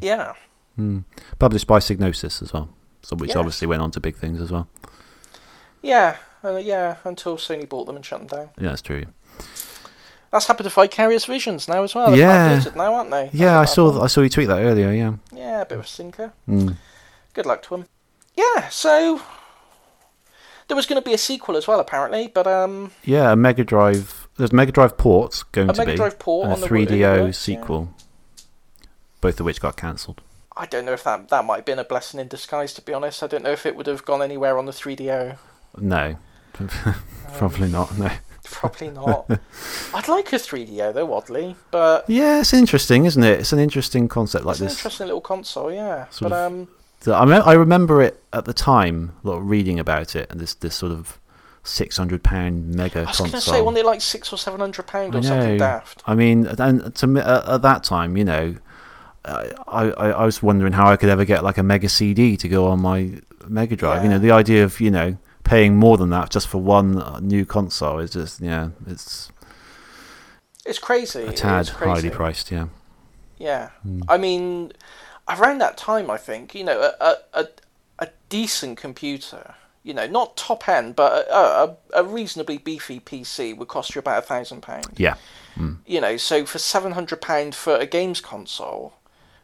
Yeah, 0.00 0.34
Published 1.38 1.66
by 1.66 1.78
Psygnosis 1.78 2.42
as 2.42 2.52
well. 2.52 2.68
So 3.02 3.16
which 3.16 3.28
Yes. 3.28 3.36
obviously 3.36 3.66
went 3.66 3.80
on 3.82 3.90
to 3.92 4.00
big 4.00 4.16
things 4.16 4.40
as 4.40 4.50
well. 4.52 4.68
yeah, 5.82 6.16
uh, 6.44 6.56
yeah. 6.56 6.96
Until 7.04 7.36
Sony 7.36 7.66
bought 7.68 7.86
them 7.86 7.96
and 7.96 8.04
shut 8.04 8.18
them 8.20 8.28
down. 8.28 8.50
Yeah, 8.58 8.68
that's 8.70 8.82
true. 8.82 9.04
That's 10.30 10.46
happened 10.46 10.68
to 10.68 10.74
Vicarious 10.74 11.24
Visions 11.24 11.68
now 11.68 11.82
as 11.84 11.94
well. 11.94 12.10
They're 12.10 12.18
Yeah. 12.18 12.62
now, 12.76 12.94
aren't 12.94 13.10
they? 13.10 13.30
Yeah, 13.32 13.58
I 13.60 13.64
saw 13.64 13.92
bad 13.92 14.02
I 14.02 14.06
saw 14.08 14.20
you 14.20 14.28
tweet 14.28 14.48
that 14.48 14.58
earlier. 14.60 14.92
Yeah. 14.92 15.12
Yeah, 15.32 15.62
a 15.62 15.66
bit 15.66 15.78
of 15.78 15.84
a 15.84 15.88
sinker. 15.88 16.32
Mm. 16.46 16.76
Good 17.32 17.46
luck 17.46 17.62
to 17.62 17.70
them. 17.70 17.84
Yeah, 18.36 18.68
so 18.68 19.22
there 20.68 20.76
was 20.76 20.86
going 20.86 21.00
to 21.00 21.04
be 21.04 21.14
a 21.14 21.18
sequel 21.18 21.56
as 21.56 21.66
well, 21.66 21.80
apparently, 21.80 22.28
but 22.28 22.46
um, 22.46 22.92
Yeah, 23.04 23.32
a 23.32 23.36
Mega 23.36 23.64
Drive. 23.64 24.28
There's 24.36 24.52
Mega 24.52 24.70
Drive 24.72 24.96
ports 24.96 25.42
going 25.42 25.68
A 25.70 25.72
to 25.72 25.78
Mega 25.80 25.92
be, 25.92 25.96
Drive 25.96 26.18
port 26.18 26.44
and 26.44 26.52
a 26.52 26.54
on 26.54 26.60
the- 26.60 26.68
the 26.68 26.74
3DO 26.86 27.26
yeah. 27.26 27.30
sequel. 27.32 27.92
Both 29.20 29.40
of 29.40 29.46
which 29.46 29.60
got 29.60 29.76
cancelled. 29.76 30.20
I 30.56 30.66
don't 30.66 30.84
know 30.84 30.92
if 30.92 31.04
that 31.04 31.28
that 31.28 31.44
might 31.44 31.56
have 31.56 31.64
been 31.64 31.78
a 31.78 31.84
blessing 31.84 32.18
in 32.20 32.26
disguise. 32.28 32.72
To 32.74 32.82
be 32.82 32.92
honest, 32.92 33.22
I 33.22 33.26
don't 33.28 33.44
know 33.44 33.52
if 33.52 33.64
it 33.66 33.76
would 33.76 33.86
have 33.86 34.04
gone 34.04 34.22
anywhere 34.22 34.58
on 34.58 34.66
the 34.66 34.72
3DO. 34.72 35.38
No, 35.78 36.16
probably 37.36 37.68
not. 37.68 37.96
No. 37.98 38.10
Probably 38.50 38.88
not. 38.88 39.28
I'd 39.92 40.08
like 40.08 40.32
a 40.32 40.36
3DO 40.36 40.94
though, 40.94 41.12
oddly, 41.12 41.54
but 41.70 42.08
Yeah, 42.08 42.40
it's 42.40 42.54
interesting, 42.54 43.04
isn't 43.04 43.22
it? 43.22 43.40
It's 43.40 43.52
an 43.52 43.58
interesting 43.58 44.08
concept 44.08 44.46
like 44.46 44.54
it's 44.54 44.60
an 44.60 44.66
this. 44.68 44.78
interesting 44.78 45.06
little 45.08 45.20
console, 45.20 45.70
yeah. 45.70 46.08
Sort 46.08 46.30
but 46.30 46.46
um, 46.46 46.68
So 47.00 47.12
I, 47.12 47.24
I 47.38 47.52
remember 47.54 48.02
it 48.02 48.22
at 48.32 48.44
the 48.44 48.52
time, 48.52 49.12
like 49.22 49.38
reading 49.42 49.78
about 49.78 50.16
it, 50.16 50.30
and 50.30 50.40
this 50.40 50.54
this 50.54 50.74
sort 50.74 50.92
of 50.92 51.18
six 51.62 51.96
hundred 51.96 52.22
pound 52.22 52.74
mega 52.74 53.00
I 53.00 53.04
was 53.04 53.18
going 53.18 53.30
to 53.30 53.40
say, 53.40 53.60
wasn't 53.60 53.78
it 53.78 53.86
like 53.86 54.00
six 54.00 54.32
or 54.32 54.36
seven 54.38 54.60
hundred 54.60 54.86
pound 54.86 55.14
or 55.14 55.22
something 55.22 55.58
daft? 55.58 56.02
I 56.06 56.14
mean, 56.14 56.46
and 56.46 56.94
to 56.96 57.06
me, 57.06 57.20
at, 57.20 57.48
at 57.48 57.62
that 57.62 57.84
time, 57.84 58.16
you 58.16 58.24
know, 58.24 58.56
I, 59.24 59.52
I 59.66 59.90
I 60.10 60.24
was 60.24 60.42
wondering 60.42 60.72
how 60.72 60.90
I 60.90 60.96
could 60.96 61.08
ever 61.10 61.24
get 61.24 61.44
like 61.44 61.58
a 61.58 61.62
mega 61.62 61.88
CD 61.88 62.36
to 62.36 62.48
go 62.48 62.66
on 62.66 62.80
my 62.80 63.20
Mega 63.46 63.76
Drive. 63.76 64.02
You 64.02 64.10
know, 64.10 64.18
the 64.18 64.30
idea 64.32 64.64
of 64.64 64.80
you 64.80 64.90
know 64.90 65.16
paying 65.44 65.76
more 65.76 65.96
than 65.96 66.10
that 66.10 66.30
just 66.30 66.48
for 66.48 66.58
one 66.58 67.00
uh, 67.00 67.20
new 67.20 67.46
console 67.46 67.98
is 68.00 68.10
just 68.10 68.40
yeah, 68.40 68.70
it's 68.86 69.30
It's 70.66 70.78
crazy. 70.78 71.22
a 71.22 71.32
tad 71.32 71.70
crazy. 71.70 71.90
highly 71.90 72.10
priced. 72.10 72.50
Yeah, 72.50 72.66
Yeah, 73.38 73.70
Hmm. 73.82 74.02
I 74.08 74.18
mean, 74.18 74.72
around 75.28 75.58
that 75.58 75.76
time, 75.76 76.10
I 76.10 76.16
think 76.16 76.54
you 76.54 76.64
know 76.64 76.80
a 77.00 77.16
a, 77.32 77.48
a, 77.98 78.08
decent 78.28 78.76
computer, 78.76 79.54
you 79.82 79.94
know, 79.94 80.06
not 80.06 80.36
top 80.36 80.68
end, 80.68 80.94
but 80.94 81.26
a, 81.28 81.34
a, 81.34 81.76
a 81.94 82.04
reasonably 82.04 82.58
beefy 82.58 83.00
PC 83.00 83.56
would 83.56 83.68
cost 83.68 83.94
you 83.94 83.98
about 84.00 84.18
a 84.18 84.26
thousand 84.26 84.60
pound. 84.60 84.86
yeah, 84.96 85.14
You 85.86 86.00
know, 86.00 86.16
so 86.18 86.44
for 86.44 86.58
seven 86.58 86.92
hundred 86.92 87.22
pound 87.22 87.54
for 87.54 87.76
a 87.76 87.86
games 87.86 88.20
console, 88.20 88.92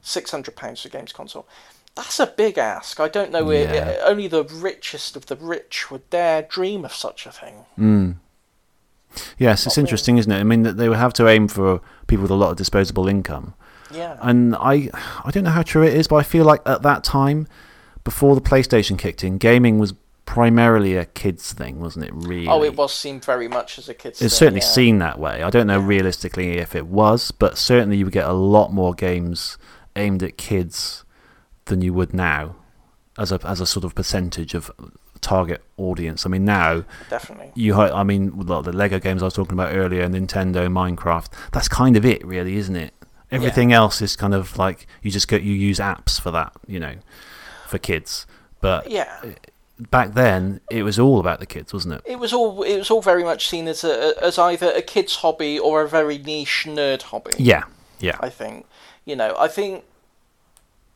six 0.02 0.30
hundred 0.30 0.54
pounds 0.56 0.82
for 0.82 0.88
a 0.88 0.90
games 0.90 1.12
console. 1.12 1.46
That's 1.94 2.18
a 2.18 2.26
big 2.26 2.58
ask. 2.58 2.98
I 3.00 3.08
don't 3.08 3.30
know. 3.30 3.50
It, 3.50 3.70
Yeah. 3.70 3.98
only 4.04 4.26
the 4.26 4.44
richest 4.44 5.16
of 5.16 5.26
the 5.26 5.36
rich 5.36 5.90
would 5.90 6.10
dare 6.10 6.42
dream 6.42 6.84
of 6.84 6.92
such 6.92 7.24
a 7.24 7.32
thing. 7.32 7.64
Mm. 7.78 8.16
Yes, 9.38 9.64
it's 9.64 9.78
interesting, 9.78 10.18
isn't 10.18 10.30
it? 10.30 10.40
I 10.40 10.42
mean, 10.42 10.62
that 10.64 10.76
they 10.76 10.88
would 10.88 10.98
have 10.98 11.12
to 11.14 11.28
aim 11.28 11.46
for 11.48 11.80
people 12.08 12.22
with 12.22 12.32
a 12.32 12.34
lot 12.34 12.50
of 12.50 12.56
disposable 12.56 13.06
income. 13.08 13.54
Yeah. 13.94 14.18
And 14.20 14.54
I, 14.56 14.90
I 15.24 15.30
don't 15.30 15.44
know 15.44 15.50
how 15.50 15.62
true 15.62 15.82
it 15.82 15.94
is, 15.94 16.06
but 16.08 16.16
I 16.16 16.22
feel 16.22 16.44
like 16.44 16.60
at 16.66 16.82
that 16.82 17.04
time, 17.04 17.46
before 18.02 18.34
the 18.34 18.40
PlayStation 18.40 18.98
kicked 18.98 19.24
in, 19.24 19.38
gaming 19.38 19.78
was 19.78 19.94
primarily 20.26 20.96
a 20.96 21.04
kids 21.04 21.52
thing, 21.52 21.80
wasn't 21.80 22.04
it? 22.06 22.12
Really? 22.14 22.48
Oh, 22.48 22.62
it 22.62 22.76
was 22.76 22.92
seen 22.94 23.20
very 23.20 23.48
much 23.48 23.78
as 23.78 23.88
a 23.88 23.94
kid's. 23.94 24.22
It's 24.22 24.34
certainly 24.34 24.60
yeah. 24.60 24.66
seen 24.66 24.98
that 24.98 25.18
way. 25.18 25.42
I 25.42 25.50
don't 25.50 25.66
know 25.66 25.80
Yeah. 25.80 25.86
realistically 25.86 26.58
if 26.58 26.74
it 26.74 26.86
was, 26.86 27.30
but 27.30 27.58
certainly 27.58 27.96
you 27.98 28.04
would 28.04 28.12
get 28.14 28.26
a 28.26 28.32
lot 28.32 28.72
more 28.72 28.94
games 28.94 29.58
aimed 29.96 30.22
at 30.22 30.36
kids 30.36 31.04
than 31.66 31.80
you 31.80 31.94
would 31.94 32.12
now, 32.12 32.56
as 33.18 33.32
a 33.32 33.40
as 33.44 33.60
a 33.60 33.66
sort 33.66 33.84
of 33.84 33.94
percentage 33.94 34.54
of 34.54 34.70
target 35.20 35.62
audience. 35.76 36.26
I 36.26 36.28
mean, 36.28 36.44
now 36.44 36.84
Definitely. 37.08 37.50
you 37.54 37.74
I 37.74 38.02
mean, 38.02 38.32
the 38.44 38.60
Lego 38.72 38.98
games 38.98 39.22
I 39.22 39.26
was 39.26 39.34
talking 39.34 39.54
about 39.54 39.74
earlier, 39.74 40.06
Nintendo, 40.08 40.68
Minecraft. 40.68 41.28
That's 41.52 41.68
kind 41.68 41.96
of 41.96 42.04
it, 42.04 42.24
really, 42.24 42.56
isn't 42.56 42.76
it? 42.76 42.93
Everything 43.34 43.72
else 43.72 44.00
is 44.02 44.16
kind 44.16 44.34
of 44.34 44.56
like 44.58 44.86
you 45.02 45.10
just 45.10 45.28
get 45.28 45.42
you 45.42 45.52
use 45.52 45.78
apps 45.78 46.20
for 46.20 46.30
that, 46.30 46.52
you 46.66 46.78
know, 46.80 46.94
for 47.66 47.78
kids. 47.78 48.26
But 48.60 48.90
Yeah. 48.90 49.22
back 49.90 50.14
then, 50.14 50.60
it 50.70 50.82
was 50.82 50.98
all 50.98 51.18
about 51.20 51.40
the 51.40 51.46
kids, 51.46 51.72
wasn't 51.72 51.94
it? 51.94 52.02
It 52.04 52.18
was 52.18 52.32
all 52.32 52.62
it 52.62 52.78
was 52.78 52.90
all 52.90 53.02
very 53.02 53.24
much 53.24 53.48
seen 53.48 53.66
as 53.68 53.84
a 53.84 54.14
as 54.22 54.38
either 54.38 54.70
a 54.70 54.82
kid's 54.82 55.16
hobby 55.16 55.58
or 55.58 55.82
a 55.82 55.88
very 55.88 56.18
niche 56.18 56.66
nerd 56.68 57.02
hobby. 57.02 57.32
Yeah, 57.38 57.64
yeah, 58.00 58.16
I 58.20 58.30
think 58.30 58.66
you 59.04 59.16
know 59.16 59.34
I 59.38 59.48
think 59.48 59.84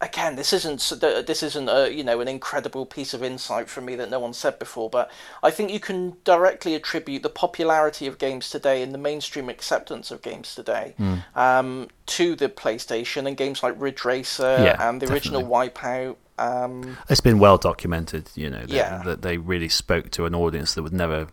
again 0.00 0.36
this 0.36 0.52
isn't 0.52 0.78
this 1.26 1.42
isn't 1.42 1.68
a 1.68 1.90
you 1.90 2.04
know 2.04 2.20
an 2.20 2.28
incredible 2.28 2.86
piece 2.86 3.12
of 3.14 3.22
insight 3.22 3.68
from 3.68 3.84
me 3.84 3.96
that 3.96 4.10
no 4.10 4.20
one 4.20 4.32
said 4.32 4.58
before, 4.58 4.88
but 4.88 5.10
I 5.42 5.50
think 5.50 5.70
you 5.72 5.80
can 5.80 6.16
directly 6.24 6.74
attribute 6.74 7.22
the 7.22 7.28
popularity 7.30 8.06
of 8.06 8.18
games 8.18 8.48
today 8.50 8.82
and 8.82 8.94
the 8.94 8.98
mainstream 8.98 9.48
acceptance 9.48 10.10
of 10.10 10.22
games 10.22 10.54
today 10.54 10.94
Hmm. 10.96 11.14
um, 11.34 11.88
to 12.06 12.36
the 12.36 12.48
PlayStation 12.48 13.26
and 13.26 13.36
games 13.36 13.62
like 13.62 13.74
Ridge 13.76 14.04
Racer 14.04 14.58
Yeah, 14.60 14.88
and 14.88 15.02
the 15.02 15.12
original 15.12 15.42
Wipeout. 15.42 16.16
Um, 16.38 16.96
It's 17.08 17.20
been 17.20 17.40
well 17.40 17.58
documented, 17.58 18.30
you 18.36 18.48
know, 18.48 18.60
that, 18.60 18.70
Yeah. 18.70 19.02
that 19.04 19.22
they 19.22 19.38
really 19.38 19.68
spoke 19.68 20.10
to 20.12 20.24
an 20.26 20.34
audience 20.36 20.74
that 20.74 20.84
would 20.84 20.92
never, 20.92 21.26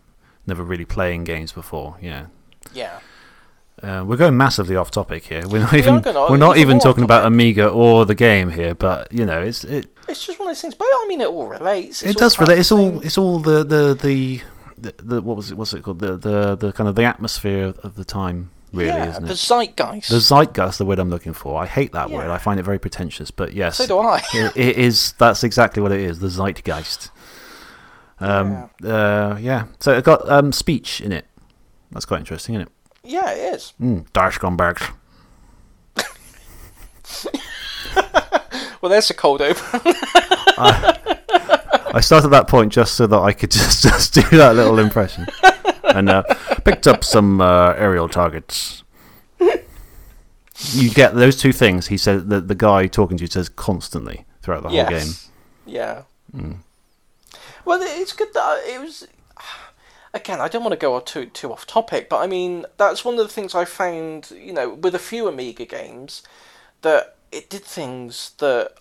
never 0.48 0.64
really 0.64 0.84
playing 0.84 1.22
games 1.22 1.52
before. 1.52 1.96
Yeah. 2.02 2.26
yeah. 2.74 2.98
Uh, 3.82 4.02
we're 4.06 4.16
going 4.16 4.36
massively 4.36 4.74
off 4.74 4.90
topic 4.90 5.24
here. 5.24 5.46
We're 5.46 5.60
not 5.60 5.74
even 5.74 6.00
gonna- 6.00 6.30
we're 6.30 6.38
not 6.38 6.56
even 6.56 6.78
talking 6.78 7.04
about. 7.04 7.26
Amiga 7.26 7.68
or 7.68 8.06
the 8.06 8.14
game 8.14 8.50
here, 8.50 8.74
but 8.74 9.12
you 9.12 9.26
know, 9.26 9.40
it's 9.42 9.64
it 9.64 9.86
It's 10.08 10.24
just 10.24 10.38
one 10.38 10.48
of 10.48 10.50
those 10.54 10.62
things, 10.62 10.74
but 10.74 10.86
I 10.86 11.04
mean, 11.08 11.20
it 11.20 11.28
all 11.28 11.46
relates. 11.46 12.02
It's 12.02 12.12
it 12.12 12.16
all 12.16 12.20
does 12.20 12.38
relate. 12.38 12.58
It's 12.58 12.72
all 12.72 13.00
it's 13.00 13.18
all 13.18 13.38
the 13.38 13.64
the 13.64 13.94
the, 13.94 14.40
the, 14.78 14.94
the 15.02 15.22
what 15.22 15.36
was 15.36 15.50
it 15.50 15.58
what's 15.58 15.74
it 15.74 15.82
called 15.82 15.98
the 15.98 16.16
the 16.16 16.56
the 16.56 16.72
kind 16.72 16.88
of 16.88 16.94
the 16.94 17.04
atmosphere 17.04 17.74
of 17.82 17.96
the 17.96 18.04
time 18.04 18.50
really 18.72 18.88
yeah, 18.88 19.10
isn't 19.10 19.24
it? 19.24 19.28
the 19.28 19.34
zeitgeist. 19.34 20.08
The 20.08 20.20
zeitgeist, 20.20 20.78
the 20.78 20.84
word 20.86 20.98
I'm 20.98 21.10
looking 21.10 21.32
for. 21.34 21.60
I 21.60 21.66
hate 21.66 21.92
that 21.92 22.10
word. 22.10 22.28
I 22.30 22.38
find 22.38 22.58
it 22.58 22.62
very 22.62 22.78
pretentious. 22.78 23.30
But 23.30 23.52
yes, 23.52 23.76
so 23.76 23.86
do 23.86 23.98
I. 23.98 24.22
it, 24.34 24.56
it 24.56 24.78
is. 24.78 25.12
That's 25.18 25.44
exactly 25.44 25.82
what 25.82 25.92
it 25.92 26.00
is. 26.00 26.18
The 26.20 26.28
zeitgeist. 26.28 27.10
Um, 28.20 28.70
yeah. 28.82 28.94
Uh, 28.94 29.38
yeah. 29.40 29.64
So 29.80 29.92
it 29.92 30.04
got 30.04 30.28
um, 30.30 30.52
speech 30.52 31.00
in 31.00 31.12
it. 31.12 31.26
That's 31.92 32.04
quite 32.04 32.20
interesting, 32.20 32.54
isn't 32.54 32.68
it? 32.68 32.72
Yeah, 33.06 33.30
it 33.30 33.54
is. 33.54 33.72
Mm, 33.80 34.06
Dash 34.12 34.38
scumbags. 34.38 34.92
Well, 38.82 38.90
there's 38.90 39.10
a 39.10 39.14
cold 39.14 39.40
open. 39.42 39.62
I 40.58 42.00
started 42.00 42.28
that 42.28 42.46
point 42.46 42.72
just 42.72 42.94
so 42.94 43.06
that 43.06 43.18
I 43.18 43.32
could 43.32 43.50
just, 43.52 43.82
just 43.82 44.14
do 44.14 44.22
that 44.36 44.54
little 44.54 44.78
impression, 44.78 45.26
and 45.82 46.08
uh, 46.08 46.22
picked 46.64 46.86
up 46.86 47.02
some 47.02 47.40
uh, 47.40 47.72
aerial 47.72 48.08
targets. 48.08 48.84
You 50.70 50.90
get 50.90 51.14
those 51.14 51.36
two 51.36 51.52
things. 51.52 51.88
He 51.88 51.96
said 51.96 52.28
that 52.30 52.48
the 52.48 52.54
guy 52.54 52.86
talking 52.86 53.16
to 53.16 53.24
you 53.24 53.28
says 53.28 53.48
constantly 53.48 54.24
throughout 54.40 54.62
the 54.62 54.68
whole 54.68 54.84
game. 54.88 54.92
yes. 54.92 55.30
Yeah. 55.66 56.02
Well, 57.64 57.80
it's 57.82 58.12
good 58.12 58.32
that 58.34 58.62
it 58.66 58.80
was. 58.80 59.08
Again, 60.16 60.40
I 60.40 60.48
don't 60.48 60.64
want 60.64 60.72
to 60.72 60.78
go 60.78 60.98
too 61.00 61.26
too 61.26 61.52
off 61.52 61.66
topic, 61.66 62.08
but 62.08 62.18
I 62.18 62.26
mean 62.26 62.64
that's 62.78 63.04
one 63.04 63.18
of 63.18 63.26
the 63.26 63.32
things 63.32 63.54
I 63.54 63.66
found. 63.66 64.30
You 64.30 64.52
know, 64.52 64.70
with 64.70 64.94
a 64.94 64.98
few 64.98 65.28
Amiga 65.28 65.66
games, 65.66 66.22
that 66.80 67.16
it 67.30 67.50
did 67.50 67.64
things 67.64 68.32
that 68.38 68.78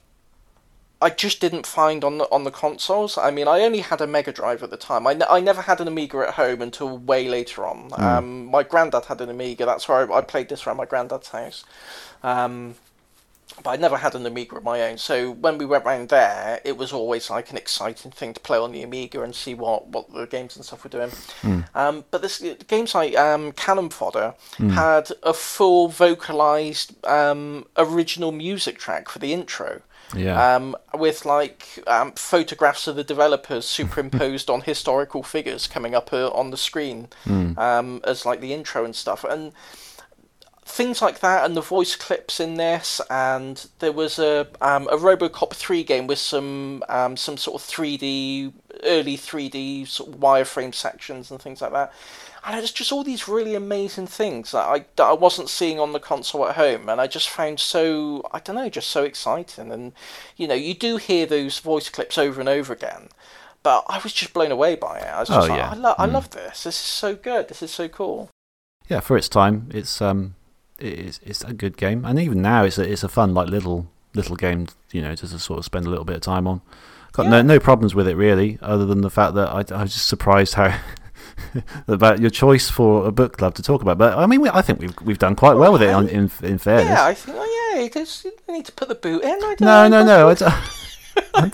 I 1.02 1.10
just 1.10 1.42
didn't 1.42 1.68
find 1.68 2.04
on 2.04 2.18
the 2.20 2.26
on 2.32 2.46
the 2.46 2.52
consoles. 2.52 3.18
I 3.18 3.30
mean, 3.30 3.48
I 3.48 3.62
only 3.62 3.82
had 3.82 4.00
a 4.00 4.08
Mega 4.08 4.32
Drive 4.32 4.64
at 4.64 4.70
the 4.70 4.78
time. 4.78 5.06
I, 5.06 5.20
I 5.30 5.42
never 5.42 5.62
had 5.62 5.82
an 5.82 5.88
Amiga 5.88 6.20
at 6.20 6.36
home 6.36 6.62
until 6.62 6.98
way 6.98 7.28
later 7.28 7.66
on. 7.66 7.92
Um, 7.98 8.46
my 8.46 8.64
granddad 8.64 9.06
had 9.06 9.20
an 9.20 9.30
Amiga. 9.30 9.66
That's 9.66 9.90
where 9.90 10.12
I, 10.12 10.18
I 10.18 10.22
played 10.22 10.48
this 10.50 10.66
around 10.66 10.78
my 10.78 10.86
granddad's 10.86 11.30
house. 11.30 11.66
Um, 12.24 12.76
but 13.64 13.72
I 13.72 13.76
never 13.78 13.98
had 13.98 14.16
an 14.16 14.26
Amiga 14.26 14.58
of 14.58 14.64
my 14.64 14.82
own. 14.82 14.98
So 14.98 15.32
when 15.32 15.58
we 15.58 15.66
went 15.66 15.86
round 15.86 16.10
there, 16.10 16.60
it 16.66 16.78
was 16.78 16.92
always 16.92 17.30
like 17.30 17.52
an 17.52 17.58
exciting 17.58 18.12
thing 18.12 18.34
to 18.34 18.40
play 18.40 18.58
on 18.58 18.72
the 18.72 18.84
Amiga 18.84 19.22
and 19.22 19.34
see 19.34 19.54
what, 19.54 19.88
what 19.88 20.14
the 20.14 20.26
games 20.26 20.56
and 20.56 20.66
stuff 20.66 20.84
were 20.84 20.90
doing. 20.90 21.12
Um, 21.74 22.06
but 22.12 22.22
this 22.22 22.44
games 22.68 22.94
like 22.94 23.16
um, 23.18 23.52
Cannon 23.54 23.90
Fodder 23.90 24.34
had 24.72 25.10
a 25.24 25.34
full 25.34 25.88
vocalized 25.88 27.06
um, 27.06 27.66
original 27.78 28.32
music 28.32 28.78
track 28.78 29.10
for 29.10 29.20
the 29.20 29.34
intro. 29.34 29.82
Yeah. 30.16 30.56
Um, 30.56 30.76
with 30.94 31.26
like 31.26 31.80
um, 31.88 32.12
photographs 32.12 32.88
of 32.88 32.96
the 32.96 33.04
developers 33.04 33.66
superimposed 33.80 34.50
on 34.50 34.62
historical 34.62 35.24
figures 35.24 35.66
coming 35.66 35.96
up 35.96 36.14
uh, 36.14 36.30
on 36.30 36.52
the 36.52 36.58
screen 36.58 37.08
um, 37.58 38.02
as 38.04 38.26
like 38.26 38.40
the 38.40 38.54
intro 38.54 38.86
and 38.86 38.96
stuff. 38.96 39.24
And 39.24 39.52
things 40.66 41.02
like 41.02 41.20
that, 41.20 41.46
and 41.46 41.56
the 41.56 41.62
voice 41.62 41.96
clips 41.96 42.40
in 42.40 42.56
this, 42.56 43.00
and 43.10 43.68
there 43.80 43.92
was 43.92 44.18
a 44.20 44.48
um, 44.62 44.88
a 44.90 44.98
RoboCop 44.98 45.54
three 45.54 45.84
game 45.84 46.08
with 46.08 46.20
some 46.20 46.84
um, 46.90 47.16
some 47.18 47.38
sort 47.38 47.62
of 47.62 47.68
three 47.68 47.98
D 47.98 48.52
early 48.84 49.16
three 49.16 49.48
D 49.50 49.86
sort 49.86 50.10
of 50.14 50.20
wireframe 50.20 50.74
sections 50.74 51.32
and 51.32 51.42
things 51.42 51.62
like 51.62 51.72
that. 51.72 51.94
And 52.48 52.60
it's 52.60 52.72
just 52.72 52.92
all 52.92 53.04
these 53.04 53.28
really 53.28 53.56
amazing 53.56 54.06
things 54.06 54.52
that 54.52 54.66
I 54.68 54.86
that 54.98 55.04
I 55.06 55.14
wasn't 55.14 55.50
seeing 55.50 55.80
on 55.80 55.94
the 55.94 56.00
console 56.00 56.48
at 56.48 56.56
home, 56.56 56.90
and 56.90 57.00
I 57.02 57.08
just 57.08 57.30
found 57.30 57.60
so 57.60 58.28
I 58.32 58.40
don't 58.40 58.56
know, 58.56 58.70
just 58.70 58.90
so 58.90 59.04
exciting. 59.04 59.72
And 59.72 59.94
you 60.36 60.48
know, 60.48 60.54
you 60.56 60.74
do 60.74 60.98
hear 60.98 61.26
those 61.26 61.60
voice 61.60 61.90
clips 61.90 62.18
over 62.18 62.40
and 62.40 62.50
over 62.50 62.74
again, 62.74 63.10
but 63.64 63.84
I 63.88 64.00
was 64.00 64.14
just 64.14 64.34
blown 64.34 64.52
away 64.52 64.76
by 64.76 65.00
it. 65.00 65.08
I 65.08 65.20
was 65.22 65.30
just 65.30 65.50
Oh, 65.50 65.54
like, 65.54 65.60
yeah. 65.60 65.70
I, 65.72 65.76
lo- 65.76 65.96
I 65.98 66.08
Mm. 66.08 66.14
love 66.14 66.30
this. 66.32 66.64
This 66.64 66.76
is 66.76 66.86
so 66.86 67.16
good. 67.16 67.48
This 67.48 67.64
is 67.64 67.72
so 67.72 67.88
cool. 67.88 68.30
yeah, 68.90 69.00
for 69.00 69.18
its 69.18 69.28
time, 69.30 69.70
it's 69.74 70.00
um, 70.00 70.36
it's 70.80 71.20
it's 71.24 71.44
a 71.44 71.54
good 71.54 71.78
game, 71.78 72.06
and 72.06 72.20
even 72.20 72.42
now, 72.42 72.64
it's 72.64 72.78
a 72.78 72.90
it's 72.92 73.04
a 73.04 73.10
fun 73.10 73.34
like 73.34 73.50
little 73.50 73.88
little 74.14 74.36
game, 74.36 74.68
you 74.92 75.02
know, 75.02 75.14
just 75.16 75.34
to 75.34 75.40
sort 75.40 75.60
of 75.60 75.66
spend 75.66 75.86
a 75.86 75.90
little 75.90 76.06
bit 76.06 76.16
of 76.16 76.22
time 76.22 76.48
on. 76.48 76.62
Got 77.14 77.24
Yeah. 77.26 77.30
no 77.30 77.42
no 77.42 77.60
problems 77.60 77.96
with 77.96 78.08
it 78.08 78.16
really, 78.16 78.58
other 78.62 78.86
than 78.86 79.02
the 79.02 79.10
fact 79.10 79.36
that 79.36 79.50
I, 79.50 79.76
I 79.78 79.84
was 79.84 79.94
just 79.94 80.08
surprised 80.08 80.54
how 80.56 80.78
about 81.88 82.20
your 82.20 82.30
choice 82.30 82.70
for 82.70 83.06
a 83.08 83.12
book 83.12 83.38
club 83.38 83.56
to 83.56 83.64
talk 83.64 83.82
about. 83.82 83.98
But 83.98 84.18
I 84.18 84.26
mean, 84.26 84.42
we, 84.42 84.50
I 84.50 84.62
think 84.62 84.80
we've 84.80 84.96
we've 85.04 85.20
done 85.20 85.36
quite 85.36 85.56
well 85.56 85.72
with 85.74 85.82
it. 85.82 85.90
On, 85.90 86.08
in 86.08 86.30
in 86.44 86.58
fairness, 86.58 86.90
Yeah, 86.90 87.06
I 87.06 87.14
think. 87.14 87.38
Oh 87.40 87.74
yeah, 87.76 87.84
because 87.84 88.26
you 88.26 88.32
need 88.54 88.66
to 88.66 88.72
put 88.74 88.88
the 88.90 88.96
boot 88.96 89.24
in. 89.24 89.30
I 89.32 89.56
don't 89.58 89.62
no, 89.62 89.88
know, 89.88 90.04
no, 90.04 90.34
no. 90.34 90.52
I 91.36 91.52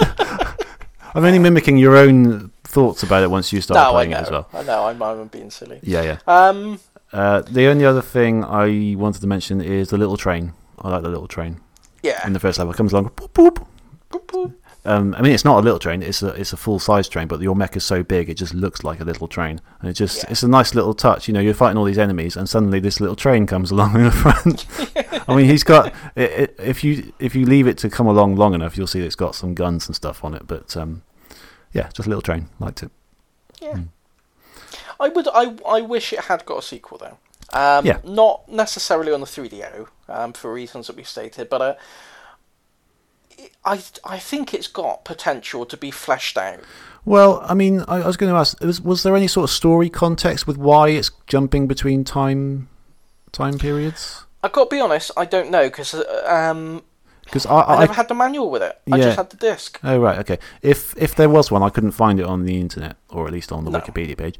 am 1.15 1.25
only 1.25 1.39
mimicking 1.39 1.77
your 1.77 1.95
own 1.97 2.51
thoughts 2.63 3.03
about 3.03 3.21
it 3.23 3.29
once 3.29 3.51
you 3.51 3.61
start 3.61 3.75
No, 3.77 3.91
playing 3.91 4.11
it 4.11 4.15
as 4.15 4.31
well. 4.31 4.47
I 4.53 4.63
know. 4.63 4.85
I'm, 4.85 5.01
I'm 5.01 5.27
being 5.27 5.49
silly. 5.51 5.79
Yeah, 5.83 6.01
yeah. 6.03 6.17
Um. 6.27 6.79
Uh, 7.13 7.41
the 7.41 7.65
only 7.67 7.85
other 7.85 8.01
thing 8.01 8.43
I 8.45 8.95
wanted 8.97 9.21
to 9.21 9.27
mention 9.27 9.59
is 9.61 9.89
the 9.89 9.97
little 9.97 10.17
train. 10.17 10.53
I 10.79 10.89
like 10.89 11.03
the 11.03 11.09
little 11.09 11.27
train 11.27 11.59
Yeah. 12.03 12.25
in 12.25 12.33
the 12.33 12.39
first 12.39 12.57
level. 12.57 12.73
It 12.73 12.77
comes 12.77 12.93
along, 12.93 13.09
boop, 13.09 13.31
boop. 13.33 13.65
Boop, 14.09 14.25
boop. 14.27 14.53
Um, 14.83 15.13
I 15.15 15.21
mean, 15.21 15.31
it's 15.31 15.45
not 15.45 15.59
a 15.59 15.61
little 15.61 15.77
train; 15.77 16.01
it's 16.01 16.23
a 16.23 16.29
it's 16.29 16.53
a 16.53 16.57
full 16.57 16.79
size 16.79 17.07
train. 17.07 17.27
But 17.27 17.39
your 17.41 17.55
mech 17.55 17.75
is 17.77 17.83
so 17.83 18.01
big, 18.01 18.29
it 18.31 18.33
just 18.33 18.53
looks 18.55 18.83
like 18.83 18.99
a 18.99 19.03
little 19.03 19.27
train, 19.27 19.61
and 19.79 19.89
it 19.89 19.93
just 19.93 20.23
Yeah. 20.23 20.31
it's 20.31 20.41
a 20.41 20.47
nice 20.47 20.73
little 20.73 20.95
touch. 20.95 21.27
You 21.27 21.35
know, 21.35 21.39
you're 21.39 21.53
fighting 21.53 21.77
all 21.77 21.83
these 21.85 21.99
enemies, 21.99 22.35
and 22.35 22.49
suddenly 22.49 22.79
this 22.79 22.99
little 22.99 23.15
train 23.15 23.45
comes 23.45 23.69
along 23.69 23.93
in 23.95 24.05
the 24.05 24.11
front. 24.11 24.65
I 25.29 25.35
mean, 25.35 25.45
he's 25.45 25.63
got 25.63 25.93
i 26.17 26.21
i 26.23 26.47
if 26.57 26.83
you 26.83 27.13
if 27.19 27.35
you 27.35 27.45
leave 27.45 27.67
it 27.67 27.77
to 27.79 27.89
come 27.91 28.07
along 28.07 28.37
long 28.37 28.55
enough, 28.55 28.75
you'll 28.75 28.87
see 28.87 29.01
it's 29.01 29.15
got 29.15 29.35
some 29.35 29.53
guns 29.53 29.85
and 29.87 29.95
stuff 29.95 30.23
on 30.25 30.33
it. 30.33 30.47
But 30.47 30.75
um, 30.75 31.03
yeah, 31.73 31.89
just 31.93 32.07
a 32.07 32.09
little 32.09 32.23
train. 32.23 32.49
Liked 32.59 32.81
it. 32.81 32.89
Yeah. 33.61 33.75
Hmm. 33.75 33.81
I 35.01 35.09
would. 35.09 35.27
I. 35.27 35.55
I 35.67 35.81
wish 35.81 36.13
it 36.13 36.19
had 36.21 36.45
got 36.45 36.59
a 36.59 36.61
sequel 36.61 36.97
though. 36.99 37.17
Um, 37.53 37.85
Yeah. 37.85 37.97
Not 38.03 38.47
necessarily 38.47 39.11
on 39.11 39.19
the 39.19 39.27
3DO, 39.27 39.87
um, 40.07 40.31
for 40.31 40.53
reasons 40.53 40.87
that 40.87 40.95
we've 40.95 41.07
stated, 41.07 41.49
but 41.49 41.61
uh, 41.61 41.75
I. 43.65 43.81
I 44.05 44.19
think 44.19 44.53
it's 44.53 44.67
got 44.67 45.03
potential 45.03 45.65
to 45.65 45.75
be 45.75 45.91
fleshed 45.91 46.37
out. 46.37 46.59
Well, 47.03 47.43
I 47.43 47.55
mean, 47.55 47.81
I, 47.87 47.97
I 47.97 48.07
was 48.07 48.15
going 48.15 48.31
to 48.31 48.37
ask: 48.37 48.61
was, 48.61 48.79
was 48.79 49.03
there 49.03 49.15
any 49.15 49.27
sort 49.27 49.45
of 49.45 49.49
story 49.49 49.89
context 49.89 50.45
with 50.45 50.57
why 50.57 50.89
it's 50.89 51.11
jumping 51.27 51.67
between 51.67 52.03
time 52.03 52.69
time 53.31 53.57
periods? 53.57 54.25
I've 54.43 54.51
got 54.51 54.69
to 54.69 54.75
be 54.75 54.79
honest. 54.79 55.11
I 55.17 55.25
don't 55.25 55.51
know 55.51 55.63
because 55.67 55.95
um, 56.27 56.83
Because 57.25 57.45
I, 57.45 57.59
I, 57.59 57.75
I, 57.75 57.79
never 57.81 57.93
had 57.93 58.07
the 58.07 58.13
manual 58.13 58.49
with 58.51 58.61
it. 58.61 58.79
Yeah. 58.85 58.95
I 58.95 58.99
just 58.99 59.17
had 59.17 59.29
the 59.31 59.37
disc. 59.37 59.79
oh 59.83 59.99
right, 59.99 60.19
okay. 60.19 60.37
If 60.61 60.95
if 60.97 61.15
there 61.15 61.29
was 61.29 61.51
one, 61.51 61.63
I 61.63 61.69
couldn't 61.69 61.91
find 61.91 62.19
it 62.19 62.25
on 62.25 62.45
the 62.45 62.59
internet, 62.59 62.97
or 63.09 63.27
at 63.27 63.33
least 63.33 63.51
on 63.51 63.65
the 63.65 63.71
No. 63.71 63.79
Wikipedia 63.79 64.17
page. 64.17 64.37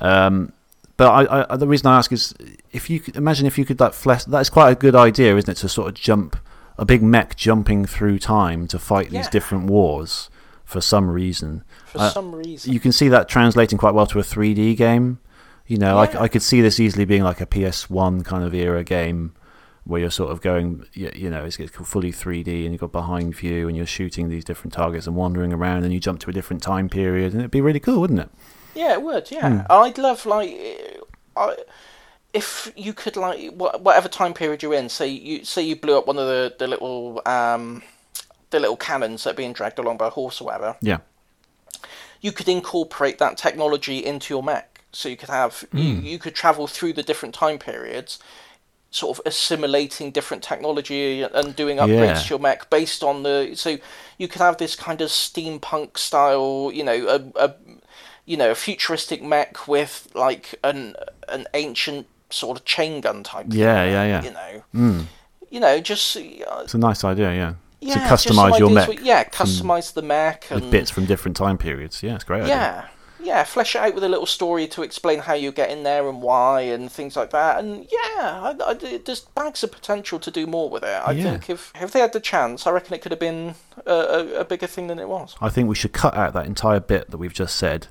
Um, 0.00 0.52
but 0.96 1.08
I, 1.08 1.46
I, 1.48 1.56
the 1.56 1.66
reason 1.66 1.86
I 1.86 1.96
ask 1.96 2.12
is, 2.12 2.34
if 2.72 2.90
you 2.90 3.00
could 3.00 3.16
imagine 3.16 3.46
if 3.46 3.56
you 3.56 3.64
could 3.64 3.80
like 3.80 3.94
flesh, 3.94 4.24
that's 4.24 4.50
quite 4.50 4.70
a 4.70 4.74
good 4.74 4.94
idea, 4.94 5.34
isn't 5.36 5.50
it? 5.50 5.56
To 5.58 5.68
sort 5.68 5.88
of 5.88 5.94
jump 5.94 6.36
a 6.76 6.84
big 6.84 7.02
mech 7.02 7.36
jumping 7.36 7.84
through 7.86 8.18
time 8.18 8.66
to 8.68 8.78
fight 8.78 9.10
these 9.10 9.28
different 9.28 9.64
wars 9.70 10.28
for 10.64 10.80
some 10.80 11.10
reason. 11.10 11.64
For 11.86 12.00
Uh, 12.00 12.10
some 12.10 12.34
reason. 12.34 12.72
You 12.72 12.80
can 12.80 12.92
see 12.92 13.08
that 13.08 13.28
translating 13.28 13.78
quite 13.78 13.94
well 13.94 14.06
to 14.06 14.18
a 14.18 14.22
3D 14.22 14.76
game. 14.76 15.18
You 15.66 15.76
know, 15.78 15.98
I 15.98 16.04
Yeah. 16.04 16.22
I, 16.22 16.28
could 16.28 16.42
see 16.42 16.60
this 16.60 16.78
easily 16.80 17.04
being 17.04 17.22
like 17.22 17.40
a 17.40 17.46
PS1 17.46 18.24
kind 18.24 18.44
of 18.44 18.54
era 18.54 18.82
game 18.84 19.32
where 19.84 20.00
you're 20.00 20.10
sort 20.10 20.30
of 20.30 20.40
going, 20.40 20.84
you, 20.92 21.10
you 21.14 21.30
know, 21.30 21.44
it's, 21.44 21.58
it's 21.58 21.74
fully 21.76 22.12
3D 22.12 22.64
and 22.64 22.72
you've 22.72 22.80
got 22.80 22.92
behind 22.92 23.34
view 23.34 23.68
and 23.68 23.76
you're 23.76 23.86
shooting 23.86 24.28
these 24.28 24.44
different 24.44 24.72
targets 24.72 25.06
and 25.06 25.16
wandering 25.16 25.52
around 25.52 25.84
and 25.84 25.92
you 25.92 26.00
jump 26.00 26.20
to 26.20 26.30
a 26.30 26.32
different 26.32 26.62
time 26.62 26.88
period 26.88 27.32
and 27.32 27.40
it'd 27.40 27.50
be 27.50 27.60
really 27.60 27.80
cool, 27.80 28.00
wouldn't 28.00 28.20
it? 28.20 28.30
Yeah, 28.80 28.92
it 28.92 29.02
would. 29.02 29.30
Yeah, 29.30 29.48
Hmm. 29.48 29.60
I'd 29.82 29.98
love 29.98 30.20
like, 30.36 30.52
I, 31.36 31.56
if 32.32 32.72
you 32.76 32.92
could 33.02 33.16
like 33.16 33.38
whatever 33.86 34.08
time 34.08 34.34
period 34.34 34.62
you're 34.62 34.74
in. 34.82 34.88
Say 34.88 35.08
you 35.08 35.44
say 35.44 35.62
you 35.62 35.76
blew 35.76 35.96
up 35.98 36.06
one 36.06 36.18
of 36.18 36.26
the 36.26 36.54
the 36.60 36.66
little 36.66 37.20
um, 37.26 37.82
the 38.50 38.60
little 38.60 38.76
cannons 38.76 39.24
that 39.24 39.30
are 39.32 39.42
being 39.42 39.52
dragged 39.52 39.78
along 39.78 39.96
by 39.98 40.06
a 40.06 40.10
horse 40.10 40.40
or 40.40 40.44
whatever. 40.46 40.76
Yeah. 40.80 40.98
You 42.20 42.32
could 42.32 42.48
incorporate 42.48 43.18
that 43.18 43.36
technology 43.36 43.98
into 44.04 44.34
your 44.34 44.42
mech, 44.42 44.82
so 44.92 45.08
you 45.08 45.16
could 45.16 45.30
have 45.30 45.64
you, 45.72 45.94
Hmm. 45.96 46.04
you 46.04 46.18
could 46.18 46.34
travel 46.34 46.66
through 46.66 46.94
the 46.94 47.02
different 47.02 47.34
time 47.34 47.58
periods. 47.58 48.18
Sort 48.92 49.16
of 49.18 49.22
assimilating 49.24 50.10
different 50.10 50.42
technology 50.42 51.22
and 51.22 51.54
doing 51.54 51.76
upgrades 51.78 52.06
Yeah. 52.16 52.22
to 52.22 52.28
your 52.30 52.38
mech 52.40 52.68
based 52.70 53.02
on 53.04 53.22
the 53.22 53.52
so 53.54 53.78
you 54.18 54.26
could 54.28 54.42
have 54.42 54.56
this 54.56 54.74
kind 54.74 55.00
of 55.00 55.10
steampunk 55.10 55.96
style, 55.96 56.70
you 56.74 56.82
know, 56.88 56.98
a, 57.16 57.46
a 57.46 57.54
you 58.30 58.36
know, 58.36 58.50
a 58.50 58.54
futuristic 58.54 59.20
mech 59.22 59.66
with 59.74 59.94
like 60.14 60.44
an 60.62 60.94
an 61.28 61.46
ancient 61.54 62.06
sort 62.30 62.58
of 62.58 62.64
chain 62.64 63.00
gun 63.00 63.22
type. 63.24 63.46
thing, 63.50 63.58
Yeah, 63.58 63.84
yeah, 63.84 64.04
yeah. 64.12 64.22
You 64.26 64.30
know, 64.40 64.52
Mm. 64.74 65.04
you 65.50 65.60
know, 65.64 65.80
just 65.80 66.16
uh, 66.16 66.20
It's 66.64 66.74
a 66.74 66.78
nice 66.78 67.02
idea, 67.12 67.30
yeah. 67.34 67.52
yeah, 67.80 67.94
to 67.94 68.00
customize 68.14 68.58
your 68.58 68.70
mech 68.70 68.88
with- 68.88 69.00
yeah, 69.00 69.24
customize 69.24 69.92
the 69.94 70.02
mech 70.02 70.40
and 70.50 70.60
with 70.62 70.70
bits 70.70 70.90
from 70.94 71.06
different 71.06 71.36
time 71.36 71.58
periods. 71.58 72.02
Yeah, 72.04 72.14
it's 72.14 72.24
great. 72.24 72.42
idea. 72.42 72.54
yeah, 72.54 72.84
yeah, 73.30 73.42
flesh 73.44 73.74
it 73.74 73.80
out 73.84 73.94
with 73.96 74.04
a 74.04 74.08
little 74.08 74.26
story 74.38 74.66
to 74.68 74.82
explain 74.82 75.18
how 75.28 75.34
you 75.34 75.50
get 75.52 75.68
in 75.70 75.82
there 75.82 76.08
and 76.08 76.22
why 76.22 76.60
and 76.74 76.90
things 76.90 77.16
like 77.16 77.30
that. 77.30 77.58
And 77.60 77.86
yeah, 77.90 78.22
I, 78.48 78.54
I, 78.70 78.74
there's 79.04 79.22
bags 79.40 79.64
of 79.64 79.72
potential 79.72 80.18
to 80.20 80.30
do 80.30 80.46
more 80.46 80.70
with 80.70 80.84
it. 80.84 81.00
I 81.08 81.12
Yeah. 81.12 81.22
think 81.32 81.50
if 81.50 81.72
if 81.84 81.90
they 81.92 82.00
had 82.00 82.12
the 82.12 82.20
chance, 82.32 82.58
I 82.66 82.70
reckon 82.70 82.94
it 82.94 83.02
could 83.02 83.12
have 83.12 83.24
been 83.28 83.54
a, 83.86 83.92
a, 84.18 84.20
a 84.42 84.44
bigger 84.44 84.68
thing 84.68 84.86
than 84.86 84.98
it 85.00 85.08
was. 85.08 85.34
I 85.40 85.48
think 85.48 85.68
we 85.68 85.74
should 85.74 85.92
cut 86.04 86.14
out 86.16 86.32
that 86.34 86.46
entire 86.46 86.80
bit 86.80 87.10
that 87.10 87.18
we've 87.18 87.34
just 87.44 87.56
said, 87.56 87.88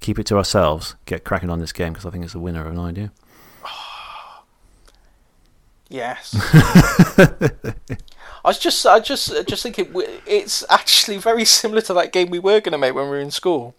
keep 0.00 0.18
it 0.18 0.26
to 0.26 0.36
ourselves, 0.36 0.94
get 1.06 1.24
cracking 1.24 1.50
on 1.50 1.58
this 1.58 1.72
game 1.72 1.92
because 1.92 2.06
I 2.06 2.10
think 2.10 2.24
it's 2.24 2.34
a 2.34 2.38
winner 2.38 2.66
of 2.66 2.72
an 2.72 2.78
idea. 2.78 3.12
Yes. 5.90 6.36
I 8.44 8.48
was 8.48 8.58
just, 8.58 8.84
I 8.84 9.00
just, 9.00 9.32
just 9.48 9.62
thinking, 9.62 9.90
it's 10.26 10.62
actually 10.68 11.16
very 11.16 11.46
similar 11.46 11.80
to 11.80 11.94
that 11.94 12.12
game 12.12 12.28
we 12.28 12.38
were 12.38 12.60
going 12.60 12.72
to 12.72 12.78
make 12.78 12.94
when 12.94 13.04
we 13.04 13.10
were 13.10 13.20
in 13.20 13.30
school. 13.30 13.74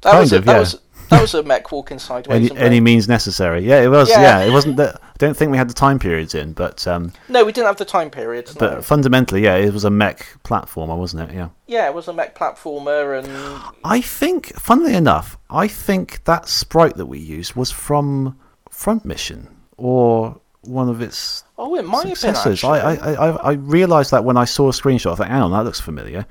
That 0.00 0.12
Kind 0.12 0.20
was 0.22 0.32
a, 0.32 0.38
of, 0.38 0.44
that 0.46 0.52
yeah. 0.52 0.58
was 0.58 0.80
that 1.12 1.22
was 1.22 1.34
a 1.34 1.42
mech 1.42 1.70
walking 1.70 1.98
sideways. 1.98 2.50
Any, 2.50 2.60
any 2.60 2.80
means 2.80 3.08
necessary. 3.08 3.60
Yeah, 3.60 3.82
it 3.82 3.88
was. 3.88 4.08
Yeah. 4.08 4.20
Yeah, 4.20 4.44
it 4.44 4.50
wasn't 4.50 4.76
that. 4.76 4.96
I 5.02 5.16
don't 5.18 5.36
think 5.36 5.50
we 5.50 5.58
had 5.58 5.68
the 5.68 5.74
time 5.74 5.98
periods 5.98 6.34
in, 6.34 6.52
but 6.52 6.86
um, 6.86 7.12
no, 7.28 7.44
we 7.44 7.52
didn't 7.52 7.66
have 7.66 7.76
the 7.76 7.84
time 7.84 8.10
period. 8.10 8.48
no. 8.48 8.54
but 8.58 8.84
fundamentally, 8.84 9.44
yeah, 9.44 9.56
it 9.56 9.72
was 9.72 9.84
a 9.84 9.90
mech 9.90 10.26
platformer, 10.44 10.96
wasn't 10.96 11.30
it? 11.30 11.34
Yeah. 11.34 11.48
yeah, 11.66 11.86
it 11.86 11.94
was 11.94 12.08
a 12.08 12.12
mech 12.12 12.36
platformer, 12.36 13.18
and 13.18 13.74
I 13.84 14.00
think, 14.00 14.54
funnily 14.58 14.94
enough, 14.94 15.38
I 15.50 15.68
think 15.68 16.24
that 16.24 16.48
sprite 16.48 16.96
that 16.96 17.06
we 17.06 17.18
used 17.18 17.54
was 17.54 17.70
from 17.70 18.38
Front 18.70 19.04
Mission 19.04 19.48
or 19.76 20.40
one 20.62 20.88
of 20.88 21.00
its 21.00 21.44
oh, 21.58 21.74
it 21.76 21.84
might 21.84 22.06
have 22.06 22.20
been 22.20 22.34
actually. 22.34 22.80
I, 22.80 22.94
I, 22.94 23.12
I, 23.12 23.30
I 23.30 23.52
realised 23.52 24.12
that 24.12 24.24
when 24.24 24.36
I 24.36 24.44
saw 24.44 24.68
a 24.68 24.72
screenshot. 24.72 25.12
I 25.12 25.14
thought, 25.16 25.28
hang 25.28 25.42
on, 25.42 25.50
that 25.52 25.64
looks 25.64 25.80
familiar. 25.80 26.26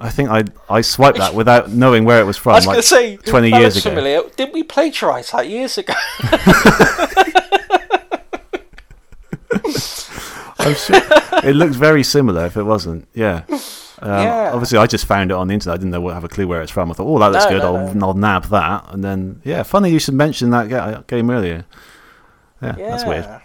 I 0.00 0.10
think 0.10 0.30
I 0.30 0.44
I 0.68 0.80
swiped 0.80 1.18
that 1.18 1.34
without 1.34 1.70
knowing 1.70 2.04
where 2.04 2.20
it 2.20 2.24
was 2.24 2.36
from. 2.36 2.52
I 2.52 2.56
was 2.56 2.66
like 2.66 2.74
going 2.74 2.82
to 2.82 2.88
say 2.88 3.16
20 3.16 3.50
that 3.50 3.60
years 3.60 3.76
ago. 3.76 3.90
Familiar. 3.90 4.22
Didn't 4.36 4.54
we 4.54 4.62
plagiarise 4.62 5.30
that 5.32 5.48
years 5.48 5.76
ago? 5.78 5.94
I'm 10.58 10.74
sure 10.74 11.00
it 11.44 11.56
looks 11.56 11.76
very 11.76 12.02
similar. 12.02 12.46
If 12.46 12.56
it 12.56 12.62
wasn't, 12.64 13.08
yeah. 13.14 13.44
Um, 13.48 13.58
Yeah. 14.24 14.50
Obviously, 14.52 14.78
I 14.78 14.86
just 14.86 15.06
found 15.06 15.30
it 15.30 15.34
on 15.34 15.48
the 15.48 15.54
internet. 15.54 15.74
I 15.74 15.78
didn't 15.78 15.90
know, 15.90 16.08
have 16.08 16.24
a 16.24 16.28
clue 16.28 16.46
where 16.46 16.62
it's 16.62 16.72
from. 16.72 16.90
I 16.90 16.94
thought, 16.94 17.06
oh, 17.06 17.18
that 17.18 17.32
looks 17.32 17.44
No, 17.44 17.50
good. 17.50 17.58
no, 17.62 17.76
I'll, 17.76 17.94
no. 17.94 18.06
I'll 18.08 18.14
nab 18.14 18.44
that. 18.46 18.84
And 18.92 19.04
then, 19.04 19.40
yeah, 19.44 19.62
funny 19.62 19.90
you 19.90 19.98
should 19.98 20.14
mention 20.14 20.50
that 20.50 21.04
game 21.06 21.30
earlier. 21.30 21.64
Yeah, 22.62 22.76
yeah, 22.78 22.90
that's 22.90 23.04
weird. 23.04 23.24
Hmm. 23.24 23.36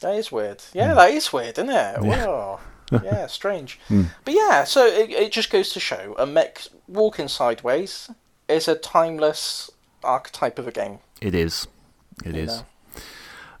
That 0.00 0.14
is 0.14 0.32
weird. 0.32 0.62
Yeah, 0.72 0.94
that 0.94 1.10
is 1.10 1.32
weird, 1.32 1.58
isn't 1.58 1.70
it? 1.70 2.00
Wow. 2.00 2.60
yeah, 3.04 3.26
strange. 3.26 3.78
Hmm. 3.88 4.04
But 4.24 4.34
yeah, 4.34 4.64
so 4.64 4.86
it, 4.86 5.10
it 5.10 5.32
just 5.32 5.50
goes 5.50 5.72
to 5.72 5.80
show 5.80 6.14
a 6.18 6.26
mech 6.26 6.66
walking 6.86 7.28
sideways 7.28 8.10
is 8.48 8.68
a 8.68 8.74
timeless 8.74 9.70
archetype 10.02 10.58
of 10.58 10.66
a 10.66 10.72
game. 10.72 11.00
It 11.20 11.34
is. 11.34 11.66
It 12.24 12.34
you 12.34 12.42
is. 12.42 12.48
know. 12.48 12.66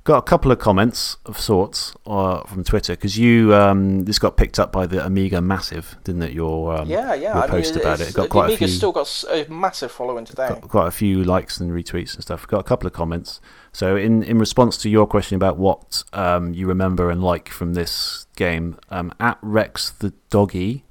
Got 0.08 0.16
a 0.16 0.22
couple 0.22 0.50
of 0.50 0.58
comments 0.58 1.18
of 1.26 1.38
sorts 1.38 1.94
uh, 2.06 2.40
from 2.44 2.64
Twitter 2.64 2.94
because 2.94 3.18
you 3.18 3.54
um, 3.54 4.06
this 4.06 4.18
got 4.18 4.38
picked 4.38 4.58
up 4.58 4.72
by 4.72 4.86
the 4.86 5.04
Amiga 5.04 5.42
Massive, 5.42 5.96
didn't 6.02 6.22
it? 6.22 6.32
Your 6.32 6.78
um, 6.78 6.88
Yeah, 6.88 7.12
yeah. 7.12 7.34
your 7.34 7.36
I 7.36 7.40
mean, 7.42 7.50
post 7.50 7.76
about 7.76 8.00
it. 8.00 8.08
It 8.08 8.14
got 8.14 8.30
quite 8.30 8.46
a 8.46 8.52
Amiga's 8.52 8.58
few 8.58 8.68
still 8.68 8.92
got 8.92 9.24
a 9.30 9.46
massive 9.50 9.92
following 9.92 10.24
today. 10.24 10.48
got 10.48 10.62
quite 10.62 10.88
a 10.88 10.90
few 10.90 11.22
likes 11.22 11.60
and 11.60 11.70
retweets 11.70 12.14
and 12.14 12.22
stuff. 12.22 12.48
Got 12.48 12.60
a 12.60 12.64
couple 12.64 12.86
of 12.86 12.94
comments. 12.94 13.38
So 13.70 13.96
in 13.96 14.22
in 14.22 14.38
response 14.38 14.78
to 14.78 14.88
your 14.88 15.06
question 15.06 15.36
about 15.36 15.58
what 15.58 16.04
um, 16.14 16.54
you 16.54 16.66
remember 16.66 17.10
and 17.10 17.22
like 17.22 17.50
from 17.50 17.74
this 17.74 18.26
game, 18.34 18.78
um, 18.88 19.12
at 19.20 19.36
Rex 19.42 19.90
the 19.90 20.14
doggy 20.30 20.86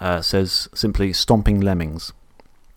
uh, 0.00 0.20
says 0.20 0.68
simply 0.74 1.14
stomping 1.14 1.62
lemmings. 1.62 2.12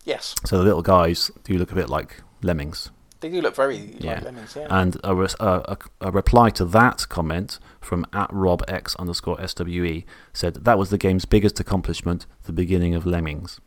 Yes, 0.05 0.35
So 0.45 0.57
the 0.57 0.63
little 0.63 0.81
guys 0.81 1.29
do 1.43 1.57
look 1.57 1.73
a 1.73 1.75
bit 1.75 1.89
like 1.89 2.21
lemmings. 2.41 2.89
They 3.23 3.29
do 3.29 3.41
look 3.41 3.55
very 3.55 3.95
Yeah. 3.99 4.15
like 4.15 4.23
lemons. 4.25 4.55
Yeah. 4.55 4.67
And 4.69 4.97
a, 5.03 5.15
a, 5.15 5.27
a, 5.39 5.77
a 6.01 6.11
reply 6.11 6.49
to 6.51 6.65
that 6.65 7.07
comment 7.09 7.57
from 7.81 8.05
at 8.13 8.29
robx 8.29 8.95
underscore 8.97 9.37
swe 9.47 10.03
said 10.33 10.53
that 10.65 10.77
was 10.77 10.89
the 10.91 10.97
game's 10.97 11.25
biggest 11.25 11.59
accomplishment, 11.59 12.25
the 12.43 12.53
beginning 12.53 12.93
of 12.93 13.05
Lemmings. 13.05 13.59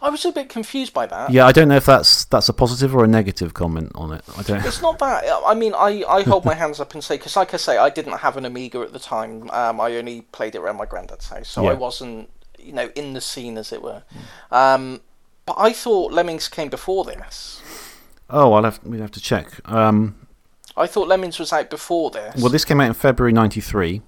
I 0.00 0.08
was 0.08 0.24
a 0.24 0.32
bit 0.32 0.48
confused 0.48 0.94
by 0.94 1.04
that. 1.06 1.30
Yeah, 1.30 1.44
I 1.44 1.52
don't 1.52 1.68
know 1.68 1.76
if 1.76 1.84
that's 1.84 2.24
that's 2.24 2.48
a 2.48 2.54
positive 2.54 2.94
or 2.94 3.04
a 3.04 3.06
negative 3.08 3.52
comment 3.52 3.92
on 3.94 4.12
it. 4.14 4.24
I 4.38 4.42
don't. 4.42 4.64
It's 4.64 4.80
not 4.80 4.98
that. 5.00 5.24
I 5.44 5.54
mean, 5.54 5.74
I, 5.74 6.04
I 6.08 6.22
hold 6.22 6.46
my 6.46 6.54
hands 6.62 6.80
up 6.80 6.94
and 6.94 7.04
say 7.04 7.16
because, 7.18 7.36
like 7.36 7.52
I 7.52 7.58
say, 7.58 7.76
I 7.76 7.90
didn't 7.90 8.16
have 8.18 8.38
an 8.38 8.46
Amiga 8.46 8.80
at 8.80 8.94
the 8.94 8.98
time. 8.98 9.50
Um, 9.50 9.78
I 9.78 9.96
only 9.96 10.22
played 10.22 10.54
it 10.54 10.60
around 10.60 10.76
my 10.78 10.86
granddad's 10.86 11.28
house, 11.28 11.48
so 11.50 11.64
Yeah. 11.64 11.70
I 11.72 11.74
wasn't, 11.74 12.30
you 12.58 12.72
know, 12.72 12.90
in 12.94 13.12
the 13.12 13.20
scene 13.20 13.58
as 13.58 13.70
it 13.70 13.82
were. 13.82 14.04
Um, 14.50 15.02
but 15.44 15.56
I 15.58 15.72
thought 15.74 16.12
Lemmings 16.12 16.48
came 16.48 16.70
before 16.70 17.04
this. 17.04 17.60
Oh, 18.30 18.52
I'll 18.52 18.64
have 18.64 18.80
we 18.84 18.98
have 19.00 19.10
to 19.12 19.20
check. 19.20 19.48
Um, 19.70 20.16
I 20.76 20.86
thought 20.86 21.08
Lemmings 21.08 21.38
was 21.38 21.52
out 21.52 21.70
before 21.70 22.10
this. 22.10 22.36
well, 22.40 22.50
this 22.50 22.64
came 22.64 22.80
out 22.80 22.86
in 22.88 22.94
February 22.94 23.32
'93. 23.32 24.02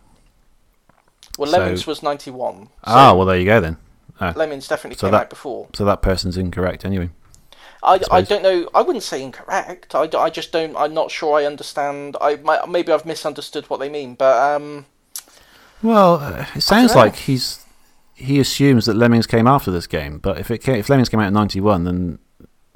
Well, 1.39 1.51
so- 1.51 1.59
Lemmings 1.59 1.87
was 1.87 2.03
ninety 2.03 2.31
one. 2.31 2.67
So 2.67 2.71
ah, 2.85 3.15
well, 3.15 3.27
there 3.27 3.39
you 3.39 3.47
go 3.47 3.61
then. 3.61 3.77
Ah, 4.21 4.33
Lemmings 4.37 4.69
definitely 4.69 4.97
so 4.99 5.07
came 5.07 5.13
that- 5.13 5.23
out 5.23 5.31
before. 5.31 5.69
so 5.75 5.85
that 5.85 6.03
person's 6.03 6.37
incorrect 6.37 6.85
anyway. 6.85 7.11
I, 7.83 7.95
I 7.95 7.99
suppose. 7.99 8.29
don't 8.29 8.43
know. 8.43 8.69
I 8.75 8.83
wouldn't 8.83 9.03
say 9.03 9.23
incorrect. 9.23 9.95
I 9.95 10.29
just 10.29 10.53
don't. 10.53 10.77
I'm 10.77 10.93
not 10.93 11.11
sure. 11.11 11.39
I 11.39 11.47
understand. 11.47 12.15
I 12.21 12.37
might, 12.37 12.69
maybe 12.69 12.93
I've 12.93 13.07
misunderstood 13.07 13.71
what 13.71 13.81
they 13.81 13.89
mean. 13.89 14.17
But 14.17 14.37
um, 14.57 14.85
Well, 15.83 16.17
uh, 16.17 16.45
it 16.55 16.61
sounds 16.61 16.95
like 16.95 17.17
he's 17.17 17.65
he 18.15 18.39
assumes 18.39 18.85
that 18.85 18.97
Lemmings 18.97 19.27
came 19.27 19.47
after 19.47 19.71
this 19.71 19.87
game, 19.87 20.19
but 20.19 20.37
if 20.39 20.51
it 20.51 20.59
came, 20.59 20.75
if 20.77 20.91
Lemmings 20.91 21.09
came 21.09 21.21
out 21.21 21.29
in 21.29 21.33
'91, 21.33 21.85
then 21.85 22.19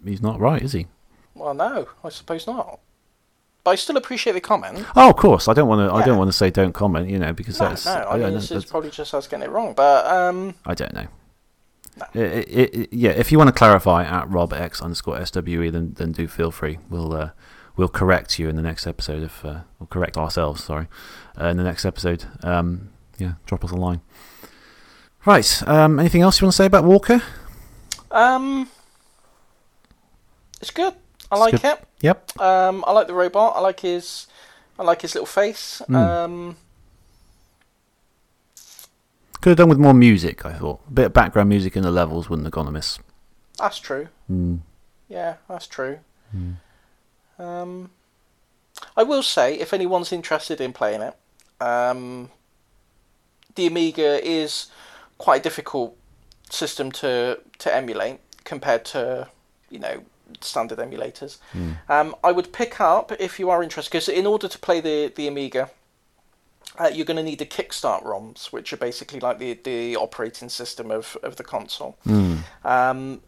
he's 0.03 0.23
not 0.23 0.41
right, 0.41 0.63
is 0.63 0.73
he? 0.73 0.87
Well, 1.35 1.55
no, 1.55 1.89
I 2.03 2.09
suppose 2.09 2.47
not. 2.47 2.81
But 3.63 3.71
I 3.71 3.75
still 3.77 3.97
appreciate 3.97 4.35
the 4.35 4.41
comment. 4.43 4.85
Oh, 4.95 5.09
of 5.11 5.17
course. 5.17 5.49
I 5.49 5.55
don't 5.55 5.69
want 5.69 5.89
to. 5.89 5.95
I 5.95 6.05
don't 6.05 6.19
want 6.19 6.29
to 6.29 6.37
say 6.37 6.51
don't 6.51 6.75
comment. 6.75 7.09
You 7.09 7.19
know, 7.19 7.33
because 7.33 7.59
No, 7.59 7.69
that's. 7.71 7.87
no. 7.87 7.93
I, 7.93 7.97
I, 8.11 8.13
mean, 8.15 8.23
don't 8.25 8.35
this 8.35 8.51
know, 8.51 8.57
is 8.59 8.65
probably 8.67 8.91
just 8.91 9.15
us 9.15 9.27
getting 9.27 9.45
it 9.47 9.51
wrong. 9.51 9.73
But 9.73 10.07
um, 10.07 10.55
I 10.67 10.75
don't 10.75 10.93
know. 10.93 11.07
No. 11.97 12.07
I- 12.15 12.19
I- 12.19 12.71
I- 12.83 12.89
yeah, 12.91 13.11
if 13.13 13.33
you 13.33 13.39
want 13.39 13.49
to 13.49 13.55
clarify 13.55 14.05
at 14.05 14.29
robx 14.29 14.83
underscore 14.83 15.25
swe, 15.25 15.71
then 15.71 15.95
then 15.97 16.13
do 16.13 16.29
feel 16.29 16.51
free. 16.51 16.79
We'll 16.91 17.15
uh, 17.15 17.31
we'll 17.77 17.89
correct 17.89 18.39
you 18.39 18.51
in 18.51 18.57
the 18.57 18.63
next 18.63 18.87
episode. 18.87 19.23
If 19.23 19.43
uh, 19.45 19.61
we'll 19.79 19.87
correct 19.87 20.19
ourselves, 20.19 20.63
sorry, 20.65 20.89
uh, 21.41 21.47
in 21.47 21.57
the 21.57 21.65
next 21.65 21.87
episode. 21.87 22.27
Um, 22.43 22.91
yeah, 23.17 23.35
drop 23.47 23.65
us 23.65 23.71
a 23.71 23.77
line. 23.77 24.03
Right. 25.25 25.63
Um, 25.67 25.99
anything 25.99 26.21
else 26.21 26.39
you 26.39 26.45
want 26.45 26.53
to 26.53 26.57
say 26.59 26.67
about 26.67 26.85
Walker? 26.85 27.23
um, 28.11 28.69
it's 30.61 30.71
good. 30.71 30.95
I 31.35 31.39
like 31.39 31.53
good. 31.53 31.65
it. 31.65 31.85
Yep. 32.01 32.41
Um, 32.41 32.85
I 32.87 32.93
like 32.93 33.07
the 33.07 33.15
robot. 33.15 33.57
I 33.57 33.61
like 33.61 33.81
his. 33.81 34.27
I 34.79 34.83
like 34.83 35.03
his 35.03 35.15
little 35.15 35.27
face. 35.27 35.83
Mm. 35.89 35.97
Um, 35.97 36.57
Could 39.41 39.51
have 39.51 39.59
done 39.59 39.69
with 39.69 39.79
more 39.79 39.95
music. 39.95 40.45
I 40.45 40.55
thought 40.55 40.81
a 40.89 40.93
bit 40.93 41.07
of 41.07 41.13
background 41.13 41.49
music 41.49 41.77
in 41.77 41.83
the 41.83 41.91
levels 41.91 42.29
wouldn't 42.29 42.47
have 42.47 42.53
gone 42.53 42.67
amiss. 42.67 42.99
that's 43.59 43.79
true. 43.79 44.09
Mm. 44.31 44.61
Yeah, 45.09 45.37
that's 45.49 45.67
true. 45.67 45.99
Um, 47.39 47.91
I 48.97 49.03
will 49.05 49.23
say, 49.23 49.55
if 49.59 49.73
anyone's 49.73 50.13
interested 50.13 50.61
in 50.61 50.73
playing 50.73 51.03
it, 51.03 51.15
um, 51.61 52.31
the 53.55 53.67
Amiga 53.67 54.27
is 54.27 54.67
quite 55.19 55.41
a 55.41 55.43
difficult 55.45 55.97
system 56.51 56.91
to 56.93 57.39
to 57.59 57.75
emulate 57.75 58.21
compared 58.45 58.85
to 58.85 59.29
you 59.71 59.79
know 59.79 60.05
standard 60.41 60.79
emulators. 60.79 61.39
Um, 61.89 62.15
I 62.25 62.33
would 62.33 62.53
pick 62.53 62.81
up 62.81 63.13
if 63.19 63.39
you 63.39 63.51
are 63.51 63.63
interested, 63.63 63.91
because 63.91 64.09
in 64.09 64.27
order 64.27 64.49
to 64.49 64.59
play 64.59 64.81
the 64.81 65.13
the 65.15 65.27
Amiga. 65.29 65.71
Uh, 66.77 66.89
you're 66.93 67.07
going 67.07 67.17
to 67.17 67.23
need 67.23 67.39
the 67.39 67.47
Kickstart 67.47 68.03
ROMs, 68.03 68.47
which 68.51 68.73
are 68.73 68.77
basically 68.77 69.21
like 69.21 69.39
the, 69.39 69.53
the 69.63 69.95
operating 69.95 70.49
system 70.49 70.91
of, 70.91 71.17
of 71.23 71.37
the 71.37 71.45
console. 71.45 71.97
Um, 72.65 73.21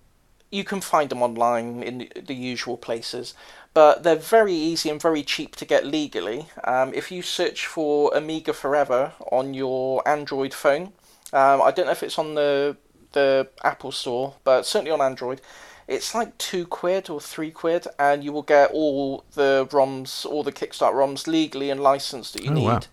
you 0.51 0.65
can 0.65 0.81
find 0.81 1.11
them 1.11 1.23
online 1.23 1.81
in 1.83 1.99
the- 1.99 2.13
the 2.27 2.35
usual 2.35 2.77
places, 2.77 3.35
but 3.73 4.03
they're 4.03 4.17
very 4.17 4.53
easy 4.55 4.91
and 4.91 5.01
very 5.01 5.23
cheap 5.23 5.55
to 5.57 5.65
get 5.65 5.87
legally. 5.87 6.49
Um, 6.65 6.93
if 6.95 7.13
you 7.13 7.23
search 7.23 7.67
for 7.67 8.11
Amiga 8.17 8.53
Forever 8.53 9.13
on 9.31 9.55
your 9.55 10.03
Android 10.09 10.53
phone, 10.55 10.93
um, 11.33 11.63
I 11.63 11.71
don't 11.71 11.87
know 11.87 11.93
if 11.93 12.03
it's 12.03 12.19
on 12.19 12.35
the 12.35 12.77
the 13.13 13.49
Apple 13.63 13.93
Store, 13.93 14.35
but 14.43 14.67
certainly 14.67 14.91
on 14.91 15.01
Android, 15.01 15.41
it's 15.89 16.15
like 16.15 16.37
two 16.39 16.67
quid 16.67 17.09
or 17.11 17.21
three 17.21 17.51
quid, 17.51 17.87
and 17.99 18.25
you 18.25 18.33
will 18.33 18.43
get 18.43 18.71
all 18.73 19.25
the 19.35 19.67
ROMs, 19.71 20.27
all 20.27 20.43
the 20.43 20.53
Kickstart 20.53 20.93
ROMs 20.95 21.27
legally 21.27 21.71
and 21.71 21.81
licensed 21.81 22.35
that 22.35 22.43
you 22.45 22.51
Oh, 22.51 22.55
need 22.55 22.87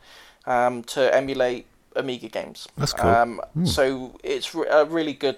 wow. 0.45 0.67
um, 0.67 0.83
to 0.83 1.13
emulate 1.15 1.65
Amiga 1.95 2.27
games. 2.27 2.67
That's 2.77 2.93
cool. 2.93 3.09
Um, 3.09 3.41
So 3.65 4.19
it's 4.23 4.53
a 4.53 4.85
really 4.85 5.13
good. 5.13 5.37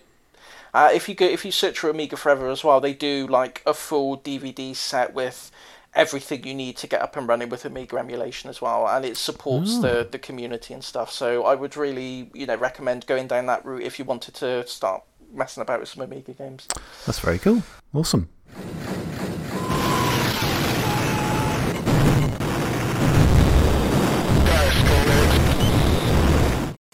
Uh, 0.73 0.90
if 0.94 1.07
you 1.07 1.15
go, 1.15 1.26
if 1.26 1.45
you 1.45 1.52
search 1.52 1.80
for 1.80 1.90
Amiga 1.90 2.18
Forever 2.18 2.49
as 2.49 2.64
well, 2.64 2.82
they 2.82 2.94
do 2.94 3.27
like 3.27 3.61
a 3.65 3.73
full 3.73 4.18
DVD 4.18 4.76
set 4.76 5.14
with 5.14 5.49
everything 5.94 6.45
you 6.45 6.53
need 6.53 6.76
to 6.76 6.88
get 6.88 7.02
up 7.02 7.15
and 7.15 7.26
running 7.30 7.48
with 7.48 7.64
Amiga 7.64 7.98
emulation 7.98 8.49
as 8.49 8.61
well, 8.61 8.86
and 8.86 9.06
it 9.06 9.15
supports 9.15 9.80
the 9.80 10.06
the 10.10 10.19
community 10.19 10.73
and 10.73 10.84
stuff. 10.84 11.10
So 11.11 11.45
I 11.45 11.56
would 11.56 11.77
really, 11.77 12.30
you 12.34 12.45
know, 12.45 12.56
recommend 12.57 13.06
going 13.06 13.27
down 13.27 13.45
that 13.45 13.64
route 13.65 13.84
if 13.84 13.98
you 13.98 14.03
wanted 14.03 14.34
to 14.36 14.68
start 14.68 15.03
messing 15.36 15.62
about 15.62 15.80
with 15.80 15.90
some 15.90 16.03
Amiga 16.03 16.34
games. 16.34 16.68
That's 17.06 17.20
very 17.20 17.40
cool. 17.40 17.64
Awesome. 17.94 18.30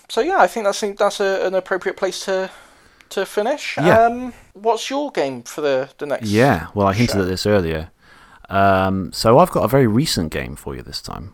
So 0.09 0.19
yeah, 0.19 0.39
I 0.39 0.47
think 0.47 0.65
that's 0.65 0.81
that's 0.97 1.19
a, 1.21 1.47
an 1.47 1.55
appropriate 1.55 1.95
place 1.95 2.25
to 2.25 2.51
to 3.11 3.25
finish. 3.25 3.77
Yeah. 3.77 4.05
Um, 4.05 4.33
what's 4.53 4.89
your 4.89 5.09
game 5.11 5.43
for 5.43 5.61
the 5.61 5.89
the 5.99 6.05
next? 6.05 6.27
Yeah. 6.27 6.67
Well, 6.73 6.87
I 6.87 6.93
hinted 6.93 7.13
Sure. 7.13 7.21
at 7.21 7.27
this 7.27 7.45
earlier. 7.45 7.91
Um, 8.49 9.13
so 9.13 9.39
I've 9.39 9.51
got 9.51 9.63
a 9.63 9.69
very 9.69 9.87
recent 9.87 10.31
game 10.33 10.57
for 10.57 10.75
you 10.75 10.81
this 10.81 11.01
time. 11.01 11.33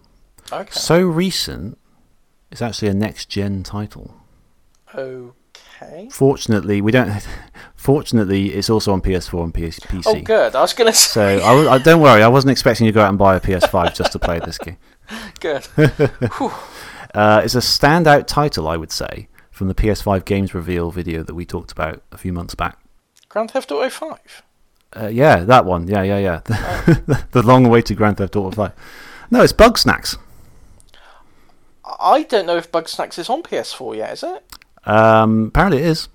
Okay. 0.52 0.70
So 0.72 1.02
recent, 1.02 1.80
it's 2.52 2.62
actually 2.62 2.90
a 2.90 2.94
next 2.94 3.30
gen 3.30 3.64
title. 3.64 4.14
Okay. 4.94 5.34
Fortunately, 6.12 6.82
we 6.82 6.92
don't. 6.92 7.26
Fortunately, 7.76 8.54
it's 8.54 8.70
also 8.70 8.92
on 8.94 9.02
PS4 9.02 9.44
and 9.44 9.54
PS- 9.54 9.80
PC. 9.80 10.04
Oh, 10.06 10.22
good. 10.22 10.56
I 10.56 10.62
was 10.62 10.74
gonna 10.74 10.94
say 10.94 11.40
So 11.40 11.46
I, 11.46 11.76
I 11.76 11.78
don't 11.78 12.02
worry. 12.02 12.24
I 12.24 12.28
wasn't 12.28 12.52
expecting 12.52 12.86
you 12.86 12.92
to 12.92 12.96
go 12.96 13.02
out 13.02 13.10
and 13.10 13.18
buy 13.18 13.36
a 13.36 13.40
PS5 13.40 13.96
just 13.96 14.12
to 14.14 14.20
play 14.20 14.40
this 14.40 14.58
game. 14.58 14.78
good. 15.40 15.68
Uh, 17.14 17.42
it's 17.44 17.56
a 17.56 17.60
standout 17.60 18.28
title, 18.28 18.68
I 18.68 18.78
would 18.78 18.92
say, 18.92 19.28
from 19.50 19.70
the 19.70 19.74
PS5 19.74 20.24
games 20.26 20.54
reveal 20.54 20.92
video 20.92 21.24
that 21.24 21.34
we 21.34 21.46
talked 21.46 21.72
about 21.72 22.04
a 22.12 22.18
few 22.18 22.32
months 22.32 22.54
back. 22.54 22.78
Grand 23.30 23.50
Theft 23.50 23.72
Auto 23.72 23.90
Five. 23.90 24.44
Uh, 24.96 25.08
yeah, 25.08 25.40
that 25.40 25.66
one. 25.66 25.88
Yeah, 25.88 26.04
yeah, 26.04 26.20
yeah. 26.20 26.40
the 27.32 27.42
long-awaited 27.44 27.98
Grand 27.98 28.18
Theft 28.18 28.36
Auto 28.36 28.52
5. 28.52 28.72
No, 29.32 29.42
it's 29.42 29.54
Bugsnax. 29.54 30.18
I 32.00 32.24
don't 32.24 32.46
know 32.46 32.58
if 32.58 32.72
Bugsnax 32.72 33.18
is 33.18 33.30
on 33.30 33.42
PS4 33.42 33.98
yet. 33.98 34.14
Is 34.14 34.24
it? 34.24 34.44
Um, 34.88 35.48
apparently, 35.48 35.80
it 35.82 35.86
is. 35.88 36.08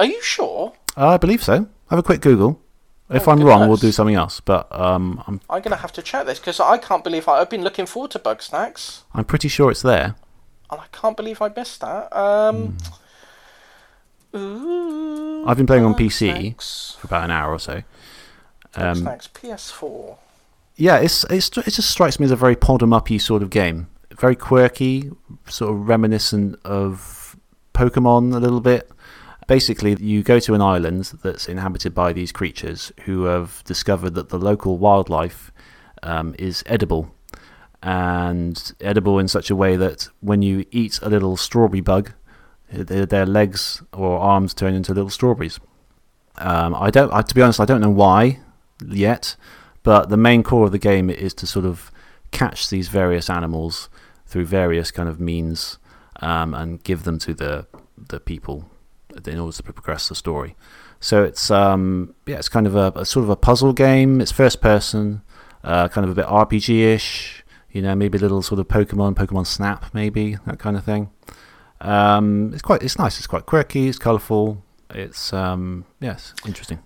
Are 0.00 0.06
you 0.06 0.20
sure? 0.22 0.72
Uh, 0.96 1.08
I 1.10 1.16
believe 1.16 1.42
so. 1.42 1.68
Have 1.90 1.98
a 1.98 2.02
quick 2.02 2.20
Google. 2.20 2.60
If 3.10 3.26
Oh, 3.26 3.30
I'm 3.32 3.42
wrong, 3.42 3.68
we'll 3.68 3.78
do 3.78 3.90
something 3.92 4.16
else. 4.16 4.40
But 4.40 4.66
um, 4.70 5.22
I'm 5.26 5.40
I'm 5.48 5.62
gonna 5.62 5.76
have 5.76 5.92
to 5.92 6.02
check 6.02 6.26
this 6.26 6.38
because 6.38 6.60
I 6.60 6.76
can't 6.76 7.02
believe 7.02 7.26
I, 7.28 7.38
I've 7.40 7.48
been 7.48 7.62
looking 7.64 7.86
forward 7.86 8.10
to 8.10 8.18
Bugsnax. 8.18 9.00
I'm 9.14 9.24
pretty 9.24 9.48
sure 9.48 9.70
it's 9.70 9.80
there. 9.82 10.14
and 10.70 10.80
I 10.80 10.84
can't 10.92 11.16
believe 11.16 11.40
I 11.40 11.48
missed 11.56 11.80
that. 11.80 12.14
Um. 12.14 12.76
Ooh, 14.36 15.42
Hmm. 15.42 15.48
I've 15.48 15.56
been 15.56 15.66
playing 15.66 15.84
on 15.84 15.94
PC 15.94 16.54
Bugsnax. 16.56 16.96
for 16.98 17.06
about 17.06 17.24
an 17.24 17.30
hour 17.30 17.50
or 17.52 17.58
so. 17.58 17.82
Um, 18.74 18.96
Bugsnax 19.06 19.28
PS4. 19.30 20.16
yeah, 20.76 20.98
it's, 20.98 21.24
it's 21.30 21.48
it 21.56 21.70
just 21.72 21.90
strikes 21.90 22.20
me 22.20 22.24
as 22.26 22.30
a 22.30 22.36
very 22.36 22.54
pod 22.56 22.82
'em 22.82 22.92
uppy 22.92 23.18
sort 23.18 23.42
of 23.42 23.48
game. 23.50 23.88
Very 24.12 24.36
quirky, 24.36 25.10
sort 25.48 25.72
of 25.72 25.88
reminiscent 25.88 26.58
of 26.64 27.27
Pokemon 27.78 28.34
a 28.34 28.40
little 28.40 28.60
bit. 28.60 28.90
Basically, 29.46 29.96
you 30.00 30.24
go 30.24 30.40
to 30.40 30.54
an 30.54 30.60
island 30.60 31.12
that's 31.22 31.48
inhabited 31.48 31.94
by 31.94 32.12
these 32.12 32.32
creatures 32.32 32.90
who 33.04 33.24
have 33.24 33.62
discovered 33.64 34.14
that 34.14 34.30
the 34.30 34.38
local 34.38 34.78
wildlife 34.78 35.52
um, 36.02 36.34
is 36.40 36.64
edible, 36.66 37.14
and 37.80 38.72
edible 38.80 39.20
in 39.20 39.28
such 39.28 39.48
a 39.48 39.54
way 39.54 39.76
that 39.76 40.08
when 40.20 40.42
you 40.42 40.66
eat 40.72 40.98
a 41.02 41.08
little 41.08 41.36
strawberry 41.36 41.80
bug, 41.80 42.12
their, 42.68 43.24
legs 43.24 43.80
or 43.92 44.18
arms 44.18 44.54
turn 44.54 44.74
into 44.74 44.92
little 44.92 45.08
strawberries. 45.08 45.60
Um, 46.36 46.74
I 46.74 46.90
don't. 46.90 47.12
I, 47.12 47.22
to 47.22 47.34
be 47.34 47.42
honest, 47.42 47.60
I 47.60 47.64
don't 47.64 47.80
know 47.80 47.90
why 47.90 48.40
yet, 48.84 49.36
but 49.84 50.08
the 50.08 50.16
main 50.16 50.42
core 50.42 50.66
of 50.66 50.72
the 50.72 50.78
game 50.78 51.08
is 51.10 51.32
to 51.34 51.46
sort 51.46 51.64
of 51.64 51.92
catch 52.32 52.70
these 52.70 52.88
various 52.88 53.30
animals 53.30 53.88
through 54.26 54.46
various 54.46 54.90
kind 54.90 55.08
of 55.08 55.20
means 55.20 55.78
um, 56.20 56.54
and 56.54 56.82
give 56.82 57.04
them 57.04 57.18
to 57.20 57.34
the 57.34 57.66
the 58.08 58.20
people 58.20 58.70
in 59.26 59.38
order 59.38 59.56
to 59.56 59.62
progress 59.62 60.08
the 60.08 60.14
story. 60.14 60.54
So 61.00 61.22
it's 61.22 61.50
um, 61.50 62.14
yeah, 62.26 62.36
it's 62.36 62.48
kind 62.48 62.66
of 62.66 62.74
a, 62.74 62.92
a 62.96 63.04
sort 63.04 63.24
of 63.24 63.30
a 63.30 63.36
puzzle 63.36 63.72
game. 63.72 64.20
It's 64.20 64.32
first 64.32 64.60
person, 64.60 65.22
uh, 65.64 65.88
kind 65.88 66.04
of 66.04 66.10
a 66.10 66.14
bit 66.14 66.26
RPG 66.26 66.80
ish. 66.94 67.44
You 67.70 67.82
know, 67.82 67.94
maybe 67.94 68.18
a 68.18 68.20
little 68.20 68.42
sort 68.42 68.60
of 68.60 68.68
Pokemon, 68.68 69.14
Pokemon 69.14 69.46
Snap, 69.46 69.92
maybe 69.92 70.38
that 70.46 70.58
kind 70.58 70.76
of 70.76 70.84
thing. 70.84 71.10
Um, 71.80 72.52
it's 72.52 72.62
quite, 72.62 72.82
it's 72.82 72.98
nice. 72.98 73.18
It's 73.18 73.26
quite 73.26 73.46
quirky. 73.46 73.88
It's 73.88 73.98
colourful. 73.98 74.62
It's 74.90 75.32
um, 75.32 75.84
yes, 76.00 76.34
interesting. 76.46 76.78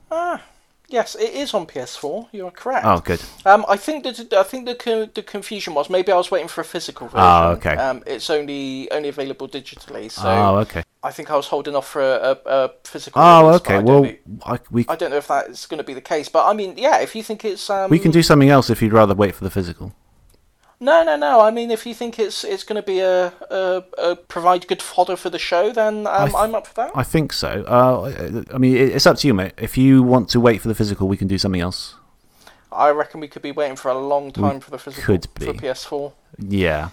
Yes, 0.92 1.14
it 1.14 1.32
is 1.32 1.54
on 1.54 1.66
PS4. 1.66 2.28
You 2.32 2.46
are 2.46 2.50
correct. 2.50 2.84
Oh, 2.86 3.00
good. 3.00 3.22
Um, 3.46 3.64
I 3.68 3.76
think 3.78 4.04
that 4.04 4.32
I 4.34 4.42
think 4.42 4.66
the 4.66 4.74
co- 4.74 5.06
the 5.06 5.22
confusion 5.22 5.72
was 5.74 5.88
maybe 5.88 6.12
I 6.12 6.16
was 6.16 6.30
waiting 6.30 6.48
for 6.48 6.60
a 6.60 6.64
physical 6.64 7.06
version. 7.08 7.20
Ah, 7.20 7.48
okay. 7.52 7.74
Um, 7.76 8.02
it's 8.06 8.28
only 8.28 8.90
only 8.92 9.08
available 9.08 9.48
digitally, 9.48 10.10
so 10.10 10.22
oh, 10.28 10.56
okay. 10.58 10.82
I 11.02 11.10
think 11.10 11.30
I 11.30 11.36
was 11.36 11.46
holding 11.48 11.74
off 11.74 11.88
for 11.88 12.02
a, 12.02 12.36
a, 12.46 12.54
a 12.66 12.70
physical. 12.84 13.22
Oh, 13.22 13.46
release, 13.46 13.60
okay. 13.62 13.74
I 13.76 13.78
Well, 13.80 14.02
know- 14.04 14.16
I, 14.44 14.58
we 14.70 14.84
I 14.88 14.96
don't 14.96 15.10
know 15.10 15.16
if 15.16 15.28
that's 15.28 15.66
going 15.66 15.78
to 15.78 15.84
be 15.84 15.94
the 15.94 16.00
case, 16.14 16.28
but 16.28 16.46
I 16.46 16.52
mean, 16.52 16.74
yeah, 16.76 17.00
if 17.00 17.14
you 17.16 17.22
think 17.22 17.44
it's 17.44 17.70
um, 17.70 17.90
we 17.90 17.98
can 17.98 18.10
do 18.10 18.22
something 18.22 18.50
else 18.50 18.68
if 18.70 18.82
you'd 18.82 18.92
rather 18.92 19.14
wait 19.14 19.34
for 19.34 19.44
the 19.44 19.50
physical. 19.50 19.94
No, 20.82 21.04
no, 21.04 21.16
no. 21.16 21.40
I 21.40 21.52
mean, 21.52 21.70
if 21.70 21.86
you 21.86 21.94
think 21.94 22.18
it's 22.18 22.42
it's 22.42 22.64
going 22.64 22.74
to 22.74 22.82
be 22.84 22.98
a, 22.98 23.28
a, 23.50 23.84
a 23.98 24.16
provide 24.16 24.66
good 24.66 24.82
fodder 24.82 25.14
for 25.16 25.30
the 25.30 25.38
show, 25.38 25.72
then 25.72 26.08
um, 26.08 26.30
th- 26.30 26.36
I'm 26.36 26.56
up 26.56 26.66
for 26.66 26.74
that. 26.74 26.90
I 26.96 27.04
think 27.04 27.32
so. 27.32 27.62
Uh, 27.68 28.42
I 28.52 28.58
mean, 28.58 28.76
it's 28.76 29.06
up 29.06 29.16
to 29.18 29.28
you, 29.28 29.32
mate. 29.32 29.52
If 29.58 29.78
you 29.78 30.02
want 30.02 30.28
to 30.30 30.40
wait 30.40 30.60
for 30.60 30.66
the 30.66 30.74
physical, 30.74 31.06
we 31.06 31.16
can 31.16 31.28
do 31.28 31.38
something 31.38 31.60
else. 31.60 31.94
I 32.72 32.90
reckon 32.90 33.20
we 33.20 33.28
could 33.28 33.42
be 33.42 33.52
waiting 33.52 33.76
for 33.76 33.90
a 33.90 33.98
long 33.98 34.32
time 34.32 34.58
for 34.58 34.72
the 34.72 34.78
physical 34.78 35.04
could 35.04 35.28
be. 35.38 35.46
for. 35.46 35.52
PS4. 35.52 36.12
Yeah. 36.38 36.88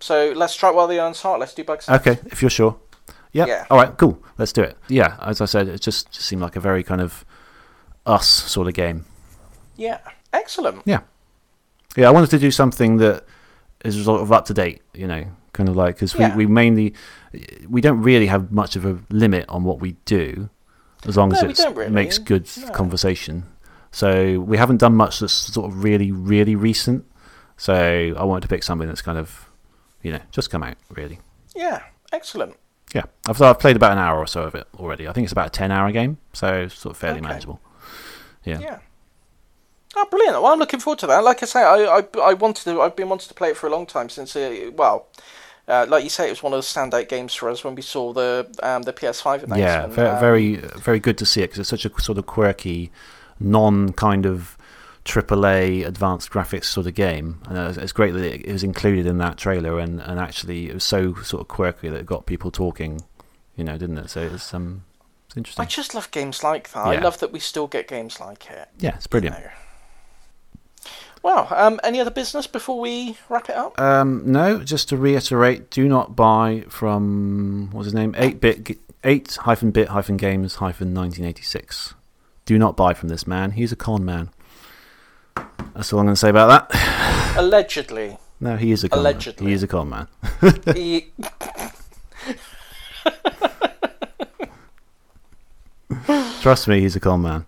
So 0.00 0.32
let's 0.34 0.54
strike 0.54 0.74
while 0.74 0.86
the 0.86 0.98
iron's 0.98 1.20
hot. 1.20 1.38
Let's 1.38 1.52
do 1.52 1.64
bugs. 1.64 1.86
Okay, 1.86 2.18
if 2.26 2.40
you're 2.40 2.50
sure. 2.50 2.78
Yep. 3.32 3.48
Yeah. 3.48 3.66
All 3.70 3.76
right. 3.76 3.94
Cool. 3.98 4.22
Let's 4.38 4.54
do 4.54 4.62
it. 4.62 4.78
Yeah. 4.88 5.16
As 5.20 5.42
I 5.42 5.44
said, 5.44 5.68
it 5.68 5.82
just, 5.82 6.10
just 6.12 6.26
seemed 6.26 6.40
like 6.40 6.56
a 6.56 6.60
very 6.60 6.82
kind 6.82 7.02
of 7.02 7.26
us 8.06 8.26
sort 8.26 8.68
of 8.68 8.74
game. 8.74 9.04
Yeah, 9.76 9.98
excellent. 10.32 10.82
Yeah. 10.86 11.00
Yeah. 11.98 12.08
I 12.08 12.10
wanted 12.12 12.30
to 12.30 12.38
do 12.38 12.50
something 12.50 12.96
that 12.98 13.24
is 13.84 14.02
sort 14.04 14.20
of 14.22 14.32
up 14.32 14.44
to 14.46 14.54
date. 14.54 14.82
You 14.94 15.06
know, 15.06 15.24
kind 15.52 15.68
of 15.68 15.76
like 15.76 15.96
because 15.96 16.14
Yeah. 16.14 16.34
we, 16.36 16.46
we 16.46 16.52
mainly 16.52 16.94
we 17.68 17.80
don't 17.80 18.02
really 18.02 18.26
have 18.26 18.52
much 18.52 18.76
of 18.76 18.84
a 18.84 18.98
limit 19.10 19.44
on 19.48 19.64
what 19.64 19.80
we 19.80 19.92
do, 20.04 20.48
as 21.06 21.16
long 21.16 21.32
as 21.32 21.42
No, 21.42 21.48
we 21.48 21.54
it 21.54 21.76
really. 21.76 21.90
makes 21.90 22.18
good 22.18 22.48
No. 22.60 22.70
conversation. 22.70 23.44
So 23.90 24.40
we 24.40 24.56
haven't 24.58 24.78
done 24.78 24.94
much 24.94 25.20
that's 25.20 25.32
sort 25.32 25.70
of 25.70 25.82
really 25.84 26.12
really 26.12 26.54
recent. 26.56 27.04
So 27.56 27.74
I 28.16 28.24
wanted 28.24 28.42
to 28.42 28.48
pick 28.48 28.62
something 28.62 28.86
that's 28.88 29.02
kind 29.02 29.18
of 29.18 29.48
you 30.02 30.12
know 30.12 30.20
just 30.30 30.50
come 30.50 30.62
out 30.62 30.76
really. 30.90 31.18
Yeah, 31.56 31.82
excellent. 32.12 32.54
Yeah, 32.94 33.02
I've, 33.28 33.42
I've 33.42 33.58
played 33.58 33.76
about 33.76 33.92
an 33.92 33.98
hour 33.98 34.18
or 34.18 34.26
so 34.26 34.44
of 34.44 34.54
it 34.54 34.66
already. 34.78 35.06
I 35.08 35.12
think 35.12 35.24
it's 35.24 35.32
about 35.32 35.48
a 35.48 35.50
ten-hour 35.50 35.90
game, 35.92 36.16
so 36.32 36.68
sort 36.68 36.94
of 36.94 36.96
fairly 36.98 37.18
Okay. 37.18 37.26
manageable. 37.28 37.60
Yeah. 38.44 38.60
Yeah. 38.60 38.78
Oh, 40.00 40.06
brilliant! 40.10 40.40
Well, 40.42 40.52
I'm 40.52 40.58
looking 40.60 40.78
forward 40.80 41.00
to 41.00 41.06
that. 41.08 41.24
Like 41.24 41.42
I 41.42 41.46
say, 41.46 41.60
I, 41.62 41.98
I, 41.98 42.02
I 42.30 42.34
wanted 42.34 42.64
to. 42.64 42.80
I've 42.82 42.94
been 42.94 43.08
wanting 43.08 43.28
to 43.28 43.34
play 43.34 43.50
it 43.50 43.56
for 43.56 43.66
a 43.66 43.70
long 43.70 43.84
time 43.86 44.08
since. 44.08 44.36
Uh, 44.36 44.70
well, 44.76 45.08
uh, 45.66 45.86
like 45.88 46.04
you 46.04 46.10
say, 46.10 46.26
it 46.28 46.30
was 46.30 46.42
one 46.42 46.52
of 46.52 46.58
the 46.58 46.62
standout 46.62 47.08
games 47.08 47.34
for 47.34 47.50
us 47.50 47.64
when 47.64 47.74
we 47.74 47.82
saw 47.82 48.12
the 48.12 48.46
um, 48.62 48.82
the 48.82 48.92
PS5 48.92 49.42
announcement. 49.42 49.58
Yeah, 49.60 49.86
very, 49.88 50.08
Um, 50.08 50.20
very, 50.20 50.54
very 50.56 51.00
good 51.00 51.18
to 51.18 51.26
see 51.26 51.42
it 51.42 51.48
because 51.48 51.58
it's 51.58 51.68
such 51.70 51.84
a 51.84 52.00
sort 52.00 52.16
of 52.18 52.26
quirky, 52.26 52.92
non 53.40 53.92
kind 53.92 54.24
of 54.24 54.56
AAA 55.04 55.86
advanced 55.86 56.30
graphics 56.30 56.66
sort 56.66 56.86
of 56.86 56.94
game, 56.94 57.40
and 57.48 57.56
it's- 57.58 57.76
it's 57.76 57.92
great 57.92 58.12
that 58.12 58.22
it, 58.22 58.44
it 58.46 58.52
was 58.52 58.62
included 58.62 59.06
in 59.06 59.18
that 59.18 59.36
trailer, 59.36 59.78
and, 59.78 60.00
and 60.02 60.20
actually 60.20 60.68
it 60.68 60.74
was 60.74 60.84
so 60.84 61.14
sort 61.22 61.40
of 61.40 61.48
quirky 61.48 61.88
that 61.88 61.96
it 62.00 62.06
got 62.06 62.26
people 62.26 62.50
talking, 62.50 63.00
you 63.56 63.64
know, 63.64 63.76
didn't 63.78 63.98
it? 63.98 64.10
So 64.10 64.20
it's 64.20 64.52
um, 64.54 64.84
it's 65.26 65.36
interesting. 65.36 65.62
I 65.62 65.66
just 65.66 65.94
love 65.94 66.10
games 66.10 66.44
like 66.44 66.70
that. 66.72 66.86
I 66.86 66.94
love 67.00 67.18
that 67.20 67.32
we 67.32 67.40
still 67.40 67.66
get 67.66 67.88
games 67.88 68.20
like 68.20 68.50
it. 68.50 68.68
Yeah, 68.78 68.94
it's 68.96 69.06
brilliant. 69.06 69.36
No. 69.38 69.50
Well, 71.28 71.46
um, 71.54 71.78
any 71.84 72.00
other 72.00 72.10
business 72.10 72.46
before 72.46 72.80
we 72.80 73.18
wrap 73.28 73.50
it 73.50 73.54
up? 73.54 73.78
Um, 73.78 74.22
no, 74.24 74.64
just 74.64 74.88
to 74.88 74.96
reiterate, 74.96 75.68
do 75.68 75.86
not 75.86 76.16
buy 76.16 76.64
from 76.70 77.68
what's 77.70 77.84
his 77.84 77.92
name, 77.92 78.14
eight 78.16 78.40
bit 78.40 78.78
eight 79.04 79.36
hyphen 79.42 79.70
bit 79.70 79.88
hyphen 79.88 80.16
games 80.16 80.54
hyphen 80.54 80.94
nineteen 80.94 81.26
eighty 81.26 81.42
six. 81.42 81.92
Do 82.46 82.56
not 82.56 82.78
buy 82.78 82.94
from 82.94 83.10
this 83.10 83.26
man. 83.26 83.50
He's 83.50 83.72
a 83.72 83.76
con 83.76 84.06
man. 84.06 84.30
That's 85.74 85.92
all 85.92 85.98
I'm 86.00 86.06
going 86.06 86.14
to 86.14 86.16
say 86.18 86.30
about 86.30 86.70
that. 86.70 87.34
Allegedly. 87.38 88.16
No, 88.40 88.56
he 88.56 88.72
is 88.72 88.82
a 88.84 88.88
con 88.88 89.00
Allegedly. 89.00 89.44
man. 89.44 89.48
He 89.50 89.54
is 89.54 89.62
a 89.62 89.66
con 89.68 89.88
man. 89.90 90.08
He- 90.74 91.12
Trust 96.40 96.68
me, 96.68 96.80
he's 96.80 96.96
a 96.96 97.00
con 97.00 97.22
man. 97.22 97.44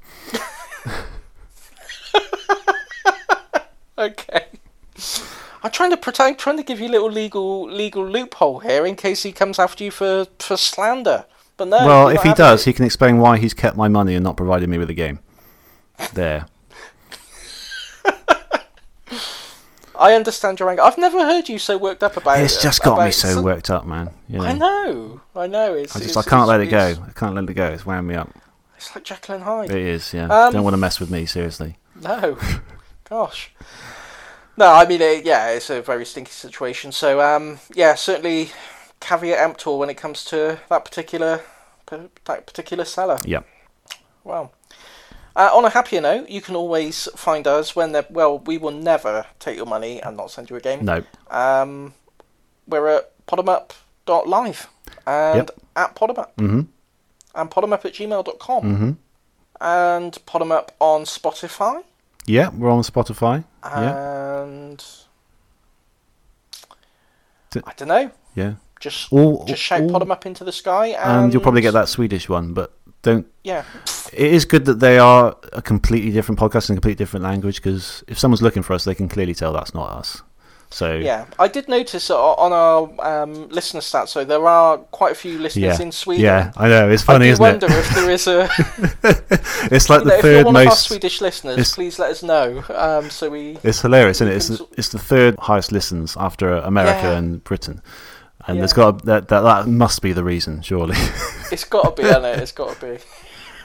Okay. 4.00 4.46
I'm 5.62 5.70
trying 5.70 5.90
to 5.90 5.96
protect, 5.96 6.40
trying 6.40 6.56
to 6.56 6.62
give 6.62 6.80
you 6.80 6.88
a 6.88 6.92
little 6.92 7.10
legal 7.10 7.70
legal 7.70 8.06
loophole 8.06 8.60
here 8.60 8.86
in 8.86 8.96
case 8.96 9.22
he 9.22 9.32
comes 9.32 9.58
after 9.58 9.84
you 9.84 9.90
for, 9.90 10.26
for 10.38 10.56
slander. 10.56 11.26
But 11.56 11.68
no. 11.68 11.84
well, 11.86 12.08
if 12.08 12.22
he 12.22 12.32
does, 12.32 12.62
it. 12.62 12.70
he 12.70 12.72
can 12.72 12.86
explain 12.86 13.18
why 13.18 13.36
he's 13.36 13.52
kept 13.52 13.76
my 13.76 13.88
money 13.88 14.14
and 14.14 14.24
not 14.24 14.36
provided 14.36 14.68
me 14.70 14.78
with 14.78 14.88
a 14.88 14.94
game. 14.94 15.18
There. 16.14 16.46
I 19.94 20.14
understand 20.14 20.58
your 20.58 20.70
anger. 20.70 20.80
I've 20.80 20.96
never 20.96 21.18
heard 21.18 21.50
you 21.50 21.58
so 21.58 21.76
worked 21.76 22.02
up 22.02 22.16
about 22.16 22.40
it. 22.40 22.44
It's 22.44 22.62
just 22.62 22.82
got 22.82 23.04
me 23.04 23.10
so 23.10 23.28
some- 23.28 23.44
worked 23.44 23.68
up, 23.68 23.84
man. 23.84 24.08
You 24.26 24.38
know. 24.38 24.44
I 24.44 24.52
know, 24.54 25.20
I 25.36 25.46
know. 25.46 25.74
It's, 25.74 25.94
I 25.94 25.98
just 25.98 26.12
it's- 26.12 26.26
I 26.26 26.30
can't 26.30 26.48
let 26.48 26.60
it 26.60 26.68
go. 26.68 26.94
I 27.06 27.10
can't 27.12 27.34
let 27.34 27.46
it 27.50 27.52
go. 27.52 27.66
It's 27.66 27.84
wound 27.84 28.08
me 28.08 28.14
up. 28.14 28.30
It's 28.78 28.94
like 28.94 29.28
and 29.28 29.42
Hyde. 29.42 29.70
It 29.70 29.76
is, 29.76 30.14
yeah. 30.14 30.24
Um, 30.24 30.54
Don't 30.54 30.64
want 30.64 30.72
to 30.72 30.78
mess 30.78 30.98
with 31.00 31.10
me, 31.10 31.26
seriously. 31.26 31.76
No, 32.02 32.38
gosh. 33.10 33.52
No, 34.56 34.72
I 34.72 34.86
mean, 34.86 35.00
uh, 35.02 35.20
yeah, 35.24 35.50
it's 35.50 35.70
a 35.70 35.80
very 35.82 36.04
stinky 36.04 36.30
situation. 36.32 36.92
So, 36.92 37.20
um, 37.20 37.58
yeah, 37.74 37.94
certainly 37.94 38.50
caveat 39.00 39.38
emptor 39.38 39.72
when 39.76 39.88
it 39.90 39.96
comes 39.96 40.24
to 40.26 40.58
that 40.68 40.84
particular 40.84 41.40
that 42.26 42.46
particular 42.46 42.84
seller. 42.84 43.18
Yeah. 43.24 43.40
Well, 44.22 44.52
uh, 45.34 45.50
on 45.52 45.64
a 45.64 45.70
happier 45.70 46.00
note, 46.00 46.28
you 46.28 46.40
can 46.40 46.54
always 46.54 47.08
find 47.16 47.46
us 47.48 47.74
when 47.74 47.90
they're 47.92 48.06
well. 48.10 48.38
We 48.38 48.58
will 48.58 48.70
never 48.70 49.26
take 49.40 49.56
your 49.56 49.66
money 49.66 50.00
and 50.00 50.16
not 50.16 50.30
send 50.30 50.50
you 50.50 50.56
a 50.56 50.60
game. 50.60 50.84
No. 50.84 51.02
Um, 51.30 51.94
we're 52.68 52.86
at 52.88 53.26
podemup.live 53.26 54.68
and 55.06 55.36
Yep. 55.36 55.50
at 55.76 55.96
podemup 55.96 56.28
Mm-hmm. 56.36 56.60
and 57.34 57.50
podemup 57.50 57.84
at 57.84 57.94
gmail.com 57.94 58.62
Mm-hmm. 58.62 58.90
and 59.60 60.12
podemup 60.26 60.68
on 60.78 61.02
Spotify 61.02 61.82
Yeah, 62.26 62.50
we're 62.50 62.70
on 62.70 62.82
Spotify. 62.82 63.44
Uh, 63.62 63.80
yeah. 63.80 64.76
I 67.66 67.72
don't 67.76 67.88
know. 67.88 68.10
Yeah. 68.34 68.54
Just 68.78 69.12
All, 69.12 69.44
just 69.44 69.60
shout 69.60 69.82
all- 69.82 69.90
Potem 69.90 70.10
up 70.10 70.24
into 70.26 70.44
the 70.44 70.52
sky, 70.52 70.88
and, 70.88 71.24
and 71.24 71.32
you'll 71.32 71.42
probably 71.42 71.60
get 71.60 71.72
that 71.72 71.88
Swedish 71.88 72.28
one, 72.28 72.54
but 72.54 72.72
don't. 73.02 73.26
Yeah, 73.44 73.64
It 74.12 74.32
is 74.32 74.44
good 74.44 74.64
that 74.66 74.80
they 74.80 74.98
are 74.98 75.36
a 75.52 75.60
completely 75.62 76.10
different 76.12 76.38
podcast 76.38 76.68
in 76.70 76.74
a 76.74 76.76
completely 76.76 76.94
different 76.96 77.24
language 77.24 77.56
because 77.56 78.04
if 78.08 78.18
someone's 78.18 78.42
looking 78.42 78.62
for 78.62 78.72
us, 78.74 78.84
they 78.84 78.94
can 78.94 79.08
clearly 79.08 79.34
tell 79.34 79.52
that's 79.52 79.74
not 79.74 79.90
us. 79.90 80.22
So 80.72 80.94
yeah. 80.94 81.26
I 81.38 81.48
did 81.48 81.68
notice 81.68 82.10
on 82.10 82.52
our 82.52 83.22
um, 83.22 83.48
listener 83.48 83.80
stats, 83.80 84.08
so 84.08 84.24
there 84.24 84.46
are 84.46 84.78
quite 84.78 85.12
a 85.12 85.14
few 85.16 85.38
listeners 85.38 85.78
yeah, 85.78 85.82
in 85.84 85.90
Sweden. 85.90 86.24
yeah, 86.24 86.52
I 86.56 86.68
know 86.68 86.88
it's 86.88 87.02
I 87.02 87.06
funny, 87.06 87.26
do 87.26 87.32
isn't 87.32 87.42
wonder 87.42 87.66
it? 87.66 87.72
if 87.72 87.88
there 87.90 88.10
is 88.10 88.26
a. 88.28 88.48
it's 89.74 89.90
like 89.90 90.02
you 90.02 90.04
know, 90.06 90.10
the 90.12 90.18
if 90.18 90.24
you're 90.24 90.32
third 90.34 90.46
one 90.46 90.54
of 90.56 90.60
our 90.60 90.64
most. 90.66 90.82
Swedish 90.86 91.20
listeners, 91.20 91.74
please 91.74 91.98
let 91.98 92.12
us 92.12 92.22
know. 92.22 92.62
Um, 92.68 93.10
so 93.10 93.28
we. 93.30 93.58
It's 93.64 93.80
hilarious, 93.80 94.18
isn't 94.18 94.28
it? 94.28 94.36
It's 94.36 94.48
the, 94.48 94.66
it's 94.78 94.88
the 94.90 94.98
third 95.00 95.36
highest 95.40 95.72
listens 95.72 96.16
after 96.16 96.52
America 96.52 97.00
Yeah. 97.08 97.18
and 97.18 97.42
Britain, 97.42 97.82
and 98.46 98.56
Yeah. 98.56 98.60
there's 98.60 98.72
got 98.72 99.04
that, 99.06 99.26
that 99.26 99.40
that 99.40 99.66
must 99.66 100.02
be 100.02 100.12
the 100.12 100.22
reason, 100.24 100.62
surely. 100.62 100.96
It's 101.52 101.64
got 101.64 101.96
to 101.96 102.00
be, 102.02 102.06
hasn't 102.06 102.26
it? 102.26 102.38
It's 102.38 102.52
got 102.52 102.78
to 102.78 102.86
be. 102.86 103.02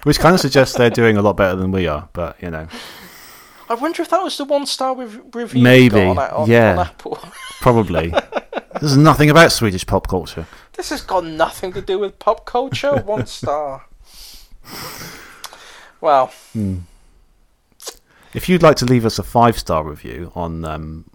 Which 0.03 0.17
kind 0.17 0.33
of 0.33 0.41
suggests 0.41 0.75
they're 0.75 0.89
doing 0.89 1.17
a 1.17 1.21
lot 1.21 1.37
better 1.37 1.55
than 1.55 1.71
we 1.71 1.85
are, 1.85 2.09
but 2.13 2.35
you 2.41 2.49
know, 2.49 2.67
I 3.69 3.73
wonder 3.75 4.01
if 4.01 4.09
that 4.09 4.23
was 4.23 4.37
the 4.37 4.45
one 4.45 4.65
star 4.65 4.95
rev- 4.95 5.21
review. 5.33 5.61
Maybe, 5.63 6.01
on, 6.01 6.17
on, 6.17 6.49
yeah. 6.49 6.73
on 6.73 6.79
Apple. 6.87 7.17
probably. 7.61 8.13
There's 8.79 8.97
nothing 8.97 9.29
about 9.29 9.51
Swedish 9.51 9.85
pop 9.85 10.07
culture. 10.07 10.45
This 10.73 10.89
has 10.89 11.01
got 11.01 11.25
nothing 11.25 11.73
to 11.73 11.81
do 11.81 11.97
with 11.97 12.19
pop 12.19 12.45
culture. 12.45 13.01
One 13.05 13.25
star. 13.25 13.85
Well, 16.01 16.31
If 18.33 18.49
you'd 18.49 18.61
like 18.61 18.77
to 18.77 18.85
leave 18.85 19.05
us 19.05 19.17
a 19.17 19.23
five 19.23 19.57
star 19.57 19.83
review 19.83 20.31
on 20.35 20.65
um, 20.65 21.05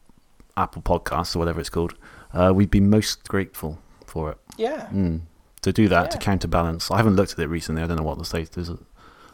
Apple 0.56 0.82
Podcasts 0.82 1.36
or 1.36 1.39
whatever 1.39 1.60
it's 1.60 1.70
called, 1.70 1.94
uh, 2.32 2.52
we'd 2.55 2.70
be 2.70 2.81
most 2.81 3.28
grateful 3.28 3.78
for 4.06 4.32
it. 4.32 4.39
Yeah. 4.56 4.89
Mm. 4.93 5.20
To 5.62 5.72
do 5.72 5.89
that, 5.89 6.10
to 6.12 6.18
counterbalance. 6.18 6.90
I 6.90 6.97
haven't 6.97 7.16
looked 7.16 7.32
at 7.35 7.39
it 7.39 7.47
recently. 7.48 7.82
I 7.82 7.86
don't 7.86 7.98
know 7.98 8.02
what 8.02 8.16
the 8.18 8.24
status 8.24 8.70
is 8.70 8.78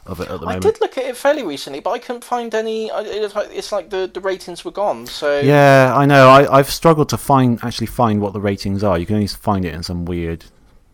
of 0.07 0.21
it 0.21 0.29
at 0.29 0.41
the 0.41 0.47
I 0.47 0.59
did 0.59 0.81
look 0.81 0.97
at 0.99 1.05
it 1.05 1.17
fairly 1.17 1.43
recently, 1.43 1.81
but 1.81 1.91
I 1.91 1.99
couldn't 1.99 2.25
find 2.25 2.55
any. 2.55 2.87
It's 2.87 3.35
like, 3.35 3.49
it's 3.53 3.73
like 3.73 3.91
the, 3.91 4.11
the 4.13 4.21
ratings 4.21 4.65
were 4.65 4.71
gone. 4.71 5.07
So 5.07 5.41
Yeah, 5.41 5.93
I 5.95 6.07
know. 6.07 6.29
I, 6.29 6.59
I've 6.59 6.71
struggled 6.71 7.09
to 7.11 7.17
find 7.17 7.59
actually 7.63 7.89
find 7.89 8.21
what 8.21 8.33
the 8.33 8.41
ratings 8.41 8.83
are. 8.83 8.99
You 8.99 9.07
can 9.07 9.17
only 9.17 9.27
find 9.29 9.65
it 9.65 9.75
in 9.75 9.83
some 9.83 10.05
weird 10.05 10.45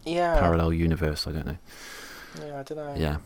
yeah, 0.04 0.38
parallel 0.38 0.72
universe. 0.72 1.26
I 1.26 1.32
don't 1.32 1.46
know. 1.46 1.58
yeah, 2.44 2.60
I 2.60 2.62
don't 2.62 2.78
know. 2.78 2.94
Yeah, 2.96 3.16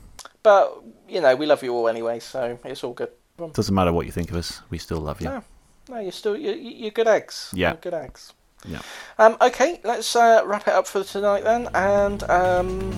But 0.42 0.82
you 1.08 1.20
know, 1.20 1.34
we 1.36 1.46
love 1.46 1.62
you 1.62 1.72
all 1.72 1.88
anyway, 1.88 2.20
so 2.20 2.58
it's 2.64 2.84
all 2.84 2.92
good. 2.92 3.10
doesn't 3.52 3.74
matter 3.74 3.92
what 3.92 4.06
you 4.06 4.12
think 4.12 4.30
of 4.30 4.36
us. 4.36 4.60
We 4.70 4.78
still 4.78 5.00
love 5.00 5.20
you. 5.20 5.28
No. 5.28 5.44
No, 5.88 6.00
you're 6.00 6.12
still 6.12 6.36
you're, 6.36 6.54
you're 6.54 6.90
good 6.90 7.06
eggs. 7.08 7.50
Yeah. 7.54 7.70
You're 7.70 7.76
good 7.80 7.94
eggs. 7.94 8.32
Yeah. 8.66 8.82
Um, 9.18 9.36
okay, 9.40 9.80
let's 9.84 10.14
uh, 10.14 10.43
wrap 10.44 10.68
it 10.68 10.74
up 10.74 10.86
for 10.86 11.02
tonight 11.05 11.44
then, 11.44 11.68
and 11.74 12.22
um, 12.24 12.93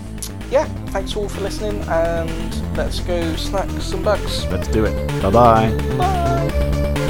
yeah, 0.49 0.65
thanks 0.87 1.15
all 1.15 1.29
for 1.29 1.41
listening, 1.41 1.81
and 1.83 2.77
let's 2.77 2.99
go 2.99 3.35
snack 3.35 3.69
some 3.81 4.03
bugs. 4.03 4.45
Let's 4.47 4.67
do 4.67 4.85
it. 4.85 5.21
Bye 5.21 5.29
bye. 5.29 5.97
Bye. 5.97 7.05